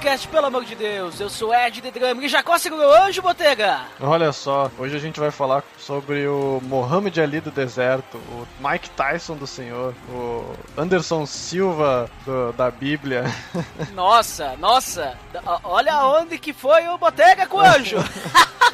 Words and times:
Podcast, 0.00 0.28
pelo 0.28 0.46
amor 0.46 0.64
de 0.64 0.74
Deus. 0.74 1.20
Eu 1.20 1.28
sou 1.28 1.54
Ed 1.54 1.82
The 1.82 1.90
Drum 1.90 2.22
e 2.22 2.28
Jacó 2.28 2.56
segurou 2.56 2.88
o 2.90 2.94
anjo, 2.94 3.20
Botega. 3.20 3.82
Olha 4.00 4.32
só, 4.32 4.70
hoje 4.78 4.96
a 4.96 4.98
gente 4.98 5.20
vai 5.20 5.30
falar 5.30 5.62
sobre 5.78 6.26
o 6.26 6.58
Mohamed 6.64 7.20
Ali 7.20 7.38
do 7.38 7.50
deserto, 7.50 8.16
o 8.16 8.46
Mike 8.66 8.88
Tyson 8.90 9.36
do 9.36 9.46
Senhor, 9.46 9.94
o 10.08 10.54
Anderson 10.74 11.26
Silva 11.26 12.10
do- 12.24 12.50
da 12.54 12.70
Bíblia. 12.70 13.24
Nossa, 13.92 14.56
nossa. 14.56 15.18
Olha 15.62 16.02
onde 16.06 16.38
que 16.38 16.54
foi 16.54 16.88
o 16.88 16.96
Botega 16.96 17.46
com 17.46 17.58
o 17.58 17.60
anjo. 17.60 17.98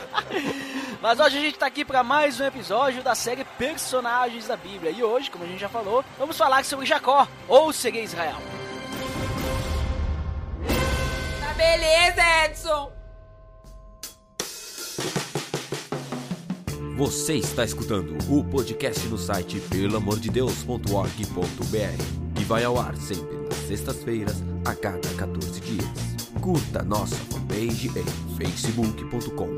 Mas 1.02 1.18
hoje 1.18 1.38
a 1.38 1.40
gente 1.40 1.58
tá 1.58 1.66
aqui 1.66 1.84
para 1.84 2.04
mais 2.04 2.38
um 2.38 2.45
episódio 2.45 3.02
da 3.02 3.16
série 3.16 3.45
Personagens 3.58 4.46
da 4.46 4.56
Bíblia. 4.56 4.92
E 4.92 5.02
hoje, 5.02 5.28
como 5.28 5.42
a 5.42 5.48
gente 5.48 5.58
já 5.58 5.68
falou, 5.68 6.04
vamos 6.20 6.38
falar 6.38 6.64
sobre 6.64 6.86
Jacó, 6.86 7.26
ou 7.48 7.72
seria 7.72 8.02
Israel. 8.04 8.36
Beleza, 11.56 12.23
Edson! 12.45 12.92
Você 16.96 17.35
está 17.35 17.65
escutando 17.65 18.16
o 18.30 18.45
podcast 18.45 19.07
no 19.09 19.18
site 19.18 19.60
pelamordedeus.org.br 19.60 22.35
que 22.35 22.45
vai 22.45 22.65
ao 22.65 22.79
ar 22.79 22.96
sempre 22.96 23.37
nas 23.37 23.57
sextas-feiras 23.68 24.43
a 24.65 24.74
cada 24.74 25.09
14 25.16 25.60
dias. 25.60 25.87
Curta 26.40 26.82
nossa 26.82 27.16
fanpage 27.16 27.88
em 27.88 28.04
facebook.com 28.37 29.57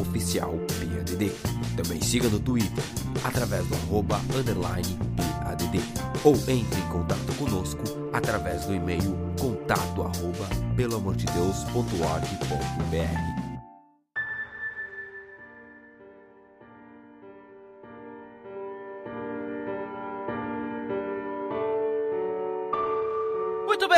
oficial 0.00 0.54
PADD. 0.78 1.32
Também 1.76 2.00
siga 2.00 2.28
no 2.28 2.38
Twitter 2.38 2.84
através 3.24 3.66
do 3.66 3.74
arroba 3.74 4.20
underline 4.36 4.96
PADD 5.16 5.80
ou 6.22 6.34
entre 6.34 6.80
em 6.80 6.88
contato 6.88 7.34
conosco 7.36 7.82
através 8.12 8.66
do 8.66 8.74
e-mail 8.74 9.16
contato 9.40 10.02
arroba 10.02 10.63
pelamordedeus.org.br. 10.76 13.43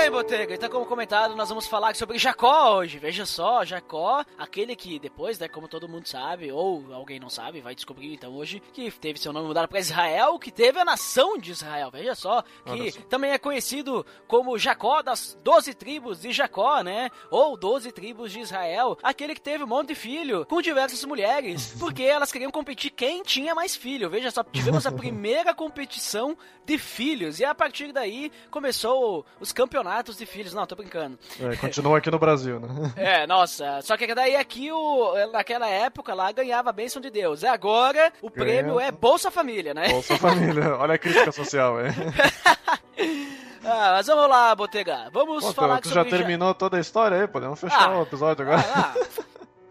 bem, 0.06 0.10
Botega. 0.10 0.54
Então, 0.54 0.68
como 0.68 0.86
comentado, 0.86 1.34
nós 1.34 1.48
vamos 1.48 1.66
falar 1.66 1.94
sobre 1.96 2.18
Jacó 2.18 2.76
hoje. 2.76 2.98
Veja 2.98 3.26
só, 3.26 3.64
Jacó, 3.64 4.24
aquele 4.38 4.76
que 4.76 4.98
depois, 4.98 5.38
né, 5.38 5.48
como 5.48 5.68
todo 5.68 5.88
mundo 5.88 6.06
sabe, 6.06 6.52
ou 6.52 6.92
alguém 6.92 7.18
não 7.18 7.28
sabe, 7.28 7.60
vai 7.60 7.74
descobrir 7.74 8.14
então 8.14 8.34
hoje, 8.34 8.62
que 8.72 8.90
teve 8.90 9.18
seu 9.18 9.32
nome 9.32 9.48
mudado 9.48 9.68
para 9.68 9.80
Israel, 9.80 10.38
que 10.38 10.52
teve 10.52 10.78
a 10.78 10.84
nação 10.84 11.38
de 11.38 11.50
Israel. 11.50 11.90
Veja 11.90 12.14
só, 12.14 12.42
que 12.64 12.92
só. 12.92 13.00
também 13.08 13.32
é 13.32 13.38
conhecido 13.38 14.06
como 14.28 14.58
Jacó 14.58 15.02
das 15.02 15.36
doze 15.42 15.74
tribos 15.74 16.20
de 16.20 16.30
Jacó, 16.30 16.82
né? 16.82 17.10
Ou 17.30 17.56
doze 17.56 17.90
tribos 17.90 18.30
de 18.30 18.40
Israel. 18.40 18.96
Aquele 19.02 19.34
que 19.34 19.40
teve 19.40 19.64
um 19.64 19.68
monte 19.68 19.88
de 19.88 19.94
filho 19.96 20.46
com 20.46 20.62
diversas 20.62 21.04
mulheres, 21.04 21.74
porque 21.80 22.02
elas 22.04 22.30
queriam 22.30 22.50
competir 22.50 22.90
quem 22.90 23.22
tinha 23.22 23.54
mais 23.54 23.74
filho. 23.74 24.10
Veja 24.10 24.30
só, 24.30 24.44
tivemos 24.44 24.86
a 24.86 24.92
primeira 24.92 25.52
competição 25.54 26.36
de 26.64 26.78
filhos, 26.78 27.38
e 27.38 27.44
a 27.44 27.54
partir 27.54 27.92
daí 27.92 28.30
começou 28.50 29.24
os 29.40 29.52
campeonatos 29.52 29.95
de 30.02 30.26
filhos. 30.26 30.52
Não, 30.54 30.66
tô 30.66 30.74
brincando. 30.76 31.18
É, 31.40 31.56
continua 31.56 31.98
aqui 31.98 32.10
no 32.10 32.18
Brasil, 32.18 32.60
né? 32.60 32.92
É, 32.96 33.26
nossa, 33.26 33.80
só 33.82 33.96
que 33.96 34.12
daí 34.14 34.36
aqui, 34.36 34.70
o, 34.72 35.14
naquela 35.32 35.68
época 35.68 36.14
lá, 36.14 36.30
ganhava 36.32 36.70
a 36.70 36.72
bênção 36.72 37.00
de 37.00 37.10
Deus. 37.10 37.42
E 37.42 37.46
agora, 37.46 38.12
o 38.22 38.30
Ganha. 38.30 38.44
prêmio 38.62 38.80
é 38.80 38.90
Bolsa 38.90 39.30
Família, 39.30 39.72
né? 39.74 39.88
Bolsa 39.88 40.16
Família, 40.16 40.76
olha 40.76 40.94
a 40.94 40.98
crítica 40.98 41.32
social, 41.32 41.78
é. 41.80 41.88
Ah, 43.68 43.94
mas 43.96 44.06
vamos 44.06 44.28
lá, 44.28 44.54
Botega. 44.54 45.10
Vamos 45.12 45.44
Pô, 45.44 45.52
falar 45.52 45.80
tu 45.80 45.88
sobre 45.88 46.08
já 46.08 46.16
terminou 46.16 46.54
toda 46.54 46.76
a 46.76 46.80
história 46.80 47.20
aí? 47.20 47.26
Podemos 47.26 47.58
fechar 47.58 47.90
Ah. 47.90 47.98
o 47.98 48.02
episódio 48.02 48.46
agora? 48.46 48.64
Ah, 48.72 48.94
ah, 49.18 49.22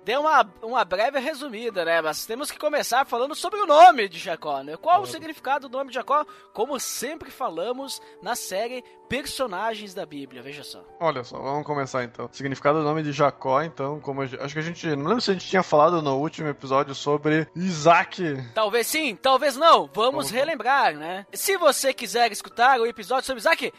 Deu 0.05 0.21
uma, 0.21 0.49
uma 0.61 0.85
breve 0.85 1.19
resumida, 1.19 1.83
né? 1.83 2.01
Mas 2.01 2.25
temos 2.25 2.51
que 2.51 2.57
começar 2.59 3.05
falando 3.05 3.35
sobre 3.35 3.59
o 3.59 3.65
nome 3.65 4.07
de 4.07 4.19
Jacó, 4.19 4.61
né? 4.61 4.77
Qual 4.77 5.01
o 5.01 5.05
significado 5.05 5.67
do 5.67 5.77
nome 5.77 5.89
de 5.89 5.95
Jacó? 5.95 6.25
Como 6.53 6.79
sempre 6.79 7.29
falamos 7.31 8.01
na 8.21 8.35
série 8.35 8.83
Personagens 9.09 9.93
da 9.93 10.03
Bíblia, 10.03 10.41
veja 10.41 10.63
só. 10.63 10.83
Olha 10.99 11.23
só, 11.23 11.37
vamos 11.39 11.63
começar 11.65 12.03
então. 12.03 12.25
O 12.25 12.35
significado 12.35 12.79
do 12.79 12.83
nome 12.83 13.03
de 13.03 13.11
Jacó, 13.11 13.61
então, 13.61 13.99
como 13.99 14.25
gente, 14.25 14.41
acho 14.41 14.53
que 14.53 14.59
a 14.59 14.63
gente, 14.63 14.87
não 14.95 15.05
lembro 15.05 15.21
se 15.21 15.29
a 15.29 15.33
gente 15.33 15.47
tinha 15.47 15.61
falado 15.61 16.01
no 16.01 16.17
último 16.17 16.47
episódio 16.47 16.95
sobre 16.95 17.47
Isaac. 17.55 18.43
Talvez 18.55 18.87
sim, 18.87 19.15
talvez 19.15 19.55
não. 19.55 19.89
Vamos 19.93 20.05
Vamos 20.15 20.31
relembrar, 20.31 20.95
né? 20.95 21.25
Se 21.33 21.57
você 21.57 21.93
quiser 21.93 22.31
escutar 22.31 22.79
o 22.79 22.85
episódio 22.85 23.25
sobre 23.25 23.41
Isaac, 23.41 23.73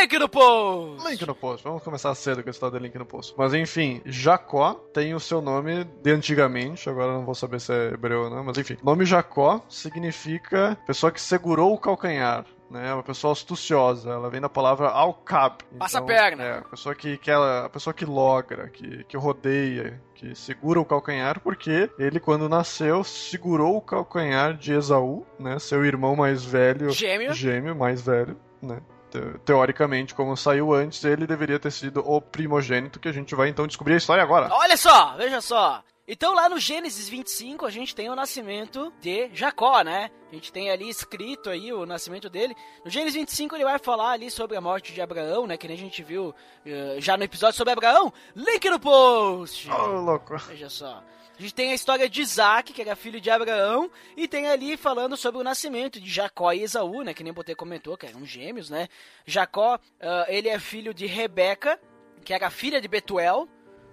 link 0.00 0.18
no 0.18 0.28
post! 0.28 1.08
Link 1.08 1.26
no 1.26 1.34
post, 1.34 1.64
vamos 1.64 1.82
começar 1.82 2.14
cedo 2.14 2.42
com 2.42 2.48
a 2.48 2.52
história 2.52 2.78
do 2.78 2.82
link 2.82 2.96
no 2.96 3.06
post. 3.06 3.34
Mas 3.36 3.54
enfim, 3.54 4.00
Jacó 4.04 4.74
tem 4.92 5.14
o 5.14 5.20
seu 5.20 5.40
nome 5.40 5.84
de 5.84 6.10
antigamente, 6.10 6.88
agora 6.88 7.12
não 7.12 7.24
vou 7.24 7.34
saber 7.34 7.60
se 7.60 7.72
é 7.72 7.94
hebreu 7.94 8.24
ou 8.24 8.30
não, 8.30 8.44
mas 8.44 8.58
enfim. 8.58 8.76
O 8.82 8.86
nome 8.86 9.04
Jacó 9.04 9.60
significa 9.68 10.76
pessoa 10.86 11.10
que 11.12 11.20
segurou 11.20 11.72
o 11.74 11.78
calcanhar. 11.78 12.44
Né, 12.70 12.90
uma 12.94 13.02
pessoa 13.02 13.34
astuciosa, 13.34 14.08
ela 14.08 14.30
vem 14.30 14.40
da 14.40 14.48
palavra 14.48 14.88
alcab. 14.88 15.58
Passa 15.78 15.98
a 15.98 16.02
perna. 16.02 16.42
É, 16.42 16.58
a 16.60 16.62
pessoa 16.62 16.94
que, 16.94 17.18
que 17.18 17.30
ela, 17.30 17.66
a 17.66 17.68
pessoa 17.68 17.92
que 17.92 18.06
logra, 18.06 18.70
que, 18.70 19.04
que 19.04 19.14
rodeia, 19.14 20.00
que 20.14 20.34
segura 20.34 20.80
o 20.80 20.84
calcanhar, 20.86 21.38
porque 21.40 21.90
ele, 21.98 22.18
quando 22.18 22.48
nasceu, 22.48 23.04
segurou 23.04 23.76
o 23.76 23.82
calcanhar 23.82 24.56
de 24.56 24.72
Esaú, 24.72 25.26
né, 25.38 25.58
seu 25.58 25.84
irmão 25.84 26.16
mais 26.16 26.46
velho, 26.46 26.90
Gêmeo. 26.92 27.34
gêmeo 27.34 27.76
mais 27.76 28.00
velho, 28.00 28.38
né? 28.62 28.80
Te- 29.12 29.38
Teoricamente, 29.44 30.14
como 30.14 30.36
saiu 30.36 30.72
antes, 30.72 31.04
ele 31.04 31.26
deveria 31.26 31.58
ter 31.58 31.70
sido 31.70 32.00
o 32.04 32.20
primogênito, 32.20 32.98
que 32.98 33.08
a 33.08 33.12
gente 33.12 33.34
vai 33.34 33.48
então 33.48 33.66
descobrir 33.66 33.94
a 33.94 33.98
história 33.98 34.22
agora. 34.22 34.48
Olha 34.52 34.76
só, 34.76 35.14
veja 35.16 35.40
só. 35.40 35.82
Então 36.08 36.34
lá 36.34 36.48
no 36.48 36.58
Gênesis 36.58 37.08
25 37.08 37.64
a 37.64 37.70
gente 37.70 37.94
tem 37.94 38.10
o 38.10 38.16
nascimento 38.16 38.92
de 39.00 39.30
Jacó, 39.32 39.82
né? 39.82 40.10
A 40.30 40.34
gente 40.34 40.52
tem 40.52 40.68
ali 40.70 40.88
escrito 40.88 41.48
aí 41.48 41.72
o 41.72 41.86
nascimento 41.86 42.28
dele. 42.28 42.56
No 42.84 42.90
Gênesis 42.90 43.14
25 43.14 43.54
ele 43.54 43.62
vai 43.64 43.78
falar 43.78 44.10
ali 44.10 44.28
sobre 44.28 44.56
a 44.56 44.60
morte 44.60 44.92
de 44.92 45.00
Abraão, 45.00 45.46
né? 45.46 45.56
Que 45.56 45.68
nem 45.68 45.76
a 45.76 45.80
gente 45.80 46.02
viu 46.02 46.34
eh, 46.66 46.96
já 46.98 47.16
no 47.16 47.22
episódio 47.22 47.56
sobre 47.56 47.72
Abraão. 47.72 48.12
Link 48.34 48.68
no 48.68 48.80
post! 48.80 49.70
Ô, 49.70 50.00
louco. 50.00 50.36
Veja 50.48 50.68
só. 50.68 51.02
A 51.42 51.44
gente 51.44 51.54
tem 51.56 51.72
a 51.72 51.74
história 51.74 52.08
de 52.08 52.22
Isaac, 52.22 52.72
que 52.72 52.80
era 52.80 52.94
filho 52.94 53.20
de 53.20 53.28
Abraão, 53.28 53.90
e 54.16 54.28
tem 54.28 54.46
ali 54.46 54.76
falando 54.76 55.16
sobre 55.16 55.40
o 55.40 55.42
nascimento 55.42 56.00
de 56.00 56.08
Jacó 56.08 56.52
e 56.52 56.62
Esaú, 56.62 57.02
né? 57.02 57.12
Que 57.12 57.24
nem 57.24 57.32
Botê 57.32 57.52
comentou, 57.52 57.96
que 57.96 58.06
eram 58.06 58.24
gêmeos, 58.24 58.70
né? 58.70 58.86
Jacó, 59.26 59.76
ah, 60.00 60.26
ele 60.28 60.48
é 60.48 60.56
filho 60.60 60.94
de 60.94 61.04
Rebeca, 61.04 61.80
que 62.24 62.32
era 62.32 62.48
filha 62.48 62.80
de 62.80 62.86
Betuel, 62.86 63.48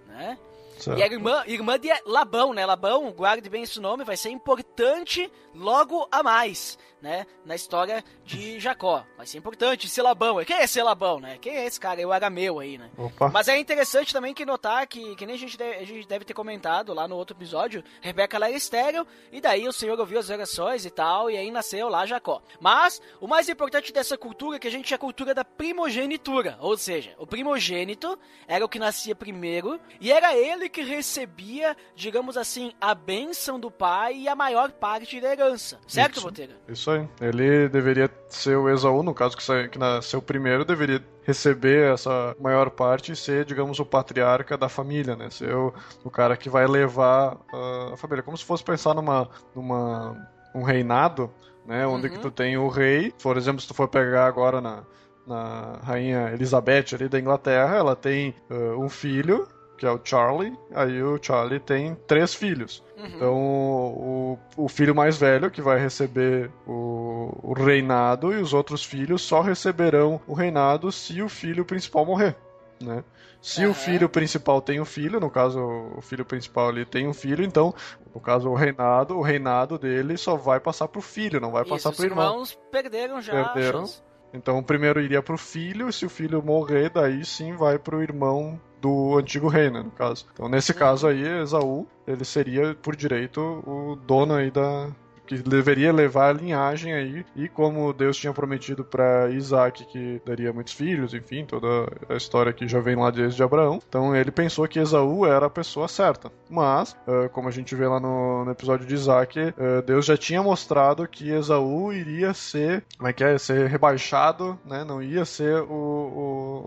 né? 0.05 0.37
Certo. 0.79 0.97
E 0.97 1.03
era 1.03 1.13
irmã, 1.13 1.43
irmã 1.45 1.79
de 1.79 1.89
Labão, 2.05 2.53
né? 2.53 2.65
Labão, 2.65 3.11
guarde 3.11 3.49
bem 3.49 3.63
esse 3.63 3.79
nome, 3.79 4.03
vai 4.03 4.17
ser 4.17 4.29
importante 4.29 5.29
logo 5.53 6.07
a 6.11 6.23
mais, 6.23 6.77
né? 7.01 7.25
Na 7.45 7.55
história 7.55 8.03
de 8.23 8.59
Jacó. 8.61 9.03
Vai 9.17 9.25
ser 9.25 9.37
importante 9.37 9.89
ser 9.89 10.01
Labão. 10.01 10.43
Quem 10.45 10.57
é 10.57 10.63
esse 10.63 10.81
Labão, 10.81 11.19
né? 11.19 11.37
Quem 11.41 11.57
é 11.57 11.65
esse 11.65 11.79
cara? 11.79 12.01
É 12.01 12.05
o 12.05 12.11
arameu 12.11 12.59
aí, 12.59 12.77
né? 12.77 12.89
Opa. 12.97 13.29
Mas 13.29 13.47
é 13.47 13.57
interessante 13.57 14.13
também 14.13 14.33
que 14.33 14.45
notar 14.45 14.87
que, 14.87 15.15
que 15.15 15.25
nem 15.25 15.35
a 15.35 15.37
gente, 15.37 15.57
deve, 15.57 15.77
a 15.77 15.85
gente 15.85 16.07
deve 16.07 16.25
ter 16.25 16.33
comentado 16.33 16.93
lá 16.93 17.07
no 17.07 17.15
outro 17.15 17.35
episódio, 17.35 17.83
Rebeca 18.01 18.37
ela 18.37 18.47
era 18.47 18.55
estéreo, 18.55 19.05
e 19.31 19.41
daí 19.41 19.67
o 19.67 19.73
Senhor 19.73 19.99
ouviu 19.99 20.19
as 20.19 20.29
orações 20.29 20.85
e 20.85 20.89
tal, 20.89 21.29
e 21.29 21.37
aí 21.37 21.51
nasceu 21.51 21.89
lá 21.89 22.05
Jacó. 22.05 22.41
Mas 22.59 23.01
o 23.19 23.27
mais 23.27 23.49
importante 23.49 23.91
dessa 23.91 24.17
cultura 24.17 24.55
é 24.55 24.59
que 24.59 24.67
a 24.67 24.71
gente 24.71 24.93
é 24.93 24.95
a 24.95 24.99
cultura 24.99 25.33
da 25.33 25.43
primogenitura, 25.43 26.57
ou 26.61 26.77
seja, 26.77 27.15
o 27.17 27.27
primogênito 27.27 28.17
era 28.47 28.63
o 28.63 28.69
que 28.69 28.79
nascia 28.79 29.15
primeiro, 29.15 29.79
e 29.99 30.11
era 30.11 30.35
ele 30.35 30.68
que 30.69 30.81
recebia, 30.81 31.75
digamos 31.95 32.37
assim, 32.37 32.71
a 32.79 32.93
bênção 32.95 33.59
do 33.59 33.69
pai 33.71 34.15
e 34.15 34.27
a 34.29 34.35
maior 34.35 34.71
parte 34.71 35.19
da 35.19 35.31
herança. 35.31 35.79
Certo, 35.87 36.17
Isso. 36.17 36.25
Botega? 36.25 36.53
Isso 36.67 36.91
aí. 36.91 37.07
Ele 37.19 37.67
deveria 37.67 38.09
ser 38.29 38.55
o 38.57 38.69
Esaú, 38.69 39.03
no 39.03 39.13
caso 39.13 39.35
que, 39.35 39.67
que 39.69 39.77
nasceu 39.79 40.21
primeiro, 40.21 40.63
deveria 40.63 41.03
receber 41.23 41.93
essa 41.93 42.35
maior 42.39 42.69
parte 42.69 43.11
e 43.11 43.15
ser, 43.15 43.45
digamos, 43.45 43.79
o 43.79 43.85
patriarca 43.85 44.57
da 44.57 44.69
família, 44.69 45.15
né? 45.15 45.29
Ser 45.29 45.53
o, 45.53 45.73
o 46.03 46.09
cara 46.09 46.37
que 46.37 46.49
vai 46.49 46.65
levar 46.67 47.37
ah, 47.53 47.91
a 47.93 47.97
família. 47.97 48.23
Como 48.23 48.37
se 48.37 48.45
fosse 48.45 48.63
pensar 48.63 48.93
numa, 48.93 49.29
numa 49.55 50.15
um 50.55 50.63
reinado, 50.63 51.31
né? 51.65 51.85
Onde 51.85 52.07
Uhum. 52.07 52.13
que 52.13 52.19
tu 52.19 52.31
tem 52.31 52.57
o 52.57 52.67
rei. 52.67 53.13
Por 53.21 53.37
exemplo, 53.37 53.61
se 53.61 53.67
tu 53.67 53.73
for 53.73 53.87
pegar 53.87 54.25
agora 54.25 54.59
na, 54.61 54.83
na 55.27 55.79
rainha 55.83 56.31
Elizabeth 56.33 56.95
ali 56.95 57.07
da 57.07 57.19
Inglaterra, 57.19 57.75
ela 57.75 57.95
tem 57.95 58.33
ah, 58.49 58.75
um 58.77 58.89
filho 58.89 59.47
que 59.79 59.85
é 59.85 59.91
o 59.91 59.99
Charlie. 60.03 60.53
Aí 60.75 61.01
o 61.01 61.17
Charlie 61.21 61.59
tem 61.59 61.95
três 62.05 62.33
filhos. 62.33 62.83
Uhum. 62.97 63.05
Então, 63.07 63.33
o, 63.37 64.39
o 64.57 64.67
filho 64.67 64.93
mais 64.93 65.17
velho 65.17 65.49
que 65.49 65.61
vai 65.61 65.79
receber 65.79 66.51
o, 66.67 67.31
o 67.41 67.53
reinado 67.53 68.33
e 68.33 68.35
os 68.41 68.53
outros 68.53 68.83
filhos 68.83 69.21
só 69.21 69.39
receberão 69.41 70.19
o 70.27 70.33
reinado 70.33 70.91
se 70.91 71.21
o 71.21 71.29
filho 71.29 71.63
principal 71.63 72.05
morrer, 72.05 72.35
né? 72.81 73.03
Se 73.41 73.61
Aham. 73.61 73.71
o 73.71 73.73
filho 73.73 74.09
principal 74.09 74.61
tem 74.61 74.81
um 74.81 74.85
filho, 74.85 75.17
no 75.17 75.29
caso 75.29 75.61
o 75.95 76.01
filho 76.01 76.25
principal 76.25 76.67
ali 76.67 76.83
tem 76.85 77.07
um 77.07 77.13
filho, 77.13 77.41
então, 77.41 77.73
no 78.13 78.19
caso 78.19 78.49
o 78.49 78.53
reinado, 78.53 79.15
o 79.15 79.21
reinado 79.21 79.77
dele 79.79 80.17
só 80.17 80.35
vai 80.35 80.59
passar 80.59 80.89
pro 80.89 80.99
filho, 81.01 81.39
não 81.39 81.51
vai 81.51 81.61
Isso, 81.61 81.69
passar 81.69 81.91
os 81.91 81.95
pro 81.95 82.05
irmão. 82.05 82.25
irmãos 82.31 82.59
perderam 82.69 83.21
já 83.21 83.45
Perderam. 83.45 83.85
Então, 84.33 84.59
o 84.59 84.63
primeiro 84.63 85.01
iria 85.01 85.21
pro 85.21 85.37
filho, 85.37 85.89
e 85.89 85.93
se 85.93 86.05
o 86.05 86.09
filho 86.09 86.43
morrer, 86.43 86.89
daí 86.89 87.25
sim 87.25 87.53
vai 87.53 87.79
pro 87.79 88.01
irmão 88.01 88.59
do 88.81 89.17
antigo 89.17 89.47
rei, 89.47 89.69
né, 89.69 89.81
no 89.81 89.91
caso. 89.91 90.25
Então, 90.33 90.47
nesse 90.47 90.73
caso 90.73 91.07
aí, 91.07 91.21
Esaú, 91.41 91.87
ele 92.07 92.23
seria, 92.23 92.75
por 92.75 92.95
direito, 92.95 93.41
o 93.65 93.95
dono 93.95 94.35
aí 94.35 94.51
da... 94.51 94.89
que 95.37 95.43
deveria 95.43 95.93
levar 95.93 96.29
a 96.29 96.33
linhagem 96.33 96.93
aí, 96.93 97.25
e 97.35 97.47
como 97.47 97.93
Deus 97.93 98.17
tinha 98.17 98.33
prometido 98.33 98.83
para 98.83 99.29
Isaac 99.29 99.85
que 99.85 100.19
daria 100.25 100.51
muitos 100.51 100.73
filhos, 100.73 101.13
enfim, 101.13 101.45
toda 101.45 101.67
a 102.09 102.15
história 102.15 102.51
que 102.51 102.67
já 102.67 102.79
vem 102.79 102.95
lá 102.95 103.11
desde 103.11 103.41
Abraão, 103.43 103.79
então 103.87 104.15
ele 104.15 104.31
pensou 104.31 104.67
que 104.67 104.79
Esaú 104.79 105.25
era 105.25 105.45
a 105.45 105.49
pessoa 105.49 105.87
certa. 105.87 106.31
Mas, 106.49 106.97
eh, 107.07 107.29
como 107.29 107.47
a 107.47 107.51
gente 107.51 107.75
vê 107.75 107.87
lá 107.87 107.99
no, 107.99 108.43
no 108.45 108.51
episódio 108.51 108.85
de 108.87 108.93
Isaac, 108.95 109.37
eh, 109.39 109.81
Deus 109.85 110.05
já 110.05 110.17
tinha 110.17 110.41
mostrado 110.41 111.07
que 111.07 111.29
Esaú 111.29 111.93
iria 111.93 112.33
ser, 112.33 112.83
como 112.97 113.07
é 113.07 113.13
que 113.13 113.23
é, 113.23 113.37
ser 113.37 113.67
rebaixado, 113.67 114.59
né, 114.65 114.83
não 114.83 115.01
ia 115.01 115.25
ser 115.25 115.61
o, 115.61 115.71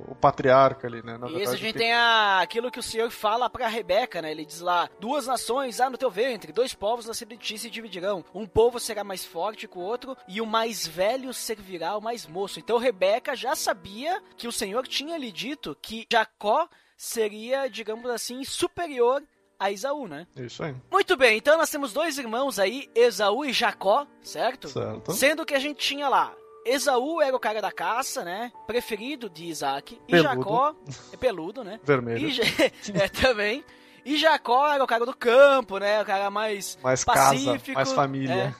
o, 0.06 0.12
o 0.12 0.14
patriarca 0.14 0.86
ali, 0.86 1.02
né, 1.04 1.18
na 1.18 1.26
Isso, 1.28 1.52
a 1.52 1.56
gente 1.56 1.72
que- 1.72 1.78
tem 1.78 1.92
a, 1.92 2.40
aquilo 2.40 2.70
que 2.70 2.78
o 2.78 2.82
Senhor 2.82 3.10
fala 3.10 3.50
pra 3.50 3.66
Rebeca, 3.66 4.22
né? 4.22 4.30
Ele 4.30 4.44
diz 4.44 4.60
lá: 4.60 4.88
duas 5.00 5.26
nações 5.26 5.80
há 5.80 5.90
no 5.90 5.98
teu 5.98 6.10
ventre, 6.10 6.52
dois 6.52 6.74
povos 6.74 7.06
de 7.06 7.36
ti 7.36 7.58
se 7.58 7.70
dividirão. 7.70 8.24
Um 8.34 8.46
povo 8.52 8.78
será 8.78 9.02
mais 9.02 9.24
forte 9.24 9.66
que 9.66 9.78
o 9.78 9.80
outro, 9.80 10.16
e 10.28 10.40
o 10.40 10.46
mais 10.46 10.86
velho 10.86 11.32
servirá 11.32 11.90
ao 11.90 12.00
mais 12.00 12.26
moço. 12.26 12.58
Então 12.58 12.78
Rebeca 12.78 13.34
já 13.34 13.56
sabia 13.56 14.22
que 14.36 14.48
o 14.48 14.52
Senhor 14.52 14.86
tinha 14.86 15.16
lhe 15.18 15.32
dito 15.32 15.76
que 15.80 16.06
Jacó 16.10 16.68
seria, 16.96 17.68
digamos 17.68 18.08
assim, 18.10 18.44
superior 18.44 19.22
a 19.58 19.70
Esaú, 19.70 20.08
né? 20.08 20.26
Isso 20.36 20.62
aí, 20.62 20.74
Muito 20.90 21.16
bem, 21.16 21.38
então 21.38 21.56
nós 21.56 21.70
temos 21.70 21.92
dois 21.92 22.18
irmãos 22.18 22.58
aí, 22.58 22.90
Esaú 22.94 23.44
e 23.44 23.52
Jacó, 23.52 24.06
certo? 24.20 24.68
certo. 24.68 25.12
Sendo 25.12 25.46
que 25.46 25.54
a 25.54 25.58
gente 25.58 25.78
tinha 25.78 26.08
lá. 26.08 26.34
Esaú 26.64 27.20
era 27.20 27.34
o 27.34 27.40
cara 27.40 27.60
da 27.60 27.72
caça, 27.72 28.24
né? 28.24 28.52
Preferido 28.66 29.28
de 29.28 29.46
Isaac. 29.46 30.00
E 30.06 30.12
Peludo. 30.12 30.28
Jacó 30.28 30.74
é 31.12 31.16
peludo, 31.16 31.64
né? 31.64 31.80
Vermelho. 31.82 32.28
E, 32.28 32.40
é, 32.96 33.08
também. 33.08 33.64
E 34.04 34.16
Jacó 34.16 34.68
era 34.72 34.82
o 34.82 34.86
cara 34.86 35.06
do 35.06 35.14
campo, 35.14 35.78
né? 35.78 36.02
O 36.02 36.04
cara 36.04 36.30
mais 36.30 36.78
Mais 36.82 37.04
casa, 37.04 37.20
pacífico. 37.30 37.74
mais 37.74 37.92
família. 37.92 38.32
é, 38.32 38.54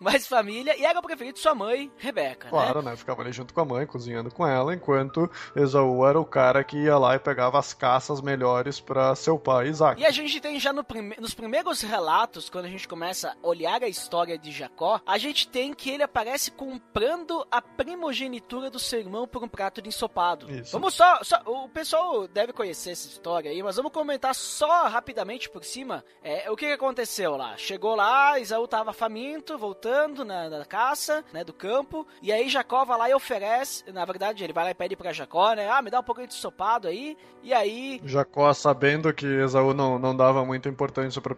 mais 0.00 0.26
família. 0.26 0.76
E 0.78 0.84
era 0.84 0.98
o 0.98 1.02
preferido 1.02 1.34
de 1.34 1.40
sua 1.40 1.54
mãe, 1.54 1.90
Rebeca, 1.96 2.48
Claro, 2.48 2.82
né? 2.82 2.90
né? 2.90 2.96
Ficava 2.96 3.22
ali 3.22 3.32
junto 3.32 3.52
com 3.54 3.60
a 3.60 3.64
mãe, 3.64 3.86
cozinhando 3.86 4.30
com 4.30 4.46
ela, 4.46 4.74
enquanto 4.74 5.30
Esaú 5.54 6.06
era 6.06 6.20
o 6.20 6.24
cara 6.24 6.62
que 6.64 6.76
ia 6.76 6.98
lá 6.98 7.14
e 7.14 7.18
pegava 7.18 7.58
as 7.58 7.72
caças 7.72 8.20
melhores 8.20 8.78
para 8.80 9.14
seu 9.14 9.38
pai 9.38 9.68
Isaac. 9.68 10.00
E 10.00 10.06
a 10.06 10.10
gente 10.10 10.40
tem 10.40 10.58
já 10.60 10.72
no 10.72 10.84
prime- 10.84 11.16
nos 11.18 11.34
primeiros 11.34 11.80
relatos, 11.80 12.48
quando 12.50 12.66
a 12.66 12.68
gente 12.68 12.86
começa 12.86 13.30
a 13.42 13.46
olhar 13.46 13.82
a 13.82 13.88
história 13.88 14.36
de 14.38 14.50
Jacó, 14.52 15.00
a 15.06 15.18
gente 15.18 15.48
tem 15.48 15.72
que 15.72 15.90
ele 15.90 16.02
aparece 16.02 16.50
comprando 16.50 17.46
a 17.50 17.60
primogenitura 17.62 18.70
do 18.70 18.78
seu 18.78 19.00
irmão 19.00 19.26
por 19.26 19.42
um 19.42 19.48
prato 19.48 19.80
de 19.80 19.88
ensopado. 19.88 20.50
Isso. 20.50 20.72
Vamos 20.72 20.94
só, 20.94 21.18
só- 21.22 21.42
O 21.46 21.68
pessoal 21.68 22.26
deve 22.28 22.52
conhecer 22.52 22.90
essa 22.90 23.08
história 23.08 23.50
aí, 23.50 23.62
mas 23.62 23.76
vamos 23.76 23.92
comentar 23.92 24.34
só 24.34 24.86
rapidamente 24.88 25.48
por 25.48 25.64
cima 25.64 26.04
é, 26.22 26.50
o 26.50 26.56
que, 26.56 26.66
aconteceu 26.66 27.36
lá. 27.36 27.56
Chegou 27.56 27.94
lá, 27.94 28.38
Isaú 28.38 28.66
tava 28.68 28.92
faminto, 28.92 29.56
voltando 29.56 29.85
na, 30.24 30.48
na 30.48 30.64
caça, 30.64 31.24
né, 31.32 31.44
do 31.44 31.52
campo, 31.52 32.06
e 32.22 32.32
aí 32.32 32.48
Jacó 32.48 32.84
vai 32.84 32.98
lá 32.98 33.10
e 33.10 33.14
oferece, 33.14 33.84
na 33.92 34.04
verdade 34.04 34.42
ele 34.42 34.52
vai 34.52 34.64
lá 34.64 34.70
e 34.70 34.74
pede 34.74 34.96
pra 34.96 35.12
Jacó, 35.12 35.54
né, 35.54 35.68
ah, 35.70 35.82
me 35.82 35.90
dá 35.90 36.00
um 36.00 36.04
pouquinho 36.04 36.28
de 36.28 36.34
ensopado 36.34 36.88
aí, 36.88 37.16
e 37.42 37.52
aí 37.52 38.00
Jacó, 38.04 38.52
sabendo 38.52 39.12
que 39.12 39.26
Esaú 39.26 39.72
não, 39.72 39.98
não 39.98 40.16
dava 40.16 40.44
muita 40.44 40.68
importância 40.68 41.20
para 41.20 41.34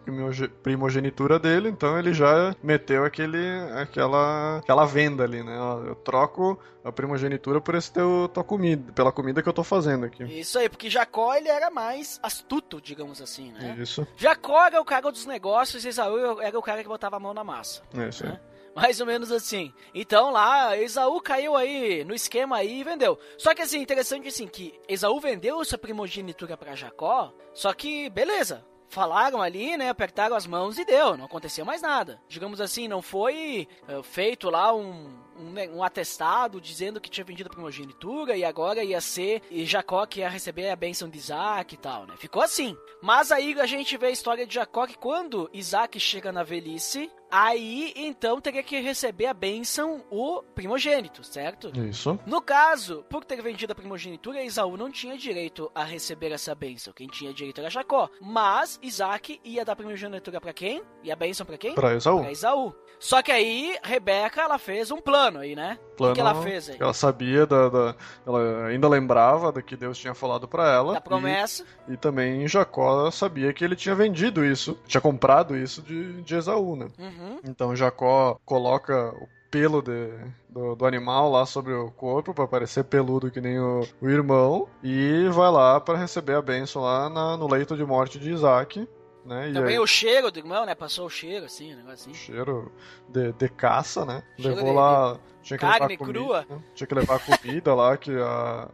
primogenitura 0.63 1.39
dele, 1.39 1.69
então 1.69 1.97
ele 1.97 2.13
já 2.13 2.55
meteu 2.63 3.05
aquele, 3.05 3.37
aquela, 3.75 4.57
aquela 4.57 4.85
venda 4.85 5.23
ali, 5.23 5.43
né? 5.43 5.57
Eu 5.87 5.95
troco 5.95 6.59
a 6.83 6.91
primogenitura 6.91 7.59
por 7.59 7.75
esse 7.75 7.91
teu, 7.91 8.29
tua 8.33 8.43
comida, 8.43 8.91
pela 8.93 9.11
comida 9.11 9.41
que 9.41 9.49
eu 9.49 9.53
tô 9.53 9.63
fazendo 9.63 10.05
aqui. 10.05 10.23
Isso 10.23 10.57
aí, 10.57 10.69
porque 10.69 10.89
Jacó 10.89 11.33
ele 11.35 11.49
era 11.49 11.69
mais 11.69 12.19
astuto, 12.23 12.81
digamos 12.81 13.21
assim, 13.21 13.51
né? 13.51 13.75
Isso, 13.79 14.07
Jacó 14.15 14.65
era 14.65 14.81
o 14.81 14.85
cara 14.85 15.11
dos 15.11 15.25
negócios 15.25 15.83
e 15.85 15.89
Esaú 15.89 16.41
era 16.41 16.57
o 16.57 16.61
cara 16.61 16.81
que 16.81 16.89
botava 16.89 17.17
a 17.17 17.19
mão 17.19 17.33
na 17.33 17.43
massa. 17.43 17.81
é 17.95 18.09
isso 18.09 18.25
aí. 18.25 18.31
Né? 18.31 18.38
Mais 18.75 18.99
ou 18.99 19.07
menos 19.07 19.31
assim. 19.31 19.73
Então 19.93 20.31
lá, 20.31 20.77
Esaú 20.77 21.19
caiu 21.21 21.55
aí 21.55 22.03
no 22.03 22.13
esquema 22.13 22.57
aí 22.57 22.79
e 22.79 22.83
vendeu. 22.83 23.17
Só 23.37 23.53
que 23.53 23.61
assim, 23.61 23.79
interessante 23.79 24.27
assim, 24.27 24.47
que 24.47 24.79
Esaú 24.87 25.19
vendeu 25.19 25.61
essa 25.61 25.77
primogenitura 25.77 26.55
pra 26.55 26.75
Jacó, 26.75 27.33
só 27.53 27.73
que, 27.73 28.09
beleza. 28.09 28.65
Falaram 28.91 29.39
ali, 29.39 29.77
né? 29.77 29.89
Apertaram 29.89 30.35
as 30.35 30.47
mãos 30.47 30.79
e 30.79 30.85
deu, 30.85 31.15
não 31.15 31.25
aconteceu 31.25 31.63
mais 31.63 31.79
nada. 31.79 32.19
Digamos 32.27 32.59
assim, 32.59 32.87
não 32.87 33.03
foi 33.03 33.67
eh, 33.87 34.01
feito 34.01 34.49
lá 34.49 34.73
um, 34.73 35.15
um, 35.39 35.51
né, 35.51 35.69
um 35.69 35.83
atestado 35.83 36.59
dizendo 36.59 36.99
que 36.99 37.09
tinha 37.09 37.23
vendido 37.23 37.49
a 37.49 37.53
primogenitura 37.53 38.35
e 38.35 38.43
agora 38.43 38.83
ia 38.83 39.01
ser 39.01 39.41
e 39.49 39.65
Jacó 39.65 40.05
que 40.05 40.19
ia 40.19 40.29
receber 40.29 40.69
a 40.69 40.75
bênção 40.75 41.09
de 41.09 41.17
Isaac 41.17 41.73
e 41.73 41.77
tal, 41.77 42.05
né? 42.05 42.15
Ficou 42.17 42.41
assim. 42.41 42.77
Mas 43.01 43.31
aí 43.31 43.59
a 43.59 43.65
gente 43.65 43.97
vê 43.97 44.07
a 44.07 44.11
história 44.11 44.45
de 44.45 44.55
Jacó 44.55 44.85
que 44.85 44.97
quando 44.97 45.49
Isaac 45.53 45.99
chega 45.99 46.31
na 46.31 46.43
velhice, 46.43 47.09
aí 47.31 47.93
então 47.95 48.41
teria 48.41 48.63
que 48.63 48.79
receber 48.79 49.27
a 49.27 49.33
bênção 49.33 50.03
o 50.09 50.41
primogênito, 50.55 51.23
certo? 51.23 51.71
Isso. 51.87 52.19
No 52.25 52.41
caso, 52.41 53.05
por 53.09 53.23
ter 53.23 53.41
vendido 53.41 53.71
a 53.71 53.75
primogenitura, 53.75 54.43
Esaú 54.43 54.75
não 54.75 54.91
tinha 54.91 55.17
direito 55.17 55.71
a 55.73 55.83
receber 55.83 56.31
essa 56.31 56.53
bênção. 56.53 56.93
Quem 56.93 57.07
tinha 57.07 57.33
direito 57.33 57.61
era 57.61 57.69
Jacó. 57.69 58.09
Mas 58.19 58.79
Isaac 58.81 59.39
ia 59.43 59.63
dar 59.63 59.73
a 59.73 59.75
primogenitura 59.75 60.41
pra 60.41 60.53
quem? 60.53 60.81
E 61.03 61.11
a 61.11 61.15
bênção 61.15 61.45
pra 61.45 61.57
quem? 61.57 61.75
Pra 61.75 61.95
Esaú. 61.95 62.21
Pra 62.21 62.31
Esaú. 62.31 62.75
Só 62.99 63.21
que 63.21 63.31
aí, 63.31 63.77
Rebeca, 63.81 64.41
ela 64.41 64.57
fez 64.57 64.91
um 64.91 64.99
plano 64.99 65.28
aí, 65.37 65.55
né? 65.55 65.77
Plano 65.95 66.13
o 66.13 66.15
que, 66.15 66.21
que 66.21 66.27
ela 66.27 66.41
fez 66.41 66.69
aí? 66.69 66.77
Ela 66.79 66.93
sabia 66.93 67.45
da, 67.45 67.69
da- 67.69 67.95
Ela 68.25 68.67
ainda 68.67 68.87
lembrava 68.87 69.51
do 69.51 69.61
que 69.61 69.75
Deus 69.75 69.97
tinha 69.97 70.13
falado 70.15 70.47
pra 70.47 70.67
ela. 70.73 70.93
Da 70.93 71.01
promessa. 71.01 71.63
E, 71.87 71.93
e 71.93 71.97
também 71.97 72.47
Jacó 72.47 73.11
sabia 73.11 73.53
que 73.53 73.63
ele 73.63 73.75
tinha 73.75 73.93
vendido 73.93 74.43
isso, 74.45 74.79
tinha 74.87 75.01
comprado 75.01 75.55
isso 75.55 75.81
de, 75.81 76.21
de 76.23 76.35
Esaú, 76.35 76.75
né? 76.75 76.87
Uhum. 76.97 77.39
Então 77.43 77.75
Jacó 77.75 78.39
coloca 78.45 79.13
o 79.21 79.27
pelo 79.51 79.81
de- 79.81 80.13
do, 80.47 80.75
do 80.75 80.85
animal 80.85 81.31
lá 81.31 81.43
sobre 81.45 81.73
o 81.73 81.89
corpo 81.91 82.33
para 82.35 82.47
parecer 82.47 82.83
peludo 82.83 83.31
que 83.31 83.41
nem 83.41 83.59
o, 83.59 83.81
o 83.99 84.07
irmão 84.07 84.67
e 84.83 85.27
vai 85.31 85.49
lá 85.51 85.79
para 85.81 85.97
receber 85.97 86.35
a 86.35 86.41
bênção 86.41 86.83
lá 86.83 87.09
na- 87.09 87.35
no 87.35 87.47
leito 87.51 87.75
de 87.75 87.83
morte 87.83 88.19
de 88.19 88.31
Isaac, 88.31 88.87
né? 89.25 89.49
E 89.49 89.53
Também 89.53 89.73
aí, 89.73 89.79
o 89.79 89.87
cheiro 89.87 90.31
do 90.31 90.37
irmão, 90.37 90.67
né? 90.67 90.75
Passou 90.75 91.07
o 91.07 91.09
cheiro, 91.09 91.45
assim, 91.47 91.73
um 91.73 91.77
negócio 91.77 92.11
assim. 92.11 92.13
cheiro 92.13 92.71
de, 93.07 93.31
de 93.33 93.49
caça, 93.49 94.05
né? 94.05 94.21
Cheiro 94.37 94.55
Levou 94.57 94.69
de- 94.71 94.77
lá, 94.77 95.17
tinha 95.41 95.57
que 95.57 95.65
carne 95.65 95.87
levar 95.87 95.97
comida, 95.97 96.19
crua. 96.19 96.45
né? 96.49 96.59
tinha 96.75 96.87
que 96.87 96.95
levar 96.95 97.19
comida 97.19 97.73
lá 97.75 97.97
que 97.97 98.11
a 98.11 98.67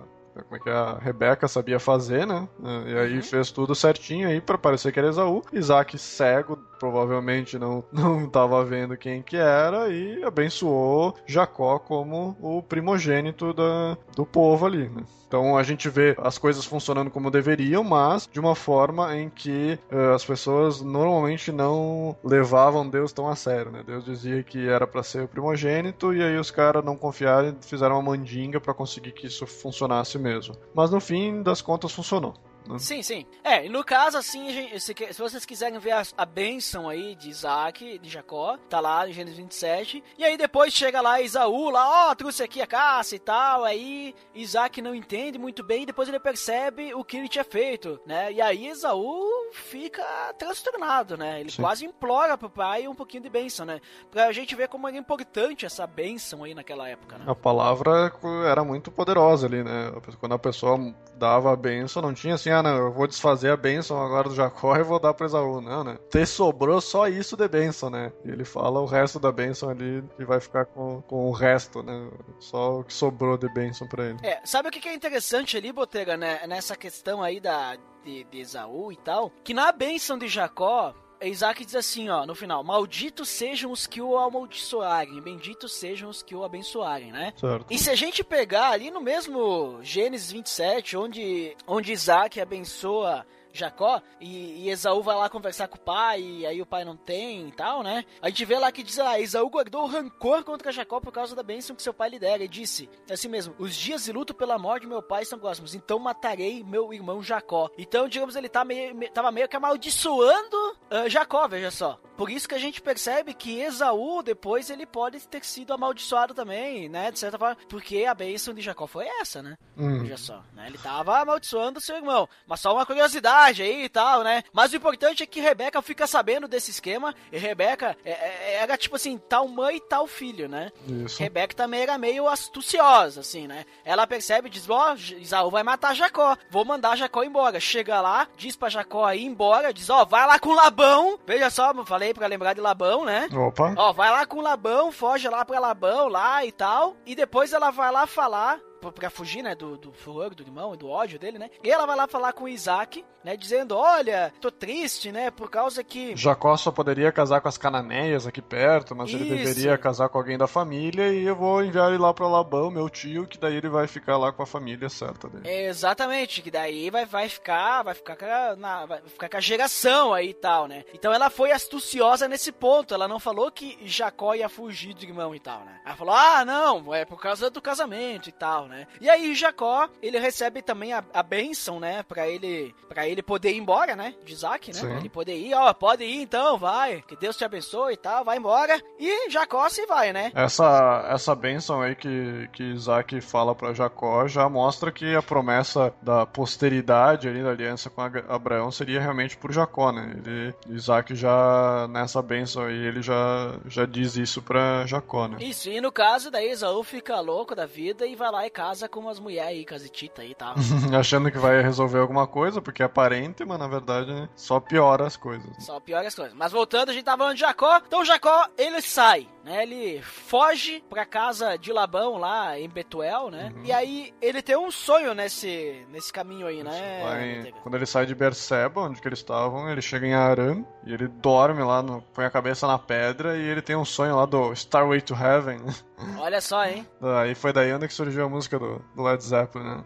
como 0.43 0.55
é 0.57 0.59
que 0.59 0.69
é? 0.69 0.73
a 0.73 0.97
Rebeca 0.97 1.47
sabia 1.47 1.79
fazer, 1.79 2.27
né? 2.27 2.45
E 2.87 2.97
aí 2.97 3.15
Uhum. 3.15 3.21
fez 3.21 3.51
tudo 3.51 3.73
certinho 3.73 4.27
aí 4.27 4.41
para 4.41 4.57
parecer 4.57 4.91
que 4.91 4.99
era 4.99 5.07
Esaú. 5.07 5.41
Isaac 5.53 5.97
cego, 5.97 6.59
provavelmente 6.85 7.57
não 7.57 7.83
não 7.91 8.29
tava 8.29 8.63
vendo 8.63 8.95
quem 8.95 9.21
que 9.21 9.37
era 9.37 9.89
e 9.89 10.23
abençoou 10.23 11.15
Jacó 11.25 11.79
como 11.79 12.37
o 12.39 12.61
primogênito 12.61 13.53
da, 13.53 13.97
do 14.15 14.25
povo 14.25 14.65
ali, 14.65 14.87
né? 14.89 15.03
Então 15.27 15.57
a 15.57 15.63
gente 15.63 15.89
vê 15.89 16.15
as 16.19 16.37
coisas 16.37 16.63
funcionando 16.65 17.09
como 17.09 17.31
deveriam, 17.31 17.83
mas 17.83 18.29
de 18.31 18.39
uma 18.39 18.55
forma 18.55 19.17
em 19.17 19.29
que 19.29 19.77
eh, 19.89 20.13
as 20.13 20.23
pessoas 20.23 20.81
normalmente 20.81 21.51
não 21.51 22.15
levavam 22.23 22.87
Deus 22.87 23.11
tão 23.11 23.27
a 23.27 23.35
sério, 23.35 23.71
né? 23.71 23.83
Deus 23.85 24.05
dizia 24.05 24.43
que 24.43 24.67
era 24.67 24.85
para 24.85 25.01
ser 25.01 25.23
o 25.23 25.27
primogênito 25.27 26.13
e 26.13 26.21
aí 26.21 26.37
os 26.37 26.51
caras 26.51 26.85
não 26.85 26.95
confiaram 26.95 27.49
e 27.49 27.65
fizeram 27.65 27.95
uma 27.95 28.11
mandinga 28.11 28.61
para 28.61 28.73
conseguir 28.73 29.11
que 29.11 29.25
isso 29.25 29.47
funcionasse 29.47 30.17
mesmo. 30.19 30.55
Mas 30.73 30.91
no 30.91 30.99
fim 30.99 31.41
das 31.41 31.61
contas 31.61 31.91
funcionou. 31.91 32.35
Né? 32.67 32.79
Sim, 32.79 33.01
sim. 33.03 33.25
É, 33.43 33.65
e 33.65 33.69
no 33.69 33.83
caso, 33.83 34.17
assim, 34.17 34.51
gente, 34.51 34.79
se, 34.79 34.93
se 34.93 35.21
vocês 35.21 35.45
quiserem 35.45 35.79
ver 35.79 35.91
a, 35.91 36.03
a 36.17 36.25
bênção 36.25 36.89
aí 36.89 37.15
de 37.15 37.29
Isaac, 37.29 37.99
de 37.99 38.09
Jacó, 38.09 38.57
tá 38.69 38.79
lá 38.79 39.07
em 39.07 39.13
Gênesis 39.13 39.37
27. 39.37 40.03
E 40.17 40.23
aí 40.23 40.37
depois 40.37 40.73
chega 40.73 41.01
lá 41.01 41.21
Isaú, 41.21 41.69
lá, 41.69 42.09
ó, 42.09 42.15
trouxe 42.15 42.43
aqui 42.43 42.61
a 42.61 42.67
caça 42.67 43.15
e 43.15 43.19
tal. 43.19 43.63
Aí 43.63 44.15
Isaac 44.33 44.81
não 44.81 44.95
entende 44.95 45.37
muito 45.37 45.63
bem 45.63 45.83
e 45.83 45.85
depois 45.85 46.09
ele 46.09 46.19
percebe 46.19 46.93
o 46.93 47.03
que 47.03 47.17
ele 47.17 47.27
tinha 47.27 47.43
feito, 47.43 47.99
né? 48.05 48.31
E 48.31 48.41
aí 48.41 48.67
Esaú 48.67 49.51
fica 49.51 50.03
transtornado, 50.37 51.17
né? 51.17 51.39
Ele 51.39 51.51
Sim. 51.51 51.61
quase 51.61 51.85
implora 51.85 52.37
pro 52.37 52.49
pai 52.49 52.87
um 52.87 52.95
pouquinho 52.95 53.23
de 53.23 53.29
bênção, 53.29 53.65
né? 53.65 53.79
Pra 54.11 54.31
gente 54.31 54.55
ver 54.55 54.67
como 54.67 54.87
era 54.87 54.97
importante 54.97 55.65
essa 55.65 55.85
bênção 55.85 56.43
aí 56.43 56.53
naquela 56.53 56.87
época, 56.87 57.17
né? 57.17 57.25
A 57.27 57.35
palavra 57.35 58.11
era 58.49 58.63
muito 58.63 58.91
poderosa 58.91 59.47
ali, 59.47 59.63
né? 59.63 59.91
Quando 60.19 60.33
a 60.33 60.39
pessoa 60.39 60.77
dava 61.17 61.51
a 61.51 61.55
benção, 61.55 62.01
não 62.01 62.13
tinha 62.13 62.35
assim, 62.35 62.49
ah, 62.55 62.63
não, 62.63 62.77
eu 62.77 62.91
vou 62.91 63.07
desfazer 63.07 63.51
a 63.51 63.57
bênção 63.57 64.01
agora 64.01 64.29
do 64.29 64.35
Jacó 64.35 64.75
e 64.75 64.83
vou 64.83 64.99
dar 64.99 65.13
pra 65.13 65.25
Esaú. 65.25 65.61
Não, 65.61 65.83
né? 65.83 65.97
Te 66.09 66.25
sobrou 66.25 66.79
só 66.81 67.07
isso 67.07 67.35
de 67.35 67.47
bênção, 67.47 67.89
né? 67.89 68.11
E 68.23 68.29
ele 68.29 68.45
fala 68.45 68.79
o 68.79 68.85
resto 68.85 69.19
da 69.19 69.31
bênção 69.31 69.69
ali 69.69 70.03
e 70.17 70.25
vai 70.25 70.39
ficar 70.39 70.65
com, 70.65 71.01
com 71.01 71.27
o 71.27 71.31
resto, 71.31 71.83
né? 71.83 72.09
Só 72.39 72.79
o 72.79 72.83
que 72.83 72.93
sobrou 72.93 73.37
de 73.37 73.47
bênção 73.49 73.87
pra 73.87 74.05
ele. 74.05 74.19
É, 74.23 74.41
sabe 74.45 74.69
o 74.69 74.71
que 74.71 74.79
que 74.79 74.89
é 74.89 74.93
interessante 74.93 75.57
ali, 75.57 75.71
Botega, 75.71 76.17
né? 76.17 76.45
Nessa 76.47 76.75
questão 76.75 77.21
aí 77.21 77.39
da, 77.39 77.77
de, 78.03 78.23
de 78.25 78.39
Esaú 78.39 78.91
e 78.91 78.97
tal? 78.97 79.31
Que 79.43 79.53
na 79.53 79.71
bênção 79.71 80.17
de 80.17 80.27
Jacó, 80.27 80.93
Isaac 81.27 81.65
diz 81.65 81.75
assim, 81.75 82.09
ó, 82.09 82.25
no 82.25 82.35
final: 82.35 82.63
Malditos 82.63 83.29
sejam 83.29 83.71
os 83.71 83.87
que 83.87 84.01
o 84.01 84.17
amaldiçoarem, 84.17 85.21
benditos 85.21 85.73
sejam 85.73 86.09
os 86.09 86.21
que 86.21 86.35
o 86.35 86.43
abençoarem, 86.43 87.11
né? 87.11 87.33
Certo. 87.37 87.65
E 87.69 87.77
se 87.77 87.89
a 87.89 87.95
gente 87.95 88.23
pegar 88.23 88.71
ali 88.71 88.91
no 88.91 89.01
mesmo 89.01 89.79
Gênesis 89.81 90.31
27, 90.31 90.97
onde, 90.97 91.55
onde 91.67 91.91
Isaac 91.91 92.39
abençoa 92.39 93.25
Jacó 93.57 94.01
e, 94.19 94.63
e 94.65 94.69
Esaú 94.69 95.01
vai 95.01 95.15
lá 95.15 95.29
conversar 95.29 95.67
com 95.67 95.77
o 95.77 95.79
pai 95.79 96.21
e 96.21 96.45
aí 96.45 96.61
o 96.61 96.65
pai 96.65 96.83
não 96.85 96.95
tem 96.95 97.47
e 97.47 97.51
tal, 97.51 97.81
né? 97.83 98.05
A 98.21 98.29
gente 98.29 98.45
vê 98.45 98.57
lá 98.59 98.71
que 98.71 98.83
diz, 98.83 98.99
ah, 98.99 99.19
Esaú 99.19 99.49
guardou 99.49 99.85
rancor 99.85 100.43
contra 100.43 100.71
Jacó 100.71 100.99
por 100.99 101.11
causa 101.11 101.35
da 101.35 101.43
bênção 101.43 101.75
que 101.75 101.81
seu 101.83 101.93
pai 101.93 102.09
lhe 102.09 102.19
dera 102.19 102.43
e 102.43 102.47
disse, 102.47 102.89
assim 103.09 103.27
mesmo, 103.27 103.55
os 103.57 103.75
dias 103.75 104.03
de 104.05 104.11
luto 104.11 104.33
pela 104.33 104.57
morte 104.57 104.83
de 104.83 104.87
meu 104.87 105.01
pai 105.01 105.23
estão 105.23 105.39
próximos, 105.39 105.73
então 105.75 105.97
matarei 105.99 106.63
meu 106.63 106.93
irmão 106.93 107.21
Jacó. 107.23 107.69
Então, 107.77 108.07
digamos, 108.07 108.35
ele 108.35 108.49
tá 108.49 108.63
meio, 108.65 108.93
me- 108.95 109.09
tava 109.09 109.31
meio 109.31 109.47
que 109.47 109.55
amaldiçoando 109.55 110.75
ah, 110.89 111.07
Jacó, 111.09 111.47
veja 111.47 111.71
só. 111.71 111.99
Por 112.17 112.29
isso 112.29 112.47
que 112.47 112.55
a 112.55 112.59
gente 112.59 112.81
percebe 112.81 113.33
que 113.33 113.59
Esaú, 113.59 114.21
depois, 114.23 114.69
ele 114.69 114.85
pode 114.85 115.19
ter 115.27 115.43
sido 115.45 115.73
amaldiçoado 115.73 116.33
também, 116.33 116.87
né? 116.89 117.11
De 117.11 117.19
certa 117.19 117.37
forma, 117.37 117.57
porque 117.69 118.05
a 118.05 118.13
bênção 118.13 118.53
de 118.53 118.61
Jacó 118.61 118.87
foi 118.87 119.05
essa, 119.21 119.41
né? 119.43 119.57
Hum. 119.77 120.01
Veja 120.03 120.17
só, 120.17 120.41
né? 120.53 120.67
Ele 120.67 120.77
tava 120.77 121.19
amaldiçoando 121.19 121.81
seu 121.81 121.95
irmão. 121.97 122.27
Mas 122.47 122.59
só 122.61 122.73
uma 122.73 122.85
curiosidade 122.85 123.61
aí 123.61 123.83
e 123.83 123.89
tal, 123.89 124.23
né? 124.23 124.43
Mas 124.53 124.71
o 124.71 124.75
importante 124.75 125.23
é 125.23 125.25
que 125.25 125.41
Rebeca 125.41 125.81
fica 125.81 126.07
sabendo 126.07 126.47
desse 126.47 126.71
esquema. 126.71 127.13
E 127.31 127.37
Rebeca 127.37 127.97
é- 128.05 128.11
é- 128.11 128.53
era 128.61 128.77
tipo 128.77 128.95
assim, 128.95 129.17
tal 129.17 129.47
mãe 129.47 129.77
e 129.77 129.81
tal 129.81 130.07
filho, 130.07 130.47
né? 130.47 130.71
Isso. 130.87 131.19
Rebeca 131.19 131.53
também 131.55 131.81
era 131.81 131.97
meio 131.97 132.27
astuciosa, 132.27 133.19
assim, 133.21 133.47
né? 133.47 133.65
Ela 133.83 134.07
percebe 134.07 134.47
e 134.47 134.51
diz: 134.51 134.69
Ó, 134.69 134.93
Isaú 134.95 135.49
vai 135.51 135.63
matar 135.63 135.93
Jacó, 135.95 136.37
vou 136.49 136.63
mandar 136.65 136.95
Jacó 136.95 137.23
embora. 137.23 137.59
Chega 137.59 137.99
lá, 138.01 138.27
diz 138.37 138.55
pra 138.55 138.69
Jacó 138.69 139.11
ir 139.11 139.25
embora, 139.25 139.73
diz: 139.73 139.89
Ó, 139.89 140.05
vai 140.05 140.25
lá 140.25 140.39
com 140.39 140.53
Labão. 140.53 141.19
Veja 141.25 141.49
só, 141.49 141.71
eu 141.71 141.85
falei 141.85 142.04
pra 142.13 142.27
lembrar 142.27 142.53
de 142.53 142.61
Labão, 142.61 143.05
né? 143.05 143.27
Opa. 143.33 143.73
Ó, 143.77 143.93
vai 143.93 144.09
lá 144.11 144.25
com 144.25 144.41
Labão, 144.41 144.91
foge 144.91 145.27
lá 145.27 145.43
pra 145.45 145.59
Labão 145.59 146.07
lá 146.07 146.45
e 146.45 146.51
tal. 146.51 146.95
E 147.05 147.15
depois 147.15 147.53
ela 147.53 147.71
vai 147.71 147.91
lá 147.91 148.05
falar. 148.07 148.59
Pra- 148.91 149.05
Pra 149.05 149.09
fugir, 149.11 149.43
né, 149.43 149.53
do, 149.53 149.77
do 149.77 149.93
furor 149.93 150.33
do 150.33 150.41
irmão 150.41 150.73
e 150.73 150.77
do 150.77 150.89
ódio 150.89 151.19
dele, 151.19 151.37
né? 151.37 151.49
E 151.63 151.69
ela 151.69 151.85
vai 151.85 151.95
lá 151.95 152.07
falar 152.07 152.33
com 152.33 152.47
Isaac, 152.47 153.05
né? 153.23 153.37
Dizendo: 153.37 153.77
Olha, 153.77 154.33
tô 154.41 154.49
triste, 154.49 155.11
né? 155.11 155.29
Por 155.29 155.47
causa 155.47 155.83
que. 155.83 156.15
Jacó 156.15 156.57
só 156.57 156.71
poderia 156.71 157.11
casar 157.11 157.39
com 157.39 157.47
as 157.47 157.55
cananeias 157.57 158.25
aqui 158.25 158.41
perto, 158.41 158.95
mas 158.95 159.09
ele 159.13 159.25
Isso. 159.25 159.35
deveria 159.35 159.77
casar 159.77 160.09
com 160.09 160.17
alguém 160.17 160.39
da 160.39 160.47
família 160.47 161.13
e 161.13 161.23
eu 161.23 161.35
vou 161.35 161.63
enviar 161.63 161.89
ele 161.89 161.99
lá 161.99 162.11
pra 162.15 162.27
Labão, 162.27 162.71
meu 162.71 162.89
tio, 162.89 163.27
que 163.27 163.37
daí 163.37 163.55
ele 163.57 163.69
vai 163.69 163.85
ficar 163.85 164.17
lá 164.17 164.31
com 164.31 164.41
a 164.41 164.45
família 164.47 164.89
certa 164.89 165.29
dele. 165.29 165.47
Exatamente, 165.47 166.41
que 166.41 166.49
daí 166.49 166.89
vai, 166.89 167.05
vai 167.05 167.29
ficar, 167.29 167.83
vai 167.83 167.93
ficar, 167.93 168.15
com 168.15 168.25
a, 168.25 168.55
na- 168.55 168.85
vai 168.87 169.01
ficar 169.01 169.29
com 169.29 169.37
a 169.37 169.41
geração 169.41 170.13
aí 170.15 170.29
e 170.29 170.33
tal, 170.33 170.67
né? 170.67 170.83
Então 170.95 171.13
ela 171.13 171.29
foi 171.29 171.51
astuciosa 171.51 172.27
nesse 172.27 172.51
ponto, 172.51 172.93
ela 172.93 173.07
não 173.07 173.19
falou 173.19 173.51
que 173.51 173.77
Jacó 173.85 174.33
ia 174.33 174.49
fugir 174.49 174.95
do 174.95 175.03
irmão 175.03 175.35
e 175.35 175.39
tal, 175.39 175.59
né? 175.59 175.79
Ela 175.85 175.95
falou, 175.95 176.15
ah, 176.15 176.43
não, 176.43 176.91
é 176.95 177.05
por 177.05 177.21
causa 177.21 177.49
do 177.51 177.61
casamento 177.61 178.29
e 178.29 178.31
tal, 178.31 178.67
né? 178.67 178.74
E 178.99 179.09
aí 179.09 179.35
Jacó, 179.35 179.89
ele 180.01 180.19
recebe 180.19 180.61
também 180.61 180.93
a, 180.93 181.03
a 181.13 181.23
bênção, 181.23 181.79
né? 181.79 182.03
Pra 182.03 182.27
ele, 182.27 182.73
pra 182.87 183.07
ele 183.07 183.21
poder 183.21 183.51
ir 183.51 183.57
embora, 183.57 183.95
né? 183.95 184.13
De 184.23 184.33
Isaac, 184.33 184.73
né? 184.73 184.79
Sim. 184.79 184.87
Pra 184.87 184.97
ele 184.97 185.09
poder 185.09 185.37
ir, 185.37 185.53
ó, 185.53 185.73
pode 185.73 186.03
ir 186.03 186.21
então, 186.21 186.57
vai, 186.57 187.03
que 187.07 187.15
Deus 187.15 187.37
te 187.37 187.45
abençoe 187.45 187.93
e 187.93 187.97
tal, 187.97 188.23
vai 188.23 188.37
embora. 188.37 188.81
E 188.99 189.29
Jacó 189.29 189.67
se 189.69 189.85
vai, 189.85 190.11
né? 190.11 190.31
Essa, 190.33 191.07
essa 191.11 191.35
bênção 191.35 191.81
aí 191.81 191.95
que, 191.95 192.49
que 192.53 192.63
Isaac 192.63 193.19
fala 193.21 193.53
pra 193.53 193.73
Jacó 193.73 194.27
já 194.27 194.49
mostra 194.49 194.91
que 194.91 195.15
a 195.15 195.21
promessa 195.21 195.93
da 196.01 196.25
posteridade 196.25 197.27
ali 197.27 197.43
da 197.43 197.49
aliança 197.49 197.89
com 197.89 198.01
Abraão 198.01 198.71
seria 198.71 198.99
realmente 198.99 199.37
por 199.37 199.51
Jacó, 199.51 199.91
né? 199.91 200.15
Ele, 200.25 200.53
Isaac 200.69 201.15
já, 201.15 201.87
nessa 201.89 202.21
bênção 202.21 202.63
aí, 202.63 202.75
ele 202.75 203.01
já, 203.01 203.55
já 203.67 203.85
diz 203.85 204.15
isso 204.15 204.41
pra 204.41 204.85
Jacó, 204.85 205.27
né? 205.27 205.37
Isso, 205.39 205.69
e 205.69 205.79
no 205.79 205.91
caso, 205.91 206.31
daí 206.31 206.49
Esaú 206.49 206.83
fica 206.83 207.19
louco 207.19 207.55
da 207.55 207.65
vida 207.65 208.05
e 208.05 208.15
vai 208.15 208.31
lá 208.31 208.45
e 208.45 208.49
casa 208.49 208.64
com 208.89 208.99
umas 208.99 209.19
mulheres 209.19 209.49
aí, 209.49 209.65
casitita 209.65 210.21
aí 210.21 210.31
e 210.31 210.35
tal. 210.35 210.55
Achando 210.97 211.31
que 211.31 211.37
vai 211.37 211.61
resolver 211.61 211.99
alguma 211.99 212.27
coisa, 212.27 212.61
porque 212.61 212.81
é 212.81 212.85
aparente, 212.85 213.43
mas 213.45 213.59
na 213.59 213.67
verdade 213.67 214.13
né, 214.13 214.29
só 214.35 214.59
piora 214.59 215.05
as 215.05 215.17
coisas. 215.17 215.63
Só 215.63 215.79
piores 215.79 216.07
as 216.07 216.15
coisas. 216.15 216.33
Mas 216.33 216.51
voltando, 216.51 216.89
a 216.89 216.93
gente 216.93 217.03
tava 217.03 217.17
falando 217.19 217.35
de 217.35 217.41
Jacó. 217.41 217.81
Então 217.85 218.05
Jacó, 218.05 218.47
ele 218.57 218.81
sai, 218.81 219.27
né? 219.45 219.63
Ele 219.63 220.01
foge 220.01 220.83
pra 220.89 221.05
casa 221.05 221.55
de 221.57 221.71
Labão 221.71 222.17
lá 222.17 222.59
em 222.59 222.67
Betuel, 222.67 223.29
né? 223.29 223.53
Uhum. 223.55 223.63
E 223.63 223.71
aí 223.71 224.13
ele 224.21 224.41
tem 224.41 224.57
um 224.57 224.71
sonho 224.71 225.13
nesse, 225.13 225.85
nesse 225.89 226.11
caminho 226.11 226.47
aí, 226.47 226.63
né? 226.63 227.01
Vai- 227.03 227.53
quando 227.61 227.75
ele 227.75 227.85
sai 227.85 228.05
de 228.05 228.15
Berseba, 228.15 228.81
onde 228.81 228.99
que 228.99 229.07
eles 229.07 229.19
estavam, 229.19 229.69
ele 229.69 229.81
chega 229.81 230.05
em 230.07 230.13
Aram 230.13 230.67
e 230.85 230.93
ele 230.93 231.07
dorme 231.07 231.63
lá, 231.63 231.81
no, 231.81 232.01
põe 232.01 232.25
a 232.25 232.29
cabeça 232.31 232.65
na 232.67 232.77
pedra 232.79 233.37
e 233.37 233.41
ele 233.41 233.61
tem 233.61 233.75
um 233.75 233.85
sonho 233.85 234.15
lá 234.15 234.25
do 234.25 234.51
Starway 234.53 234.99
to 235.01 235.13
Heaven. 235.13 235.59
Olha 236.19 236.41
só, 236.41 236.65
hein? 236.65 236.85
Aí 237.21 237.33
foi 237.35 237.53
daí 237.53 237.71
onde 237.73 237.87
que 237.87 237.93
surgiu 237.93 238.25
a 238.25 238.29
música 238.29 238.59
do, 238.59 238.79
do 238.95 239.03
Led 239.03 239.23
Zeppelin, 239.23 239.63
né? 239.65 239.83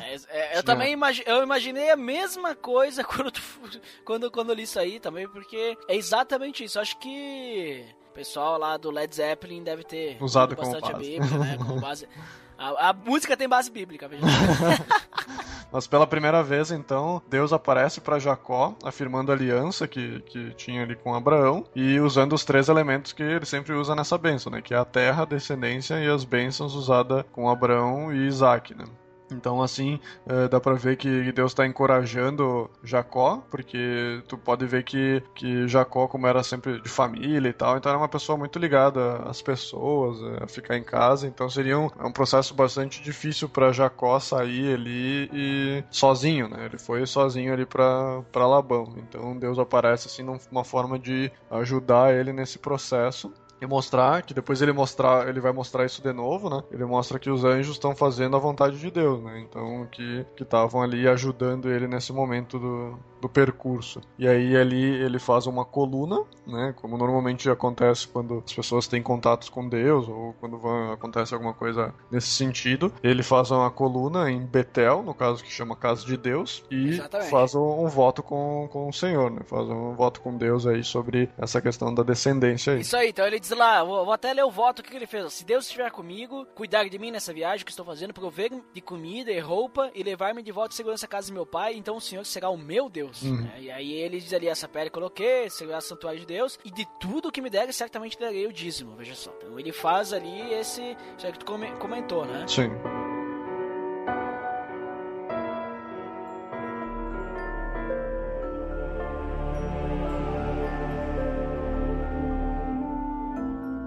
É, 0.00 0.54
é, 0.54 0.58
eu 0.58 0.62
também 0.62 0.92
imagi 0.92 1.22
eu 1.26 1.42
imaginei 1.42 1.90
a 1.90 1.96
mesma 1.96 2.54
coisa 2.54 3.04
quando, 3.04 3.30
tu- 3.30 3.42
quando, 4.04 4.30
quando 4.30 4.50
eu 4.50 4.56
li 4.56 4.62
isso 4.62 4.78
aí 4.80 4.98
também, 4.98 5.28
porque 5.28 5.76
é 5.86 5.94
exatamente 5.94 6.64
isso. 6.64 6.78
Eu 6.78 6.82
acho 6.82 6.98
que 6.98 7.84
o 8.12 8.14
pessoal 8.14 8.58
lá 8.58 8.76
do 8.76 8.90
Led 8.90 9.14
Zeppelin 9.14 9.64
deve 9.64 9.82
ter 9.82 10.18
Usado 10.20 10.54
como 10.54 10.70
bastante 10.70 10.90
a 10.90 10.98
base. 10.98 11.10
Bíblia, 11.18 11.38
né? 11.38 11.56
Como 11.66 11.80
base. 11.80 12.06
A, 12.58 12.90
a 12.90 12.92
música 12.92 13.36
tem 13.36 13.48
base 13.48 13.70
bíblica, 13.70 14.06
veja. 14.06 14.22
Mas 15.72 15.86
pela 15.86 16.06
primeira 16.06 16.42
vez, 16.42 16.70
então, 16.70 17.22
Deus 17.30 17.50
aparece 17.54 18.02
para 18.02 18.18
Jacó, 18.18 18.76
afirmando 18.84 19.32
a 19.32 19.34
aliança 19.34 19.88
que, 19.88 20.20
que 20.26 20.50
tinha 20.50 20.82
ali 20.82 20.94
com 20.94 21.14
Abraão 21.14 21.64
e 21.74 21.98
usando 21.98 22.34
os 22.34 22.44
três 22.44 22.68
elementos 22.68 23.14
que 23.14 23.22
ele 23.22 23.46
sempre 23.46 23.72
usa 23.72 23.96
nessa 23.96 24.18
bênção, 24.18 24.52
né? 24.52 24.60
Que 24.60 24.74
é 24.74 24.76
a 24.76 24.84
terra, 24.84 25.22
a 25.22 25.26
descendência 25.26 25.94
e 25.98 26.06
as 26.06 26.24
bênçãos 26.24 26.74
usadas 26.74 27.24
com 27.32 27.48
Abraão 27.48 28.12
e 28.12 28.26
Isaac, 28.26 28.74
né? 28.74 28.84
Então, 29.32 29.62
assim, 29.62 29.98
eh, 30.26 30.48
dá 30.48 30.60
pra 30.60 30.74
ver 30.74 30.96
que 30.96 31.32
Deus 31.32 31.52
está 31.52 31.66
encorajando 31.66 32.70
Jacó, 32.82 33.42
porque 33.50 34.22
tu 34.28 34.36
pode 34.38 34.66
ver 34.66 34.82
que, 34.84 35.22
que 35.34 35.66
Jacó, 35.68 36.06
como 36.06 36.26
era 36.26 36.42
sempre 36.42 36.80
de 36.80 36.88
família 36.88 37.48
e 37.48 37.52
tal, 37.52 37.76
então 37.76 37.90
era 37.90 37.98
uma 37.98 38.08
pessoa 38.08 38.36
muito 38.38 38.58
ligada 38.58 39.16
às 39.24 39.40
pessoas, 39.42 40.20
eh, 40.20 40.44
a 40.44 40.46
ficar 40.46 40.76
em 40.76 40.84
casa, 40.84 41.26
então 41.26 41.48
seria 41.48 41.78
um, 41.78 41.88
é 41.98 42.04
um 42.04 42.12
processo 42.12 42.54
bastante 42.54 43.02
difícil 43.02 43.48
para 43.48 43.72
Jacó 43.72 44.18
sair 44.20 44.74
ali 44.74 45.30
e 45.32 45.84
sozinho, 45.90 46.48
né? 46.48 46.66
Ele 46.66 46.78
foi 46.78 47.06
sozinho 47.06 47.52
ali 47.52 47.66
pra 47.66 48.22
Labão. 48.34 48.94
Então 48.96 49.38
Deus 49.38 49.58
aparece 49.58 50.08
assim 50.08 50.22
numa 50.22 50.64
forma 50.64 50.98
de 50.98 51.30
ajudar 51.50 52.14
ele 52.14 52.32
nesse 52.32 52.58
processo 52.58 53.32
e 53.62 53.66
mostrar 53.66 54.22
que 54.22 54.34
depois 54.34 54.60
ele 54.60 54.72
mostrar, 54.72 55.28
ele 55.28 55.40
vai 55.40 55.52
mostrar 55.52 55.86
isso 55.86 56.02
de 56.02 56.12
novo, 56.12 56.50
né? 56.50 56.62
Ele 56.70 56.84
mostra 56.84 57.18
que 57.18 57.30
os 57.30 57.44
anjos 57.44 57.76
estão 57.76 57.94
fazendo 57.94 58.36
a 58.36 58.40
vontade 58.40 58.78
de 58.78 58.90
Deus, 58.90 59.22
né? 59.22 59.40
Então 59.40 59.86
que 59.86 60.26
que 60.36 60.42
estavam 60.42 60.82
ali 60.82 61.06
ajudando 61.06 61.70
ele 61.70 61.86
nesse 61.86 62.12
momento 62.12 62.58
do, 62.58 62.98
do 63.22 63.28
percurso. 63.28 64.00
E 64.18 64.26
aí 64.26 64.56
ali 64.56 64.82
ele 64.82 65.20
faz 65.20 65.46
uma 65.46 65.64
coluna, 65.64 66.24
né? 66.44 66.74
Como 66.76 66.98
normalmente 66.98 67.48
acontece 67.48 68.08
quando 68.08 68.42
as 68.44 68.52
pessoas 68.52 68.88
têm 68.88 69.00
contatos 69.00 69.48
com 69.48 69.68
Deus 69.68 70.08
ou 70.08 70.34
quando 70.40 70.58
vão, 70.58 70.92
acontece 70.92 71.32
alguma 71.32 71.54
coisa 71.54 71.94
nesse 72.10 72.26
sentido. 72.26 72.92
Ele 73.00 73.22
faz 73.22 73.52
uma 73.52 73.70
coluna 73.70 74.28
em 74.28 74.44
Betel, 74.44 75.04
no 75.04 75.14
caso 75.14 75.44
que 75.44 75.52
chama 75.52 75.76
Casa 75.76 76.04
de 76.04 76.16
Deus, 76.16 76.64
e 76.68 76.90
Exatamente. 76.90 77.30
faz 77.30 77.54
um, 77.54 77.84
um 77.84 77.88
voto 77.88 78.24
com, 78.24 78.68
com 78.72 78.88
o 78.88 78.92
Senhor, 78.92 79.30
né? 79.30 79.42
Faz 79.44 79.68
um 79.68 79.94
voto 79.94 80.20
com 80.20 80.36
Deus 80.36 80.66
aí 80.66 80.82
sobre 80.82 81.30
essa 81.38 81.60
questão 81.62 81.94
da 81.94 82.02
descendência 82.02 82.72
aí. 82.72 82.80
Isso 82.80 82.96
aí, 82.96 83.10
então 83.10 83.24
ele 83.24 83.38
diz 83.38 83.50
lá, 83.50 83.84
vou, 83.84 84.04
vou 84.04 84.12
até 84.12 84.32
ler 84.32 84.44
o 84.44 84.50
voto 84.50 84.80
o 84.80 84.82
que 84.82 84.96
ele 84.96 85.06
fez. 85.06 85.32
Se 85.32 85.44
Deus 85.44 85.66
estiver 85.66 85.92
comigo, 85.92 86.44
cuidar 86.56 86.88
de 86.88 86.98
mim 86.98 87.12
nessa 87.12 87.32
viagem 87.32 87.64
que 87.64 87.70
estou 87.70 87.86
fazendo, 87.86 88.12
prover 88.12 88.50
de 88.74 88.80
comida 88.80 89.30
e 89.30 89.38
roupa 89.38 89.92
e 89.94 90.02
levar-me 90.02 90.42
de 90.42 90.50
volta 90.50 90.74
em 90.74 90.76
segurança 90.76 91.06
à 91.06 91.08
casa 91.08 91.28
de 91.28 91.32
meu 91.32 91.46
pai, 91.46 91.74
então 91.74 91.96
o 91.96 92.00
Senhor 92.00 92.26
será 92.26 92.50
o 92.50 92.58
meu 92.58 92.88
Deus. 92.88 93.11
Uhum. 93.22 93.48
É, 93.56 93.60
e 93.60 93.70
aí 93.70 93.92
ele 93.92 94.20
diz 94.20 94.32
ali, 94.32 94.48
essa 94.48 94.68
pele 94.68 94.90
coloquei, 94.90 95.50
segurar 95.50 95.78
o 95.78 95.82
santuário 95.82 96.20
de 96.20 96.26
Deus, 96.26 96.58
e 96.64 96.70
de 96.70 96.86
tudo 97.00 97.30
que 97.32 97.40
me 97.42 97.50
der, 97.50 97.72
certamente 97.72 98.18
darei 98.18 98.46
o 98.46 98.52
dízimo, 98.52 98.94
veja 98.96 99.14
só. 99.14 99.32
Então 99.38 99.58
ele 99.58 99.72
faz 99.72 100.12
ali 100.12 100.52
esse, 100.54 100.96
aí 101.26 101.32
que 101.32 101.38
tu 101.40 101.44
come- 101.46 101.72
comentou, 101.78 102.24
né? 102.24 102.46
Sim. 102.48 102.70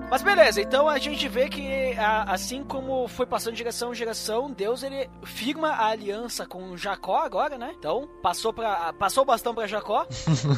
Mas 0.10 0.22
beleza, 0.22 0.62
então 0.62 0.88
a 0.88 0.98
gente 0.98 1.28
vê 1.28 1.50
que 1.50 1.94
assim 2.28 2.64
como 2.64 3.08
foi 3.08 3.26
passando 3.26 3.54
de 3.54 3.60
geração 3.60 3.92
em 3.92 3.96
geração, 3.96 4.52
Deus 4.52 4.84
ele 4.84 5.10
firma 5.24 5.70
a 5.70 5.88
aliança 5.88 6.46
com 6.46 6.78
Jacó 6.78 7.18
agora, 7.18 7.58
né? 7.58 7.74
Então 7.78 8.08
passou 8.22 8.54
para 8.54 8.94
passou 8.94 9.24
o 9.24 9.26
bastão 9.26 9.54
pra 9.54 9.68
Jacó, 9.68 10.06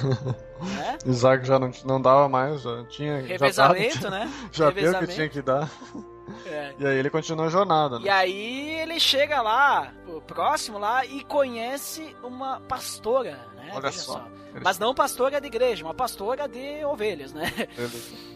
né? 0.76 0.98
Isaac 1.06 1.46
já 1.48 1.58
não, 1.58 1.72
não 1.86 2.02
dava 2.02 2.28
mais, 2.30 2.62
já 2.62 2.84
tinha. 2.86 3.20
Revezamento, 3.22 4.02
já, 4.02 4.10
né? 4.10 4.32
já 4.52 4.70
deu 4.70 4.92
o 4.92 5.00
que 5.00 5.08
tinha 5.08 5.30
que 5.30 5.42
dar. 5.42 5.70
É. 6.46 6.74
E 6.78 6.86
aí 6.86 6.98
ele 6.98 7.10
continua 7.10 7.46
a 7.46 7.50
jornada, 7.50 8.00
E 8.00 8.04
né? 8.04 8.10
aí 8.12 8.70
ele 8.82 9.00
chega 9.00 9.42
lá, 9.42 9.94
próximo 10.28 10.78
lá, 10.78 11.06
e 11.06 11.24
conhece 11.24 12.14
uma 12.22 12.60
pastora, 12.60 13.48
né? 13.68 13.72
Olha 13.76 13.90
Veja 13.90 14.00
só. 14.00 14.28
Mas 14.64 14.80
não 14.80 14.92
pastora 14.94 15.40
de 15.40 15.46
igreja, 15.46 15.86
uma 15.86 15.94
pastora 15.94 16.48
de 16.48 16.84
ovelhas, 16.86 17.32
né? 17.34 17.52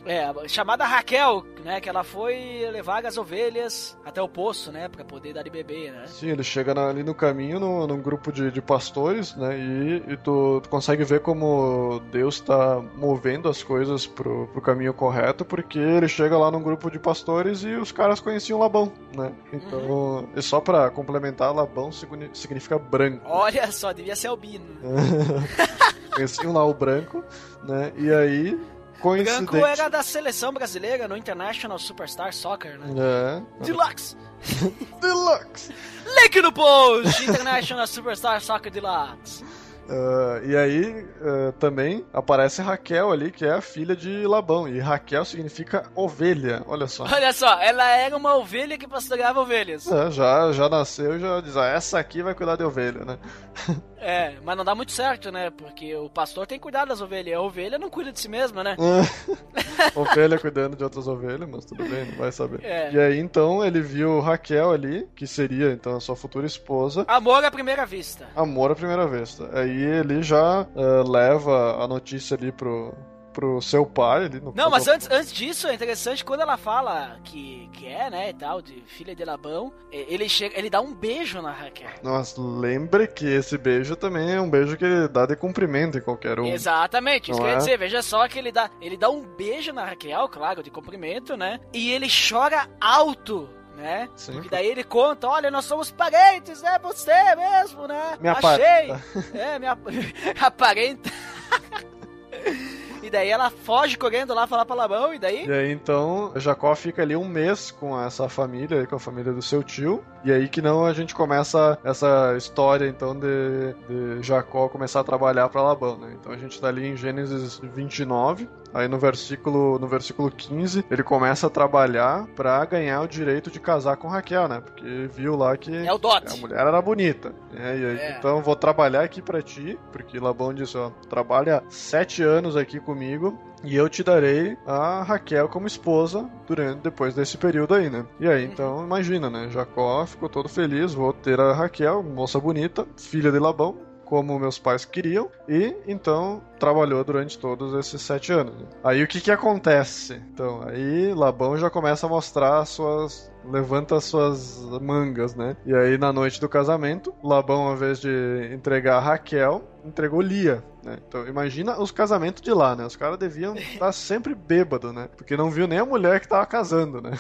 É, 0.04 0.34
chamada 0.48 0.84
Raquel, 0.84 1.46
né? 1.64 1.80
Que 1.80 1.88
ela 1.88 2.04
foi 2.04 2.68
levar 2.72 3.06
as 3.06 3.18
ovelhas 3.20 3.96
até 4.04 4.20
o 4.20 4.28
poço, 4.28 4.72
né? 4.72 4.88
Pra 4.88 5.06
poder 5.06 5.32
dar 5.32 5.44
de 5.44 5.52
beber, 5.52 5.92
né? 5.92 6.08
Sim, 6.08 6.30
ele 6.30 6.44
chega 6.44 6.74
ali 6.90 7.04
no 7.04 7.14
caminho, 7.14 7.60
no, 7.60 7.86
num 7.86 8.02
grupo 8.02 8.32
de, 8.32 8.50
de 8.50 8.60
pastores, 8.64 9.36
né? 9.36 9.56
E, 9.60 10.14
e 10.14 10.18
tu, 10.18 10.60
tu 10.64 10.70
consegue 10.70 11.04
ver 11.04 11.20
como 11.20 12.02
Deus 12.12 12.40
tá 12.40 12.82
movendo 12.96 13.48
as 13.48 13.62
coisas 13.62 14.08
pro, 14.08 14.48
pro 14.48 14.60
caminho 14.60 14.92
correto, 14.92 15.46
porque 15.46 15.78
ele 15.78 16.08
chega 16.08 16.36
lá 16.36 16.50
num 16.50 16.64
grupo 16.64 16.90
de 16.90 16.98
pastores 16.98 17.62
e 17.64 17.76
os 17.76 17.92
caras 17.92 18.20
conheciam 18.20 18.58
Labão, 18.58 18.92
né? 19.16 19.32
Então, 19.54 20.28
e 20.36 20.42
só 20.42 20.60
pra 20.60 20.90
complementar, 20.90 21.54
Labão 21.54 21.92
signi- 21.92 22.32
significa 22.34 22.80
branco. 22.80 23.22
Olha 23.30 23.72
só, 23.72 23.92
devia 23.92 24.16
ser 24.16 24.28
albino. 24.30 24.66
Conheciam 26.14 26.54
lá 26.54 26.66
o 26.66 26.74
branco, 26.74 27.24
né? 27.64 27.92
E 27.98 28.12
aí, 28.12 28.60
coincidente... 29.00 29.52
Branco 29.52 29.66
era 29.66 29.90
da 29.90 30.04
seleção 30.04 30.52
brasileira 30.52 31.08
no 31.08 31.16
International 31.16 31.80
Superstar 31.80 32.34
Soccer, 32.34 32.78
né? 32.80 32.94
É. 32.98 33.64
Deluxe! 33.64 34.18
Deluxe! 35.00 35.74
Link 36.22 36.42
no 36.42 36.52
post! 36.52 37.24
International 37.24 37.88
Superstar 37.88 38.42
Soccer 38.42 38.72
Deluxe. 38.72 39.44
Ah, 39.92 40.42
e 40.46 40.56
aí 40.56 41.06
ah, 41.22 41.54
também 41.60 42.06
aparece 42.14 42.62
Raquel 42.62 43.12
ali, 43.12 43.30
que 43.30 43.46
é 43.46 43.52
a 43.52 43.62
filha 43.62 43.96
de 43.96 44.26
Labão. 44.26 44.68
E 44.68 44.80
Raquel 44.80 45.26
significa 45.26 45.86
ovelha, 45.94 46.64
olha 46.66 46.88
só. 46.88 47.04
Olha 47.04 47.34
só, 47.34 47.60
ela 47.60 47.86
era 47.90 48.16
uma 48.16 48.36
ovelha 48.36 48.78
que 48.78 48.88
pastoreava 48.88 49.42
ovelhas. 49.42 49.92
É, 49.92 50.10
já, 50.10 50.52
já 50.54 50.70
nasceu 50.70 51.18
e 51.18 51.20
já 51.20 51.42
diz, 51.42 51.58
ah, 51.58 51.68
essa 51.68 52.00
aqui 52.00 52.24
vai 52.24 52.34
cuidar 52.34 52.56
de 52.56 52.64
ovelha, 52.64 53.04
né? 53.04 53.20
É, 54.02 54.34
mas 54.44 54.58
não 54.58 54.66
dá 54.66 54.74
muito 54.74 54.92
certo, 54.92 55.32
né? 55.32 55.52
Porque 55.52 55.96
o 55.96 56.10
pastor 56.10 56.48
tem 56.48 56.58
que 56.58 56.64
cuidar 56.64 56.86
das 56.86 57.02
ovelhas. 57.02 57.38
A 57.38 57.42
ovelha 57.42 57.78
não 57.78 57.90
cuida 57.90 58.12
de 58.12 58.20
si 58.20 58.28
mesma, 58.28 58.64
né? 58.64 58.76
ovelha 59.96 60.40
cuidando 60.40 60.76
de 60.76 60.84
outras 60.84 61.08
ovelhas, 61.08 61.48
mas 61.48 61.66
tudo 61.66 61.84
bem, 61.88 62.06
não 62.06 62.18
vai 62.18 62.32
saber. 62.32 62.64
É. 62.64 62.92
E 62.92 63.00
aí 63.00 63.20
então 63.20 63.64
ele 63.64 63.80
viu 63.80 64.20
Raquel 64.20 64.72
ali, 64.72 65.08
que 65.16 65.28
seria 65.28 65.72
então 65.72 65.96
a 65.96 66.00
sua 66.00 66.16
futura 66.16 66.48
esposa. 66.48 67.06
Amor 67.08 67.46
à 67.46 67.52
primeira 67.52 67.86
vista. 67.86 68.28
Amor 68.36 68.72
à 68.72 68.76
primeira 68.76 69.08
vista. 69.08 69.50
Aí 69.54 69.82
ele 69.84 70.24
já 70.24 70.68
ah, 70.76 71.04
leva 71.08 71.84
a 71.84 71.88
notícia 71.88 72.36
ali 72.36 72.52
pro, 72.52 72.94
pro 73.32 73.62
seu 73.62 73.86
pai 73.86 74.26
ali 74.26 74.40
no 74.40 74.54
Não, 74.56 74.70
mas 74.70 74.88
antes, 74.88 75.10
antes 75.10 75.32
disso, 75.32 75.68
é 75.68 75.74
interessante 75.74 76.24
quando 76.24 76.42
ela 76.42 76.58
fala 76.58 77.20
que, 77.24 77.70
que 77.74 77.88
é, 77.88 78.10
né, 78.10 78.30
e 78.30 78.34
tal, 78.34 78.62
de 78.62 78.82
filha 78.88 79.16
de 79.16 79.24
Labão, 79.24 79.74
eh, 79.92 80.06
ele 80.08 80.28
chega, 80.30 80.58
ele 80.58 80.70
dá 80.70 80.82
um 80.82 80.94
beijo 80.94 81.42
na 81.42 81.52
Raquel. 81.52 81.90
Mas 82.04 82.36
lembre 82.38 83.08
que 83.08 83.26
esse 83.26 83.58
beijo 83.58 83.96
também 83.96 84.34
é 84.34 84.42
um 84.42 84.50
beijo 84.50 84.78
que 84.78 84.86
ele 84.86 85.08
dá 85.08 85.26
de 85.26 85.36
cumprimento 85.36 85.98
em 85.98 86.02
qualquer 86.02 86.40
um. 86.40 86.46
Exatamente, 86.46 87.32
isso 87.32 87.40
Não 87.40 87.48
quer 87.48 87.54
é? 87.54 87.58
dizer, 87.58 87.78
veja 87.78 88.02
só 88.02 88.28
que 88.28 88.38
ele 88.38 88.52
dá, 88.52 88.70
ele 88.82 88.98
dá 88.98 89.10
um 89.10 89.22
beijo 89.24 89.74
na 89.74 89.86
Raquel, 89.86 90.28
claro, 90.30 90.62
de 90.64 90.70
cumprimento, 90.70 91.36
né? 91.38 91.60
E 91.74 91.92
ele 91.92 92.08
chora 92.10 92.68
alto, 92.80 93.50
né? 93.76 94.10
Sim. 94.16 94.34
Porque 94.34 94.50
daí 94.50 94.68
ele 94.68 94.84
conta, 94.84 95.28
olha, 95.28 95.50
nós 95.50 95.66
somos 95.66 95.92
parentes, 95.92 96.62
né? 96.62 96.78
Você 96.84 97.36
mesmo, 97.36 97.88
né? 97.88 98.18
Minha 98.20 98.34
Achei. 98.34 98.92
É, 99.34 99.60
minha 99.60 99.78
aparenta. 100.40 101.10
E 103.02 103.10
daí 103.10 103.30
ela 103.30 103.50
foge 103.50 103.98
correndo 103.98 104.34
lá 104.34 104.46
falar 104.46 104.66
pra 104.66 104.76
Labão, 104.76 105.14
e 105.14 105.20
daí? 105.20 105.46
E 105.46 105.52
aí 105.52 105.72
então 105.72 106.32
Jacó 106.36 106.74
fica 106.76 107.02
ali 107.02 107.16
um 107.16 107.28
mês 107.28 107.72
com 107.72 108.00
essa 108.00 108.30
família, 108.30 108.86
com 108.86 108.96
a 108.96 109.00
família 109.00 109.34
do 109.34 109.42
seu 109.42 109.64
tio. 109.64 110.04
E 110.24 110.32
aí 110.32 110.48
que 110.48 110.62
não 110.62 110.86
a 110.86 110.94
gente 110.94 111.16
começa 111.16 111.78
essa 111.84 112.36
história 112.38 112.88
então 112.88 113.18
de, 113.18 113.74
de 113.90 114.24
Jacó 114.24 114.68
começar 114.70 115.00
a 115.00 115.04
trabalhar 115.04 115.50
para 115.50 115.62
Labão, 115.62 115.98
né? 115.98 116.16
Então 116.20 116.32
a 116.32 116.38
gente 116.38 116.60
tá 116.60 116.68
ali 116.68 116.88
em 116.88 116.96
Gênesis 116.96 117.60
29. 117.74 118.48
Aí 118.74 118.88
no 118.88 118.98
versículo 118.98 119.78
no 119.80 119.88
versículo 119.88 120.32
15 120.32 120.86
ele 120.90 121.04
começa 121.04 121.48
a 121.48 121.50
trabalhar 121.50 122.26
para 122.36 122.64
ganhar 122.66 123.02
o 123.02 123.08
direito 123.08 123.52
de 123.52 123.60
casar 123.60 123.98
com 123.98 124.08
Raquel, 124.08 124.48
né? 124.48 124.62
Porque 124.62 125.10
viu 125.14 125.36
lá 125.36 125.56
que 125.58 125.76
É 125.76 125.94
o 125.94 125.98
dote. 125.98 126.34
a 126.34 126.38
mulher 126.38 126.60
era 126.60 126.82
bonita. 126.82 127.34
né? 127.52 127.78
E 127.78 127.86
aí, 127.86 127.98
É. 127.98 128.16
então 128.18 128.38
eu 128.38 128.42
vou 128.42 128.56
trabalhar 128.56 129.02
aqui 129.04 129.22
pra 129.22 129.42
ti, 129.42 129.78
porque 129.92 130.20
Labão 130.20 130.54
disse, 130.54 130.78
ó, 130.78 130.90
trabalha 131.10 131.64
sete 131.70 132.24
anos 132.24 132.56
aqui 132.56 132.80
comigo 132.80 133.38
e 133.64 133.76
eu 133.76 133.88
te 133.90 134.04
darei 134.04 134.58
a 134.66 135.04
Raquel 135.04 135.48
como 135.50 135.68
esposa 135.68 136.28
durante 136.48 136.80
depois 136.82 137.14
desse 137.14 137.38
período 137.38 137.74
aí, 137.76 137.90
né? 137.90 138.06
E 138.20 138.28
aí, 138.28 138.44
então, 138.46 138.84
imagina, 138.84 139.30
né? 139.30 139.50
Jacó 139.52 140.06
ficou 140.06 140.30
todo 140.30 140.48
feliz, 140.50 140.94
vou 140.94 141.12
ter 141.14 141.40
a 141.40 141.54
Raquel, 141.54 142.02
moça 142.02 142.40
bonita, 142.40 142.88
filha 142.98 143.32
de 143.32 143.38
Labão, 143.40 143.76
como 144.12 144.38
meus 144.38 144.60
pais 144.60 144.84
queriam, 144.84 145.32
e 145.48 145.74
então 145.88 146.42
trabalhou 146.60 147.02
durante 147.02 147.40
todos 147.40 147.74
esses 147.74 148.02
sete 148.02 148.34
anos. 148.34 148.54
Aí 148.84 149.02
o 149.02 149.08
que 149.08 149.22
que 149.22 149.32
acontece? 149.32 150.22
Então, 150.34 150.62
aí 150.68 151.14
Labão 151.14 151.56
já 151.58 151.70
começa 151.70 152.08
a 152.08 152.10
mostrar 152.10 152.60
as 152.60 152.68
suas. 152.68 153.32
levanta 153.46 153.96
as 153.96 154.04
suas 154.04 154.60
mangas, 154.82 155.34
né? 155.34 155.56
E 155.66 155.74
aí 155.74 155.98
na 155.98 156.12
noite 156.12 156.42
do 156.42 156.50
casamento, 156.50 157.16
Labão, 157.24 157.70
ao 157.70 157.74
invés 157.74 158.02
de 158.02 158.50
entregar 158.54 159.00
Raquel, 159.00 159.64
entregou 159.86 160.20
Lia. 160.20 160.62
Né? 160.84 160.98
Então 161.08 161.26
imagina 161.26 161.80
os 161.80 161.90
casamentos 161.90 162.42
de 162.42 162.52
lá, 162.52 162.76
né? 162.76 162.86
Os 162.86 162.98
caras 162.98 163.18
deviam 163.18 163.56
estar 163.56 163.94
sempre 163.94 164.36
bêbado, 164.36 164.92
né? 164.92 165.08
Porque 165.16 165.38
não 165.38 165.50
viu 165.50 165.70
nem 165.70 165.80
a 165.80 165.86
mulher 165.86 166.20
que 166.20 166.28
tava 166.28 166.46
casando, 166.46 167.02
né? 167.02 167.18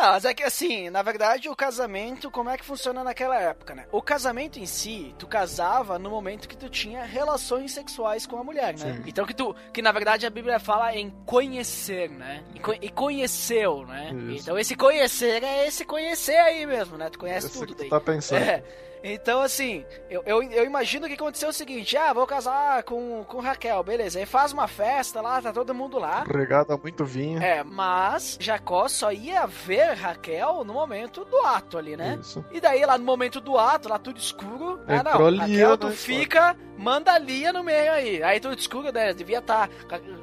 Não, 0.00 0.12
mas 0.12 0.24
é 0.24 0.32
que 0.32 0.42
assim, 0.42 0.88
na 0.88 1.02
verdade, 1.02 1.48
o 1.48 1.54
casamento, 1.56 2.30
como 2.30 2.48
é 2.48 2.56
que 2.56 2.64
funciona 2.64 3.04
naquela 3.04 3.38
época, 3.38 3.74
né? 3.74 3.84
O 3.92 4.00
casamento 4.00 4.58
em 4.58 4.64
si, 4.66 5.14
tu 5.18 5.26
casava 5.26 5.98
no 5.98 6.08
momento 6.08 6.48
que 6.48 6.56
tu 6.56 6.68
tinha 6.70 7.04
relações 7.04 7.72
sexuais 7.72 8.24
com 8.26 8.38
a 8.38 8.44
mulher, 8.44 8.72
né? 8.78 8.94
Sim. 8.94 9.02
Então 9.06 9.26
que 9.26 9.34
tu, 9.34 9.54
que 9.72 9.82
na 9.82 9.92
verdade 9.92 10.24
a 10.26 10.30
Bíblia 10.30 10.58
fala 10.58 10.94
em 10.96 11.10
conhecer, 11.26 12.08
né? 12.10 12.42
E, 12.54 12.58
co- 12.60 12.74
e 12.80 12.88
conheceu, 12.88 13.84
né? 13.86 14.10
Isso. 14.30 14.42
Então 14.44 14.58
esse 14.58 14.74
conhecer 14.74 15.42
é 15.44 15.66
esse 15.66 15.84
conhecer 15.84 16.36
aí 16.36 16.64
mesmo, 16.64 16.96
né? 16.96 17.10
Tu 17.10 17.18
conhece 17.18 17.48
Esse 17.48 17.58
tudo 17.58 17.74
que 17.74 17.80
daí. 17.80 17.88
tu 17.88 17.90
tá 17.90 18.00
pensando. 18.00 18.42
É. 18.42 18.64
Então, 19.02 19.40
assim, 19.40 19.84
eu, 20.08 20.22
eu, 20.26 20.42
eu 20.42 20.64
imagino 20.64 21.06
que 21.06 21.14
aconteceu 21.14 21.48
o 21.48 21.52
seguinte: 21.52 21.96
ah, 21.96 22.12
vou 22.12 22.26
casar 22.26 22.82
com, 22.82 23.24
com 23.24 23.40
Raquel, 23.40 23.82
beleza. 23.82 24.18
Aí 24.18 24.26
faz 24.26 24.52
uma 24.52 24.68
festa 24.68 25.20
lá, 25.20 25.40
tá 25.40 25.52
todo 25.52 25.74
mundo 25.74 25.98
lá. 25.98 26.24
Regada 26.24 26.76
muito 26.76 27.04
vinho. 27.04 27.42
É, 27.42 27.62
mas 27.64 28.36
Jacó 28.40 28.88
só 28.88 29.12
ia 29.12 29.46
ver 29.46 29.94
Raquel 29.94 30.64
no 30.64 30.74
momento 30.74 31.24
do 31.24 31.38
ato 31.38 31.78
ali, 31.78 31.96
né? 31.96 32.18
Isso. 32.20 32.44
E 32.50 32.60
daí 32.60 32.84
lá 32.84 32.98
no 32.98 33.04
momento 33.04 33.40
do 33.40 33.58
ato, 33.58 33.88
lá 33.88 33.98
tudo 33.98 34.18
escuro. 34.18 34.80
ah, 34.86 35.02
não, 35.02 35.12
Entrou 35.12 35.28
Lia 35.30 35.42
Raquel, 35.42 35.78
tu 35.78 35.86
na 35.88 35.92
fica, 35.92 36.56
manda 36.80 37.12
a 37.12 37.18
Lia 37.18 37.52
no 37.52 37.62
meio 37.62 37.92
aí. 37.92 38.22
Aí 38.22 38.40
tudo 38.40 38.58
escuro, 38.58 38.90
né? 38.92 39.12
Devia 39.12 39.38
estar, 39.38 39.68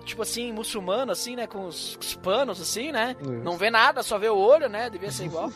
tipo 0.04 0.22
assim, 0.24 0.52
muçulmano, 0.52 1.12
assim, 1.12 1.36
né? 1.36 1.46
Com 1.48 1.66
os, 1.68 1.98
os 2.02 2.16
panos, 2.16 2.60
assim, 2.60 2.92
né? 2.92 3.16
Isso. 3.22 3.32
Não 3.32 3.58
vê 3.58 3.70
nada, 3.70 4.02
só 4.04 4.18
vê 4.18 4.28
o 4.30 4.36
olho, 4.38 4.68
né? 4.68 4.90
Devia 4.90 5.12
ser 5.12 5.26
igual. 5.26 5.52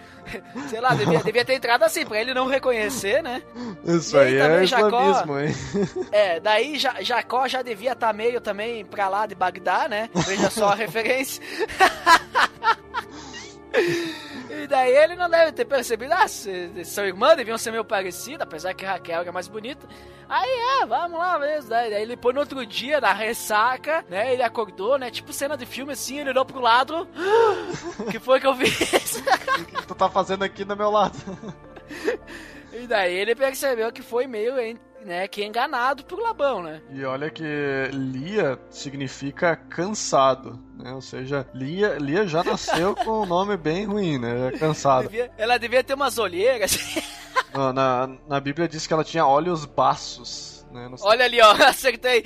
Sei 0.68 0.80
lá, 0.80 0.94
devia, 0.94 1.18
devia 1.22 1.44
ter 1.44 1.54
entrado 1.54 1.82
assim, 1.82 2.04
pra 2.06 2.20
ele 2.20 2.32
não 2.32 2.46
reconhecer, 2.46 3.22
né? 3.22 3.42
Isso 3.84 4.16
aí 4.18 4.40
aí 4.40 4.62
é 4.62 4.66
Jacó- 4.66 4.86
islamismo, 5.20 5.38
hein? 5.40 5.54
É, 6.12 6.40
daí 6.40 6.78
Ja- 6.78 7.02
Jacó 7.02 7.46
já 7.46 7.62
devia 7.62 7.92
estar 7.92 8.12
meio 8.12 8.40
também 8.40 8.84
pra 8.84 9.08
lá 9.08 9.26
de 9.26 9.34
Bagdá, 9.34 9.88
né? 9.88 10.08
Veja 10.26 10.48
só 10.50 10.70
a 10.70 10.74
referência. 10.74 11.42
E 14.50 14.66
daí 14.66 14.90
ele 14.96 15.14
não 15.14 15.30
deve 15.30 15.52
ter 15.52 15.64
percebido, 15.64 16.12
ah, 16.12 16.26
são 16.26 17.06
irmãs, 17.06 17.36
deviam 17.36 17.56
ser 17.56 17.70
meio 17.70 17.84
parecidas, 17.84 18.42
apesar 18.42 18.74
que 18.74 18.84
Raquel 18.84 19.20
era 19.20 19.32
mais 19.32 19.46
bonita. 19.46 19.86
Aí 20.28 20.50
é, 20.80 20.86
vamos 20.86 21.18
lá 21.18 21.38
mesmo. 21.38 21.70
Daí, 21.70 21.90
daí 21.90 22.02
ele 22.02 22.16
põe 22.16 22.34
no 22.34 22.40
outro 22.40 22.66
dia, 22.66 23.00
na 23.00 23.12
ressaca, 23.12 24.04
né? 24.08 24.32
Ele 24.32 24.42
acordou, 24.42 24.98
né? 24.98 25.10
Tipo 25.10 25.32
cena 25.32 25.56
de 25.56 25.66
filme 25.66 25.92
assim, 25.92 26.18
ele 26.18 26.30
olhou 26.30 26.44
pro 26.44 26.60
lado. 26.60 27.08
que 28.10 28.18
foi 28.18 28.40
que 28.40 28.46
eu 28.46 28.54
fiz? 28.54 29.22
O 29.60 29.64
que 29.64 29.86
tu 29.86 29.94
tá 29.94 30.08
fazendo 30.08 30.42
aqui 30.42 30.64
do 30.64 30.76
meu 30.76 30.90
lado? 30.90 31.16
e 32.72 32.86
daí 32.86 33.14
ele 33.14 33.34
percebeu 33.34 33.92
que 33.92 34.02
foi 34.02 34.26
meio, 34.26 34.58
hein, 34.58 34.78
né, 35.04 35.26
que 35.28 35.44
enganado 35.44 36.04
por 36.04 36.18
Labão, 36.20 36.62
né? 36.62 36.80
E 36.92 37.04
olha 37.04 37.30
que 37.30 37.44
Lia 37.92 38.58
significa 38.70 39.56
cansado, 39.56 40.58
né? 40.76 40.92
Ou 40.92 41.00
seja, 41.00 41.46
Lia, 41.54 41.96
Lia 41.98 42.26
já 42.26 42.42
nasceu 42.44 42.94
com 42.94 43.22
um 43.22 43.26
nome 43.26 43.56
bem 43.56 43.84
ruim, 43.86 44.18
né? 44.18 44.48
É 44.54 44.58
Cansado. 44.58 45.02
Devia- 45.08 45.30
ela 45.38 45.58
devia 45.58 45.82
ter 45.84 45.94
umas 45.94 46.18
olheiras. 46.18 46.76
Na, 47.54 47.72
na, 47.72 48.10
na 48.28 48.40
Bíblia 48.40 48.68
diz 48.68 48.86
que 48.86 48.92
ela 48.92 49.02
tinha 49.04 49.26
olhos 49.26 49.64
baços, 49.64 50.49
né? 50.70 50.90
Olha 51.02 51.24
ali, 51.24 51.40
ó, 51.40 51.52
acertei. 51.66 52.24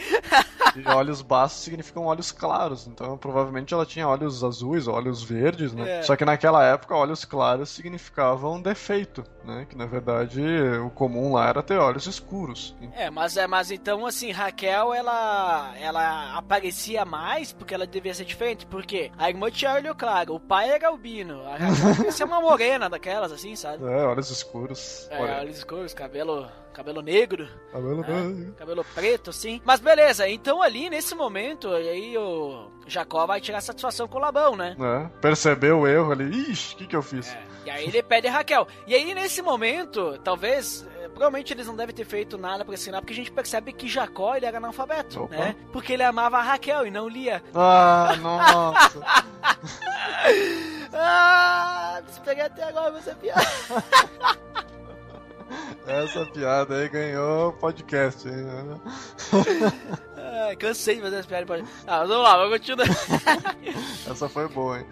E 0.76 0.88
olhos 0.88 1.22
baços 1.22 1.62
significam 1.62 2.04
olhos 2.04 2.32
claros. 2.32 2.86
Então, 2.86 3.16
provavelmente 3.16 3.72
ela 3.72 3.86
tinha 3.86 4.08
olhos 4.08 4.42
azuis, 4.42 4.88
olhos 4.88 5.22
verdes, 5.22 5.72
né? 5.72 5.98
É. 5.98 6.02
Só 6.02 6.16
que 6.16 6.24
naquela 6.24 6.64
época, 6.64 6.94
olhos 6.94 7.24
claros 7.24 7.68
significavam 7.70 8.60
defeito, 8.60 9.24
né? 9.44 9.66
Que 9.68 9.76
na 9.76 9.86
verdade 9.86 10.42
o 10.84 10.90
comum 10.90 11.32
lá 11.32 11.48
era 11.48 11.62
ter 11.62 11.78
olhos 11.78 12.06
escuros. 12.06 12.74
É, 12.94 13.10
mas 13.10 13.36
é, 13.36 13.46
mas 13.46 13.70
então 13.70 14.06
assim, 14.06 14.30
Raquel 14.30 14.92
ela 14.92 15.74
ela 15.78 16.36
aparecia 16.36 17.04
mais 17.04 17.52
porque 17.52 17.74
ela 17.74 17.86
devia 17.86 18.14
ser 18.14 18.24
diferente, 18.24 18.66
porque 18.66 19.10
a 19.18 19.28
irmã 19.28 19.50
tinha 19.50 19.74
olho 19.74 19.94
claro, 19.94 20.34
o 20.34 20.40
pai 20.40 20.70
era 20.70 20.88
albino, 20.88 21.46
a 21.46 21.56
Raquel 21.56 21.94
devia 21.94 22.12
ser 22.12 22.24
uma 22.24 22.40
morena 22.40 22.88
daquelas 22.88 23.32
assim, 23.32 23.54
sabe? 23.56 23.84
É, 23.94 24.06
olhos 24.06 24.30
escuros. 24.30 25.06
É, 25.10 25.40
olhos 25.40 25.58
escuros, 25.58 25.94
cabelo, 25.94 26.48
cabelo 26.74 27.00
negro, 27.00 27.48
cabelo 27.72 28.00
É. 28.00 28.04
branco. 28.04 28.52
cabelo 28.58 28.84
preto, 28.94 29.30
assim. 29.30 29.62
Mas 29.64 29.80
beleza, 29.80 30.28
então 30.28 30.60
ali 30.60 30.90
nesse 30.90 31.14
momento, 31.14 31.70
aí 31.72 32.18
o 32.18 32.68
Jacó 32.86 33.24
vai 33.26 33.40
tirar 33.40 33.60
satisfação 33.62 34.06
com 34.06 34.18
o 34.18 34.20
Labão, 34.20 34.54
né? 34.56 34.74
né? 34.78 35.10
Percebeu 35.20 35.80
o 35.80 35.86
erro 35.86 36.12
ali. 36.12 36.50
Ixi, 36.50 36.74
o 36.74 36.78
que, 36.78 36.86
que 36.88 36.96
eu 36.96 37.02
fiz? 37.02 37.28
É, 37.32 37.42
e 37.66 37.70
aí 37.70 37.84
ele 37.86 38.02
pede 38.02 38.26
a 38.28 38.32
Raquel. 38.32 38.66
E 38.86 38.94
aí 38.94 39.14
nesse 39.14 39.40
momento, 39.40 40.18
talvez, 40.22 40.86
eh, 41.00 41.08
provavelmente 41.08 41.52
eles 41.52 41.66
não 41.66 41.76
devem 41.76 41.94
ter 41.94 42.04
feito 42.04 42.36
nada 42.36 42.64
pra 42.64 42.74
ensinar, 42.74 43.00
porque 43.00 43.12
a 43.12 43.16
gente 43.16 43.30
percebe 43.32 43.72
que 43.72 43.88
Jacó 43.88 44.34
ele 44.34 44.44
era 44.46 44.58
analfabeto, 44.58 45.22
Opa. 45.22 45.34
né? 45.36 45.56
Porque 45.72 45.92
ele 45.94 46.02
amava 46.02 46.38
a 46.38 46.42
Raquel 46.42 46.86
e 46.86 46.90
não 46.90 47.08
Lia. 47.08 47.42
Ah, 47.54 48.16
nossa. 48.20 49.00
Ah, 50.92 52.02
esperei 52.08 52.44
até 52.44 52.64
agora 52.64 52.92
você 52.92 53.14
piada. 53.14 53.40
Essa 55.86 56.24
piada 56.26 56.76
aí 56.76 56.88
ganhou 56.88 57.52
podcast, 57.54 58.26
hein? 58.28 58.46
Ah, 60.16 60.54
cansei 60.58 60.96
de 60.96 61.02
fazer 61.02 61.16
essa 61.16 61.28
piada. 61.28 61.64
Ah, 61.86 61.98
mas 62.00 62.08
vamos 62.08 62.22
lá, 62.24 62.36
vamos 62.36 62.52
continuar. 62.58 62.88
Essa 64.10 64.28
foi 64.28 64.48
boa, 64.48 64.78
hein? 64.78 64.86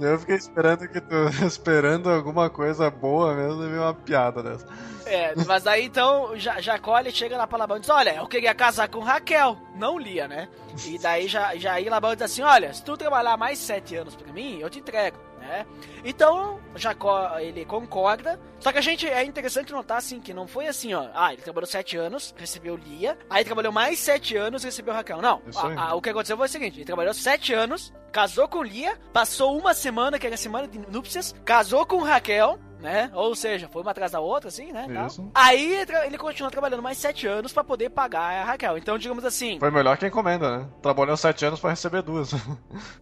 Eu 0.00 0.18
fiquei 0.18 0.36
esperando 0.36 0.88
que 0.88 1.00
tu 1.00 1.14
esperando 1.46 2.08
alguma 2.10 2.48
coisa 2.48 2.90
boa 2.90 3.34
mesmo 3.34 3.62
e 3.64 3.68
veio 3.68 3.82
uma 3.82 3.92
piada 3.94 4.42
dessa. 4.42 4.66
É, 5.04 5.34
mas 5.44 5.66
aí 5.66 5.84
então 5.86 6.36
Ja- 6.36 6.60
Jacó 6.60 6.98
ele 6.98 7.10
chega 7.10 7.36
lá 7.36 7.46
pra 7.46 7.58
Labão 7.58 7.76
e 7.76 7.80
diz: 7.80 7.90
Olha, 7.90 8.14
eu 8.16 8.26
queria 8.26 8.54
casar 8.54 8.88
com 8.88 9.00
Raquel, 9.00 9.58
não 9.74 9.98
Lia, 9.98 10.26
né? 10.28 10.48
E 10.86 10.98
daí 10.98 11.26
já, 11.28 11.54
já 11.56 11.74
aí 11.74 11.88
Labão 11.90 12.14
diz 12.14 12.22
assim: 12.22 12.42
Olha, 12.42 12.72
se 12.72 12.82
tu 12.82 12.96
trabalhar 12.96 13.36
mais 13.36 13.58
sete 13.58 13.94
anos 13.96 14.14
pra 14.16 14.32
mim, 14.32 14.58
eu 14.60 14.70
te 14.70 14.78
entrego, 14.78 15.18
né? 15.50 15.66
Então 16.04 16.60
Jacó 16.74 17.38
ele 17.38 17.64
concorda. 17.64 18.38
Só 18.58 18.70
que 18.72 18.78
a 18.78 18.82
gente 18.82 19.06
é 19.08 19.24
interessante 19.24 19.72
notar 19.72 19.98
assim 19.98 20.20
que 20.20 20.32
não 20.34 20.46
foi 20.46 20.66
assim, 20.66 20.92
ó. 20.94 21.08
Ah, 21.14 21.32
ele 21.32 21.42
trabalhou 21.42 21.66
sete 21.66 21.96
anos, 21.96 22.34
recebeu 22.36 22.76
Lia. 22.76 23.18
Aí 23.28 23.44
trabalhou 23.44 23.72
mais 23.72 23.98
sete 23.98 24.36
anos, 24.36 24.62
recebeu 24.64 24.94
Raquel. 24.94 25.20
Não. 25.20 25.42
A- 25.76 25.90
a- 25.90 25.94
o 25.94 26.00
que 26.02 26.10
aconteceu 26.10 26.36
foi 26.36 26.46
o 26.46 26.50
seguinte: 26.50 26.78
ele 26.78 26.84
trabalhou 26.84 27.12
sete 27.14 27.52
anos, 27.52 27.92
casou 28.12 28.48
com 28.48 28.62
Lia, 28.62 28.98
passou 29.12 29.58
uma 29.58 29.74
semana, 29.74 30.18
que 30.18 30.26
era 30.26 30.34
a 30.34 30.38
semana 30.38 30.66
de 30.68 30.78
núpcias, 30.78 31.34
casou 31.44 31.84
com 31.86 31.98
Raquel. 32.02 32.58
Né? 32.80 33.10
Ou 33.14 33.34
seja, 33.34 33.68
foi 33.68 33.82
uma 33.82 33.90
atrás 33.90 34.12
da 34.12 34.20
outra, 34.20 34.48
assim, 34.48 34.72
né? 34.72 34.86
Aí 35.34 35.74
ele 36.06 36.16
continuou 36.18 36.50
trabalhando 36.50 36.82
mais 36.82 36.96
sete 36.98 37.26
anos 37.26 37.52
pra 37.52 37.62
poder 37.62 37.90
pagar 37.90 38.40
a 38.40 38.44
Raquel. 38.44 38.78
Então, 38.78 38.96
digamos 38.96 39.24
assim. 39.24 39.58
Foi 39.58 39.70
melhor 39.70 39.96
que 39.98 40.04
a 40.06 40.08
encomenda, 40.08 40.58
né? 40.58 40.68
Trabalhou 40.82 41.16
sete 41.16 41.44
anos 41.44 41.60
pra 41.60 41.70
receber 41.70 42.02
duas. 42.02 42.30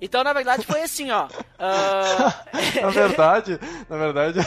Então, 0.01 0.23
na 0.25 0.33
verdade, 0.33 0.65
foi 0.65 0.83
assim, 0.83 1.11
ó. 1.11 1.29
ah, 1.59 2.35
na 2.83 2.89
verdade, 2.91 3.59
na 3.89 3.97
verdade, 3.97 4.39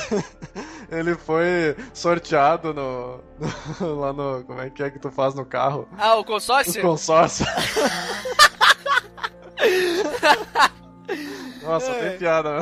ele 0.92 1.16
foi 1.16 1.76
sorteado 1.94 2.74
no, 2.74 3.22
no- 3.80 4.00
lá 4.00 4.14
no 4.14 4.44
como 4.46 4.62
é 4.62 4.70
que 4.70 4.82
é 4.84 4.90
que 4.90 5.00
tu 5.00 5.12
faz 5.12 5.34
no 5.36 5.46
carro? 5.46 5.88
ah, 5.98 6.16
o 6.16 6.24
consórcio? 6.24 6.82
consórcio. 6.82 7.46
Nossa, 11.62 11.92
É. 11.92 12.10
tem 12.10 12.18
piada, 12.18 12.60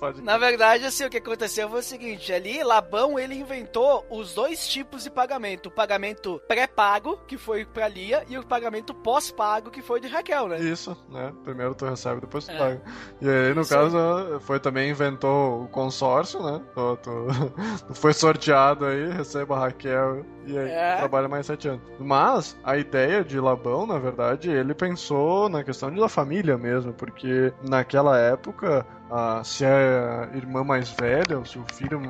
podcast. 0.00 0.22
Na 0.22 0.36
verdade, 0.38 0.84
assim, 0.84 1.04
o 1.04 1.10
que 1.10 1.18
aconteceu 1.18 1.68
foi 1.68 1.80
o 1.80 1.82
seguinte, 1.82 2.32
ali, 2.32 2.62
Labão, 2.62 3.18
ele 3.18 3.34
inventou 3.36 4.04
os 4.10 4.34
dois 4.34 4.66
tipos 4.68 5.04
de 5.04 5.10
pagamento. 5.10 5.66
O 5.66 5.70
pagamento 5.70 6.40
pré-pago, 6.48 7.18
que 7.26 7.38
foi 7.38 7.64
pra 7.64 7.86
Lia, 7.88 8.24
e 8.28 8.36
o 8.38 8.44
pagamento 8.44 8.92
pós-pago, 8.92 9.70
que 9.70 9.82
foi 9.82 10.00
de 10.00 10.08
Raquel, 10.08 10.48
né? 10.48 10.58
Isso, 10.60 10.96
né? 11.08 11.32
Primeiro 11.44 11.74
tu 11.74 11.84
recebe, 11.86 12.20
depois 12.20 12.44
tu 12.44 12.50
É. 12.52 12.58
paga. 12.58 12.82
E 13.20 13.28
aí, 13.28 13.54
no 13.54 13.66
caso, 13.66 13.96
foi 14.40 14.58
também 14.58 14.90
inventou 14.90 15.62
o 15.64 15.68
consórcio, 15.68 16.42
né? 16.42 16.60
Tu, 16.74 16.96
tu- 17.02 17.94
foi 17.94 18.12
sorteado 18.12 18.84
aí, 18.86 19.10
receba 19.12 19.56
a 19.56 19.60
Raquel 19.60 20.24
e 20.46 20.58
aí 20.58 20.70
É. 20.70 20.96
trabalha 20.96 21.28
mais 21.28 21.46
sete 21.46 21.68
anos. 21.68 21.82
Mas 21.98 22.56
a 22.64 22.76
ideia 22.76 23.22
de 23.24 23.38
Labão, 23.38 23.86
na 23.86 23.98
verdade, 23.98 24.50
ele 24.50 24.74
pensou 24.74 25.48
na 25.48 25.62
questão 25.62 25.94
da 25.94 26.08
família 26.08 26.56
mesmo, 26.58 26.92
porque 26.92 27.52
naquela 27.90 28.16
época, 28.18 28.86
ah, 29.10 29.42
se 29.42 29.64
a 29.64 30.28
irmã 30.34 30.62
mais 30.62 30.88
velha, 30.90 31.38
ou 31.38 31.44
se 31.44 31.58
o 31.58 31.64
filho 31.74 32.00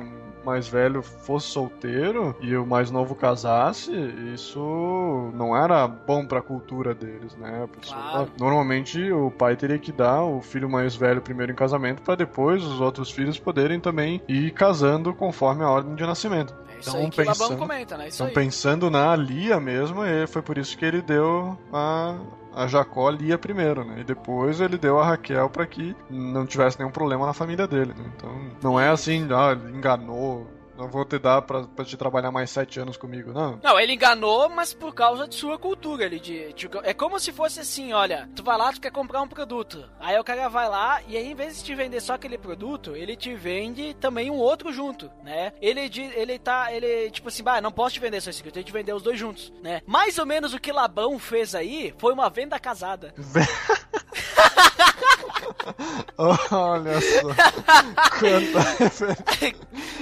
mais 0.45 0.67
velho 0.67 1.01
fosse 1.01 1.47
solteiro 1.47 2.35
e 2.41 2.55
o 2.55 2.65
mais 2.65 2.89
novo 2.91 3.13
casasse, 3.15 3.91
isso 4.33 5.31
não 5.35 5.55
era 5.55 5.87
bom 5.87 6.25
pra 6.25 6.41
cultura 6.41 6.93
deles, 6.95 7.35
né? 7.37 7.63
A 7.63 7.67
pessoa- 7.67 8.01
Claro. 8.11 8.29
Normalmente 8.39 9.11
o 9.11 9.29
pai 9.31 9.55
teria 9.55 9.77
que 9.79 9.91
dar 9.91 10.23
o 10.23 10.41
filho 10.41 10.69
mais 10.69 10.95
velho 10.95 11.21
primeiro 11.21 11.51
em 11.51 11.55
casamento 11.55 12.01
para 12.03 12.15
depois 12.15 12.63
os 12.63 12.79
outros 12.81 13.11
filhos 13.11 13.39
poderem 13.39 13.79
também 13.79 14.21
ir 14.27 14.51
casando 14.51 15.13
conforme 15.13 15.63
a 15.63 15.69
ordem 15.69 15.95
de 15.95 16.05
nascimento. 16.05 16.53
Isso 16.81 16.89
Então, 16.89 17.01
aí 17.01 17.09
que 17.09 17.23
Labão 17.23 17.33
pensando- 17.49 17.57
comenta, 17.59 17.97
né? 17.97 18.07
Isso 18.09 18.17
Então 18.17 18.27
aí. 18.27 18.33
pensando 18.33 18.89
na 18.89 19.15
Lia 19.15 19.59
mesmo, 19.59 20.03
e 20.03 20.27
foi 20.27 20.41
por 20.41 20.57
isso 20.57 20.77
que 20.77 20.83
ele 20.85 21.01
deu 21.01 21.57
a 21.71 22.17
a 22.53 22.67
Jacó 22.67 23.09
Lia 23.09 23.37
primeiro, 23.37 23.85
né? 23.85 24.01
E 24.01 24.03
depois 24.03 24.59
ele 24.59 24.77
deu 24.77 24.99
a 24.99 25.05
Raquel 25.05 25.49
para 25.49 25.65
que 25.65 25.95
não 26.09 26.45
tivesse 26.45 26.77
nenhum 26.77 26.91
problema 26.91 27.25
na 27.25 27.31
família 27.31 27.65
dele, 27.65 27.93
né? 27.97 28.03
Então 28.13 28.29
não 28.61 28.77
é 28.77 28.89
assim, 28.89 29.25
ah, 29.31 29.53
ele 29.53 29.77
enganou, 29.77 30.45
não 30.81 30.89
vou 30.89 31.05
te 31.05 31.17
dar 31.19 31.41
pra, 31.43 31.63
pra 31.63 31.85
te 31.85 31.95
trabalhar 31.95 32.31
mais 32.31 32.49
sete 32.49 32.79
anos 32.79 32.97
comigo, 32.97 33.31
não. 33.31 33.59
Não, 33.63 33.79
ele 33.79 33.93
enganou, 33.93 34.49
mas 34.49 34.73
por 34.73 34.93
causa 34.93 35.27
de 35.27 35.35
sua 35.35 35.57
cultura. 35.59 36.05
Ele 36.05 36.19
de, 36.19 36.51
de- 36.53 36.69
é 36.83 36.93
como 36.93 37.19
se 37.19 37.31
fosse 37.31 37.59
assim, 37.59 37.93
olha, 37.93 38.29
tu 38.35 38.43
vai 38.43 38.57
lá, 38.57 38.71
tu 38.73 38.81
quer 38.81 38.91
comprar 38.91 39.21
um 39.21 39.27
produto. 39.27 39.87
Aí 39.99 40.17
o 40.19 40.23
cara 40.23 40.47
vai 40.49 40.67
lá 40.67 41.01
e 41.07 41.15
aí, 41.15 41.31
em 41.31 41.35
vez 41.35 41.57
de 41.57 41.63
te 41.63 41.75
vender 41.75 42.01
só 42.01 42.13
aquele 42.13 42.37
produto, 42.37 42.95
ele 42.95 43.15
te 43.15 43.33
vende 43.35 43.93
também 43.95 44.29
um 44.31 44.35
outro 44.37 44.71
junto, 44.73 45.09
né? 45.23 45.53
Ele 45.61 45.87
di- 45.87 46.11
ele 46.15 46.39
tá, 46.39 46.73
ele 46.73 47.11
tipo 47.11 47.27
assim, 47.29 47.43
bah, 47.43 47.61
não 47.61 47.71
posso 47.71 47.93
te 47.93 47.99
vender 47.99 48.19
só 48.21 48.29
esse 48.29 48.39
aqui, 48.39 48.49
eu 48.49 48.53
tenho 48.53 48.65
que 48.65 48.71
te 48.71 48.77
vender 48.77 48.93
os 48.93 49.03
dois 49.03 49.19
juntos, 49.19 49.53
né? 49.61 49.81
Mais 49.85 50.17
ou 50.17 50.25
menos 50.25 50.53
o 50.53 50.59
que 50.59 50.71
Labão 50.71 51.19
fez 51.19 51.53
aí 51.53 51.93
foi 51.97 52.13
uma 52.13 52.29
venda 52.29 52.59
casada. 52.59 53.13
Olha 56.17 57.01
só. 57.01 57.27
Quanta. 58.19 59.21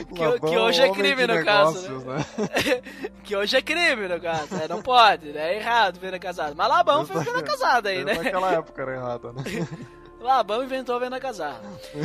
Que, 0.10 0.40
que 0.40 0.58
hoje 0.58 0.82
é 0.82 0.90
crime 0.92 1.28
no 1.28 1.44
caso, 1.44 2.00
né? 2.00 2.18
né? 2.18 2.82
que 3.24 3.36
hoje 3.36 3.58
é 3.58 3.62
crime 3.62 4.08
no 4.08 4.20
caso, 4.20 4.56
né? 4.56 4.66
Não 4.68 4.82
pode, 4.82 5.32
né? 5.32 5.54
É 5.54 5.58
errado 5.58 6.00
venda 6.00 6.20
casada. 6.20 6.54
Mas 6.56 6.68
Labão 6.68 7.06
fez 7.06 7.24
venda 7.24 7.44
casada 7.44 7.90
aí, 7.90 8.04
né? 8.04 8.14
Naquela 8.14 8.54
época 8.54 8.82
era 8.82 8.96
errada, 8.96 9.32
né? 9.34 9.44
Labão 10.20 10.64
inventou 10.64 10.96
a 10.96 11.00
venda 11.00 11.20
casada. 11.20 11.62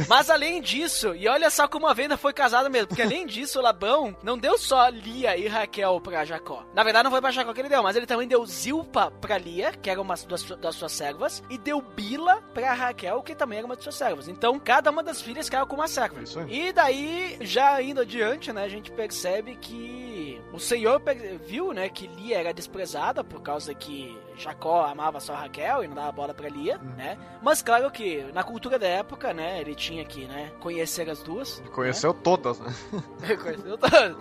Mas 0.09 0.31
além 0.31 0.61
disso, 0.61 1.15
e 1.15 1.29
olha 1.29 1.51
só 1.51 1.67
como 1.67 1.87
a 1.87 1.95
venda 1.95 2.17
foi 2.17 2.33
casada 2.33 2.69
mesmo, 2.69 2.89
porque 2.89 3.03
além 3.03 3.27
disso, 3.27 3.59
o 3.59 3.63
Labão 3.63 4.17
não 4.23 4.39
deu 4.39 4.57
só 4.57 4.89
Lia 4.89 5.37
e 5.37 5.49
Raquel 5.49 6.01
pra 6.01 6.25
Jacó. 6.25 6.65
Na 6.75 6.85
verdade, 6.85 7.05
não 7.05 7.11
foi 7.11 7.21
pra 7.21 7.31
Jacó 7.31 7.53
que 7.53 7.61
ele 7.61 7.69
deu, 7.69 7.83
mas 7.83 7.97
ele 7.97 8.07
também 8.07 8.29
deu 8.29 8.45
Zilpa 8.47 9.11
pra 9.21 9.39
Lia, 9.39 9.73
que 9.73 9.91
era 9.91 10.01
uma 10.01 10.15
das, 10.15 10.43
das 10.45 10.75
suas 10.77 10.93
servas, 10.93 11.43
e 11.51 11.59
deu 11.59 11.81
Bila 11.81 12.41
pra 12.55 12.73
Raquel, 12.73 13.23
que 13.23 13.35
também 13.35 13.59
era 13.59 13.67
uma 13.67 13.75
das 13.75 13.85
suas 13.85 13.97
servas. 13.97 14.29
Então, 14.29 14.59
cada 14.59 14.91
uma 14.91 15.03
das 15.03 15.21
filhas 15.21 15.49
caiu 15.49 15.67
com 15.67 15.77
uma 15.77 15.89
serva. 15.89 16.05
E 16.49 16.73
daí, 16.73 17.37
já 17.41 17.81
indo 17.83 18.01
adiante, 18.01 18.53
né, 18.53 18.65
a 18.65 18.69
gente 18.69 18.91
percebe 18.91 19.57
que 19.57 20.41
o 20.53 20.59
Senhor 20.59 21.03
viu, 21.47 21.73
né, 21.73 21.89
que 21.89 22.07
Lia 22.07 22.39
era 22.39 22.55
desprezada 22.55 23.25
por 23.25 23.41
causa 23.43 23.75
que 23.75 24.17
Jacó 24.37 24.85
amava 24.85 25.21
só 25.21 25.35
Raquel 25.35 25.85
e 25.85 25.89
não 25.89 25.95
dava 25.95 26.13
bola 26.13 26.35
pra 26.35 26.49
Lia, 26.49 26.79
né? 26.97 27.17
Mas 27.43 27.63
claro 27.63 27.91
que 27.91 28.25
na 28.35 28.43
cultura 28.43 28.79
da 28.79 28.87
época, 28.87 29.33
né, 29.33 29.61
ele 29.61 29.75
tinha 29.75 30.05
que, 30.05 30.27
né, 30.27 30.51
conhecer 30.61 31.09
as 31.09 31.23
duas. 31.23 31.63
Conheceu 31.73 32.13
todas, 32.13 32.59
né? 32.61 32.75
né? 33.21 33.37
Conheceu 33.37 33.79
todas. 33.79 34.17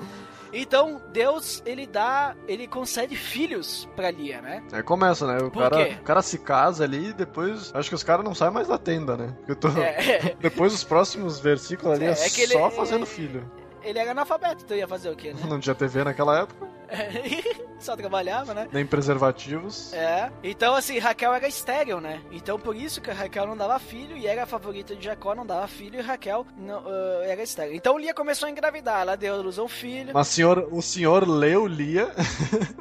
Então, 0.56 1.02
Deus, 1.12 1.64
ele 1.66 1.88
dá, 1.88 2.36
ele 2.48 2.68
concede 2.68 3.16
filhos 3.16 3.90
pra 3.96 4.12
Lia, 4.12 4.40
né? 4.40 4.62
Aí 4.72 4.84
começa, 4.84 5.26
né? 5.26 5.38
O 5.44 5.50
Por 5.50 5.64
cara, 5.64 5.84
quê? 5.86 5.98
o 6.00 6.04
cara 6.04 6.22
se 6.22 6.38
casa 6.38 6.84
ali 6.84 7.10
e 7.10 7.14
depois. 7.14 7.72
Acho 7.74 7.90
que 7.90 7.96
os 7.96 8.04
caras 8.04 8.24
não 8.24 8.36
saem 8.36 8.54
mais 8.54 8.68
da 8.68 8.78
tenda, 8.78 9.18
né? 9.18 9.34
Porque 9.40 9.56
tô. 9.56 9.70
É, 9.70 10.36
Depois 10.40 10.72
os 10.72 10.84
próximos 10.84 11.40
versículos 11.40 11.96
ali 11.96 12.06
é, 12.06 12.10
É, 12.10 12.26
é 12.28 12.30
que 12.30 12.42
ele- 12.42 12.54
só 12.54 12.68
é- 12.68 12.72
fazendo 12.72 13.04
filho. 13.08 13.50
ele 13.82 13.98
era 13.98 14.12
analfabeto, 14.12 14.64
então 14.64 14.78
ia 14.78 14.88
fazer 14.88 15.10
o 15.10 15.16
quê, 15.16 15.34
né? 15.34 15.40
Não 15.48 15.60
tinha 15.60 15.74
TV 15.74 16.04
naquela 16.04 16.42
época, 16.42 16.68
Só 17.80 17.96
trabalhava, 17.96 18.54
né? 18.54 18.68
nem 18.72 18.86
preservativos. 18.86 19.94
É. 19.94 20.32
Então, 20.42 20.76
assim, 20.76 21.00
Raquel 21.00 21.34
era 21.34 21.48
estéril, 21.48 22.00
né? 22.00 22.22
Então, 22.32 22.58
por 22.58 22.76
isso 22.76 23.02
que 23.02 23.12
Raquel 23.12 23.46
não 23.46 23.58
dava 23.58 23.78
filho 23.80 24.16
e 24.16 24.26
era 24.26 24.44
a 24.44 24.46
favorita 24.46 24.96
de 24.96 25.04
Jacó, 25.04 25.36
não 25.36 25.46
dava 25.46 25.68
filho 25.68 26.00
e 26.00 26.02
Raquel 26.02 26.46
não, 26.58 26.84
ah, 26.86 27.22
era 27.26 27.44
estéril. 27.44 27.76
Então, 27.76 27.98
Lia 27.98 28.14
começou 28.14 28.48
a 28.48 28.52
engravidar. 28.52 29.02
Ela 29.02 29.18
deu 29.18 29.42
luz 29.42 29.60
a 29.60 29.64
um 29.64 29.68
filho. 29.68 30.14
Mas 30.14 30.28
senhor, 30.28 30.70
o 30.72 30.82
senhor 30.82 31.28
leu 31.28 31.68
Lia 31.68 32.12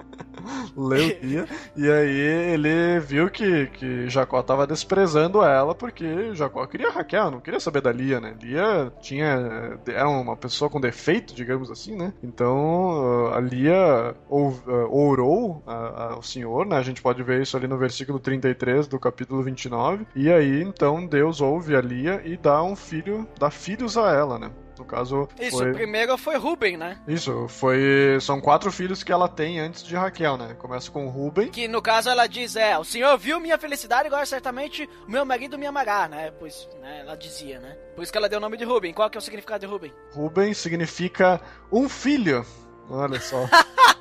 leu 0.77 1.18
Lia, 1.22 1.46
e 1.77 1.90
aí 1.90 2.18
ele 2.55 3.01
viu 3.01 3.31
que, 3.31 3.66
que 3.68 4.09
Jacó 4.09 4.42
tava 4.42 4.66
desprezando 4.66 5.42
ela 5.42 5.75
porque 5.75 6.35
Jacó 6.35 6.66
queria 6.66 6.90
Raquel, 6.90 7.31
não 7.31 7.40
queria 7.40 7.61
saber 7.61 7.81
da 7.81 7.92
Lia, 7.92 8.20
né? 8.20 8.35
Lia 8.40 8.92
tinha. 9.01 9.79
era 9.87 10.09
uma 10.09 10.37
pessoa 10.37 10.70
com 10.70 10.81
defeito, 10.81 11.35
digamos 11.35 11.70
assim, 11.70 11.96
né? 11.96 12.12
Então 12.22 13.33
a 13.33 13.40
Lia 13.40 14.02
ou, 14.29 14.55
orou 14.91 15.62
ao 15.67 16.23
Senhor, 16.23 16.67
né? 16.67 16.77
A 16.77 16.83
gente 16.83 17.03
pode 17.03 17.23
ver 17.23 17.43
isso 17.43 17.57
ali 17.57 17.67
no 17.67 17.79
versículo 17.79 18.19
33 18.19 18.87
do 18.87 18.99
capítulo 18.99 19.43
29. 19.43 20.07
E 20.15 20.31
aí 20.31 20.62
então 20.62 21.07
Deus 21.07 21.41
ouve 21.41 21.77
a 21.77 21.81
Lia 21.81 22.23
e 22.25 22.37
dá 22.37 22.62
um 22.62 22.77
filho, 22.77 23.27
dá 23.38 23.51
filhos 23.51 23.97
a 23.97 24.12
ela, 24.12 24.38
né? 24.38 24.51
No 24.79 24.85
caso. 24.85 25.29
Isso, 25.38 25.59
foi... 25.59 25.71
o 25.71 25.75
primeiro 25.75 26.17
foi 26.19 26.37
Ruben, 26.37 26.77
né? 26.77 26.99
Isso, 27.07 27.47
foi. 27.49 28.19
São 28.21 28.41
quatro 28.41 28.73
filhos 28.73 29.03
que 29.03 29.12
ela 29.12 29.29
tem 29.29 29.61
antes 29.61 29.83
de 29.85 29.95
Raquel, 29.95 30.37
né? 30.37 30.55
Começa 30.55 30.91
com 30.91 31.09
Ruben. 31.09 31.51
Que 31.51 31.69
no 31.69 31.83
caso 31.83 32.09
ela 32.09 32.27
diz: 32.27 32.57
É, 32.57 32.79
o 32.79 32.85
senhor 32.85 33.17
viu 33.19 33.38
minha 33.38 33.59
felicidade, 33.59 34.09
agora 34.09 34.25
certamente 34.27 34.88
o 35.07 35.11
meu 35.11 35.25
marido 35.25 35.59
me 35.59 35.67
amará, 35.67 36.09
né? 36.09 36.33
Pois, 36.33 36.69
né, 36.81 37.01
ela 37.01 37.15
dizia, 37.15 37.61
né? 37.61 37.77
Por 37.95 38.03
isso 38.03 38.11
que 38.11 38.19
ela 38.19 38.29
deu 38.29 38.38
o 38.38 38.43
nome 38.43 38.57
de 38.57 38.65
Ruben. 38.65 38.93
Qual 38.93 39.09
que 39.11 39.17
é 39.17 39.21
o 39.21 39.23
significado 39.23 39.61
de 39.61 39.71
Ruben? 39.71 39.93
Ruben 40.12 40.53
significa 40.55 41.41
um 41.71 41.88
filho. 41.88 42.45
Olha 42.91 43.21
só. 43.21 43.47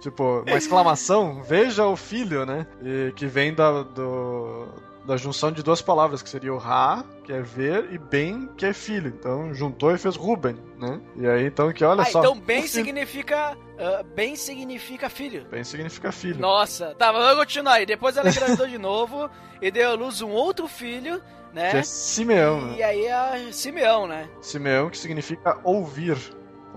tipo, 0.00 0.42
uma 0.46 0.56
exclamação, 0.56 1.42
veja 1.42 1.86
o 1.86 1.96
filho, 1.96 2.44
né? 2.46 2.66
E 2.82 3.12
que 3.16 3.26
vem 3.26 3.54
da, 3.54 3.82
do, 3.82 4.68
da 5.08 5.16
junção 5.16 5.50
de 5.50 5.62
duas 5.62 5.80
palavras, 5.80 6.22
que 6.22 6.28
seria 6.28 6.52
o 6.52 6.58
Ra, 6.58 7.02
que 7.24 7.32
é 7.32 7.40
ver, 7.40 7.88
e 7.90 7.98
Ben, 7.98 8.46
que 8.56 8.66
é 8.66 8.74
filho. 8.74 9.08
Então 9.08 9.54
juntou 9.54 9.90
e 9.94 9.98
fez 9.98 10.16
Ruben, 10.16 10.56
né? 10.78 11.00
E 11.16 11.26
aí 11.26 11.46
então 11.46 11.72
que 11.72 11.82
olha 11.82 12.02
ah, 12.02 12.04
só. 12.04 12.20
Então 12.20 12.38
Ben 12.38 12.66
significa. 12.66 13.56
Uh, 13.78 14.04
ben 14.14 14.36
significa 14.36 15.08
filho. 15.08 15.46
Ben 15.50 15.64
significa 15.64 16.12
filho. 16.12 16.40
Nossa, 16.40 16.94
tá, 16.96 17.10
vamos 17.10 17.38
continuar 17.38 17.74
aí. 17.74 17.86
Depois 17.86 18.16
ela 18.16 18.28
engravidou 18.28 18.66
de 18.66 18.76
novo 18.76 19.30
e 19.62 19.70
deu 19.70 19.92
à 19.92 19.94
luz 19.94 20.20
um 20.20 20.30
outro 20.30 20.68
filho, 20.68 21.22
né? 21.54 21.70
Que 21.70 21.76
é 21.78 21.82
Simeão, 21.82 22.60
né? 22.60 22.74
E 22.76 22.82
aí 22.82 23.06
é 23.06 23.52
Simeão, 23.52 24.06
né? 24.06 24.28
Simeão, 24.42 24.90
que 24.90 24.98
significa 24.98 25.58
ouvir. 25.64 26.18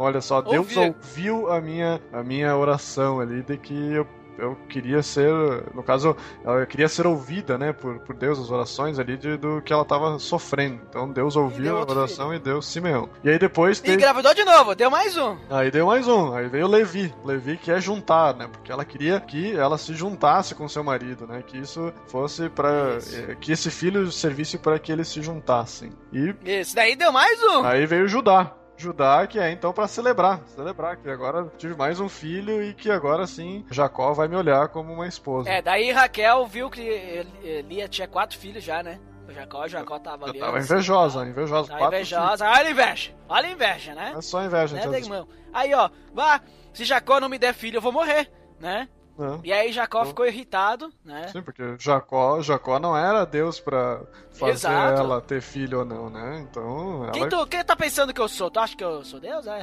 Olha 0.02 0.22
só, 0.22 0.42
Deus 0.42 0.76
ouvir. 0.76 0.80
ouviu 0.80 1.52
a 1.52 1.62
minha, 1.62 2.02
a 2.12 2.24
minha 2.24 2.56
oração 2.56 3.20
ali 3.20 3.42
de 3.42 3.58
que 3.58 3.74
eu 3.94 4.08
eu 4.42 4.58
queria 4.68 5.04
ser, 5.04 5.32
no 5.74 5.84
caso, 5.84 6.16
ela 6.44 6.66
queria 6.66 6.88
ser 6.88 7.06
ouvida, 7.06 7.58
né, 7.58 7.72
por, 7.74 8.00
por 8.00 8.16
Deus, 8.16 8.40
as 8.40 8.50
orações 8.50 8.98
ali 8.98 9.16
de, 9.16 9.38
do 9.38 9.62
que 9.62 9.72
ela 9.72 9.84
estava 9.84 10.18
sofrendo. 10.20 10.82
Então 10.90 11.12
Deus 11.12 11.36
ouviu 11.36 11.78
a 11.78 11.82
oração 11.82 12.30
filho. 12.30 12.38
e 12.38 12.40
deu 12.40 12.62
Simeão. 12.62 13.10
E 13.24 13.30
aí 13.30 13.38
depois 13.38 13.80
teve... 13.80 13.94
E 13.94 13.96
engravidou 13.96 14.34
de 14.34 14.44
novo, 14.44 14.74
deu 14.74 14.90
mais 14.90 15.16
um. 15.16 15.38
Aí 15.50 15.70
deu 15.70 15.86
mais 15.86 16.08
um, 16.08 16.34
aí 16.34 16.48
veio 16.48 16.68
Levi. 16.68 17.14
Levi 17.24 17.58
que 17.58 17.72
é 17.72 17.80
juntar, 17.80 18.36
né, 18.36 18.48
porque 18.52 18.72
ela 18.72 18.84
queria 18.84 19.20
que 19.20 19.56
ela 19.56 19.78
se 19.78 19.94
juntasse 19.94 20.56
com 20.56 20.68
seu 20.68 20.84
marido, 20.84 21.28
né, 21.28 21.44
que 21.46 21.58
isso 21.58 21.94
fosse 22.08 22.50
para 22.50 22.98
eh, 23.14 23.36
que 23.40 23.52
esse 23.52 23.70
filho 23.70 24.12
servisse 24.12 24.58
para 24.58 24.80
que 24.80 24.92
eles 24.92 25.08
se 25.08 25.22
juntassem. 25.22 25.92
E 26.12 26.34
Isso 26.44 26.76
daí 26.76 26.96
deu 26.96 27.12
mais 27.12 27.42
um. 27.44 27.64
Aí 27.64 27.86
veio 27.86 28.08
Judá. 28.08 28.56
Judá, 28.82 29.28
que 29.28 29.39
é 29.39 29.52
então 29.52 29.72
para 29.72 29.88
celebrar, 29.88 30.41
celebrar 30.48 30.98
que 30.98 31.10
agora 31.10 31.48
tive 31.58 31.76
mais 31.76 32.00
um 32.00 32.10
filho 32.10 32.63
e 32.63 32.74
que 32.74 32.89
agora 32.89 33.28
sim 33.28 33.63
Jacó 33.70 34.13
vai 34.13 34.28
me 34.28 34.36
olhar 34.36 34.70
como 34.70 34.91
uma 34.91 35.08
esposa. 35.08 35.50
É, 35.50 35.62
daí 35.62 35.91
Raquel 35.91 36.48
viu 36.48 36.70
que 36.70 37.26
Lia 37.67 37.88
tinha 37.88 38.08
quatro 38.08 38.38
filhos 38.38 38.63
já, 38.63 38.82
né? 38.82 39.00
O 39.28 39.32
Jacó, 39.32 39.63
o 39.63 39.67
Jacó 39.67 40.00
tava 40.00 40.26
ali. 40.26 40.39
Tava 40.39 40.60
invejosa, 40.60 41.26
invejosa. 41.26 41.70
Tava 41.70 41.88
invejosa. 41.88 42.46
Olha 42.46 42.67
a 42.67 42.72
inveja. 42.72 43.12
Olha 43.30 43.48
a 43.48 43.52
inveja, 43.52 43.96
né? 43.96 44.13
É 44.17 44.22
só 44.22 44.44
inveja, 44.44 44.76
né, 44.76 44.98
irmão? 44.98 45.28
Aí, 45.54 45.74
ó, 45.74 45.89
vá, 46.13 46.41
se 46.74 46.84
Jacó 46.84 47.20
não 47.20 47.30
me 47.30 47.38
der 47.38 47.54
filho, 47.54 47.78
eu 47.78 47.82
vou 47.82 47.91
morrer, 47.91 48.30
né? 48.60 48.89
É. 49.20 49.39
E 49.44 49.54
aí 49.54 49.72
Jacó 49.72 50.04
ficou 50.06 50.26
irritado, 50.26 50.91
né? 51.06 51.28
Sim, 51.28 51.44
porque 51.44 51.76
Jacó, 51.78 52.41
Jacó 52.41 52.80
não 52.80 52.98
era 52.98 53.26
Deus 53.26 53.60
pra 53.60 54.02
fazer 54.34 54.52
Exato. 54.52 55.02
ela 55.02 55.22
ter 55.22 55.41
filho 55.41 55.80
ou 55.80 55.86
não, 55.86 56.10
né? 56.10 56.46
Então. 56.50 57.04
Ela... 57.04 57.12
Quem, 57.12 57.30
tu, 57.30 57.48
quem 57.48 57.63
tá 57.63 57.76
pensando 57.76 58.13
que 58.13 58.22
eu 58.22 58.28
sou? 58.28 58.50
Tu 58.50 58.60
acha 58.60 58.76
que 58.76 58.84
eu 58.84 59.04
sou 59.04 59.20
Deus? 59.20 59.46
É. 59.48 59.62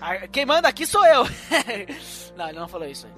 é. 0.00 0.28
quem 0.32 0.46
manda 0.46 0.68
aqui 0.68 0.86
sou 0.86 1.04
eu. 1.04 1.24
não, 2.36 2.48
ele 2.48 2.58
não 2.58 2.68
falou 2.68 2.86
isso 2.86 3.06
aí. 3.06 3.12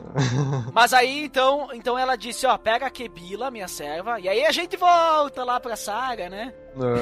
Mas 0.72 0.92
aí 0.92 1.24
então, 1.24 1.68
então 1.72 1.98
ela 1.98 2.16
disse: 2.16 2.46
ó, 2.46 2.56
pega 2.56 2.86
a 2.86 2.90
Kebila, 2.90 3.50
minha 3.50 3.68
serva, 3.68 4.18
e 4.18 4.28
aí 4.28 4.44
a 4.44 4.52
gente 4.52 4.76
volta 4.76 5.44
lá 5.44 5.60
pra 5.60 5.76
saga, 5.76 6.28
né? 6.28 6.54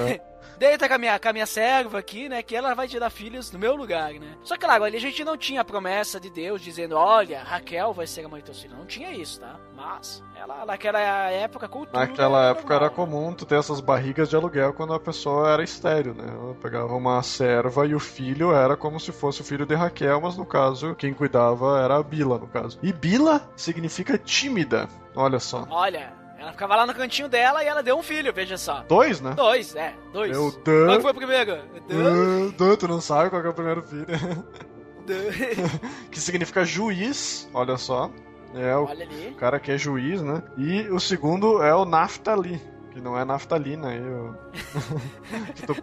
É. 0.08 0.20
Deita 0.58 0.88
com 0.88 0.94
a, 0.94 0.98
minha, 0.98 1.18
com 1.18 1.28
a 1.28 1.32
minha 1.32 1.46
serva 1.46 1.98
aqui, 1.98 2.28
né? 2.28 2.42
Que 2.42 2.56
ela 2.56 2.74
vai 2.74 2.88
te 2.88 2.98
dar 2.98 3.10
filhos 3.10 3.52
no 3.52 3.58
meu 3.58 3.76
lugar, 3.76 4.12
né? 4.14 4.36
Só 4.42 4.56
que, 4.56 4.64
claro, 4.64 4.82
ali 4.82 4.96
a 4.96 5.00
gente 5.00 5.22
não 5.24 5.36
tinha 5.36 5.60
a 5.60 5.64
promessa 5.64 6.18
de 6.18 6.30
Deus 6.30 6.60
dizendo: 6.60 6.96
olha, 6.96 7.42
Raquel 7.42 7.92
vai 7.92 8.06
ser 8.06 8.24
a 8.24 8.28
mãe 8.28 8.40
dos 8.40 8.46
teus 8.50 8.62
filhos. 8.62 8.76
Não 8.76 8.86
tinha 8.86 9.12
isso, 9.12 9.40
tá? 9.40 9.56
Mas, 9.78 10.24
ela, 10.34 10.66
naquela 10.66 10.98
época, 10.98 11.68
cultura. 11.68 12.00
Naquela 12.00 12.40
era 12.40 12.50
época 12.50 12.74
normal, 12.74 12.88
era 12.88 12.90
comum 12.90 13.32
tu 13.32 13.46
ter 13.46 13.54
essas 13.60 13.80
barrigas 13.80 14.28
de 14.28 14.34
aluguel 14.34 14.72
quando 14.72 14.92
a 14.92 14.98
pessoa 14.98 15.52
era 15.52 15.62
estéreo, 15.62 16.14
né? 16.14 16.24
Ela 16.26 16.54
pegava 16.54 16.92
uma 16.96 17.22
serva 17.22 17.86
e 17.86 17.94
o 17.94 18.00
filho 18.00 18.52
era 18.52 18.76
como 18.76 18.98
se 18.98 19.12
fosse 19.12 19.40
o 19.40 19.44
filho 19.44 19.64
de 19.64 19.76
Raquel, 19.76 20.20
mas 20.20 20.36
no 20.36 20.44
caso, 20.44 20.96
quem 20.96 21.14
cuidava 21.14 21.80
era 21.80 21.96
a 21.96 22.02
Bila, 22.02 22.38
no 22.38 22.48
caso. 22.48 22.76
E 22.82 22.92
Bila 22.92 23.48
significa 23.54 24.18
tímida. 24.18 24.88
Olha 25.14 25.38
só. 25.38 25.64
Olha, 25.70 26.12
ela 26.36 26.50
ficava 26.50 26.74
lá 26.74 26.84
no 26.84 26.94
cantinho 26.94 27.28
dela 27.28 27.62
e 27.62 27.68
ela 27.68 27.80
deu 27.80 27.96
um 27.96 28.02
filho, 28.02 28.32
veja 28.32 28.58
só. 28.58 28.82
Dois, 28.88 29.20
né? 29.20 29.34
Dois, 29.34 29.76
é. 29.76 29.94
Dois. 30.12 30.32
Meu 30.32 30.50
Dan. 30.64 30.86
Qual 30.86 31.00
foi 31.02 31.10
o 31.12 31.14
primeiro? 31.14 31.56
Dan. 31.88 32.48
Dan, 32.58 32.76
tu 32.76 32.88
não 32.88 33.00
sabe 33.00 33.30
qual 33.30 33.44
é 33.44 33.48
o 33.48 33.54
primeiro 33.54 33.82
filho. 33.82 34.06
que 36.10 36.20
significa 36.20 36.64
juiz, 36.64 37.48
olha 37.54 37.76
só. 37.76 38.10
É 38.54 38.76
o 38.76 38.88
cara 39.36 39.60
que 39.60 39.70
é 39.70 39.78
juiz, 39.78 40.22
né? 40.22 40.42
E 40.56 40.82
o 40.88 40.98
segundo 40.98 41.62
é 41.62 41.74
o 41.74 41.84
Naftali 41.84 42.60
que 42.98 43.00
não 43.00 43.16
é 43.16 43.24
naftalina. 43.24 43.94
Eu... 43.94 44.34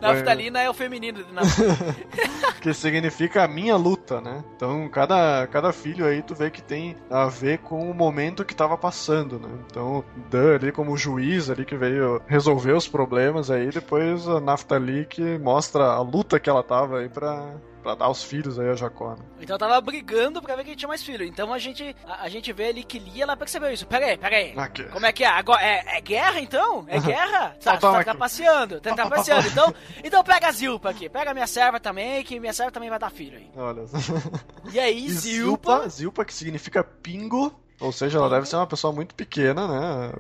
naftalina 0.02 0.60
é 0.60 0.70
o 0.70 0.74
feminino 0.74 1.24
de 1.24 1.32
Que 2.62 2.74
significa 2.74 3.44
a 3.44 3.48
minha 3.48 3.76
luta, 3.78 4.20
né? 4.20 4.44
Então, 4.56 4.88
cada, 4.90 5.48
cada 5.48 5.72
filho 5.72 6.06
aí 6.06 6.22
tu 6.22 6.36
vê 6.36 6.52
que 6.52 6.62
tem 6.62 6.96
a 7.10 7.28
ver 7.28 7.60
com 7.60 7.90
o 7.90 7.94
momento 7.94 8.44
que 8.44 8.56
tava 8.56 8.78
passando, 8.78 9.40
né? 9.40 9.50
Então, 9.70 10.04
Dan 10.30 10.56
ali 10.56 10.72
como 10.72 10.98
juiz 10.98 11.50
ali 11.50 11.64
que 11.64 11.78
veio 11.78 12.22
resolver 12.28 12.74
os 12.74 12.88
problemas 12.88 13.50
aí, 13.50 13.70
depois 13.70 14.28
a 14.28 14.42
Naftali 14.42 15.06
que 15.06 15.38
mostra 15.38 15.86
a 15.86 16.02
luta 16.02 16.40
que 16.40 16.50
ela 16.50 16.64
tava 16.64 17.00
aí 17.00 17.10
pra 17.10 17.56
pra 17.86 17.94
dar 17.94 18.10
os 18.10 18.24
filhos 18.24 18.58
aí 18.58 18.68
a 18.68 18.74
Jacó. 18.74 19.12
Né? 19.12 19.24
Então 19.40 19.60
tava 19.60 19.80
brigando 19.80 20.42
pra 20.42 20.56
ver 20.56 20.64
quem 20.64 20.76
tinha 20.76 20.90
mais 20.90 21.04
filho. 21.04 21.24
Então 21.24 21.54
a 21.54 21.60
gente, 21.60 21.96
a, 22.08 22.24
a 22.24 22.30
gente 22.30 22.52
vê 22.52 22.70
ali 22.70 22.84
que 22.84 22.98
Lia, 22.98 23.24
ela 23.24 23.38
percebeu 23.38 23.72
isso. 23.72 23.86
Pera 23.86 24.08
aí, 24.08 24.18
pera 24.18 24.36
aí. 24.36 24.54
Aqui. 24.58 24.84
Como 24.86 25.06
é 25.06 25.12
que 25.12 25.24
é? 25.24 25.28
Agora, 25.28 25.62
é, 25.62 25.98
é 25.98 26.02
guerra 26.02 26.40
então? 26.40 26.84
É 26.88 27.00
guerra? 27.00 27.56
Tá, 27.66 27.78
tá, 27.78 27.92
tá 27.92 28.04
trapaceando, 28.04 28.80
tá 28.80 28.94
trapaceando. 28.96 29.48
Então, 29.48 29.74
então 30.04 30.24
pega 30.24 30.48
a 30.48 30.52
Zilpa 30.52 30.90
aqui, 30.90 31.10
pega 31.10 31.32
a 31.32 31.34
minha 31.34 31.48
serva 31.48 31.80
também, 31.80 32.24
que 32.24 32.40
minha 32.40 32.54
serva 32.54 32.72
também 32.72 32.90
vai 32.90 33.00
dar 33.00 33.10
filho 33.12 33.38
aí. 33.38 33.52
Olha. 33.56 33.86
E 34.72 34.80
aí, 34.80 35.06
e 35.06 35.10
Zilpa... 35.10 35.74
Zilpa... 35.74 35.90
Zilpa 35.90 36.26
que 36.26 36.34
significa 36.34 36.84
pingo, 36.84 37.54
ou 37.80 37.92
seja, 37.92 38.18
ela 38.18 38.30
deve 38.30 38.48
ser 38.48 38.56
uma 38.56 38.68
pessoa 38.68 38.92
muito 38.92 39.14
pequena, 39.14 39.68
né? 39.68 40.14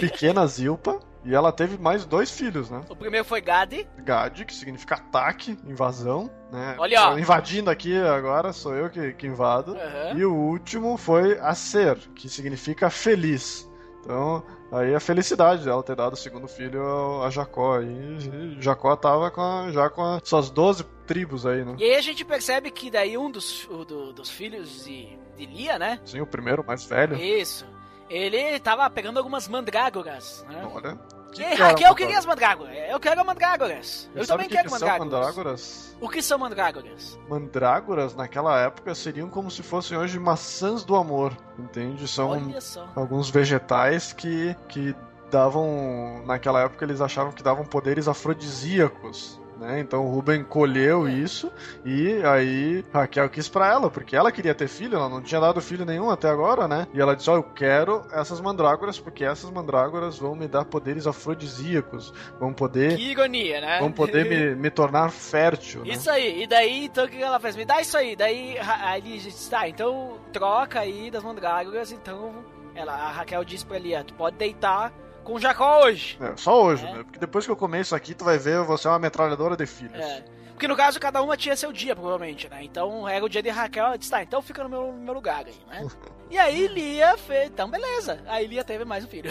Pequena 0.00 0.46
Zilpa. 0.46 1.00
E 1.24 1.34
ela 1.34 1.50
teve 1.50 1.78
mais 1.78 2.04
dois 2.04 2.30
filhos, 2.30 2.68
né? 2.68 2.82
O 2.88 2.94
primeiro 2.94 3.24
foi 3.24 3.40
Gade. 3.40 3.88
Gade, 3.98 4.44
que 4.44 4.54
significa 4.54 4.96
ataque, 4.96 5.58
invasão, 5.64 6.30
né? 6.54 6.76
Olha, 6.78 7.10
ó. 7.10 7.18
Invadindo 7.18 7.68
aqui 7.68 7.96
agora, 7.98 8.52
sou 8.52 8.74
eu 8.74 8.88
que, 8.88 9.12
que 9.14 9.26
invado. 9.26 9.72
Uhum. 9.72 10.18
E 10.18 10.24
o 10.24 10.32
último 10.32 10.96
foi 10.96 11.38
Acer, 11.40 11.96
que 12.14 12.28
significa 12.28 12.88
feliz. 12.88 13.68
Então, 14.00 14.44
aí 14.70 14.94
a 14.94 15.00
felicidade 15.00 15.64
dela 15.64 15.82
ter 15.82 15.96
dado 15.96 16.12
o 16.12 16.16
segundo 16.16 16.46
filho 16.46 17.22
a 17.22 17.30
Jacó. 17.30 17.80
E 17.80 18.56
Jacó 18.60 18.94
tava 18.94 19.30
com 19.30 19.40
a, 19.40 19.72
já 19.72 19.90
com 19.90 20.02
as 20.02 20.28
suas 20.28 20.50
12 20.50 20.84
tribos 21.06 21.44
aí, 21.44 21.64
né? 21.64 21.74
E 21.78 21.84
aí 21.84 21.96
a 21.96 22.00
gente 22.00 22.24
percebe 22.24 22.70
que 22.70 22.90
daí 22.90 23.18
um 23.18 23.30
dos, 23.30 23.66
do, 23.68 24.12
dos 24.12 24.30
filhos 24.30 24.84
de, 24.84 25.18
de 25.36 25.46
Lia, 25.46 25.78
né? 25.78 25.98
Sim, 26.04 26.20
o 26.20 26.26
primeiro, 26.26 26.64
mais 26.64 26.84
velho. 26.84 27.16
Isso 27.16 27.66
ele 28.08 28.58
tava 28.60 28.88
pegando 28.90 29.18
algumas 29.18 29.48
mandrágoras, 29.48 30.44
né? 30.48 30.68
Olha. 30.72 30.98
Que 31.34 31.42
e 31.42 31.54
Raquel 31.54 31.94
queria 31.94 32.18
as 32.18 32.24
mandrágoras. 32.24 32.76
Eu 32.88 33.00
quero 33.00 33.24
mandrágoras. 33.26 34.10
Eu, 34.14 34.22
eu 34.22 34.26
também 34.26 34.48
que 34.48 34.54
quero 34.54 34.66
que 34.66 34.72
mandrágoras. 34.72 35.12
mandrágoras. 35.12 35.96
O 36.00 36.08
que 36.08 36.22
são 36.22 36.38
mandrágoras? 36.38 37.18
Mandrágoras, 37.28 38.14
naquela 38.14 38.58
época, 38.60 38.94
seriam 38.94 39.28
como 39.28 39.50
se 39.50 39.62
fossem 39.62 39.98
hoje 39.98 40.18
maçãs 40.18 40.84
do 40.84 40.94
amor, 40.94 41.36
entende? 41.58 42.06
São 42.06 42.54
alguns 42.94 43.30
vegetais 43.30 44.12
que, 44.12 44.56
que 44.68 44.94
davam. 45.30 46.22
Naquela 46.24 46.62
época 46.62 46.84
eles 46.84 47.00
achavam 47.00 47.32
que 47.32 47.42
davam 47.42 47.64
poderes 47.64 48.06
afrodisíacos 48.06 49.40
né? 49.58 49.80
Então 49.80 50.04
o 50.04 50.10
Ruben 50.10 50.44
colheu 50.44 51.08
isso 51.08 51.50
e 51.84 52.22
aí 52.24 52.84
Raquel 52.92 53.28
quis 53.28 53.48
pra 53.48 53.68
ela, 53.68 53.90
porque 53.90 54.16
ela 54.16 54.32
queria 54.32 54.54
ter 54.54 54.68
filho, 54.68 54.96
ela 54.96 55.08
não 55.08 55.22
tinha 55.22 55.40
dado 55.40 55.60
filho 55.60 55.84
nenhum 55.84 56.10
até 56.10 56.28
agora, 56.28 56.66
né? 56.68 56.86
E 56.92 57.00
ela 57.00 57.14
disse: 57.14 57.30
Ó, 57.30 57.34
oh, 57.34 57.36
eu 57.36 57.42
quero 57.42 58.04
essas 58.12 58.40
mandrágoras, 58.40 58.98
porque 58.98 59.24
essas 59.24 59.50
mandrágoras 59.50 60.18
vão 60.18 60.34
me 60.34 60.46
dar 60.46 60.64
poderes 60.64 61.06
afrodisíacos, 61.06 62.12
vão 62.38 62.52
poder. 62.52 62.96
Que 62.96 63.10
ironia, 63.10 63.60
né? 63.60 63.78
Vão 63.80 63.92
poder 63.92 64.28
me, 64.28 64.54
me 64.54 64.70
tornar 64.70 65.10
fértil. 65.10 65.82
Né? 65.84 65.92
Isso 65.92 66.10
aí, 66.10 66.42
e 66.42 66.46
daí, 66.46 66.84
então 66.86 67.04
o 67.04 67.08
que 67.08 67.22
ela 67.22 67.40
fez? 67.40 67.56
Me 67.56 67.64
dá 67.64 67.80
isso 67.80 67.96
aí. 67.96 68.16
Daí 68.16 68.58
aí 68.58 69.00
ele 69.00 69.18
disse: 69.18 69.50
tá, 69.50 69.68
então 69.68 70.18
troca 70.32 70.80
aí 70.80 71.10
das 71.10 71.22
mandrágoras, 71.22 71.92
então. 71.92 72.54
Ela, 72.76 72.92
a 72.92 73.12
Raquel 73.12 73.44
disse 73.44 73.64
pra 73.64 73.76
ele: 73.76 74.02
tu 74.04 74.14
pode 74.14 74.36
deitar 74.36 74.92
com 75.24 75.34
o 75.34 75.40
Jacó 75.40 75.84
hoje. 75.84 76.16
É, 76.20 76.36
só 76.36 76.62
hoje, 76.62 76.86
é. 76.86 76.92
né? 76.92 77.02
Porque 77.02 77.18
depois 77.18 77.44
que 77.44 77.50
eu 77.50 77.56
comer 77.56 77.80
isso 77.80 77.96
aqui, 77.96 78.14
tu 78.14 78.24
vai 78.24 78.38
ver 78.38 78.62
você 78.62 78.86
é 78.86 78.90
uma 78.90 78.98
metralhadora 78.98 79.56
de 79.56 79.66
filhos. 79.66 79.98
É. 79.98 80.22
Porque 80.54 80.68
no 80.68 80.76
caso, 80.76 81.00
cada 81.00 81.20
uma 81.20 81.36
tinha 81.36 81.56
seu 81.56 81.72
dia, 81.72 81.96
provavelmente, 81.96 82.48
né? 82.48 82.62
Então 82.62 83.08
era 83.08 83.24
o 83.24 83.28
dia 83.28 83.42
de 83.42 83.50
Raquel, 83.50 83.86
ela 83.86 83.98
disse, 83.98 84.10
tá, 84.10 84.22
então 84.22 84.40
fica 84.40 84.62
no 84.62 84.68
meu, 84.68 84.92
no 84.92 84.98
meu 84.98 85.12
lugar 85.12 85.44
aí, 85.44 85.54
né? 85.68 85.88
e 86.30 86.38
aí 86.38 86.68
Lia 86.68 87.18
fez, 87.18 87.50
então 87.50 87.68
beleza. 87.68 88.20
Aí 88.26 88.46
Lia 88.46 88.62
teve 88.62 88.84
mais 88.84 89.04
um 89.04 89.08
filho. 89.08 89.30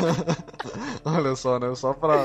Olha 1.04 1.36
só, 1.36 1.58
né? 1.58 1.74
Só 1.74 1.92
pra 1.92 2.24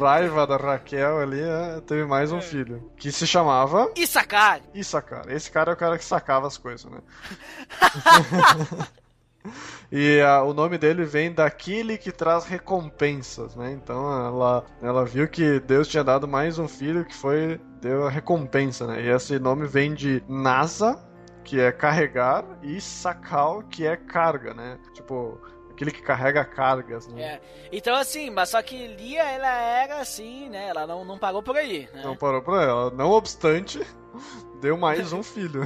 raiva 0.00 0.46
da 0.46 0.56
Raquel 0.56 1.18
ali, 1.18 1.42
né? 1.42 1.82
teve 1.86 2.06
mais 2.06 2.32
um 2.32 2.38
é. 2.38 2.42
filho. 2.42 2.90
Que 2.96 3.12
se 3.12 3.26
chamava. 3.26 3.92
Issacar. 3.96 4.62
Issacar. 4.72 5.24
Esse 5.28 5.50
cara 5.50 5.72
é 5.72 5.74
o 5.74 5.76
cara 5.76 5.98
que 5.98 6.04
sacava 6.04 6.46
as 6.46 6.56
coisas, 6.56 6.90
né? 6.90 7.00
E 9.94 10.20
uh, 10.22 10.48
o 10.48 10.54
nome 10.54 10.78
dele 10.78 11.04
vem 11.04 11.30
daquele 11.30 11.98
que 11.98 12.10
traz 12.10 12.46
recompensas, 12.46 13.54
né? 13.54 13.72
Então 13.72 14.10
ela, 14.10 14.64
ela 14.80 15.04
viu 15.04 15.28
que 15.28 15.60
Deus 15.60 15.86
tinha 15.86 16.02
dado 16.02 16.26
mais 16.26 16.58
um 16.58 16.66
filho 16.66 17.04
que 17.04 17.14
foi 17.14 17.60
deu 17.78 18.06
a 18.06 18.10
recompensa, 18.10 18.86
né? 18.86 19.02
E 19.02 19.10
esse 19.10 19.38
nome 19.38 19.66
vem 19.66 19.92
de 19.92 20.24
Nasa, 20.26 20.98
que 21.44 21.60
é 21.60 21.70
carregar, 21.70 22.44
e 22.62 22.80
Sakal, 22.80 23.62
que 23.64 23.84
é 23.84 23.96
carga, 23.96 24.54
né? 24.54 24.78
Tipo, 24.94 25.38
aquele 25.70 25.90
que 25.90 26.00
carrega 26.00 26.44
cargas, 26.44 27.08
né? 27.08 27.22
É. 27.22 27.40
Então, 27.72 27.94
assim, 27.96 28.30
mas 28.30 28.50
só 28.50 28.62
que 28.62 28.86
Lia, 28.86 29.24
ela 29.24 29.52
era 29.52 30.00
assim, 30.00 30.48
né? 30.48 30.68
Ela 30.68 30.86
não, 30.86 31.04
não 31.04 31.18
parou 31.18 31.42
por 31.42 31.56
aí, 31.56 31.88
né? 31.92 32.02
Não 32.04 32.16
parou 32.16 32.40
por 32.40 32.58
aí. 32.58 32.66
Ela, 32.66 32.90
não 32.90 33.10
obstante, 33.10 33.84
deu 34.60 34.76
mais 34.78 35.12
um 35.12 35.22
filho. 35.22 35.62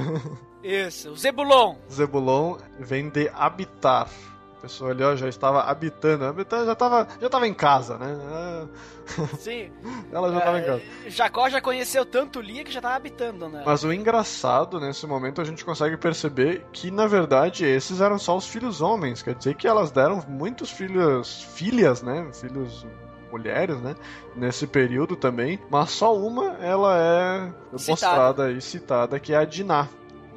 Isso, 0.67 1.11
o 1.11 1.15
Zebulon. 1.15 1.77
Zebulon 1.89 2.57
vem 2.77 3.07
de 3.07 3.31
habitar. 3.33 4.09
A 4.57 4.61
pessoa 4.61 4.91
ali 4.91 5.01
ó, 5.01 5.15
já 5.15 5.29
estava 5.29 5.61
habitando, 5.61 6.25
já 6.65 6.73
estava 6.73 7.07
já 7.21 7.27
estava 7.27 7.47
em 7.47 7.53
casa, 7.53 7.97
né? 7.97 8.67
Sim. 9.39 9.71
Ela 10.11 10.29
já 10.29 10.39
estava 10.39 10.57
é, 10.57 10.61
em 10.61 10.65
casa. 10.65 10.81
Jacó 11.07 11.49
já 11.49 11.61
conheceu 11.61 12.05
tanto 12.05 12.41
Lia 12.41 12.65
que 12.65 12.71
já 12.71 12.79
estava 12.79 12.95
habitando, 12.95 13.47
né? 13.47 13.63
Mas 13.65 13.85
o 13.85 13.93
engraçado 13.93 14.77
nesse 14.77 15.07
momento 15.07 15.39
a 15.39 15.45
gente 15.45 15.63
consegue 15.63 15.95
perceber 15.95 16.65
que 16.73 16.91
na 16.91 17.07
verdade 17.07 17.63
esses 17.63 18.01
eram 18.01 18.19
só 18.19 18.35
os 18.35 18.47
filhos 18.47 18.81
homens, 18.81 19.21
quer 19.21 19.35
dizer 19.35 19.55
que 19.55 19.67
elas 19.67 19.89
deram 19.89 20.21
muitos 20.27 20.69
filhos, 20.69 21.43
filhas, 21.55 22.01
né? 22.01 22.27
Filhos 22.33 22.85
mulheres, 23.31 23.79
né? 23.79 23.95
Nesse 24.35 24.67
período 24.67 25.15
também, 25.15 25.59
mas 25.69 25.91
só 25.91 26.13
uma 26.13 26.57
ela 26.57 26.97
é 26.97 27.53
citada. 27.77 27.91
mostrada 27.91 28.51
e 28.51 28.59
citada 28.59 29.19
que 29.19 29.33
é 29.33 29.37
a 29.37 29.45
Diná 29.45 29.87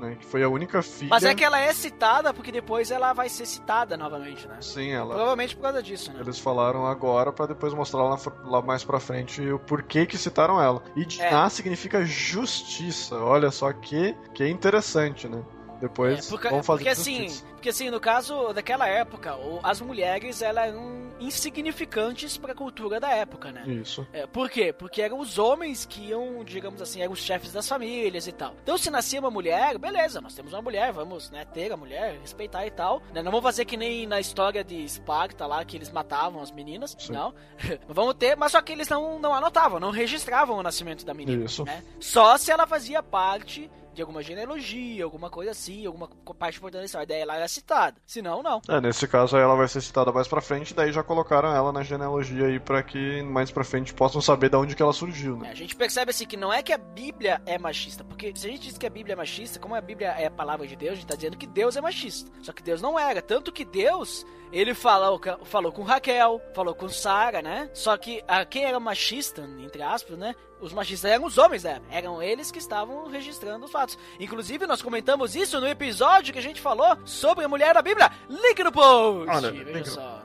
né? 0.01 0.17
Que 0.19 0.25
foi 0.25 0.43
a 0.43 0.49
única 0.49 0.83
filha. 0.83 1.11
Mas 1.11 1.25
é 1.25 1.35
que 1.35 1.45
ela 1.45 1.61
é 1.61 1.73
citada 1.73 2.33
porque 2.33 2.51
depois 2.51 2.91
ela 2.91 3.13
vai 3.13 3.29
ser 3.29 3.47
citada 3.47 3.97
novamente, 3.97 4.49
né? 4.49 4.57
Sim, 4.61 4.91
ela. 4.91 5.15
Provavelmente 5.15 5.55
por 5.55 5.63
causa 5.63 5.83
disso, 5.83 6.13
né? 6.13 6.21
Eles 6.21 6.39
falaram 6.39 6.87
agora 6.87 7.33
para 7.33 7.47
depois 7.47 7.75
mostrar 7.75 8.03
lá, 8.03 8.19
lá, 8.45 8.63
mais 8.63 8.83
pra 8.83 8.99
frente 8.99 9.43
o 9.43 9.59
porquê 9.59 10.07
que 10.07 10.19
citaram 10.19 10.61
ela. 10.61 10.83
E 10.97 11.05
Diná 11.05 11.47
é. 11.47 11.49
significa 11.51 12.05
justiça. 12.05 13.17
Olha 13.17 13.51
só 13.51 13.73
que, 13.73 14.17
que 14.35 14.47
interessante, 14.49 15.29
né? 15.29 15.45
Depois 15.81 16.27
é, 16.27 16.29
porque, 16.29 16.49
vamos 16.49 16.66
fazer 16.66 16.79
porque 16.79 16.88
assim, 16.88 17.27
porque 17.53 17.69
assim, 17.71 17.90
no 17.90 18.01
caso 18.01 18.53
daquela 18.53 18.87
época, 18.87 19.37
as 19.62 19.81
mulheres 19.81 20.43
elas 20.43 20.69
eram 20.69 21.11
insignificantes 21.21 22.37
para 22.38 22.53
a 22.53 22.55
cultura 22.55 22.99
da 22.99 23.11
época, 23.11 23.53
né? 23.53 23.62
Isso. 23.66 24.07
É, 24.12 24.27
por 24.27 24.49
quê? 24.49 24.73
Porque 24.73 25.03
eram 25.03 25.21
os 25.21 25.38
homens 25.38 25.85
que 25.85 26.09
iam, 26.09 26.43
digamos 26.43 26.81
assim, 26.81 27.03
eram 27.03 27.12
os 27.12 27.21
chefes 27.21 27.53
das 27.53 27.69
famílias 27.69 28.27
e 28.27 28.33
tal. 28.33 28.55
Então, 28.62 28.79
se 28.79 28.90
nascia 28.90 29.21
uma 29.21 29.31
mulher, 29.31 29.79
beleza, 29.79 30.21
nós 30.21 30.35
temos 30.35 30.53
uma 30.53 30.62
mulher, 30.62 30.93
vamos, 30.93 31.31
né, 31.31 31.45
ter 31.45 31.71
a 31.71 31.77
mulher, 31.77 32.19
respeitar 32.21 32.66
e 32.66 32.71
tal. 32.71 33.03
Né? 33.12 33.23
Não 33.23 33.31
vamos 33.31 33.43
fazer 33.45 33.66
que 33.66 33.77
nem 33.77 34.07
na 34.07 34.19
história 34.19 34.64
de 34.64 34.83
Esparta 34.83 35.47
lá, 35.47 35.64
que 35.64 35.77
eles 35.77 35.90
matavam 35.90 36.43
as 36.43 36.51
meninas, 36.51 36.97
Sim. 36.99 37.12
não. 37.12 37.35
vamos 37.87 38.14
ter, 38.14 38.37
mas 38.37 38.53
só 38.53 38.62
que 38.62 38.73
eles 38.73 38.88
não, 38.88 39.19
não 39.19 39.35
anotavam, 39.35 39.79
não 39.79 39.90
registravam 39.90 40.57
o 40.57 40.62
nascimento 40.62 41.05
da 41.05 41.12
menina. 41.12 41.45
Isso. 41.45 41.64
Né? 41.64 41.83
Só 42.01 42.37
se 42.38 42.51
ela 42.51 42.66
fazia 42.66 43.03
parte 43.03 43.71
de 44.01 44.03
alguma 44.03 44.23
genealogia, 44.23 45.05
alguma 45.05 45.29
coisa 45.29 45.51
assim, 45.51 45.85
alguma 45.85 46.09
parte 46.39 46.57
importante 46.57 46.81
da 46.81 46.87
história. 46.87 47.07
Daí 47.07 47.21
ela 47.21 47.37
era 47.37 47.47
citada. 47.47 47.97
Se 48.07 48.23
não, 48.23 48.43
não. 48.43 48.63
É, 48.67 48.81
nesse 48.81 49.07
caso 49.07 49.37
aí 49.37 49.43
ela 49.43 49.55
vai 49.55 49.69
ser 49.69 49.83
citada 49.83 50.11
mais 50.11 50.27
pra 50.27 50.41
frente, 50.41 50.73
daí 50.73 50.91
já 50.91 51.03
colocaram 51.03 51.55
ela 51.55 51.71
na 51.71 51.83
genealogia 51.83 52.47
aí 52.47 52.59
pra 52.59 52.83
que 52.83 53.23
mais 53.23 53.51
pra 53.51 53.63
frente 53.63 53.93
possam 53.93 54.23
saber 54.23 54.49
de 54.49 54.57
onde 54.57 54.75
que 54.75 54.83
ela 54.83 54.93
surgiu, 54.93 55.37
né? 55.37 55.49
É, 55.49 55.51
a 55.51 55.55
gente 55.55 55.77
percebe 55.77 56.11
assim 56.11 56.27
que 56.27 56.37
não 56.37 56.51
é 56.51 56.63
que 56.63 56.73
a 56.73 56.79
Bíblia 56.79 57.43
é 57.45 57.59
machista, 57.59 58.03
porque 58.03 58.33
se 58.35 58.47
a 58.47 58.51
gente 58.51 58.63
diz 58.63 58.79
que 58.79 58.87
a 58.87 58.91
Bíblia 58.91 59.13
é 59.13 59.17
machista, 59.17 59.59
como 59.59 59.75
a 59.75 59.81
Bíblia 59.81 60.09
é 60.09 60.27
a 60.27 60.31
palavra 60.31 60.67
de 60.67 60.77
Deus, 60.77 60.93
a 60.93 60.97
gente 60.97 61.07
tá 61.07 61.15
dizendo 61.15 61.37
que 61.37 61.47
Deus 61.47 61.77
é 61.77 61.81
machista. 61.81 62.31
Só 62.43 62.53
que 62.53 62.63
Deus 62.63 62.81
não 62.81 62.99
era. 62.99 63.21
Tanto 63.21 63.53
que 63.53 63.65
Deus, 63.65 64.25
ele 64.53 64.75
falou, 64.75 65.21
falou 65.45 65.73
com 65.73 65.83
Raquel, 65.83 66.41
falou 66.55 66.75
com 66.75 66.89
Sara, 66.89 67.43
né? 67.43 67.71
Só 67.73 67.97
que 67.97 68.23
a, 68.27 68.45
quem 68.45 68.65
era 68.65 68.79
machista, 68.81 69.49
entre 69.59 69.83
aspas, 69.83 70.19
né? 70.19 70.35
os 70.61 70.73
machistas 70.73 71.11
eram 71.11 71.25
os 71.25 71.39
homens 71.39 71.65
né? 71.65 71.81
Eram 71.91 72.23
eles 72.23 72.51
que 72.51 72.59
estavam 72.59 73.09
registrando 73.09 73.65
os 73.65 73.73
fatos. 73.73 73.99
Inclusive, 74.19 74.67
nós 74.67 74.83
comentamos 74.83 75.35
isso 75.35 75.59
no 75.61 75.67
episódio 75.67 76.33
que 76.33 76.39
a 76.39 76.43
gente 76.43 76.61
falou 76.61 76.99
sobre 77.05 77.45
a 77.45 77.49
mulher 77.49 77.75
da 77.75 77.83
Bíblia. 77.83 78.11
Link 78.29 78.63
no 78.63 78.71
post! 78.71 79.31
Olha, 79.31 79.53
veja 79.53 79.91
só. 79.91 80.20